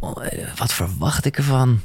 Oh, 0.00 0.16
Wat 0.56 0.72
verwacht 0.72 1.24
ik 1.24 1.36
ervan? 1.36 1.80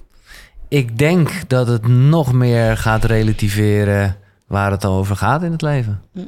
Ik 0.68 0.98
denk 0.98 1.50
dat 1.50 1.68
het 1.68 1.88
nog 1.88 2.34
meer 2.34 2.78
gaat 2.78 3.04
relativeren 3.04 4.16
waar 4.48 4.72
het 4.72 4.86
over 4.86 5.16
gaat 5.16 5.44
in 5.44 5.52
het 5.52 5.62
leven. 5.62 6.02
Hm. 6.14 6.20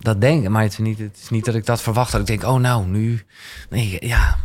Dat 0.00 0.20
denk 0.20 0.42
ik, 0.42 0.48
maar 0.48 0.62
het 0.62 0.72
is, 0.72 0.78
niet, 0.78 0.98
het 0.98 1.18
is 1.22 1.28
niet 1.30 1.44
dat 1.44 1.54
ik 1.54 1.66
dat 1.66 1.82
verwacht. 1.82 2.12
Dat 2.12 2.20
ik 2.20 2.26
denk, 2.26 2.42
oh 2.44 2.60
nou, 2.60 2.86
nu... 2.86 3.22
Ja. 4.00 4.36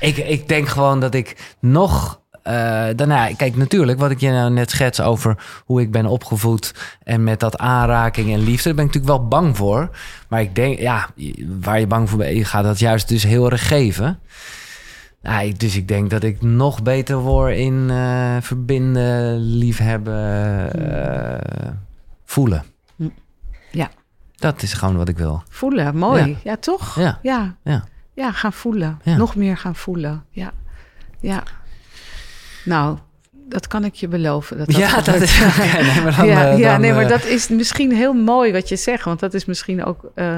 Ik, 0.00 0.16
ik 0.16 0.48
denk 0.48 0.68
gewoon 0.68 1.00
dat 1.00 1.14
ik 1.14 1.54
nog... 1.60 2.20
eh 2.42 2.52
daarna, 2.96 3.34
kijk, 3.36 3.56
natuurlijk, 3.56 3.98
wat 3.98 4.10
ik 4.10 4.20
je 4.20 4.30
nou 4.30 4.50
net 4.50 4.70
schets 4.70 5.00
over 5.00 5.36
hoe 5.64 5.80
ik 5.80 5.90
ben 5.90 6.06
opgevoed 6.06 6.74
en 7.02 7.24
met 7.24 7.40
dat 7.40 7.58
aanraking 7.58 8.32
en 8.32 8.38
liefde, 8.40 8.64
daar 8.64 8.74
ben 8.74 8.84
ik 8.86 8.94
natuurlijk 8.94 9.20
wel 9.20 9.28
bang 9.28 9.56
voor. 9.56 9.90
Maar 10.28 10.40
ik 10.40 10.54
denk, 10.54 10.78
ja, 10.78 11.08
waar 11.60 11.80
je 11.80 11.86
bang 11.86 12.08
voor 12.08 12.18
bent, 12.18 12.36
je 12.36 12.44
gaat 12.44 12.64
dat 12.64 12.78
juist 12.78 13.08
dus 13.08 13.22
heel 13.22 13.50
erg 13.50 13.68
geven. 13.68 14.18
Ja, 15.22 15.40
ik- 15.40 15.60
dus 15.60 15.76
ik 15.76 15.88
denk 15.88 16.10
dat 16.10 16.22
ik 16.22 16.42
nog 16.42 16.82
beter 16.82 17.16
word 17.16 17.56
in 17.56 17.86
eh, 17.90 18.36
verbinden, 18.40 19.38
liefhebben, 19.38 20.72
eh, 20.72 21.68
voelen. 22.24 22.64
Ja. 23.70 23.90
Dat 24.38 24.62
is 24.62 24.72
gewoon 24.72 24.96
wat 24.96 25.08
ik 25.08 25.16
wil. 25.18 25.42
Voelen, 25.48 25.96
mooi. 25.96 26.26
Ja. 26.28 26.36
Ja, 26.44 26.56
toch? 26.56 26.98
Ja. 26.98 27.18
Ja. 27.22 27.56
Ja. 27.64 27.84
Ja, 28.14 28.32
gaan 28.32 28.52
voelen. 28.52 29.00
Nog 29.04 29.34
meer 29.36 29.56
gaan 29.56 29.74
voelen. 29.76 30.24
Ja. 30.30 30.52
Ja. 31.20 31.42
Nou, 32.64 32.98
dat 33.32 33.66
kan 33.66 33.84
ik 33.84 33.94
je 33.94 34.08
beloven. 34.08 34.58
Dat 34.58 34.66
dat 34.66 34.76
ja, 34.76 35.00
dat 35.00 35.14
is. 35.20 35.38
Nee, 35.40 36.02
maar 36.02 36.16
dan, 36.16 36.26
ja, 36.26 36.50
eh, 36.50 36.58
ja 36.58 36.70
dan, 36.72 36.80
nee, 36.80 36.92
maar 36.92 37.02
eh, 37.02 37.08
dat 37.08 37.24
is 37.24 37.48
misschien 37.48 37.92
heel 37.92 38.12
mooi 38.12 38.52
wat 38.52 38.68
je 38.68 38.76
zegt. 38.76 39.04
Want 39.04 39.20
dat 39.20 39.34
is 39.34 39.44
misschien 39.44 39.84
ook... 39.84 40.10
eh, 40.14 40.36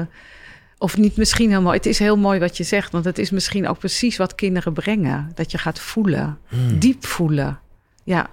of 0.77 0.97
niet 0.97 1.17
misschien 1.17 1.49
heel 1.49 1.61
mooi. 1.61 1.75
Het 1.77 1.85
is 1.85 1.99
heel 1.99 2.17
mooi 2.17 2.39
wat 2.39 2.57
je 2.57 2.63
zegt. 2.63 2.91
Want 2.91 3.05
het 3.05 3.17
is 3.17 3.31
misschien 3.31 3.67
ook 3.67 3.79
precies 3.79 4.17
wat 4.17 4.35
kinderen 4.35 4.73
brengen. 4.73 5.31
Dat 5.35 5.51
je 5.51 5.57
gaat 5.57 5.79
voelen. 5.79 6.37
hmm. 6.47 6.79
Diep 6.79 7.05
voelen. 7.05 7.59
Ja. 8.03 8.27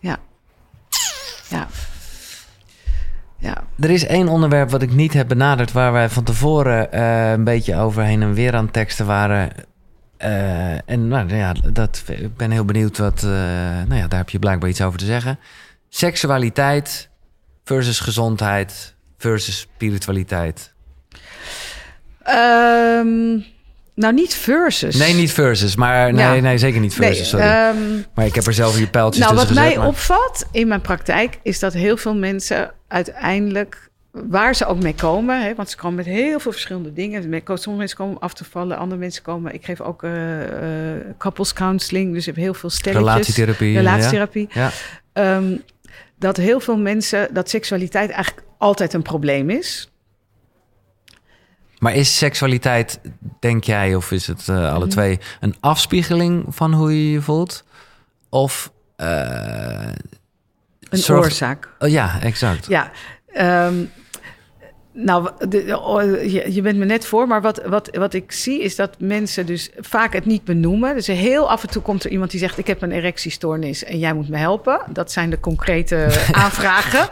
Ja. 0.00 0.16
Ja. 1.48 1.66
Ja. 3.38 3.64
Er 3.78 3.90
is 3.90 4.06
één 4.06 4.28
onderwerp 4.28 4.70
wat 4.70 4.82
ik 4.82 4.92
niet 4.92 5.12
heb 5.12 5.28
benaderd, 5.28 5.72
waar 5.72 5.92
wij 5.92 6.08
van 6.08 6.24
tevoren 6.24 6.92
eh, 6.92 7.30
een 7.30 7.44
beetje 7.44 7.76
overheen 7.76 8.22
en 8.22 8.34
weer 8.34 8.54
aan 8.54 8.70
teksten 8.70 9.06
waren. 9.06 9.50
Eh, 10.16 10.90
en 10.90 11.08
nou 11.08 11.34
ja, 11.34 11.52
dat, 11.72 12.04
ik 12.06 12.36
ben 12.36 12.50
heel 12.50 12.64
benieuwd 12.64 12.98
wat. 12.98 13.22
eh, 13.22 13.30
nou 13.86 13.94
ja, 13.94 14.08
daar 14.08 14.18
heb 14.18 14.30
je 14.30 14.38
blijkbaar 14.38 14.68
iets 14.68 14.82
over 14.82 14.98
te 14.98 15.04
zeggen. 15.04 15.38
Seksualiteit 15.88 17.08
versus 17.64 18.00
gezondheid 18.00 18.94
versus 19.18 19.58
spiritualiteit. 19.60 20.74
Ehm, 22.22 23.38
nou, 23.98 24.14
niet 24.14 24.34
versus. 24.34 24.96
Nee, 24.96 25.14
niet 25.14 25.32
versus, 25.32 25.76
maar 25.76 26.12
nee, 26.12 26.24
Ja. 26.34 26.40
nee 26.40 26.58
zeker 26.58 26.80
niet 26.80 26.94
versus. 26.94 27.16
Nee, 27.16 27.26
sorry. 27.26 27.46
ehm, 27.46 27.76
maar 28.14 28.26
ik 28.26 28.34
heb 28.34 28.44
er 28.46 28.52
zelf 28.52 28.76
hier 28.76 28.88
pijltjes 28.90 29.24
nou, 29.24 29.34
wat 29.36 29.46
tussen 29.46 29.62
mij 29.64 29.74
gezet. 29.74 29.82
maar- 29.82 29.92
opvalt 29.92 30.44
in 30.52 30.68
mijn 30.68 30.80
praktijk 30.80 31.38
is 31.42 31.58
dat 31.58 31.72
heel 31.72 31.96
veel 31.96 32.14
mensen 32.14 32.70
uiteindelijk, 32.88 33.90
waar 34.12 34.54
ze 34.54 34.66
ook 34.66 34.82
mee 34.82 34.94
komen, 34.94 35.42
hè, 35.42 35.54
want 35.54 35.70
ze 35.70 35.76
komen 35.76 35.96
met 35.96 36.06
heel 36.06 36.40
veel 36.40 36.52
verschillende 36.52 36.92
dingen. 36.92 37.22
Sommige 37.44 37.70
mensen 37.70 37.96
komen 37.96 38.16
om 38.16 38.22
af 38.22 38.34
te 38.34 38.44
vallen, 38.44 38.76
andere 38.78 39.00
mensen 39.00 39.22
komen. 39.22 39.54
Ik 39.54 39.64
geef 39.64 39.80
ook 39.80 40.02
eh, 40.02 40.10
couples 41.18 41.52
counseling, 41.52 42.10
dus 42.12 42.20
ik 42.20 42.34
heb 42.34 42.44
heel 42.44 42.54
veel 42.54 42.70
stelletjes. 42.70 43.08
Relatietherapie. 43.10 43.76
relatietherapie. 43.76 44.48
Ja. 44.52 44.70
Ehm, 45.12 45.56
dat 46.18 46.36
heel 46.36 46.60
veel 46.60 46.78
mensen 46.78 47.28
dat 47.32 47.48
seksualiteit 47.50 48.10
eigenlijk 48.10 48.46
altijd 48.58 48.92
een 48.92 49.02
probleem 49.02 49.50
is. 49.50 49.90
Maar 51.78 51.94
is 51.94 52.18
seksualiteit, 52.18 53.00
denk 53.40 53.64
jij, 53.64 53.94
of 53.94 54.10
is 54.12 54.26
het 54.26 54.48
eh, 54.48 54.72
alle 54.72 54.84
Mhm. 54.84 54.88
twee 54.88 55.18
een 55.40 55.56
afspiegeling 55.60 56.44
van 56.48 56.72
hoe 56.74 57.04
je 57.04 57.10
je 57.10 57.20
voelt? 57.22 57.64
Of 58.28 58.72
eh, 58.96 59.86
Een 60.88 60.98
zorgt- 60.98 61.24
oorzaak. 61.24 61.68
Oh, 61.78 61.88
ja, 61.88 62.20
exact. 62.20 62.66
Ja, 62.66 62.90
ehm, 63.32 63.74
nou, 65.00 65.30
de, 65.48 65.78
oh, 65.80 66.02
je, 66.30 66.54
je 66.54 66.62
bent 66.62 66.78
me 66.78 66.84
net 66.84 67.06
voor, 67.06 67.26
maar 67.26 67.40
wat, 67.42 67.62
wat, 67.66 67.96
wat 67.96 68.14
ik 68.14 68.32
zie 68.32 68.62
is 68.62 68.76
dat 68.76 68.96
mensen 68.98 69.46
dus 69.46 69.70
vaak 69.78 70.12
het 70.12 70.24
niet 70.26 70.44
benoemen. 70.44 70.94
Dus 70.94 71.06
heel 71.06 71.50
af 71.50 71.62
en 71.62 71.70
toe 71.70 71.82
komt 71.82 72.04
er 72.04 72.10
iemand 72.10 72.30
die 72.30 72.40
zegt: 72.40 72.58
Ik 72.58 72.66
heb 72.66 72.82
een 72.82 72.92
erectiestoornis 72.92 73.84
en 73.84 73.98
jij 73.98 74.12
moet 74.12 74.28
me 74.28 74.36
helpen. 74.36 74.80
Dat 74.88 75.12
zijn 75.12 75.30
de 75.30 75.40
concrete 75.40 76.06
aanvragen. 76.32 77.08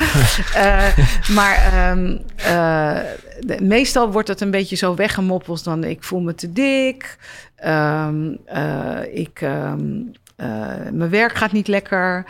Eh, 0.54 0.98
maar 1.34 1.54
ehm, 1.56 2.16
eh, 2.36 2.98
de- 3.40 3.62
meestal 3.62 4.12
wordt 4.12 4.28
het 4.28 4.40
een 4.40 4.50
beetje 4.50 4.76
zo 4.76 4.94
weggemoppeld 4.94 5.64
dan: 5.64 5.84
Ik 5.84 6.02
voel 6.02 6.20
me 6.20 6.34
te 6.34 6.52
dik. 6.52 7.16
Ehm, 7.56 8.34
eh, 8.44 8.98
ik, 9.12 9.40
ehm, 9.40 9.88
eh, 10.36 10.46
mijn 10.92 11.10
werk 11.10 11.34
gaat 11.34 11.52
niet 11.52 11.68
lekker. 11.68 12.24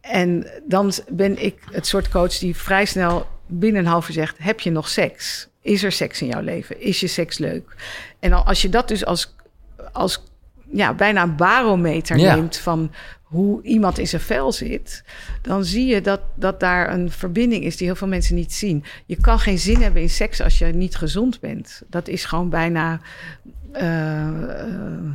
En 0.00 0.46
dan 0.64 0.92
ben 1.08 1.44
ik 1.44 1.58
het 1.70 1.86
soort 1.86 2.08
coach 2.08 2.38
die 2.38 2.56
vrij 2.56 2.84
snel 2.84 3.26
binnen 3.58 3.80
een 3.84 3.90
half 3.90 4.08
uur 4.08 4.14
zegt: 4.14 4.36
Heb 4.38 4.60
je 4.60 4.70
nog 4.70 4.88
seks? 4.88 5.48
Is 5.60 5.82
er 5.82 5.92
seks 5.92 6.20
in 6.22 6.26
jouw 6.28 6.40
leven? 6.40 6.80
Is 6.80 7.00
je 7.00 7.06
seks 7.06 7.38
leuk? 7.38 7.74
En 8.20 8.30
dan, 8.30 8.44
als 8.44 8.62
je 8.62 8.68
dat 8.68 8.88
dus 8.88 9.04
als, 9.04 9.34
als 9.92 10.22
ja, 10.70 10.94
bijna 10.94 11.22
een 11.22 11.36
barometer 11.36 12.16
Ja. 12.18 12.34
neemt 12.34 12.56
van 12.56 12.92
hoe 13.22 13.62
iemand 13.62 13.98
in 13.98 14.08
zijn 14.08 14.22
vel 14.22 14.52
zit, 14.52 15.04
dan 15.42 15.64
zie 15.64 15.86
je 15.86 16.00
dat, 16.00 16.20
dat 16.34 16.60
daar 16.60 16.92
een 16.92 17.10
verbinding 17.10 17.64
is 17.64 17.76
die 17.76 17.86
heel 17.86 17.96
veel 17.96 18.08
mensen 18.08 18.34
niet 18.34 18.52
zien. 18.52 18.84
Je 19.06 19.16
kan 19.20 19.38
geen 19.38 19.58
zin 19.58 19.82
hebben 19.82 20.02
in 20.02 20.10
seks 20.10 20.40
als 20.40 20.58
je 20.58 20.66
niet 20.66 20.96
gezond 20.96 21.40
bent. 21.40 21.82
Dat 21.88 22.08
is 22.08 22.24
gewoon 22.24 22.48
bijna. 22.48 23.00
eh, 23.72 24.60
eh, 24.60 25.10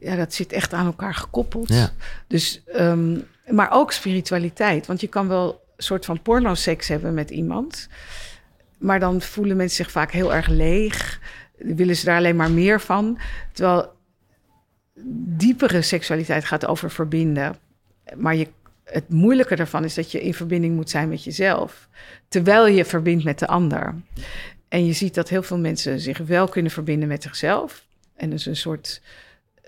ja, 0.00 0.16
dat 0.16 0.34
zit 0.34 0.52
echt 0.52 0.72
aan 0.72 0.86
elkaar 0.86 1.14
gekoppeld. 1.14 1.68
Ja. 1.68 1.90
Dus, 2.26 2.62
ehm, 2.66 3.18
maar 3.46 3.70
ook 3.72 3.92
spiritualiteit. 3.92 4.86
Want 4.86 5.00
je 5.00 5.06
kan 5.06 5.28
wel 5.28 5.61
soort 5.82 6.04
van 6.04 6.22
pornoseks 6.22 6.88
hebben 6.88 7.14
met 7.14 7.30
iemand. 7.30 7.88
Maar 8.78 9.00
dan 9.00 9.20
voelen 9.20 9.56
mensen 9.56 9.84
zich 9.84 9.92
vaak 9.92 10.10
heel 10.10 10.34
erg 10.34 10.48
leeg. 10.48 11.20
Willen 11.56 11.96
ze 11.96 12.04
daar 12.04 12.16
alleen 12.16 12.36
maar 12.36 12.50
meer 12.50 12.80
van. 12.80 13.18
Terwijl 13.52 13.92
diepere 15.36 15.82
seksualiteit 15.82 16.44
gaat 16.44 16.66
over 16.66 16.90
verbinden. 16.90 17.56
Maar 18.16 18.36
je, 18.36 18.48
het 18.84 19.08
moeilijke 19.08 19.56
daarvan 19.56 19.84
is 19.84 19.94
dat 19.94 20.10
je 20.12 20.22
in 20.22 20.34
verbinding 20.34 20.74
moet 20.74 20.90
zijn 20.90 21.08
met 21.08 21.24
jezelf. 21.24 21.88
Terwijl 22.28 22.66
je 22.66 22.84
verbindt 22.84 23.24
met 23.24 23.38
de 23.38 23.46
ander. 23.46 23.94
En 24.68 24.86
je 24.86 24.92
ziet 24.92 25.14
dat 25.14 25.28
heel 25.28 25.42
veel 25.42 25.58
mensen 25.58 26.00
zich 26.00 26.18
wel 26.18 26.48
kunnen 26.48 26.72
verbinden 26.72 27.08
met 27.08 27.22
zichzelf. 27.22 27.86
En 28.16 28.30
dus 28.30 28.46
een 28.46 28.56
soort 28.56 29.02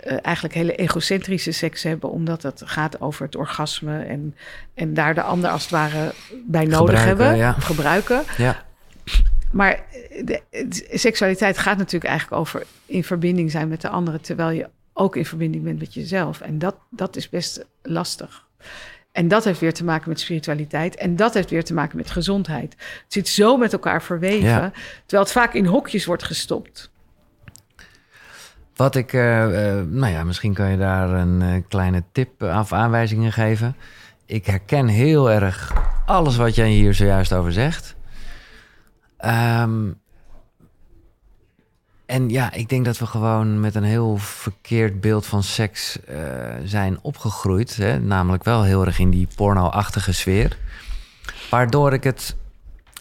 eh, 0.05 0.17
eigenlijk 0.23 0.55
hele 0.55 0.75
egocentrische 0.75 1.53
seks 1.53 1.83
hebben, 1.83 2.11
omdat 2.11 2.43
het 2.43 2.63
gaat 2.65 3.01
over 3.01 3.25
het 3.25 3.37
orgasme 3.37 4.03
en, 4.03 4.37
en 4.75 4.95
daar 4.95 5.15
de 5.15 5.23
ander 5.23 5.51
als 5.51 5.63
het 5.63 5.71
ware 5.71 6.13
bij 6.47 6.65
nodig 6.65 6.79
Gebruiken, 6.79 7.27
hebben, 7.27 7.37
ja. 7.37 7.53
gebruiken. 7.53 8.23
Ja. 8.37 8.65
Maar 9.53 9.73
eh, 9.73 10.27
de, 10.27 10.43
seksualiteit 10.91 11.59
gaat 11.59 11.77
natuurlijk 11.77 12.11
eigenlijk 12.11 12.41
over 12.41 12.63
in 12.87 13.05
verbinding 13.05 13.51
zijn 13.51 13.69
met 13.69 13.81
de 13.81 13.89
anderen, 13.89 14.21
terwijl 14.21 14.51
je 14.51 14.69
ook 14.93 15.17
in 15.17 15.27
verbinding 15.27 15.65
bent 15.65 15.79
met 15.79 15.95
jezelf. 15.95 16.41
En 16.41 16.59
dat, 16.59 16.77
dat 16.91 17.17
is 17.17 17.29
best 17.29 17.65
lastig. 17.83 18.47
En 19.13 19.29
dat 19.29 19.45
heeft 19.45 19.61
weer 19.61 19.75
te 19.75 19.85
maken 19.85 20.09
met 20.09 20.21
spiritualiteit. 20.21 20.97
En 20.97 21.17
dat 21.17 21.35
heeft 21.35 21.51
weer 21.51 21.65
te 21.65 21.75
maken 21.75 21.97
met 21.97 22.11
gezondheid. 22.11 22.73
Het 22.73 23.13
zit 23.13 23.29
zo 23.29 23.57
met 23.57 23.73
elkaar 23.73 24.03
verweven, 24.03 24.49
Ja. 24.49 24.73
terwijl 25.07 25.23
het 25.23 25.33
vaak 25.33 25.55
in 25.55 25.67
hokjes 25.67 26.05
wordt 26.05 26.23
gestopt. 26.23 26.93
Wat 28.77 28.95
ik, 28.95 29.13
eh, 29.13 29.79
eh, 29.79 29.87
nou 29.87 30.13
ja, 30.13 30.25
misschien 30.25 30.55
kan 30.55 30.71
je 30.71 30.77
daar 30.77 31.11
een 31.11 31.43
eh, 31.43 31.63
kleine 31.69 32.03
tip 32.13 32.43
of 32.43 32.73
aanwijzingen 32.73 33.33
geven. 33.33 33.77
Ik 34.27 34.47
herken 34.47 34.89
heel 34.89 35.31
erg 35.31 35.73
alles 36.07 36.37
wat 36.37 36.55
jij 36.55 36.69
hier 36.69 36.95
zojuist 36.95 37.33
over 37.33 37.53
zegt. 37.53 37.95
Ehm, 39.17 39.93
en 42.07 42.29
ja, 42.29 42.53
ik 42.53 42.69
denk 42.69 42.85
dat 42.85 42.99
we 42.99 43.07
gewoon 43.07 43.61
met 43.61 43.75
een 43.75 43.83
heel 43.85 44.17
verkeerd 44.17 45.01
beeld 45.01 45.27
van 45.27 45.43
seks 45.43 45.99
zijn 46.65 46.99
opgegroeid. 47.03 47.77
Hè? 47.77 47.99
Namelijk 47.99 48.45
wel 48.45 48.63
heel 48.63 48.87
erg 48.87 48.99
in 48.99 49.11
die 49.11 49.29
porno-achtige 49.37 50.13
sfeer. 50.13 50.59
Waardoor 51.51 51.93
ik 51.93 52.05
het 52.05 52.37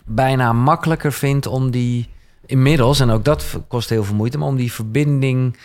bijna 0.06 0.54
makkelijker 0.54 1.14
vind 1.14 1.46
om 1.46 1.72
die 1.72 2.10
inmiddels, 2.46 3.00
en 3.00 3.10
ook 3.10 3.26
dat 3.26 3.46
kost 3.68 3.90
heel 3.90 4.04
veel 4.04 4.16
moeite, 4.16 4.38
maar 4.38 4.48
om 4.48 4.56
die 4.56 4.74
verbinding, 4.74 5.58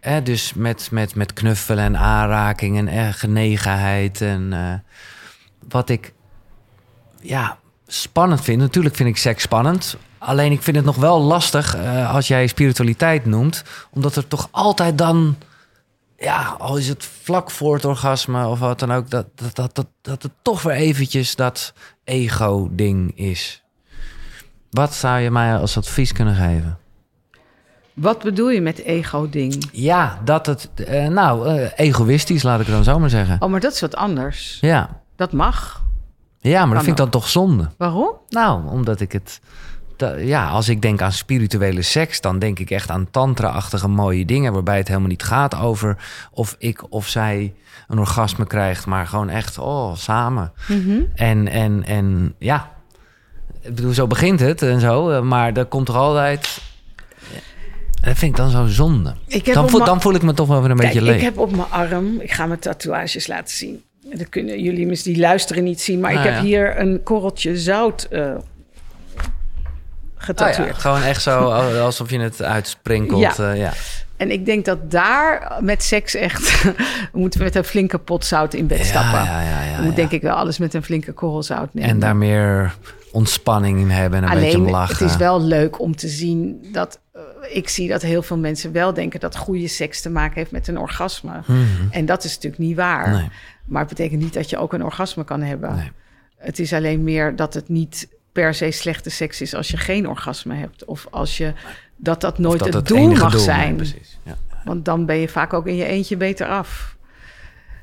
hè, 0.00 0.22
dus 0.22 0.54
met, 0.54 0.88
met, 0.90 1.14
met 1.14 1.32
knuffelen 1.32 1.84
en 1.84 1.98
aanrakingen 1.98 2.88
en 2.88 3.14
genegenheid 3.14 4.20
en 4.20 4.52
eh, 4.52 4.74
wat 5.68 5.88
ik 5.88 6.12
ja, 7.20 7.58
spannend 7.86 8.40
vind. 8.40 8.60
Natuurlijk 8.60 8.94
vind 8.94 9.08
ik 9.08 9.16
seks 9.16 9.42
spannend. 9.42 9.96
Alleen 10.18 10.52
ik 10.52 10.62
vind 10.62 10.76
het 10.76 10.84
nog 10.84 10.96
wel 10.96 11.20
lastig 11.20 11.76
eh, 11.76 12.14
als 12.14 12.28
jij 12.28 12.46
spiritualiteit 12.46 13.24
noemt, 13.24 13.64
omdat 13.90 14.16
er 14.16 14.28
toch 14.28 14.48
altijd 14.50 14.98
dan, 14.98 15.36
ja, 16.18 16.56
al 16.58 16.76
is 16.76 16.88
het 16.88 17.08
vlak 17.22 17.50
voor 17.50 17.74
het 17.74 17.84
orgasme 17.84 18.46
of 18.46 18.58
wat 18.58 18.78
dan 18.78 18.92
ook, 18.92 19.10
dat, 19.10 19.26
dat, 19.34 19.54
dat, 19.54 19.74
dat, 19.74 19.86
dat 20.02 20.22
het 20.22 20.32
toch 20.42 20.62
weer 20.62 20.74
eventjes 20.74 21.36
dat 21.36 21.72
ego-ding 22.04 23.18
is. 23.18 23.63
Wat 24.74 24.94
zou 24.94 25.18
je 25.20 25.30
mij 25.30 25.56
als 25.56 25.76
advies 25.76 26.12
kunnen 26.12 26.34
geven? 26.34 26.78
Wat 27.92 28.22
bedoel 28.22 28.50
je 28.50 28.60
met 28.60 28.78
ego-ding? 28.78 29.68
Ja, 29.72 30.20
dat 30.24 30.46
het, 30.46 30.70
eh, 30.74 31.08
nou, 31.08 31.48
eh, 31.48 31.70
egoïstisch, 31.76 32.42
laat 32.42 32.60
ik 32.60 32.66
het 32.66 32.74
dan 32.74 32.84
zo 32.84 32.98
maar 32.98 33.10
zeggen. 33.10 33.36
Oh, 33.40 33.50
maar 33.50 33.60
dat 33.60 33.72
is 33.72 33.80
wat 33.80 33.96
anders. 33.96 34.58
Ja, 34.60 35.00
Dat 35.16 35.32
mag. 35.32 35.82
ja 36.38 36.64
maar 36.64 36.74
dat 36.74 36.84
vind 36.84 36.98
ik 36.98 37.02
dan 37.02 37.10
toch 37.10 37.28
zonde. 37.28 37.70
Waarom? 37.78 38.10
Nou, 38.28 38.68
omdat 38.68 39.00
ik 39.00 39.12
het, 39.12 39.40
ja, 40.18 40.48
als 40.48 40.68
ik 40.68 40.82
denk 40.82 41.02
aan 41.02 41.12
spirituele 41.12 41.82
seks, 41.82 42.20
dan 42.20 42.38
denk 42.38 42.58
ik 42.58 42.70
echt 42.70 42.90
aan 42.90 43.10
tantra-achtige 43.10 43.88
mooie 43.88 44.24
dingen, 44.24 44.52
waarbij 44.52 44.76
het 44.76 44.88
helemaal 44.88 45.08
niet 45.08 45.22
gaat 45.22 45.56
over 45.56 45.96
of 46.30 46.56
ik 46.58 46.92
of 46.92 47.08
zij 47.08 47.54
een 47.88 47.98
orgasme 47.98 48.46
krijgt, 48.46 48.86
maar 48.86 49.06
gewoon 49.06 49.28
echt, 49.28 49.58
oh, 49.58 49.94
samen. 49.96 50.52
Mhm. 50.68 51.00
En, 51.14 51.48
en, 51.48 51.84
en 51.84 52.34
ja, 52.38 52.72
ik 53.64 53.74
bedoel, 53.74 53.92
zo 53.92 54.06
begint 54.06 54.40
het 54.40 54.62
en 54.62 54.80
zo, 54.80 55.10
eh, 55.10 55.20
maar 55.20 55.52
er 55.52 55.64
komt 55.64 55.88
er 55.88 55.96
altijd. 55.96 56.58
Dat 58.00 58.18
vind 58.18 58.30
ik 58.30 58.36
dan 58.36 58.50
zo 58.50 58.66
zonde. 58.66 59.14
Heb 59.28 59.44
Dan 59.44 59.68
voel, 59.70 59.84
dan 59.84 60.00
voel 60.00 60.14
ik 60.14 60.22
me 60.22 60.34
toch 60.34 60.48
wel 60.48 60.60
weer 60.62 60.70
een 60.70 60.76
Kijk, 60.76 60.88
beetje 60.92 61.06
leeg. 61.06 61.16
ik 61.16 61.22
heb 61.22 61.38
op 61.38 61.50
mijn 61.50 61.70
arm, 61.70 62.20
ik 62.20 62.32
ga 62.32 62.46
mijn 62.46 62.58
tatoeages 62.58 63.26
laten 63.26 63.56
zien. 63.56 63.82
En 64.10 64.18
Dat 64.18 64.28
kunnen 64.28 64.62
jullie 64.62 64.86
mis 64.86 65.02
die 65.02 65.18
luisteren 65.18 65.64
niet 65.64 65.80
zien, 65.80 66.00
maar 66.00 66.12
Nou 66.12 66.24
ik 66.26 66.32
heb 66.32 66.40
ja. 66.42 66.46
hier 66.46 66.80
een 66.80 67.02
korreltje 67.02 67.58
zout 67.58 68.06
eh 68.10 68.20
Oh 68.20 68.36
getatoeëerd. 70.26 70.74
ja, 70.74 70.80
gewoon 70.80 71.02
echt 71.02 71.22
zo 71.22 71.38
alsof 71.80 72.10
je 72.10 72.18
het 72.20 72.42
uitsprinkelt. 72.42 73.36
Ja. 73.36 73.72
En 74.16 74.30
ik 74.30 74.46
denk 74.46 74.64
dat 74.64 74.90
daar 74.90 75.52
met 75.60 75.82
seks 75.82 76.14
echt... 76.14 76.62
we 77.12 77.18
moeten 77.18 77.42
met 77.42 77.54
een 77.54 77.64
flinke 77.64 77.98
pot 77.98 78.24
zout 78.24 78.54
in 78.54 78.66
bed 78.66 78.86
stappen. 78.86 79.24
Ja, 79.24 79.40
ja, 79.40 79.64
ja, 79.64 79.76
Je 79.76 79.82
moet 79.82 79.96
denk 79.96 80.10
ik 80.10 80.22
wel 80.22 80.34
alles 80.34 80.58
met 80.58 80.74
een 80.74 80.82
flinke 80.82 81.12
korrel 81.12 81.42
zout 81.42 81.74
nemen. 81.74 81.90
En 81.90 81.98
daar 81.98 82.16
meer 82.16 82.74
ontspanning 83.14 83.80
in 83.80 83.90
hebben 83.90 84.24
en 84.24 84.32
een 84.32 84.40
beetje 84.40 84.58
lachen. 84.58 85.04
het 85.04 85.10
is 85.12 85.16
wel 85.16 85.42
leuk 85.42 85.80
om 85.80 85.96
te 85.96 86.08
zien 86.08 86.66
dat... 86.72 87.00
eh, 87.12 87.20
ik 87.50 87.68
zie 87.68 87.88
dat 87.88 88.02
heel 88.02 88.22
veel 88.22 88.38
mensen 88.38 88.72
wel 88.72 88.94
denken 88.94 89.20
dat 89.20 89.36
goede 89.36 89.68
seks 89.68 90.00
te 90.00 90.10
maken 90.10 90.34
heeft 90.34 90.50
met 90.50 90.68
een 90.68 90.78
orgasme. 90.78 91.42
Mhm. 91.46 91.60
En 91.90 92.06
dat 92.06 92.24
is 92.24 92.34
natuurlijk 92.34 92.62
niet 92.62 92.76
waar. 92.76 93.10
Nee. 93.10 93.28
Maar 93.64 93.80
het 93.80 93.88
betekent 93.88 94.22
niet 94.22 94.34
dat 94.34 94.50
je 94.50 94.58
ook 94.58 94.72
een 94.72 94.84
orgasme 94.84 95.24
kan 95.24 95.42
hebben. 95.42 95.76
Nee. 95.76 95.90
Het 96.36 96.58
is 96.58 96.72
alleen 96.72 97.04
meer 97.04 97.36
dat 97.36 97.54
het 97.54 97.68
niet 97.68 98.08
per 98.32 98.54
se 98.54 98.70
slechte 98.70 99.10
seks 99.10 99.40
is 99.40 99.54
als 99.54 99.68
je 99.68 99.76
geen 99.76 100.08
orgasme 100.08 100.54
hebt. 100.54 100.84
Of 100.84 101.06
als 101.10 101.36
je 101.36 101.52
dat 101.96 102.20
dat 102.20 102.38
nooit 102.38 102.58
dat 102.58 102.66
het, 102.66 102.76
het 102.76 102.86
doel 102.86 103.08
mag 103.08 103.32
doel, 103.32 103.40
zijn. 103.40 103.76
nee. 103.76 104.00
Ja. 104.22 104.36
Want 104.64 104.84
dan 104.84 105.06
ben 105.06 105.16
je 105.16 105.28
vaak 105.28 105.52
ook 105.52 105.66
in 105.66 105.76
je 105.76 105.84
eentje 105.84 106.16
beter 106.16 106.46
af. 106.46 106.96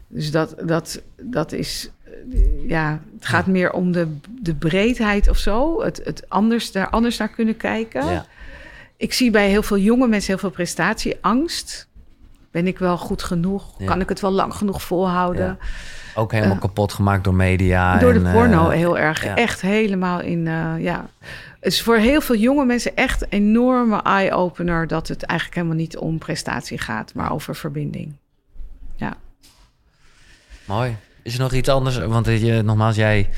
Dus 0.08 0.32
dat, 0.32 0.56
dat, 0.66 1.02
dat 1.22 1.52
is, 1.52 1.90
ja, 2.68 3.02
het 3.16 3.26
gaat 3.26 3.46
meer 3.46 3.72
om 3.72 3.92
de, 3.92 4.18
de 4.42 4.56
breedheid 4.56 5.30
of 5.30 5.38
zo. 5.38 5.84
Het, 5.84 6.02
het 6.04 6.30
anders, 6.30 6.72
daar 6.72 6.90
anders 6.90 7.18
naar 7.18 7.30
kunnen 7.30 7.58
kijken. 7.58 8.06
Ja. 8.06 8.26
Ik 8.98 9.14
zie 9.14 9.32
bij 9.32 9.50
heel 9.50 9.64
veel 9.64 9.78
jonge 9.78 10.08
mensen 10.08 10.32
heel 10.32 10.40
veel 10.40 10.50
prestatieangst. 10.50 11.88
Ben 12.52 12.68
ik 12.68 12.80
wel 12.80 12.98
goed 12.98 13.24
genoeg? 13.24 13.76
Ja. 13.78 13.86
Kan 13.86 14.02
ik 14.02 14.10
het 14.10 14.20
wel 14.20 14.32
lang 14.32 14.54
genoeg 14.54 14.82
volhouden? 14.82 15.46
Ja. 15.46 15.58
Ook 16.16 16.32
helemaal 16.32 16.58
kapot 16.58 16.94
gemaakt 16.94 17.24
door 17.24 17.34
media. 17.34 17.98
Door 17.98 18.14
en, 18.14 18.24
de 18.24 18.32
porno 18.32 18.70
eh, 18.70 18.78
heel 18.78 18.98
erg. 18.98 19.26
Echt 19.26 19.62
helemaal 19.62 20.22
in, 20.22 20.48
eh, 20.48 20.74
ja. 20.80 21.10
Het 21.60 21.74
is 21.74 21.82
voor 21.82 21.98
heel 21.98 22.22
veel 22.22 22.36
jonge 22.36 22.66
mensen 22.66 22.96
echt 22.96 23.22
een 23.22 23.28
enorme 23.30 24.02
eye-opener... 24.02 24.88
dat 24.88 25.08
het 25.08 25.24
eigenlijk 25.24 25.60
helemaal 25.60 25.80
niet 25.82 25.98
om 25.98 26.18
prestatie 26.18 26.78
gaat, 26.78 27.14
maar 27.14 27.32
over 27.32 27.56
verbinding. 27.56 28.14
Ja. 28.96 29.14
Mooi. 30.66 30.96
Is 31.24 31.34
er 31.34 31.40
nog 31.40 31.54
iets 31.54 31.70
anders? 31.70 31.98
Want 31.98 32.28
eh, 32.28 32.44
je, 32.44 32.62
nogmaals, 32.62 32.96
jij... 32.96 33.30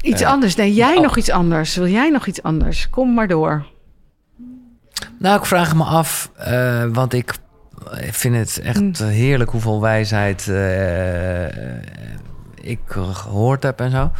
Iets 0.00 0.22
Eh, 0.22 0.28
anders. 0.28 0.54
Nee, 0.54 0.74
jij 0.74 0.96
oh. 0.96 1.02
nog 1.02 1.16
iets 1.16 1.30
anders. 1.30 1.74
Wil 1.76 1.88
jij 1.88 2.10
nog 2.10 2.26
iets 2.26 2.42
anders? 2.42 2.90
Kom 2.90 3.14
maar 3.14 3.28
door. 3.28 3.66
Nou, 5.18 5.38
ik 5.38 5.44
vraag 5.46 5.74
me 5.74 5.84
af, 5.84 6.30
eh, 6.36 6.84
want 6.92 7.12
ik 7.12 7.34
vind 8.10 8.34
het 8.36 8.58
echt 8.58 9.00
Mm. 9.00 9.06
heerlijk 9.06 9.50
hoeveel 9.50 9.80
wijsheid 9.80 10.46
ik 12.62 12.78
gehoord 13.12 13.62
heb 13.62 13.80
en 13.80 13.90
zo. 13.90 14.10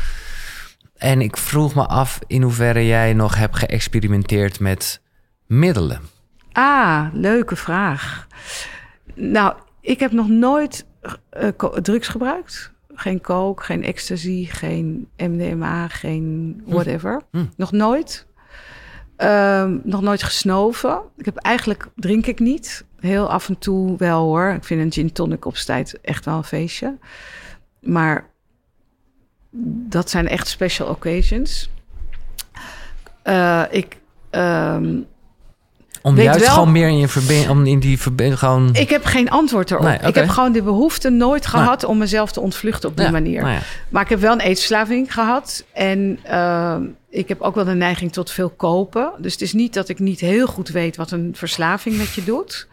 En 0.96 1.20
ik 1.20 1.36
vroeg 1.36 1.74
me 1.74 1.86
af 1.86 2.18
in 2.26 2.42
hoeverre 2.42 2.86
jij 2.86 3.12
nog 3.12 3.36
hebt 3.36 3.56
geëxperimenteerd 3.56 4.60
met 4.60 5.00
middelen. 5.46 6.00
Ah, 6.52 7.06
leuke 7.12 7.56
vraag. 7.56 8.26
Nou, 9.14 9.54
ik 9.80 10.00
heb 10.00 10.12
nog 10.12 10.28
nooit 10.28 10.86
drugs 11.82 12.08
gebruikt. 12.08 12.72
Geen 12.94 13.20
coke, 13.20 13.62
geen 13.62 13.84
ecstasy, 13.84 14.46
geen 14.46 15.08
MDMA, 15.16 15.88
geen 15.88 16.60
whatever. 16.66 17.22
Hm. 17.30 17.44
Nog 17.56 17.72
nooit. 17.72 18.26
Ehm, 19.16 19.78
nog 19.82 20.00
nooit 20.00 20.22
gesnoven. 20.22 21.00
Ik 21.16 21.24
heb 21.24 21.36
eigenlijk 21.36 21.88
drink 21.94 22.26
ik 22.26 22.38
niet. 22.38 22.84
Heel 23.00 23.30
af 23.30 23.48
en 23.48 23.58
toe 23.58 23.96
wel 23.96 24.24
hoor. 24.24 24.48
Ik 24.48 24.64
vind 24.64 24.80
een 24.80 24.92
gin 24.92 25.12
tonic 25.12 25.44
op 25.44 25.54
tijd 25.54 26.00
echt 26.00 26.24
wel 26.24 26.36
een 26.36 26.44
feestje. 26.44 26.98
Maar 27.80 28.30
dat 29.88 30.10
zijn 30.10 30.28
echt 30.28 30.48
special 30.48 30.88
occasions. 30.88 31.70
Eh, 33.22 33.64
ik, 33.70 33.96
ehm, 34.30 35.00
Om 36.02 36.14
Weet 36.14 36.24
juist 36.24 36.40
wel- 36.44 36.54
gewoon 36.54 36.72
meer 36.72 36.88
in 36.88 36.98
je 36.98 37.08
verbinding, 37.08 37.50
om 37.50 37.66
in 37.66 37.78
die 37.80 37.98
verbinding 38.00 38.38
gewoon. 38.38 38.74
ik 38.74 38.88
heb 38.90 39.04
geen 39.04 39.30
antwoord 39.30 39.70
erop. 39.70 39.84
Nee. 39.84 39.98
Ik 39.98 40.14
heb 40.14 40.28
gewoon 40.28 40.52
de 40.52 40.62
behoefte 40.62 41.10
nooit 41.10 41.46
gehad 41.46 41.84
om 41.84 41.98
mezelf 41.98 42.32
te 42.32 42.40
ontvluchten 42.40 42.88
op 42.88 42.96
die 42.96 43.04
Ja, 43.06 43.10
manier. 43.12 43.40
nou 43.42 43.52
ja. 43.52 43.60
Maar 43.88 44.02
ik 44.02 44.08
heb 44.08 44.20
wel 44.20 44.32
een 44.32 44.40
eetverslaving 44.40 45.12
gehad. 45.12 45.64
En 45.72 46.18
ehm, 46.22 46.82
ik 47.10 47.28
heb 47.28 47.40
ook 47.40 47.54
wel 47.54 47.64
de 47.64 47.74
neiging 47.74 48.12
tot 48.12 48.30
veel 48.30 48.48
kopen. 48.50 49.10
Dus 49.18 49.32
het 49.32 49.40
is 49.42 49.52
niet 49.52 49.74
dat 49.74 49.88
ik 49.88 49.98
niet 49.98 50.20
heel 50.20 50.46
goed 50.46 50.68
weet 50.68 50.96
wat 50.96 51.10
een 51.10 51.30
verslaving 51.36 51.96
met 51.96 52.14
je 52.14 52.24
doet. 52.24 52.68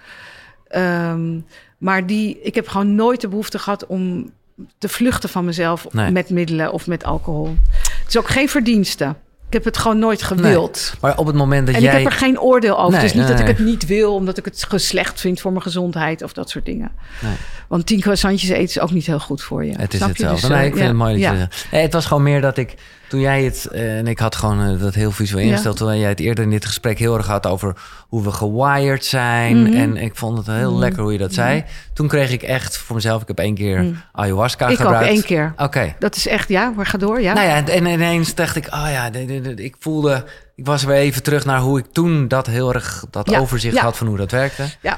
Ehm, 0.68 1.40
maar 1.78 2.06
die, 2.06 2.40
ik 2.42 2.56
heb 2.56 2.68
gewoon 2.68 2.96
nooit 2.96 3.22
de 3.22 3.28
behoefte 3.28 3.60
gehad 3.60 3.86
om 3.86 4.32
te 4.78 4.90
vluchten 4.90 5.30
van 5.30 5.46
mezelf 5.46 5.88
Nee. 5.92 6.12
met 6.12 6.30
middelen 6.30 6.72
of 6.72 6.88
met 6.88 7.04
alcohol. 7.04 7.56
Het 7.82 8.08
is 8.08 8.18
ook 8.18 8.28
geen 8.30 8.50
verdienste. 8.50 9.16
Ik 9.56 9.64
heb 9.64 9.74
het 9.74 9.82
gewoon 9.82 10.00
nooit 10.00 10.24
gewild. 10.24 10.94
Maar 11.02 11.18
op 11.18 11.26
het 11.26 11.36
moment 11.36 11.66
dat 11.66 11.76
En 11.76 11.82
jij. 11.82 11.92
ik 11.92 12.04
heb 12.04 12.12
er 12.14 12.18
geen 12.18 12.40
oordeel 12.40 12.78
over. 12.78 12.92
Nee, 12.92 13.00
het 13.00 13.10
is 13.10 13.14
niet 13.14 13.28
nee, 13.28 13.32
dat 13.32 13.50
ik 13.50 13.58
het 13.58 13.66
niet 13.66 13.86
wil, 13.86 14.14
omdat 14.14 14.38
ik 14.38 14.46
het 14.46 14.68
slecht 14.76 15.20
vind 15.20 15.42
voor 15.42 15.52
mijn 15.52 15.64
gezondheid 15.64 16.24
of 16.24 16.34
dat 16.34 16.50
soort 16.50 16.66
dingen. 16.66 16.92
Nee. 17.22 17.34
Want 17.68 17.86
tien 17.86 18.00
croissantjes 18.00 18.50
eten 18.50 18.64
is 18.64 18.80
ook 18.80 18.92
niet 18.92 19.06
heel 19.06 19.20
goed 19.20 19.42
voor 19.42 19.66
je. 19.66 19.72
Het 19.78 19.94
is 19.94 20.00
hetzelfde. 20.00 20.48
Dus, 20.48 20.50
nee, 20.50 20.60
eh, 20.60 20.66
ik 20.66 20.72
vind 20.72 20.84
ja, 20.84 20.88
het 20.88 20.96
mooi 20.96 21.12
dat 21.12 21.22
ja. 21.22 21.32
je 21.32 21.38
zegt. 21.38 21.68
Nee, 21.72 21.82
het 21.82 21.94
was 21.94 22.06
gewoon 22.06 22.24
meer 22.24 22.42
dat 22.42 22.58
ik, 22.58 22.74
toen 23.16 23.24
jij 23.24 23.44
het, 23.44 23.66
eh, 23.66 23.98
en 23.98 24.08
ik 24.08 24.20
had 24.20 24.36
gewoon 24.36 24.62
eh, 24.74 24.80
dat 24.82 24.94
heel 24.94 25.12
visueel 25.12 25.42
Ja. 25.44 25.48
ingesteld, 25.50 25.78
toen 25.78 26.00
jij 26.00 26.10
het 26.10 26.20
eerder 26.20 26.44
in 26.44 26.50
dit 26.50 26.66
gesprek 26.66 27.00
heel 27.00 27.18
erg 27.18 27.28
had 27.28 27.48
over 27.48 27.74
hoe 28.08 28.24
we 28.24 28.32
gewired 28.32 29.06
zijn. 29.06 29.62
Mhm. 29.64 29.74
En 29.74 29.98
ik 29.98 30.16
vond 30.16 30.38
het 30.38 30.48
heel 30.48 30.72
Mhm. 30.72 30.80
lekker 30.80 31.02
hoe 31.04 31.12
je 31.12 31.18
dat 31.18 31.34
zei. 31.34 31.64
Toen 31.94 32.08
kreeg 32.08 32.32
ik 32.32 32.42
echt 32.44 32.78
voor 32.78 32.96
mezelf, 32.96 33.22
ik 33.22 33.28
heb 33.28 33.40
één 33.40 33.56
keer 33.56 33.82
Mhm. 33.84 33.94
ayahuasca 34.12 34.66
Ik 34.66 34.72
ook 34.72 34.78
gebruikt. 34.78 35.08
één 35.10 35.24
keer. 35.24 35.54
Oké. 35.58 35.96
Dat 36.00 36.16
is 36.16 36.28
echt, 36.28 36.50
ja, 36.50 36.74
maar 36.76 36.86
ga 36.86 36.98
door, 36.98 37.22
ja. 37.22 37.34
Nou 37.34 37.48
ja, 37.48 37.56
en, 37.56 37.68
en 37.68 37.86
ineens 37.86 38.36
dacht 38.36 38.56
ik, 38.56 38.66
oh 38.66 38.88
ja, 38.92 39.10
ik 39.56 39.76
voelde, 39.80 40.24
ik 40.56 40.66
was 40.66 40.84
weer 40.84 40.96
even 40.96 41.24
terug 41.24 41.46
naar 41.46 41.60
hoe 41.60 41.80
ik 41.80 41.86
toen 41.92 42.28
dat 42.28 42.48
heel 42.48 42.74
erg, 42.74 43.06
dat 43.12 43.30
Ja, 43.30 43.40
overzicht 43.40 43.76
ja. 43.76 43.82
had 43.82 43.98
van 43.98 44.08
hoe 44.08 44.18
dat 44.18 44.32
werkte. 44.32 44.64
Ja, 44.82 44.98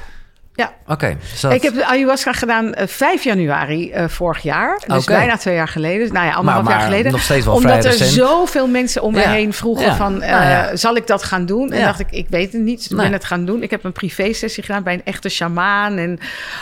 ja. 0.58 0.72
Oké, 0.86 1.16
dus 1.30 1.40
dat- 1.40 1.52
Ik 1.52 1.62
heb 1.62 1.74
de 1.74 1.86
ayahuasca 1.86 2.32
gedaan 2.32 2.74
eh, 2.74 2.86
5 2.86 3.24
januari 3.24 3.90
eh, 3.92 4.08
vorig 4.08 4.42
jaar. 4.42 4.80
Dus 4.86 5.04
bijna 5.04 5.36
twee 5.36 5.54
jaar 5.54 5.68
geleden. 5.68 6.12
Nou 6.12 6.26
ja, 6.26 6.32
anderhalf 6.32 6.64
Maar- 6.64 6.74
jaar 6.78 6.82
geleden. 6.84 7.12
nog 7.12 7.20
steeds 7.22 7.44
wel 7.44 7.54
Omdat 7.54 7.84
er 7.84 7.90
recent. 7.90 8.10
zoveel 8.10 8.66
mensen 8.66 9.02
om 9.02 9.12
me 9.12 9.20
Ja. 9.20 9.30
heen 9.30 9.52
vroegen 9.52 9.84
Ja. 9.86 9.94
van... 9.96 10.22
eh, 10.22 10.30
Nou 10.30 10.44
ja. 10.44 10.76
zal 10.76 10.96
ik 10.96 11.06
dat 11.06 11.22
gaan 11.22 11.46
doen? 11.46 11.72
En 11.72 11.84
dacht 11.84 12.00
ik, 12.00 12.10
ik 12.10 12.26
weet 12.28 12.52
het 12.52 12.62
niet. 12.62 12.84
Ik 12.84 12.90
Nee. 12.90 13.00
ben 13.02 13.12
het 13.12 13.24
gaan 13.24 13.44
doen. 13.44 13.62
Ik 13.62 13.70
heb 13.70 13.84
een 13.84 13.92
privé-sessie 13.92 14.62
gedaan 14.64 14.82
bij 14.82 14.94
een 14.94 15.04
echte 15.04 15.28
shamaan. 15.28 15.96
En 15.96 16.18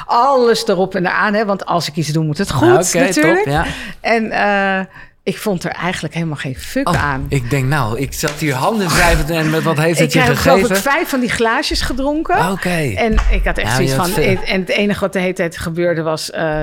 alles 0.06 0.66
erop 0.68 0.94
en 0.94 1.06
eraan. 1.06 1.34
Hè? 1.34 1.44
Want 1.44 1.66
als 1.66 1.88
ik 1.88 1.96
iets 1.96 2.08
doe, 2.08 2.24
moet 2.24 2.38
het 2.38 2.50
goed 2.50 2.68
Nou, 2.68 2.84
Oké, 2.86 2.98
natuurlijk. 2.98 3.44
top, 3.44 3.52
ja. 3.52 3.64
En 4.00 4.30
eh, 4.30 4.84
ik 5.26 5.38
vond 5.38 5.64
er 5.64 5.70
eigenlijk 5.70 6.14
helemaal 6.14 6.36
geen 6.36 6.56
fuck 6.56 6.88
Oh, 6.88 7.04
aan. 7.04 7.26
ik 7.28 7.50
denk, 7.50 7.64
nou, 7.68 7.98
ik 7.98 8.12
zat 8.12 8.30
hier 8.30 8.54
handen 8.54 8.88
wrijvend 8.88 9.30
en 9.30 9.50
met 9.50 9.62
wat 9.62 9.76
heeft 9.78 9.98
Ik 9.98 10.04
het 10.04 10.12
je 10.12 10.20
heb 10.20 10.36
geloof 10.36 10.58
ik 10.58 10.66
gegeven? 10.66 10.90
vijf 10.90 11.08
van 11.08 11.20
die 11.20 11.30
glaasjes 11.30 11.80
gedronken. 11.80 12.50
Oké. 12.50 12.92
En 12.96 13.12
ik 13.30 13.44
had 13.44 13.58
echt 13.58 13.72
zoiets 13.74 13.92
je 13.92 13.98
had 13.98 14.10
van... 14.10 14.22
veel. 14.22 14.42
En 14.44 14.60
het 14.60 14.68
enige 14.68 15.00
wat 15.00 15.12
de 15.12 15.18
hele 15.18 15.32
tijd 15.32 15.56
gebeurde 15.58 16.02
was... 16.02 16.30
eh, 16.30 16.60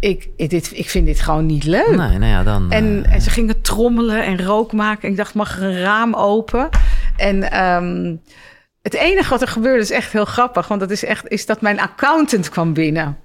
ik, 0.00 0.28
ik, 0.36 0.50
dit, 0.50 0.70
ik 0.74 0.90
vind 0.90 1.06
dit 1.06 1.20
gewoon 1.20 1.46
niet 1.46 1.64
leuk. 1.64 1.88
Nee, 1.96 2.18
nou 2.18 2.24
ja, 2.24 2.42
dan... 2.42 2.70
En, 2.72 3.04
eh, 3.06 3.12
en 3.12 3.20
ze 3.20 3.30
gingen 3.30 3.60
trommelen 3.60 4.24
en 4.24 4.44
rook 4.44 4.72
maken. 4.72 5.08
Ik 5.08 5.16
dacht, 5.16 5.34
mag 5.34 5.56
er 5.56 5.62
een 5.62 5.80
raam 5.80 6.14
open? 6.14 6.68
En 7.16 7.50
ehm, 7.50 8.14
het 8.82 8.94
enige 8.94 9.28
wat 9.30 9.42
er 9.42 9.48
gebeurde 9.48 9.82
is 9.82 9.90
echt 9.90 10.12
heel 10.12 10.24
grappig. 10.24 10.68
Want 10.68 10.80
dat 10.80 10.90
is 10.90 11.04
echt 11.04 11.28
is 11.28 11.46
dat 11.46 11.60
mijn 11.60 11.80
accountant 11.80 12.48
kwam 12.48 12.72
binnen. 12.72 13.16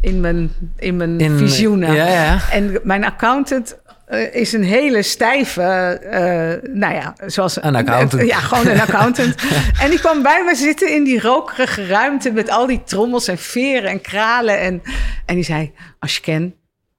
In 0.00 0.20
mijn, 0.20 0.50
in 0.78 0.96
mijn 0.96 1.18
in- 1.20 1.36
visioenen. 1.38 1.94
Ja, 1.94 2.06
ja. 2.06 2.38
En 2.50 2.78
mijn 2.82 3.04
accountant 3.04 3.78
eh, 4.10 4.34
is 4.34 4.52
een 4.52 4.64
hele 4.64 5.02
stijve, 5.02 5.62
eh, 5.62 6.70
nou 6.72 6.94
ja, 6.94 7.14
zoals... 7.26 7.62
Een 7.62 7.76
accountant. 7.76 8.26
ja, 8.26 8.38
gewoon 8.38 8.66
een 8.66 8.80
accountant. 8.80 9.34
en 9.82 9.90
die 9.90 9.98
kwam 9.98 10.22
bij 10.22 10.44
me 10.44 10.54
zitten 10.54 10.94
in 10.94 11.04
die 11.04 11.20
rokerige 11.20 11.86
ruimte... 11.86 12.32
met 12.32 12.50
al 12.50 12.66
die 12.66 12.82
trommels 12.84 13.28
en 13.28 13.38
veren 13.38 13.90
en 13.90 14.00
kralen. 14.00 14.60
En, 14.60 14.82
en 15.26 15.34
die 15.34 15.44
zei, 15.44 15.72
als 15.98 16.14
je 16.14 16.20
ken... 16.20 16.54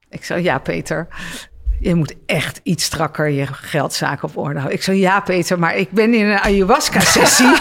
Ik 0.09 0.23
zei, 0.23 0.43
ja, 0.43 0.59
Peter... 0.59 1.07
Je 1.81 1.95
moet 1.95 2.15
echt 2.25 2.59
iets 2.63 2.83
strakker 2.83 3.29
je 3.29 3.45
geldzaken 3.47 4.27
op 4.27 4.37
orde 4.37 4.53
houden. 4.53 4.73
Ik 4.77 4.83
zei, 4.83 4.99
ja, 4.99 5.19
Peter, 5.19 5.59
maar 5.59 5.75
ik 5.75 5.91
ben 5.91 6.13
in 6.13 6.25
een 6.25 6.39
ayahuasca-sessie. 6.39 7.55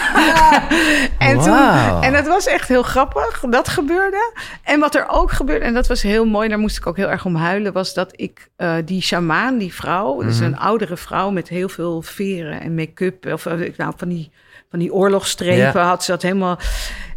en, 1.17 1.39
toen, 1.39 2.01
en 2.01 2.13
dat 2.13 2.27
was 2.27 2.45
echt 2.47 2.67
heel 2.67 2.83
grappig. 2.83 3.39
Dat 3.49 3.67
gebeurde. 3.67 4.33
En 4.63 4.79
wat 4.79 4.95
er 4.95 5.07
ook 5.07 5.31
gebeurde, 5.31 5.65
en 5.65 5.73
dat 5.73 5.87
was 5.87 6.01
heel 6.01 6.25
mooi, 6.25 6.49
daar 6.49 6.59
moest 6.59 6.77
ik 6.77 6.87
ook 6.87 6.97
heel 6.97 7.09
erg 7.09 7.25
om 7.25 7.35
huilen, 7.35 7.73
was 7.73 7.93
dat 7.93 8.13
ik 8.15 8.49
eh, 8.55 8.75
die 8.85 9.01
shamaan, 9.01 9.57
die 9.57 9.73
vrouw, 9.73 10.21
dus 10.21 10.39
een 10.39 10.57
oudere 10.57 10.97
vrouw 10.97 11.29
met 11.31 11.47
heel 11.47 11.69
veel 11.69 12.01
veren 12.01 12.61
en 12.61 12.75
make-up, 12.75 13.25
of 13.25 13.45
eh, 13.45 13.71
nou, 13.77 13.93
van 13.97 14.09
die, 14.09 14.31
van 14.69 14.79
die 14.79 14.93
oorlogsstrepen 14.93 15.81
Ja. 15.81 15.87
had 15.87 16.03
ze 16.03 16.11
dat 16.11 16.21
helemaal. 16.21 16.59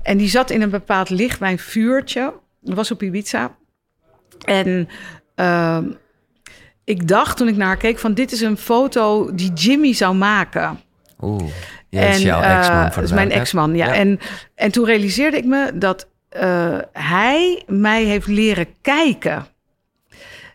En 0.02 0.16
die 0.16 0.28
zat 0.28 0.50
in 0.50 0.62
een 0.62 0.70
bepaald 0.70 1.10
licht 1.10 1.38
bij 1.38 1.50
een 1.50 1.58
vuurtje. 1.58 2.32
Dat 2.60 2.76
was 2.76 2.90
op 2.90 3.02
Ibiza. 3.02 3.56
En 4.44 4.88
ehm, 5.34 5.84
ik 6.84 7.08
dacht 7.08 7.36
toen 7.36 7.48
ik 7.48 7.56
naar 7.56 7.66
haar 7.66 7.76
keek 7.76 7.98
van 7.98 8.14
dit 8.14 8.32
is 8.32 8.40
een 8.40 8.56
foto 8.56 9.34
die 9.34 9.52
Jimmy 9.52 9.92
zou 9.92 10.14
maken. 10.14 10.80
Oeh, 11.20 11.44
jij 11.88 12.10
is 12.10 12.22
jouw 12.22 12.40
eh, 12.40 12.58
ex-man 12.58 12.90
de 12.94 13.02
is 13.02 13.12
mijn 13.12 13.30
ex-man, 13.30 13.76
ja. 13.76 13.86
Ja. 13.86 13.94
En, 13.94 14.18
en 14.54 14.72
toen 14.72 14.84
realiseerde 14.84 15.36
ik 15.36 15.44
me 15.44 15.70
dat 15.74 16.08
eh, 16.28 16.78
hij 16.92 17.62
mij 17.66 18.04
heeft 18.04 18.26
leren 18.26 18.66
kijken. 18.80 19.46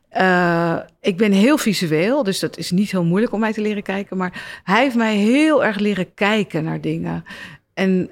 Eh, 0.10 0.77
ik 1.01 1.18
ben 1.18 1.31
heel 1.31 1.57
visueel, 1.57 2.23
dus 2.23 2.39
dat 2.39 2.57
is 2.57 2.72
niet 2.72 2.91
heel 2.91 3.03
moeilijk 3.03 3.34
om 3.34 3.39
mij 3.39 3.53
te 3.53 3.61
leren 3.61 3.84
kijken. 3.84 4.18
Maar 4.18 4.61
hij 4.64 4.81
heeft 4.84 4.95
mij 4.95 5.15
heel 5.15 5.65
erg 5.65 5.77
leren 5.77 6.14
kijken 6.14 6.64
naar 6.64 6.81
dingen. 6.81 7.23
En, 7.73 8.10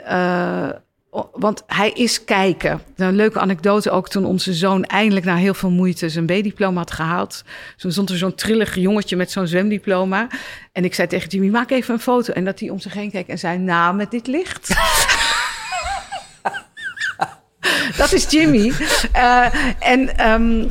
want 1.33 1.63
hij 1.67 1.91
is 1.91 2.23
kijken. 2.23 2.81
Een 2.95 3.15
leuke 3.15 3.39
anekdote 3.39 3.91
ook 3.91 4.09
toen 4.09 4.25
onze 4.25 4.53
zoon 4.53 4.83
eindelijk 4.83 5.25
na 5.25 5.35
heel 5.35 5.53
veel 5.53 5.69
moeite 5.69 6.09
zijn 6.09 6.25
B-diploma 6.25 6.79
had 6.79 6.91
gehaald. 6.91 7.43
Toen 7.77 7.91
stond 7.91 8.09
er 8.09 8.17
zo'n 8.17 8.35
trillig 8.35 8.75
jongetje 8.75 9.15
met 9.15 9.31
zo'n 9.31 9.47
zwemdiploma. 9.47 10.27
En 10.71 10.83
ik 10.83 10.93
zei 10.93 11.07
tegen 11.07 11.29
Jimmy, 11.29 11.49
maak 11.49 11.71
even 11.71 11.93
een 11.93 11.99
foto. 11.99 12.33
En 12.33 12.45
dat 12.45 12.59
hij 12.59 12.69
om 12.69 12.79
zich 12.79 12.93
heen 12.93 13.11
keek 13.11 13.27
en 13.27 13.39
zei, 13.39 13.57
nou, 13.57 13.95
met 13.95 14.11
dit 14.11 14.27
licht. 14.27 14.69
Dat 17.97 18.11
is 18.13 18.29
Jimmy. 18.29 18.73
Eh, 19.11 19.45
en 19.79 20.17
ehm, 20.17 20.63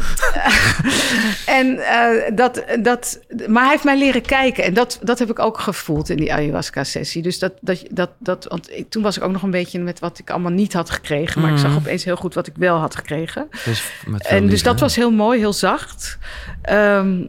en 1.61 1.79
eh, 1.79 2.37
dat, 2.37 2.65
dat, 2.81 3.21
maar 3.49 3.63
hij 3.63 3.71
heeft 3.71 3.85
mij 3.85 3.99
leren 3.99 4.23
kijken. 4.23 4.65
En 4.65 4.75
dat, 4.75 4.99
dat 5.03 5.19
heb 5.19 5.31
ik 5.31 5.39
ook 5.39 5.59
gevoeld 5.61 6.09
in 6.09 6.17
die 6.17 6.33
ayahuasca-sessie. 6.33 7.23
Dus 7.23 7.39
dat, 7.39 7.53
dat, 7.61 7.83
dat, 7.91 8.11
dat, 8.19 8.47
want 8.49 8.71
ik, 8.71 8.91
toen 8.91 9.03
was 9.03 9.17
ik 9.17 9.23
ook 9.23 9.33
nog 9.33 9.43
een 9.43 9.51
beetje 9.51 9.79
met 9.79 9.99
wat 9.99 10.19
ik 10.19 10.31
allemaal 10.31 10.53
niet 10.53 10.73
had 10.73 10.91
gekregen. 10.91 11.41
Maar 11.41 11.53
ik 11.53 11.59
zag 11.59 11.71
Mhm. 11.71 11.79
opeens 11.79 12.05
heel 12.05 12.17
goed 12.17 12.35
wat 12.35 12.47
ik 12.47 12.55
wel 12.57 12.77
had 12.77 12.97
gekregen. 12.97 13.49
Dus 13.65 13.83
En 14.19 14.47
dus 14.47 14.63
dat 14.63 14.81
was 14.81 14.97
heel 14.97 15.11
mooi, 15.11 15.39
heel 15.39 15.53
zacht. 15.53 16.19
Ehm, 16.63 17.25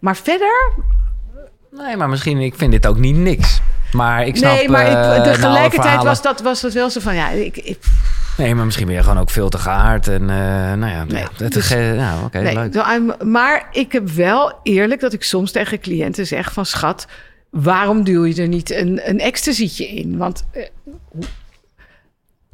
maar 0.00 0.16
verder, 0.16 0.72
Nee, 1.70 1.96
maar 1.96 2.08
misschien, 2.08 2.38
ik 2.38 2.54
vind 2.56 2.72
dit 2.72 2.86
ook 2.86 2.98
niet 2.98 3.16
niks. 3.16 3.60
Maar 3.92 4.26
ik 4.26 4.36
snap... 4.36 4.52
nee, 4.54 4.68
maar 4.68 4.86
eh, 4.86 5.16
ik, 5.16 5.22
tegelijkertijd 5.22 6.02
was 6.02 6.22
dat, 6.22 6.40
was 6.40 6.60
dat 6.60 6.72
wel 6.72 6.90
zo 6.90 7.00
van, 7.00 7.14
ja, 7.14 7.28
ik, 7.30 7.56
ik, 7.56 7.78
Nee, 8.36 8.54
maar 8.54 8.64
misschien 8.64 8.86
ben 8.86 8.94
je 8.94 9.02
gewoon 9.02 9.18
ook 9.18 9.30
veel 9.30 9.48
te 9.48 9.58
gehaard. 9.58 10.08
En 10.08 10.20
eh, 10.30 10.36
nou 10.72 10.86
ja, 10.86 11.04
Nee, 11.04 11.24
dus- 11.48 11.66
ge- 11.66 11.94
nou, 11.96 12.28
Nee, 12.44 12.54
leuk. 12.54 12.72
zo, 12.74 12.82
I'm- 12.92 13.30
maar 13.30 13.68
ik 13.70 13.92
heb 13.92 14.08
wel 14.10 14.58
eerlijk 14.62 15.00
dat 15.00 15.12
ik 15.12 15.22
soms 15.24 15.52
tegen 15.52 15.80
cliënten 15.80 16.26
zeg 16.26 16.52
van... 16.52 16.66
schat, 16.66 17.06
waarom 17.50 18.04
duw 18.04 18.24
je 18.24 18.42
er 18.42 18.48
niet 18.48 18.70
een, 18.70 19.00
een 19.04 19.20
ecstasytje 19.20 19.88
in? 19.88 20.16
Want, 20.16 20.44
eh, 20.52 20.62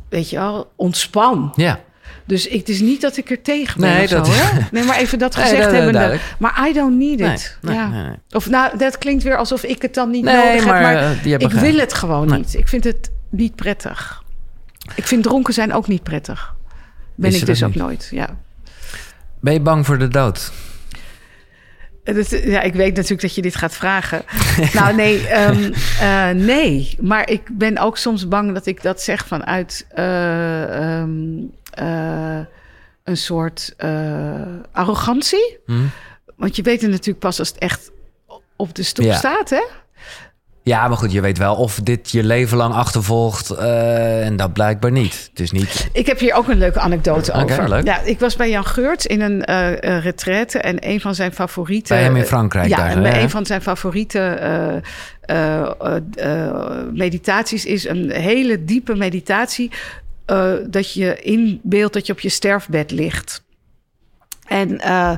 weet 0.09 0.31
je 0.31 0.37
wel, 0.37 0.73
ontspan. 0.77 1.53
Ja, 1.57 1.81
Dus 2.25 2.47
ik, 2.47 2.59
het 2.59 2.69
is 2.69 2.81
niet 2.81 3.01
dat 3.01 3.17
ik 3.17 3.31
er 3.31 3.43
tegen 3.43 3.81
ben 3.81 3.91
Nee, 3.95 4.07
zo, 4.07 4.17
dat- 4.17 4.29
hè? 4.37 4.61
Nee, 4.71 4.85
maar 4.85 4.97
even 4.97 5.19
dat 5.19 5.35
Nee, 5.37 5.45
gezegd 5.45 5.63
dat- 5.63 5.73
hebbende. 5.73 5.99
duidelijk. 5.99 6.35
Maar 6.39 6.69
I 6.69 6.73
don't 6.73 6.97
need 6.99 7.19
nee, 7.19 7.33
it. 7.33 7.59
nee, 7.63 7.75
ja. 7.75 7.89
nee, 7.89 8.03
nee. 8.03 8.15
Of 8.31 8.49
nou, 8.49 8.79
dat 8.79 8.99
klinkt 8.99 9.23
weer 9.23 9.37
alsof 9.37 9.63
ik 9.63 9.83
het 9.83 9.95
dan 9.95 10.11
niet 10.11 10.25
Nee, 10.25 10.37
nodig 10.37 10.65
maar, 10.65 10.93
heb. 10.93 11.01
Maar 11.25 11.41
ik 11.43 11.53
wil 11.53 11.79
het 11.79 11.95
gewoon 11.95 12.29
Nee. 12.29 12.39
niet. 12.39 12.55
Ik 12.55 12.69
vind 12.69 12.85
het 12.85 13.11
niet 13.31 13.55
prettig. 13.55 14.23
Ik 14.95 15.07
vind 15.07 15.23
dronken 15.23 15.55
zijn 15.55 15.73
ook 15.73 15.89
niet 15.89 16.03
prettig. 16.03 16.55
Ben 17.15 17.35
ik 17.35 17.47
dus 17.47 17.63
ook 17.63 17.69
niet? 17.75 17.79
nooit, 17.83 18.09
ja. 18.11 18.37
Ben 19.41 19.53
je 19.53 19.61
bang 19.61 19.87
voor 19.87 19.99
de 19.99 20.09
dood? 20.09 20.53
Eh, 22.05 22.15
dat- 22.15 22.31
ja, 22.31 22.61
ik 22.61 22.75
weet 22.75 22.95
natuurlijk 22.95 23.21
dat 23.23 23.35
je 23.35 23.43
dit 23.43 23.57
gaat 23.57 23.75
vragen. 23.75 24.23
nou, 24.75 24.95
nee, 24.95 25.27
ehm, 25.27 25.73
eh, 26.01 26.31
nee. 26.31 26.97
Maar 27.01 27.31
ik 27.31 27.43
ben 27.59 27.79
ook 27.79 27.97
soms 27.99 28.29
bang 28.29 28.55
dat 28.55 28.67
ik 28.67 28.83
dat 28.83 29.03
zeg 29.03 29.27
vanuit 29.27 29.87
eh, 29.89 30.99
ehm, 31.01 31.11
eh, 31.71 32.39
een 33.05 33.17
soort 33.17 33.75
eh, 33.77 34.43
arrogantie. 34.73 35.59
Hm? 35.67 35.73
Want 36.37 36.57
je 36.57 36.63
weet 36.63 36.81
het 36.81 36.91
natuurlijk 36.91 37.19
pas 37.19 37.39
als 37.39 37.49
het 37.49 37.59
echt 37.59 37.91
op 38.57 38.75
de 38.75 38.83
stoep 38.83 39.05
Ja. 39.05 39.15
staat, 39.17 39.51
hè? 39.51 39.63
Ja, 40.69 40.89
maar 40.89 40.97
goed, 40.97 41.13
je 41.13 41.21
weet 41.21 41.39
wel 41.39 41.55
of 41.55 41.81
dit 41.83 42.11
je 42.11 42.25
leven 42.25 42.57
lang 42.57 42.75
achtervolgt. 42.75 43.51
eh, 43.51 44.27
en 44.27 44.37
dat 44.37 44.53
blijkbaar 44.53 44.91
niet. 44.91 45.31
Dus 45.33 45.51
niet. 45.51 45.89
Ik 45.93 46.07
heb 46.07 46.19
hier 46.19 46.35
ook 46.35 46.49
een 46.49 46.59
leuke 46.59 46.81
anekdote 46.81 47.33
Oké, 47.33 47.43
over. 47.43 47.69
leuk. 47.69 47.85
Ja, 47.85 48.01
ik 48.01 48.21
was 48.21 48.37
bij 48.37 48.51
Jan 48.51 48.65
Geurts 48.65 49.07
in 49.07 49.21
een 49.21 49.45
eh, 49.45 50.03
retraite 50.03 50.59
en 50.59 50.77
een 50.89 51.01
van 51.01 51.15
zijn 51.15 51.33
favoriete... 51.33 51.93
Bij 51.95 52.03
hem 52.03 52.17
in 52.17 52.25
Frankrijk 52.25 52.69
Ja, 52.69 52.77
daar, 52.77 52.91
en 52.91 53.03
bij 53.03 53.13
hè? 53.13 53.21
een 53.23 53.31
van 53.31 53.47
zijn 53.47 53.63
favoriete 53.63 54.21
eh, 55.21 55.97
meditaties 56.93 57.65
is 57.65 57.89
een 57.89 58.11
hele 58.11 58.65
diepe 58.65 58.95
meditatie... 58.95 59.71
dat 60.67 60.93
je 60.93 61.17
inbeeldt 61.21 61.95
dat 61.95 62.07
je 62.07 62.13
op 62.13 62.21
je 62.21 62.29
sterfbed 62.29 62.91
ligt. 62.91 63.43
En... 64.47 64.79
eh, 64.79 65.13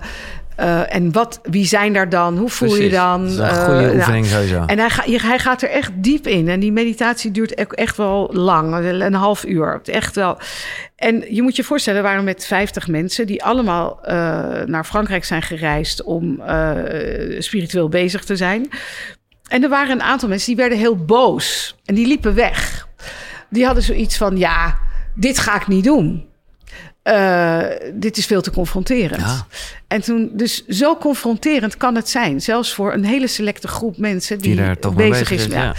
eh, 0.57 0.95
en 0.95 1.13
wat, 1.13 1.41
wie 1.43 1.67
zijn 1.67 1.93
daar 1.93 2.09
dan? 2.09 2.39
Hoe 2.39 2.49
voel 2.51 2.75
je 2.77 2.91
dan? 2.91 3.21
Dat 3.23 3.31
is 3.31 3.37
een 3.37 3.45
Eh, 3.45 3.65
goede 3.65 3.81
nou, 3.81 3.97
oefening 3.97 4.27
sowieso. 4.27 4.65
en 4.67 4.79
hij, 4.79 4.91
ga, 4.91 5.03
hij 5.07 5.39
gaat 5.39 5.63
er 5.63 5.71
echt 5.71 5.91
diep 5.95 6.27
in. 6.27 6.49
En 6.49 6.61
die 6.61 6.73
meditatie 6.73 7.31
duurt 7.31 7.55
echt 7.75 7.97
wel 7.97 8.31
lang, 8.33 8.75
een 8.85 9.15
half 9.15 9.45
uur. 9.45 9.81
Echt 9.85 10.15
wel. 10.17 10.39
En 10.97 11.25
je 11.35 11.43
moet 11.43 11.57
je 11.57 11.65
voorstellen, 11.65 12.03
we 12.03 12.09
waren 12.09 12.25
met 12.25 12.47
50 12.47 12.89
mensen 12.89 13.27
die 13.27 13.45
allemaal 13.45 13.99
eh, 14.03 14.15
naar 14.67 14.85
Frankrijk 14.85 15.25
zijn 15.25 15.43
gereisd 15.43 16.03
om 16.03 16.41
eh, 16.41 16.71
spiritueel 17.39 17.89
bezig 17.89 18.25
te 18.25 18.37
zijn. 18.37 18.69
En 19.49 19.63
er 19.63 19.69
waren 19.69 19.91
een 19.93 20.03
aantal 20.03 20.29
mensen 20.29 20.47
die 20.47 20.57
werden 20.57 20.79
heel 20.79 20.97
boos 21.05 21.77
en 21.85 21.95
die 21.95 22.07
liepen 22.07 22.35
weg. 22.35 22.89
Die 23.51 23.65
hadden 23.65 23.83
zoiets 23.83 24.17
van: 24.17 24.37
ja, 24.37 24.79
dit 25.15 25.39
ga 25.39 25.57
ik 25.57 25.67
niet 25.67 25.85
doen. 25.85 26.29
Eh, 27.03 27.61
dit 27.93 28.17
is 28.17 28.27
veel 28.27 28.41
te 28.41 28.51
confronterend. 28.51 29.21
Ja. 29.21 29.47
En 29.89 30.01
toen, 30.01 30.31
dus 30.33 30.67
zo 30.67 30.97
confronterend 30.97 31.77
kan 31.77 31.95
het 31.95 32.09
zijn. 32.09 32.41
Zelfs 32.41 32.75
voor 32.75 32.93
een 32.93 33.05
hele 33.05 33.27
selecte 33.27 33.69
groep 33.69 33.97
mensen 33.99 34.39
die, 34.39 34.55
Die 34.55 34.65
daar 34.65 34.79
toch 34.79 34.95
mee 34.95 35.11
bezig, 35.11 35.31
is. 35.31 35.45
Ja. 35.45 35.63
ja. 35.63 35.75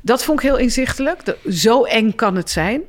Dat 0.00 0.24
vond 0.24 0.38
ik 0.38 0.44
heel 0.44 0.56
inzichtelijk. 0.56 1.36
Zo 1.48 1.84
eng 1.84 2.14
kan 2.14 2.36
het 2.36 2.50
zijn. 2.50 2.82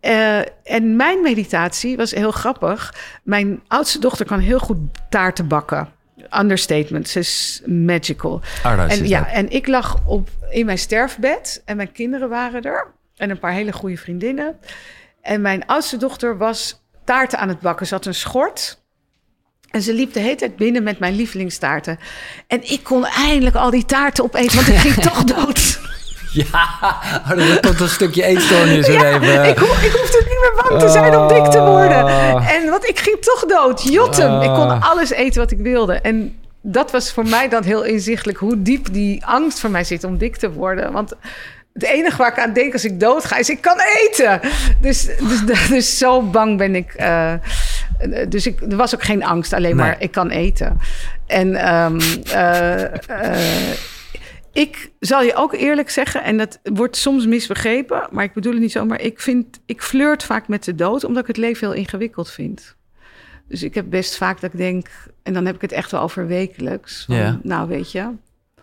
Eh, 0.00 0.38
en 0.64 0.96
mijn 0.96 1.20
meditatie 1.20 1.96
was 1.96 2.10
heel 2.10 2.30
grappig. 2.30 2.94
Mijn 3.22 3.60
oudste 3.66 3.98
dochter 3.98 4.26
kan 4.26 4.38
heel 4.38 4.58
goed 4.58 4.78
taarten 5.08 5.48
bakken. 5.48 5.88
Understatement. 6.38 7.08
Ze 7.08 7.18
is 7.18 7.62
magical. 7.64 8.40
Arda 8.62 8.86
is 8.86 8.98
En, 8.98 9.08
ja, 9.08 9.28
en 9.28 9.50
ik 9.50 9.66
lag 9.66 9.98
op, 10.04 10.28
in 10.50 10.66
mijn 10.66 10.78
sterfbed 10.78 11.62
en 11.64 11.76
mijn 11.76 11.92
kinderen 11.92 12.28
waren 12.28 12.62
er. 12.62 12.86
En 13.16 13.30
een 13.30 13.38
paar 13.38 13.52
hele 13.52 13.72
goede 13.72 13.96
vriendinnen. 13.96 14.56
En 15.26 15.40
mijn 15.40 15.66
oudste 15.66 15.96
dochter 15.96 16.36
was 16.38 16.82
taarten 17.04 17.38
aan 17.38 17.48
het 17.48 17.60
bakken. 17.60 17.86
Ze 17.86 17.94
had 17.94 18.06
een 18.06 18.14
schort. 18.14 18.78
En 19.70 19.82
ze 19.82 19.92
liep 19.92 20.12
de 20.12 20.20
hele 20.20 20.34
tijd 20.34 20.56
binnen 20.56 20.82
met 20.82 20.98
mijn 20.98 21.14
lievelingstaarten. 21.14 21.98
En 22.46 22.70
ik 22.70 22.82
kon 22.82 23.04
eindelijk 23.06 23.56
al 23.56 23.70
die 23.70 23.84
taarten 23.84 24.24
opeten, 24.24 24.54
want 24.56 24.68
ik 24.68 24.76
ging 24.76 24.94
toch 24.94 25.24
dood. 25.34 25.78
Ja, 26.32 26.68
oh, 27.24 27.30
er 27.30 27.60
komt 27.60 27.80
een 27.80 27.88
stukje 27.88 28.22
eetstoornis 28.24 28.88
er 28.88 29.04
even. 29.14 29.48
Ik, 29.48 29.58
ho 29.58 29.64
ik 29.66 29.92
hoefde 29.92 30.22
niet 30.28 30.38
meer 30.40 30.62
bang 30.62 30.80
te 30.80 30.88
zijn 30.88 31.16
om 31.16 31.28
dik 31.28 31.44
te 31.44 31.60
worden. 31.60 32.04
Oh. 32.04 32.50
En 32.50 32.70
want 32.70 32.88
ik 32.88 32.98
ging 32.98 33.18
toch 33.20 33.44
dood. 33.44 33.82
Jotem. 33.82 34.40
Ik 34.40 34.48
kon 34.48 34.68
Ah. 34.70 34.90
alles 34.90 35.10
eten 35.10 35.40
wat 35.40 35.50
ik 35.50 35.58
wilde. 35.58 35.94
En 35.94 36.38
dat 36.62 36.90
was 36.90 37.12
voor 37.12 37.26
mij 37.26 37.48
dan 37.48 37.62
heel 37.62 37.82
inzichtelijk 37.84 38.38
hoe 38.38 38.62
diep 38.62 38.92
die 38.92 39.26
angst 39.26 39.60
voor 39.60 39.70
mij 39.70 39.84
zit 39.84 40.04
om 40.04 40.18
dik 40.18 40.36
te 40.36 40.50
worden. 40.52 40.92
Want 40.92 41.12
het 41.78 41.84
enige 41.84 42.16
waar 42.16 42.30
ik 42.32 42.38
aan 42.38 42.52
denk 42.52 42.72
als 42.72 42.84
ik 42.84 43.00
dood 43.00 43.24
ga 43.24 43.36
is 43.36 43.50
ik 43.50 43.60
kan 43.60 43.76
eten. 43.80 44.40
Dus, 44.80 45.08
dus, 45.18 45.44
dus 45.68 45.98
zo 45.98 46.22
bang 46.22 46.58
ben 46.58 46.74
ik. 46.74 46.92
eh, 46.94 47.34
dus 48.28 48.46
ik, 48.46 48.60
er 48.60 48.76
was 48.76 48.94
ook 48.94 49.02
geen 49.02 49.24
angst, 49.24 49.52
alleen 49.52 49.76
Nee. 49.76 49.86
maar 49.86 49.96
ik 50.00 50.10
kan 50.10 50.30
eten. 50.30 50.78
En 51.26 51.54
ehm, 51.54 52.00
eh, 52.32 52.82
eh, 53.10 53.76
ik 54.52 54.90
zal 55.00 55.22
je 55.22 55.34
ook 55.34 55.52
eerlijk 55.54 55.90
zeggen, 55.90 56.22
en 56.24 56.36
dat 56.38 56.58
wordt 56.62 56.96
soms 56.96 57.26
misbegrepen, 57.26 58.08
maar 58.10 58.24
ik 58.24 58.32
bedoel 58.32 58.52
het 58.52 58.60
niet 58.60 58.72
zo, 58.72 58.84
maar 58.84 59.00
ik 59.00 59.20
vind, 59.20 59.60
ik 59.66 59.82
flirt 59.82 60.22
vaak 60.22 60.48
met 60.48 60.64
de 60.64 60.74
dood, 60.74 61.04
omdat 61.04 61.22
ik 61.22 61.28
het 61.28 61.36
leven 61.36 61.68
heel 61.68 61.76
ingewikkeld 61.76 62.30
vind. 62.30 62.76
Dus 63.48 63.62
ik 63.62 63.74
heb 63.74 63.84
best 63.88 64.16
vaak 64.16 64.40
dat 64.40 64.52
ik 64.52 64.58
denk, 64.58 64.88
en 65.22 65.32
dan 65.32 65.46
heb 65.46 65.54
ik 65.54 65.60
het 65.60 65.72
echt 65.72 65.90
wel 65.90 66.00
over 66.00 66.26
wekelijks. 66.26 67.04
Van, 67.06 67.16
Ja. 67.16 67.40
Nou, 67.42 67.68
weet 67.68 67.92
je, 67.92 68.00
ik 68.56 68.62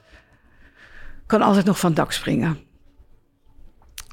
kan 1.28 1.42
altijd 1.42 1.66
nog 1.66 1.80
van 1.80 1.94
dak 1.94 2.12
springen. 2.12 2.58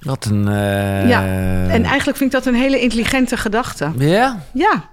Wat 0.01 0.24
een... 0.24 0.48
eh, 0.48 1.09
Ja, 1.09 1.22
En 1.68 1.85
eigenlijk 1.85 2.18
vind 2.18 2.20
ik 2.35 2.43
dat 2.44 2.47
een 2.47 2.60
hele 2.60 2.81
intelligente 2.81 3.36
gedachte. 3.36 3.90
Ja? 3.98 4.40
Ja. 4.52 4.89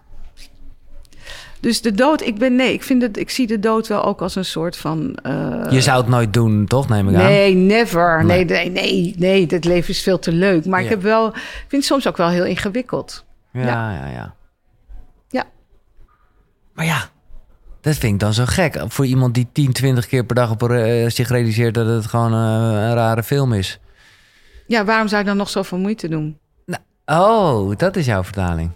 Dus 1.59 1.81
de 1.81 1.91
dood, 1.91 2.21
ik 2.21 2.37
ben 2.37 2.55
nee, 2.55 2.73
ik 2.73 2.83
vind 2.83 3.01
het, 3.01 3.17
ik 3.17 3.29
zie 3.29 3.47
de 3.47 3.59
dood 3.59 3.87
wel 3.87 4.03
ook 4.03 4.21
als 4.21 4.35
een 4.35 4.45
soort 4.45 4.77
van. 4.77 5.15
eh, 5.15 5.65
Je 5.69 5.81
zou 5.81 5.97
het 6.01 6.07
nooit 6.09 6.33
doen, 6.33 6.65
toch? 6.65 6.89
Neem 6.89 7.09
ik 7.09 7.15
aan. 7.15 7.23
Nee, 7.23 7.53
never. 7.55 8.25
Nee. 8.25 8.45
Nee, 8.45 8.69
nee, 8.71 9.15
nee. 9.17 9.45
Het 9.49 9.65
leven 9.65 9.89
is 9.89 10.01
veel 10.03 10.19
te 10.19 10.31
leuk. 10.31 10.65
Maar 10.65 10.81
ik 10.81 10.89
heb 10.89 11.01
wel, 11.01 11.27
ik 11.27 11.33
vind 11.67 11.71
het 11.71 11.85
soms 11.85 12.07
ook 12.07 12.17
wel 12.17 12.29
heel 12.29 12.45
ingewikkeld. 12.45 13.25
Ja, 13.51 13.91
ja, 13.91 14.07
ja. 14.07 14.33
Ja. 15.29 15.43
Maar 16.73 16.85
ja, 16.85 17.09
dat 17.81 17.95
vind 17.95 18.13
ik 18.13 18.19
dan 18.19 18.33
zo 18.33 18.43
gek. 18.45 18.83
Voor 18.87 19.05
iemand 19.05 19.33
die 19.33 19.47
10, 19.51 19.73
20 19.73 20.07
keer 20.07 20.23
per 20.23 20.35
dag 20.35 20.51
op, 20.51 20.69
eh, 20.69 21.09
zich 21.09 21.29
realiseert 21.29 21.73
dat 21.73 21.87
het 21.87 22.05
gewoon 22.05 22.33
een 22.33 22.93
rare 22.93 23.23
film 23.23 23.53
is. 23.53 23.79
Ja, 24.67 24.85
waarom 24.85 25.07
zou 25.07 25.21
je 25.21 25.27
dan 25.27 25.37
nog 25.37 25.49
zoveel 25.49 25.77
moeite 25.77 26.07
doen? 26.07 26.37
Oh, 27.05 27.75
dat 27.77 27.95
is 27.95 28.05
jouw 28.05 28.23
vertaling. 28.23 28.71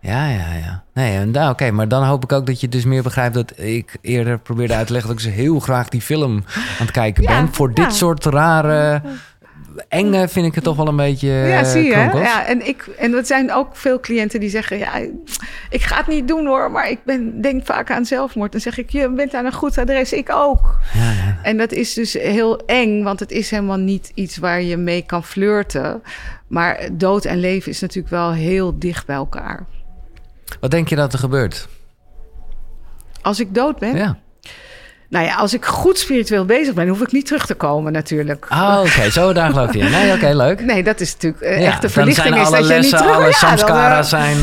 Ja, 0.00 0.28
ja, 0.28 0.54
ja. 0.54 0.84
Nee, 0.94 1.24
nou, 1.24 1.50
oké, 1.50 1.70
maar 1.70 1.88
dan 1.88 2.04
hoop 2.04 2.22
ik 2.22 2.32
ook 2.32 2.46
dat 2.46 2.60
je 2.60 2.68
dus 2.68 2.84
meer 2.84 3.02
begrijpt 3.02 3.34
dat 3.34 3.58
ik 3.58 3.96
eerder 4.00 4.38
probeerde 4.38 4.74
uit 4.74 4.86
te 4.86 4.92
leggen 4.92 5.10
dat 5.10 5.20
ik 5.20 5.30
zo 5.30 5.36
heel 5.36 5.60
graag 5.60 5.88
die 5.88 6.00
film 6.00 6.44
aan 6.56 6.86
het 6.86 6.90
kijken 6.90 7.22
Ja, 7.22 7.28
ben. 7.28 7.54
Voor 7.54 7.68
ja. 7.74 7.74
dit 7.74 7.94
soort 7.94 8.24
rare, 8.24 9.02
enge 9.88 10.28
vind 10.28 10.46
ik 10.46 10.54
het 10.54 10.64
toch 10.64 10.76
wel 10.76 10.88
een 10.88 10.96
beetje. 10.96 11.28
ja, 11.28 11.58
eh, 11.58 11.64
zie 11.64 11.84
je. 11.84 11.90
kronkels. 11.90 12.22
Ja, 12.22 12.46
en, 12.46 12.66
ik, 12.66 12.86
en 12.98 13.14
er 13.14 13.26
zijn 13.26 13.52
ook 13.52 13.76
veel 13.76 14.00
cliënten 14.00 14.40
die 14.40 14.50
zeggen: 14.50 14.78
ja, 14.78 14.96
ik 15.70 15.82
ga 15.82 15.96
het 15.96 16.06
niet 16.06 16.28
doen 16.28 16.46
hoor, 16.46 16.70
maar 16.70 16.90
ik 16.90 16.98
ben, 17.04 17.40
denk 17.40 17.66
vaak 17.66 17.90
aan 17.90 18.04
zelfmoord. 18.04 18.52
Dan 18.52 18.60
zeg 18.60 18.78
ik: 18.78 18.90
je 18.90 19.10
bent 19.10 19.34
aan 19.34 19.44
een 19.44 19.52
goed 19.52 19.78
adres, 19.78 20.12
ik 20.12 20.30
ook. 20.32 20.78
Ja, 20.92 21.10
ja. 21.10 21.38
En 21.42 21.56
dat 21.56 21.72
is 21.72 21.94
dus 21.94 22.12
heel 22.12 22.66
eng, 22.66 23.02
want 23.02 23.20
het 23.20 23.30
is 23.30 23.50
helemaal 23.50 23.76
niet 23.76 24.12
iets 24.14 24.36
waar 24.36 24.62
je 24.62 24.76
mee 24.76 25.02
kan 25.02 25.24
flirten. 25.24 26.02
Maar 26.46 26.88
dood 26.92 27.24
en 27.24 27.38
leven 27.40 27.70
is 27.70 27.80
natuurlijk 27.80 28.14
wel 28.14 28.32
heel 28.32 28.78
dicht 28.78 29.06
bij 29.06 29.16
elkaar. 29.16 29.66
Wat 30.60 30.70
denk 30.70 30.88
je 30.88 30.96
dat 30.96 31.12
er 31.12 31.18
gebeurt? 31.18 31.68
Als 33.22 33.40
ik 33.40 33.54
dood 33.54 33.78
ben, 33.78 33.96
Ja. 33.96 34.18
Nou 35.10 35.24
ja, 35.24 35.34
als 35.34 35.54
ik 35.54 35.64
goed 35.64 35.98
spiritueel 35.98 36.44
bezig 36.44 36.74
ben, 36.74 36.88
hoef 36.88 37.00
ik 37.00 37.12
niet 37.12 37.26
terug 37.26 37.46
te 37.46 37.54
komen 37.54 37.92
natuurlijk. 37.92 38.46
Oh, 38.50 38.80
oké, 38.80 39.10
zo 39.10 39.32
daar 39.32 39.50
geloof 39.50 39.74
je. 39.74 39.82
Nee, 39.82 40.12
oké, 40.12 40.34
leuk. 40.44 40.64
Nee, 40.64 40.82
dat 40.82 41.00
is 41.00 41.12
natuurlijk 41.12 41.42
Ja, 41.42 41.66
echt 41.66 41.82
de 41.82 41.88
verlichting 41.88 42.36
is 42.36 42.50
dat 42.50 42.52
je 42.52 42.58
niet 42.58 42.68
lessen, 42.68 42.98
terug... 42.98 43.14
alle 43.14 43.24
Ja, 43.24 43.30
dan, 43.30 43.32
samskaras 43.38 44.12
eh, 44.12 44.20
zijn... 44.20 44.42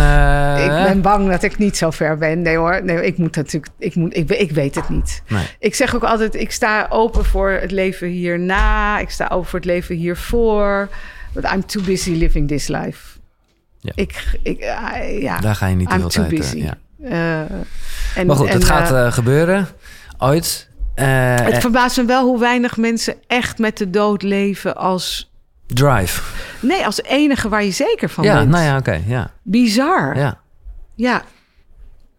eh, 0.58 0.66
ik 0.66 0.84
ben 0.84 1.02
bang 1.02 1.30
dat 1.30 1.44
ik 1.44 1.58
niet 1.58 1.78
zo 1.78 1.92
ver 1.92 2.18
ben. 2.18 2.42
Nee 2.42 2.58
hoor, 2.58 2.84
nee, 2.84 3.06
ik 3.06 3.18
moet 3.18 3.36
natuurlijk, 3.36 3.74
ik, 3.78 3.96
moet, 3.96 4.18
ik, 4.18 4.30
ik 4.30 4.52
weet 4.52 4.76
het 4.76 4.90
niet. 4.90 5.22
Nee. 5.28 5.46
Ik 5.60 5.76
zeg 5.76 5.96
ook 5.96 6.04
altijd, 6.04 6.36
ik 6.36 6.52
sta 6.52 6.88
open 6.90 7.26
voor 7.26 7.50
het 7.50 7.72
leven 7.72 8.08
hierna. 8.08 9.00
Ik 9.00 9.10
sta 9.10 9.28
open 9.32 9.50
voor 9.50 9.60
het 9.60 9.68
leven 9.68 9.96
hiervoor. 9.96 10.90
But 11.34 11.44
I'm 11.54 11.66
too 11.66 11.84
busy 11.84 12.12
living 12.12 12.48
this 12.48 12.68
life. 12.68 13.18
Ja. 13.80 13.92
Ik, 13.96 14.24
ik, 14.44 14.60
ja, 15.22 15.40
Daar 15.40 15.56
ga 15.56 15.68
je 15.68 15.76
niet 15.76 15.92
I'm 15.92 16.00
veel 16.00 16.10
tijd... 16.10 16.30
busy. 16.30 16.58
ja. 16.58 16.78
En, 18.16 18.28
Maar 18.28 18.36
goed, 18.36 18.48
en, 18.48 18.54
het 18.54 18.66
gaat 18.66 19.14
gebeuren. 19.14 19.68
Ooit. 20.18 20.70
Eh, 20.96 21.36
het 21.36 21.58
verbaast 21.58 21.98
me 21.98 22.06
wel 22.06 22.26
hoe 22.26 22.40
weinig 22.40 22.78
mensen 22.78 23.16
echt 23.28 23.58
met 23.58 23.78
de 23.78 23.90
dood 23.90 24.22
leven 24.22 24.76
als... 24.76 25.32
drive. 25.68 26.22
Nee, 26.60 26.86
als 26.86 27.02
enige 27.02 27.50
waar 27.50 27.64
je 27.64 27.72
zeker 27.72 28.10
van 28.10 28.24
Ja, 28.24 28.34
bent. 28.38 28.50
nou 28.50 28.64
ja, 28.64 28.78
oké. 28.78 29.02
ja, 29.08 29.32
Bizar. 29.42 30.18
Ja. 30.18 30.40
ja, 30.96 31.24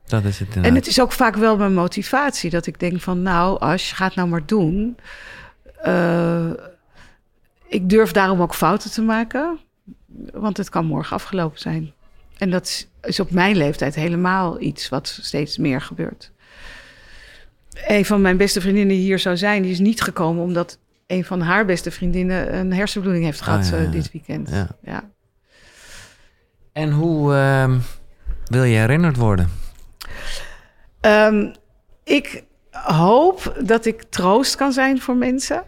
dat 0.06 0.24
is 0.24 0.38
het 0.38 0.48
En 0.48 0.54
inderdaad. 0.54 0.78
het 0.80 0.86
is 0.86 1.00
ook 1.00 1.12
vaak 1.12 1.36
wel 1.36 1.56
mijn 1.56 1.74
motivatie. 1.74 2.50
Dat 2.50 2.66
ik 2.66 2.80
denk 2.80 3.00
van, 3.00 3.22
nou, 3.22 3.60
als 3.60 3.88
je 3.88 3.94
gaat 3.94 4.14
nou 4.14 4.28
maar 4.28 4.46
doen. 4.46 4.96
Eh, 5.82 6.46
ik 7.68 7.88
durf 7.88 8.12
daarom 8.12 8.42
ook 8.42 8.54
fouten 8.54 8.90
te 8.90 9.02
maken. 9.02 9.58
Want 10.32 10.56
het 10.56 10.68
kan 10.68 10.84
morgen 10.86 11.16
afgelopen 11.16 11.58
zijn. 11.58 11.92
En 12.38 12.50
dat 12.50 12.64
is- 12.66 12.88
is 13.02 13.20
op 13.20 13.30
mijn 13.30 13.56
leeftijd 13.56 13.94
helemaal 13.94 14.60
iets 14.60 14.88
wat 14.88 15.18
steeds 15.22 15.56
meer 15.58 15.80
gebeurt. 15.80 16.30
Een 17.86 18.04
van 18.04 18.20
mijn 18.20 18.36
beste 18.36 18.60
vriendinnen 18.60 18.96
hier 18.96 19.18
zou 19.18 19.36
zijn, 19.36 19.62
die 19.62 19.70
is 19.70 19.78
niet 19.78 20.00
gekomen 20.00 20.42
omdat 20.42 20.78
een 21.08 21.24
van 21.24 21.40
haar 21.40 21.64
beste 21.64 21.90
vriendinnen 21.90 22.54
een 22.54 22.72
hersenbloeding 22.72 23.24
heeft 23.24 23.40
gehad 23.40 23.64
Ah, 23.64 23.70
ja, 23.70 23.76
eh, 23.76 23.90
dit 23.90 24.12
weekend. 24.12 24.50
Ja. 24.50 24.66
Ja. 24.82 25.10
En 26.72 26.90
hoe 26.90 27.34
ehm, 27.34 27.78
wil 28.44 28.64
je 28.64 28.76
herinnerd 28.76 29.16
worden? 29.16 29.50
Ehm, 31.00 31.52
ik 32.04 32.44
hoop 32.70 33.56
dat 33.64 33.84
ik 33.84 34.02
troost 34.02 34.56
kan 34.56 34.72
zijn 34.72 35.00
voor 35.00 35.16
mensen. 35.16 35.62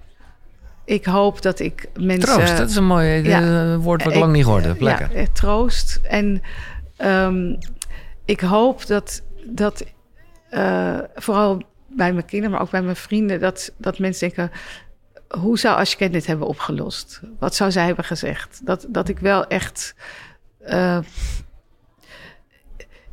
Ik 0.84 1.04
hoop 1.04 1.42
dat 1.42 1.58
ik 1.58 1.88
mensen... 2.00 2.34
Troost, 2.34 2.56
dat 2.56 2.70
is 2.70 2.76
een 2.76 2.86
mooi 2.86 3.22
eh, 3.22 3.76
woord 3.76 4.04
wat 4.04 4.12
ik 4.12 4.18
lang 4.18 4.32
niet 4.32 4.44
gehoord 4.44 4.64
heb. 4.64 4.80
Lekker. 4.80 5.10
Ja, 5.12 5.16
eh, 5.16 5.26
troost. 5.32 6.00
En 6.02 6.42
ehm, 6.96 7.54
ik 8.24 8.40
hoop 8.40 8.86
dat, 8.86 9.22
dat 9.44 9.84
vooral 11.14 11.62
bij 11.96 12.12
mijn 12.12 12.26
kinderen, 12.26 12.50
maar 12.52 12.60
ook 12.60 12.70
bij 12.70 12.82
mijn 12.82 12.96
vrienden, 12.96 13.40
dat, 13.40 13.72
dat 13.76 13.98
mensen 13.98 14.28
denken: 14.28 14.50
hoe 15.28 15.58
zou 15.58 15.76
Ashken 15.76 16.12
dit 16.12 16.26
hebben 16.26 16.46
opgelost? 16.46 17.20
Wat 17.38 17.54
zou 17.54 17.70
zij 17.70 17.86
hebben 17.86 18.04
gezegd? 18.04 18.60
Dat, 18.66 18.86
dat 18.88 19.08
ik 19.08 19.18
wel 19.18 19.46
echt. 19.46 19.94
eh, 20.58 20.98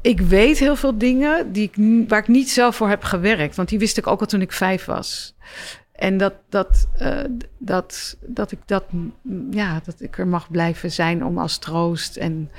ik 0.02 0.20
weet 0.20 0.60
heel 0.60 0.76
veel 0.76 0.98
dingen 0.98 1.52
die 1.52 1.72
ik, 1.74 2.08
waar 2.10 2.20
ik 2.20 2.28
niet 2.28 2.50
zelf 2.50 2.76
voor 2.76 2.90
heb 2.90 3.04
gewerkt. 3.04 3.56
Want 3.56 3.70
die 3.70 3.80
wist 3.80 3.98
ik 3.98 4.08
ook 4.08 4.20
al 4.20 4.26
toen 4.26 4.42
ik 4.42 4.52
vijf 4.52 4.86
was. 4.86 5.36
En 5.92 6.18
dat, 6.18 6.34
dat, 6.50 6.88
eh, 6.98 7.24
dat, 7.58 8.18
dat, 8.22 8.52
ik 8.52 8.60
dat, 8.66 8.84
ja, 9.52 9.82
dat 9.86 10.02
ik 10.02 10.18
er 10.18 10.28
mag 10.28 10.52
blijven 10.52 10.92
zijn 10.92 11.26
om 11.26 11.38
als 11.38 11.58
troost. 11.58 12.16
En 12.16 12.52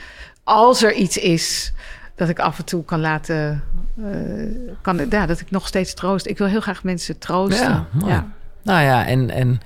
als 0.45 0.83
er 0.83 0.93
iets 0.93 1.17
is, 1.17 1.73
dat 2.19 2.29
ik 2.29 2.39
af 2.39 2.59
en 2.59 2.65
toe 2.65 2.85
kan 2.85 3.01
laten. 3.01 3.63
eh, 3.97 4.75
kan, 4.83 5.07
ja, 5.11 5.27
dat 5.27 5.41
ik 5.41 5.51
nog 5.51 5.67
steeds 5.67 5.95
troost. 5.95 6.27
Ik 6.27 6.39
wil 6.39 6.47
heel 6.47 6.61
graag 6.61 6.83
mensen 6.83 7.19
troosten. 7.19 7.69
Ja, 7.69 7.87
mooi. 7.93 8.23
Nou 8.63 8.83
ja, 8.83 9.07
en, 9.07 9.31
en 9.31 9.61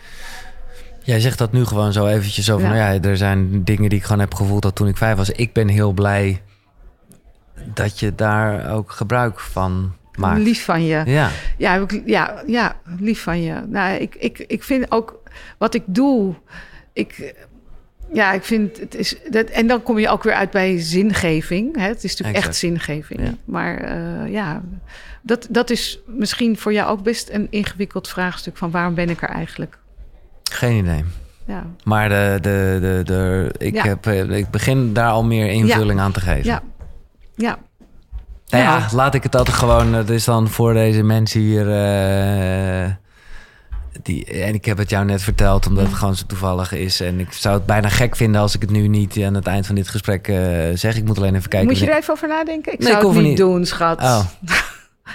jij 1.02 1.20
zegt 1.20 1.38
dat 1.38 1.52
nu 1.52 1.64
gewoon 1.64 1.92
zo 1.92 2.06
eventjes 2.06 2.46
van... 2.46 2.60
Ja. 2.60 2.90
Ja. 2.92 3.00
er 3.00 3.16
zijn 3.16 3.64
dingen 3.64 3.88
die 3.88 3.98
ik 3.98 4.04
gewoon 4.04 4.20
heb 4.20 4.34
gevoeld 4.34 4.62
dat 4.62 4.74
toen 4.74 4.88
ik 4.88 4.96
vijf 4.96 5.16
was. 5.16 5.30
Ik 5.30 5.52
ben 5.52 5.68
heel 5.68 5.92
blij 5.92 6.42
dat 7.74 7.98
je 7.98 8.14
daar 8.14 8.70
ook 8.70 8.90
gebruik 8.90 9.40
van 9.40 9.94
maakt. 10.16 10.40
Lief 10.40 10.64
van 10.64 10.84
je. 10.84 11.02
Ja, 11.06 11.30
Ja, 11.58 11.86
ja, 12.04 12.42
ja, 12.46 12.76
lief 12.98 13.22
van 13.22 13.42
je. 13.42 13.54
Nou, 13.66 13.94
ik, 13.94 14.14
ik, 14.14 14.38
ik 14.38 14.62
vind 14.62 14.90
ook 14.90 15.20
wat 15.58 15.74
ik 15.74 15.82
doe. 15.86 16.34
Ik, 16.92 17.34
ja, 18.12 18.32
ik 18.32 18.42
vind 18.44 18.78
het 18.80 18.94
is. 18.94 19.16
Dat, 19.30 19.46
en 19.46 19.66
dan 19.66 19.82
kom 19.82 19.98
je 19.98 20.08
ook 20.08 20.22
weer 20.22 20.34
uit 20.34 20.50
bij 20.50 20.80
zingeving. 20.80 21.76
Hè? 21.76 21.86
Het 21.86 22.04
is 22.04 22.10
natuurlijk 22.10 22.28
Exact. 22.36 22.46
echt 22.46 22.56
zingeving. 22.56 23.20
Ja. 23.22 23.34
Maar 23.44 23.76
eh, 23.76 24.32
ja, 24.32 24.62
dat, 25.22 25.46
dat 25.50 25.70
is 25.70 25.98
misschien 26.06 26.58
voor 26.58 26.72
jou 26.72 26.90
ook 26.90 27.02
best 27.02 27.28
een 27.30 27.46
ingewikkeld 27.50 28.08
vraagstuk 28.08 28.56
van 28.56 28.70
waarom 28.70 28.94
ben 28.94 29.10
ik 29.10 29.22
er 29.22 29.28
eigenlijk? 29.28 29.78
geen 30.52 30.76
idee. 30.76 31.04
Ja, 31.46 31.66
Maar 31.84 32.08
de, 32.08 32.38
de, 32.40 32.78
de, 32.80 33.00
de, 33.04 33.50
ik, 33.58 33.74
Ja. 33.74 33.82
heb, 33.84 34.06
eh, 34.06 34.30
ik 34.30 34.50
begin 34.50 34.92
daar 34.92 35.10
al 35.10 35.24
meer 35.24 35.46
invulling 35.50 36.00
aan 36.00 36.12
te 36.12 36.20
geven. 36.20 36.44
ja, 36.44 36.62
ja. 37.34 37.58
Nou 38.48 38.64
ja, 38.64 38.76
Ja. 38.78 38.88
laat 38.92 39.14
ik 39.14 39.22
het 39.22 39.36
altijd 39.36 39.56
gewoon. 39.56 39.92
Het 39.94 40.10
is 40.10 40.24
dan 40.24 40.48
voor 40.48 40.72
deze 40.74 41.02
mensen 41.02 41.40
hier. 41.40 41.66
eh, 41.70 42.90
die, 44.02 44.24
en 44.24 44.54
ik 44.54 44.64
heb 44.64 44.78
het 44.78 44.90
jou 44.90 45.04
net 45.04 45.22
verteld, 45.22 45.66
omdat 45.66 45.84
het 45.86 45.94
gewoon 45.94 46.14
zo 46.16 46.24
toevallig 46.26 46.72
is. 46.72 47.00
En 47.00 47.20
ik 47.20 47.32
zou 47.32 47.54
het 47.54 47.66
bijna 47.66 47.88
gek 47.88 48.16
vinden 48.16 48.40
als 48.40 48.54
ik 48.54 48.60
het 48.60 48.70
nu 48.70 48.88
niet 48.88 49.18
aan 49.22 49.34
het 49.34 49.46
eind 49.46 49.66
van 49.66 49.74
dit 49.74 49.88
gesprek 49.88 50.28
eh, 50.28 50.36
zeg. 50.74 50.96
Ik 50.96 51.04
moet 51.04 51.16
alleen 51.18 51.34
even 51.34 51.48
kijken. 51.48 51.68
Moet 51.68 51.78
je 51.78 51.90
er 51.90 51.96
even 51.96 52.12
over 52.12 52.28
nadenken? 52.28 52.72
Ik 52.72 52.78
Nee, 52.78 52.88
zou 52.92 53.08
ik 53.08 53.14
het 53.14 53.22
niet. 53.24 53.36
doen, 53.36 53.66
schat. 53.66 54.00
Oh, 54.00 54.20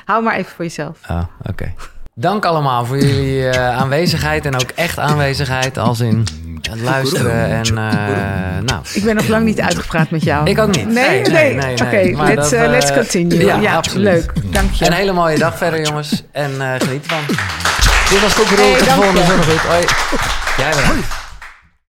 Hou 0.05 0.23
maar 0.23 0.35
even 0.35 0.51
voor 0.55 0.65
jezelf. 0.65 0.99
oh 1.09 1.23
oké. 1.49 1.73
Dank 2.19 2.45
allemaal 2.45 2.85
voor 2.85 2.97
jullie 2.97 3.49
eh, 3.49 3.77
aanwezigheid. 3.77 4.45
En 4.45 4.55
ook 4.55 4.69
echt 4.75 4.99
aanwezigheid, 4.99 5.77
als 5.77 5.99
in 5.99 6.23
het 6.61 6.81
luisteren. 6.81 7.45
En 7.45 7.65
eh, 7.65 8.63
nou, 8.65 8.81
Ik 8.93 9.03
ben 9.03 9.15
nog 9.15 9.27
lang 9.27 9.45
niet 9.45 9.61
uitgepraat 9.61 10.09
met 10.09 10.23
jou. 10.23 10.49
ik 10.49 10.59
ook 10.59 10.75
niet. 10.75 10.87
Nee, 10.87 11.21
nee. 11.21 11.71
Oké, 11.83 12.11
Maar 12.15 12.33
let's, 12.35 12.51
eh, 12.51 12.67
let's 12.69 12.93
continue. 12.93 13.45
Ja, 13.61 13.81
leuk. 13.93 14.31
Dank 14.45 14.73
je. 14.73 14.85
Een 14.85 14.93
hele 14.93 15.11
mooie 15.11 15.37
dag 15.37 15.57
verder, 15.57 15.81
jongens. 15.85 16.23
En 16.31 16.51
geniet 16.79 17.03
ervan. 17.03 17.35
Dit 18.09 18.21
was 18.21 18.33
Koekeroe. 18.33 18.65
Hey, 18.65 18.77
Tot 18.77 18.87
de 18.87 18.93
volgende 18.93 19.19
je. 19.19 19.25
zondag. 19.25 19.67
Hoi. 19.67 19.85
Jij 20.57 20.69
bedankt. 20.69 21.26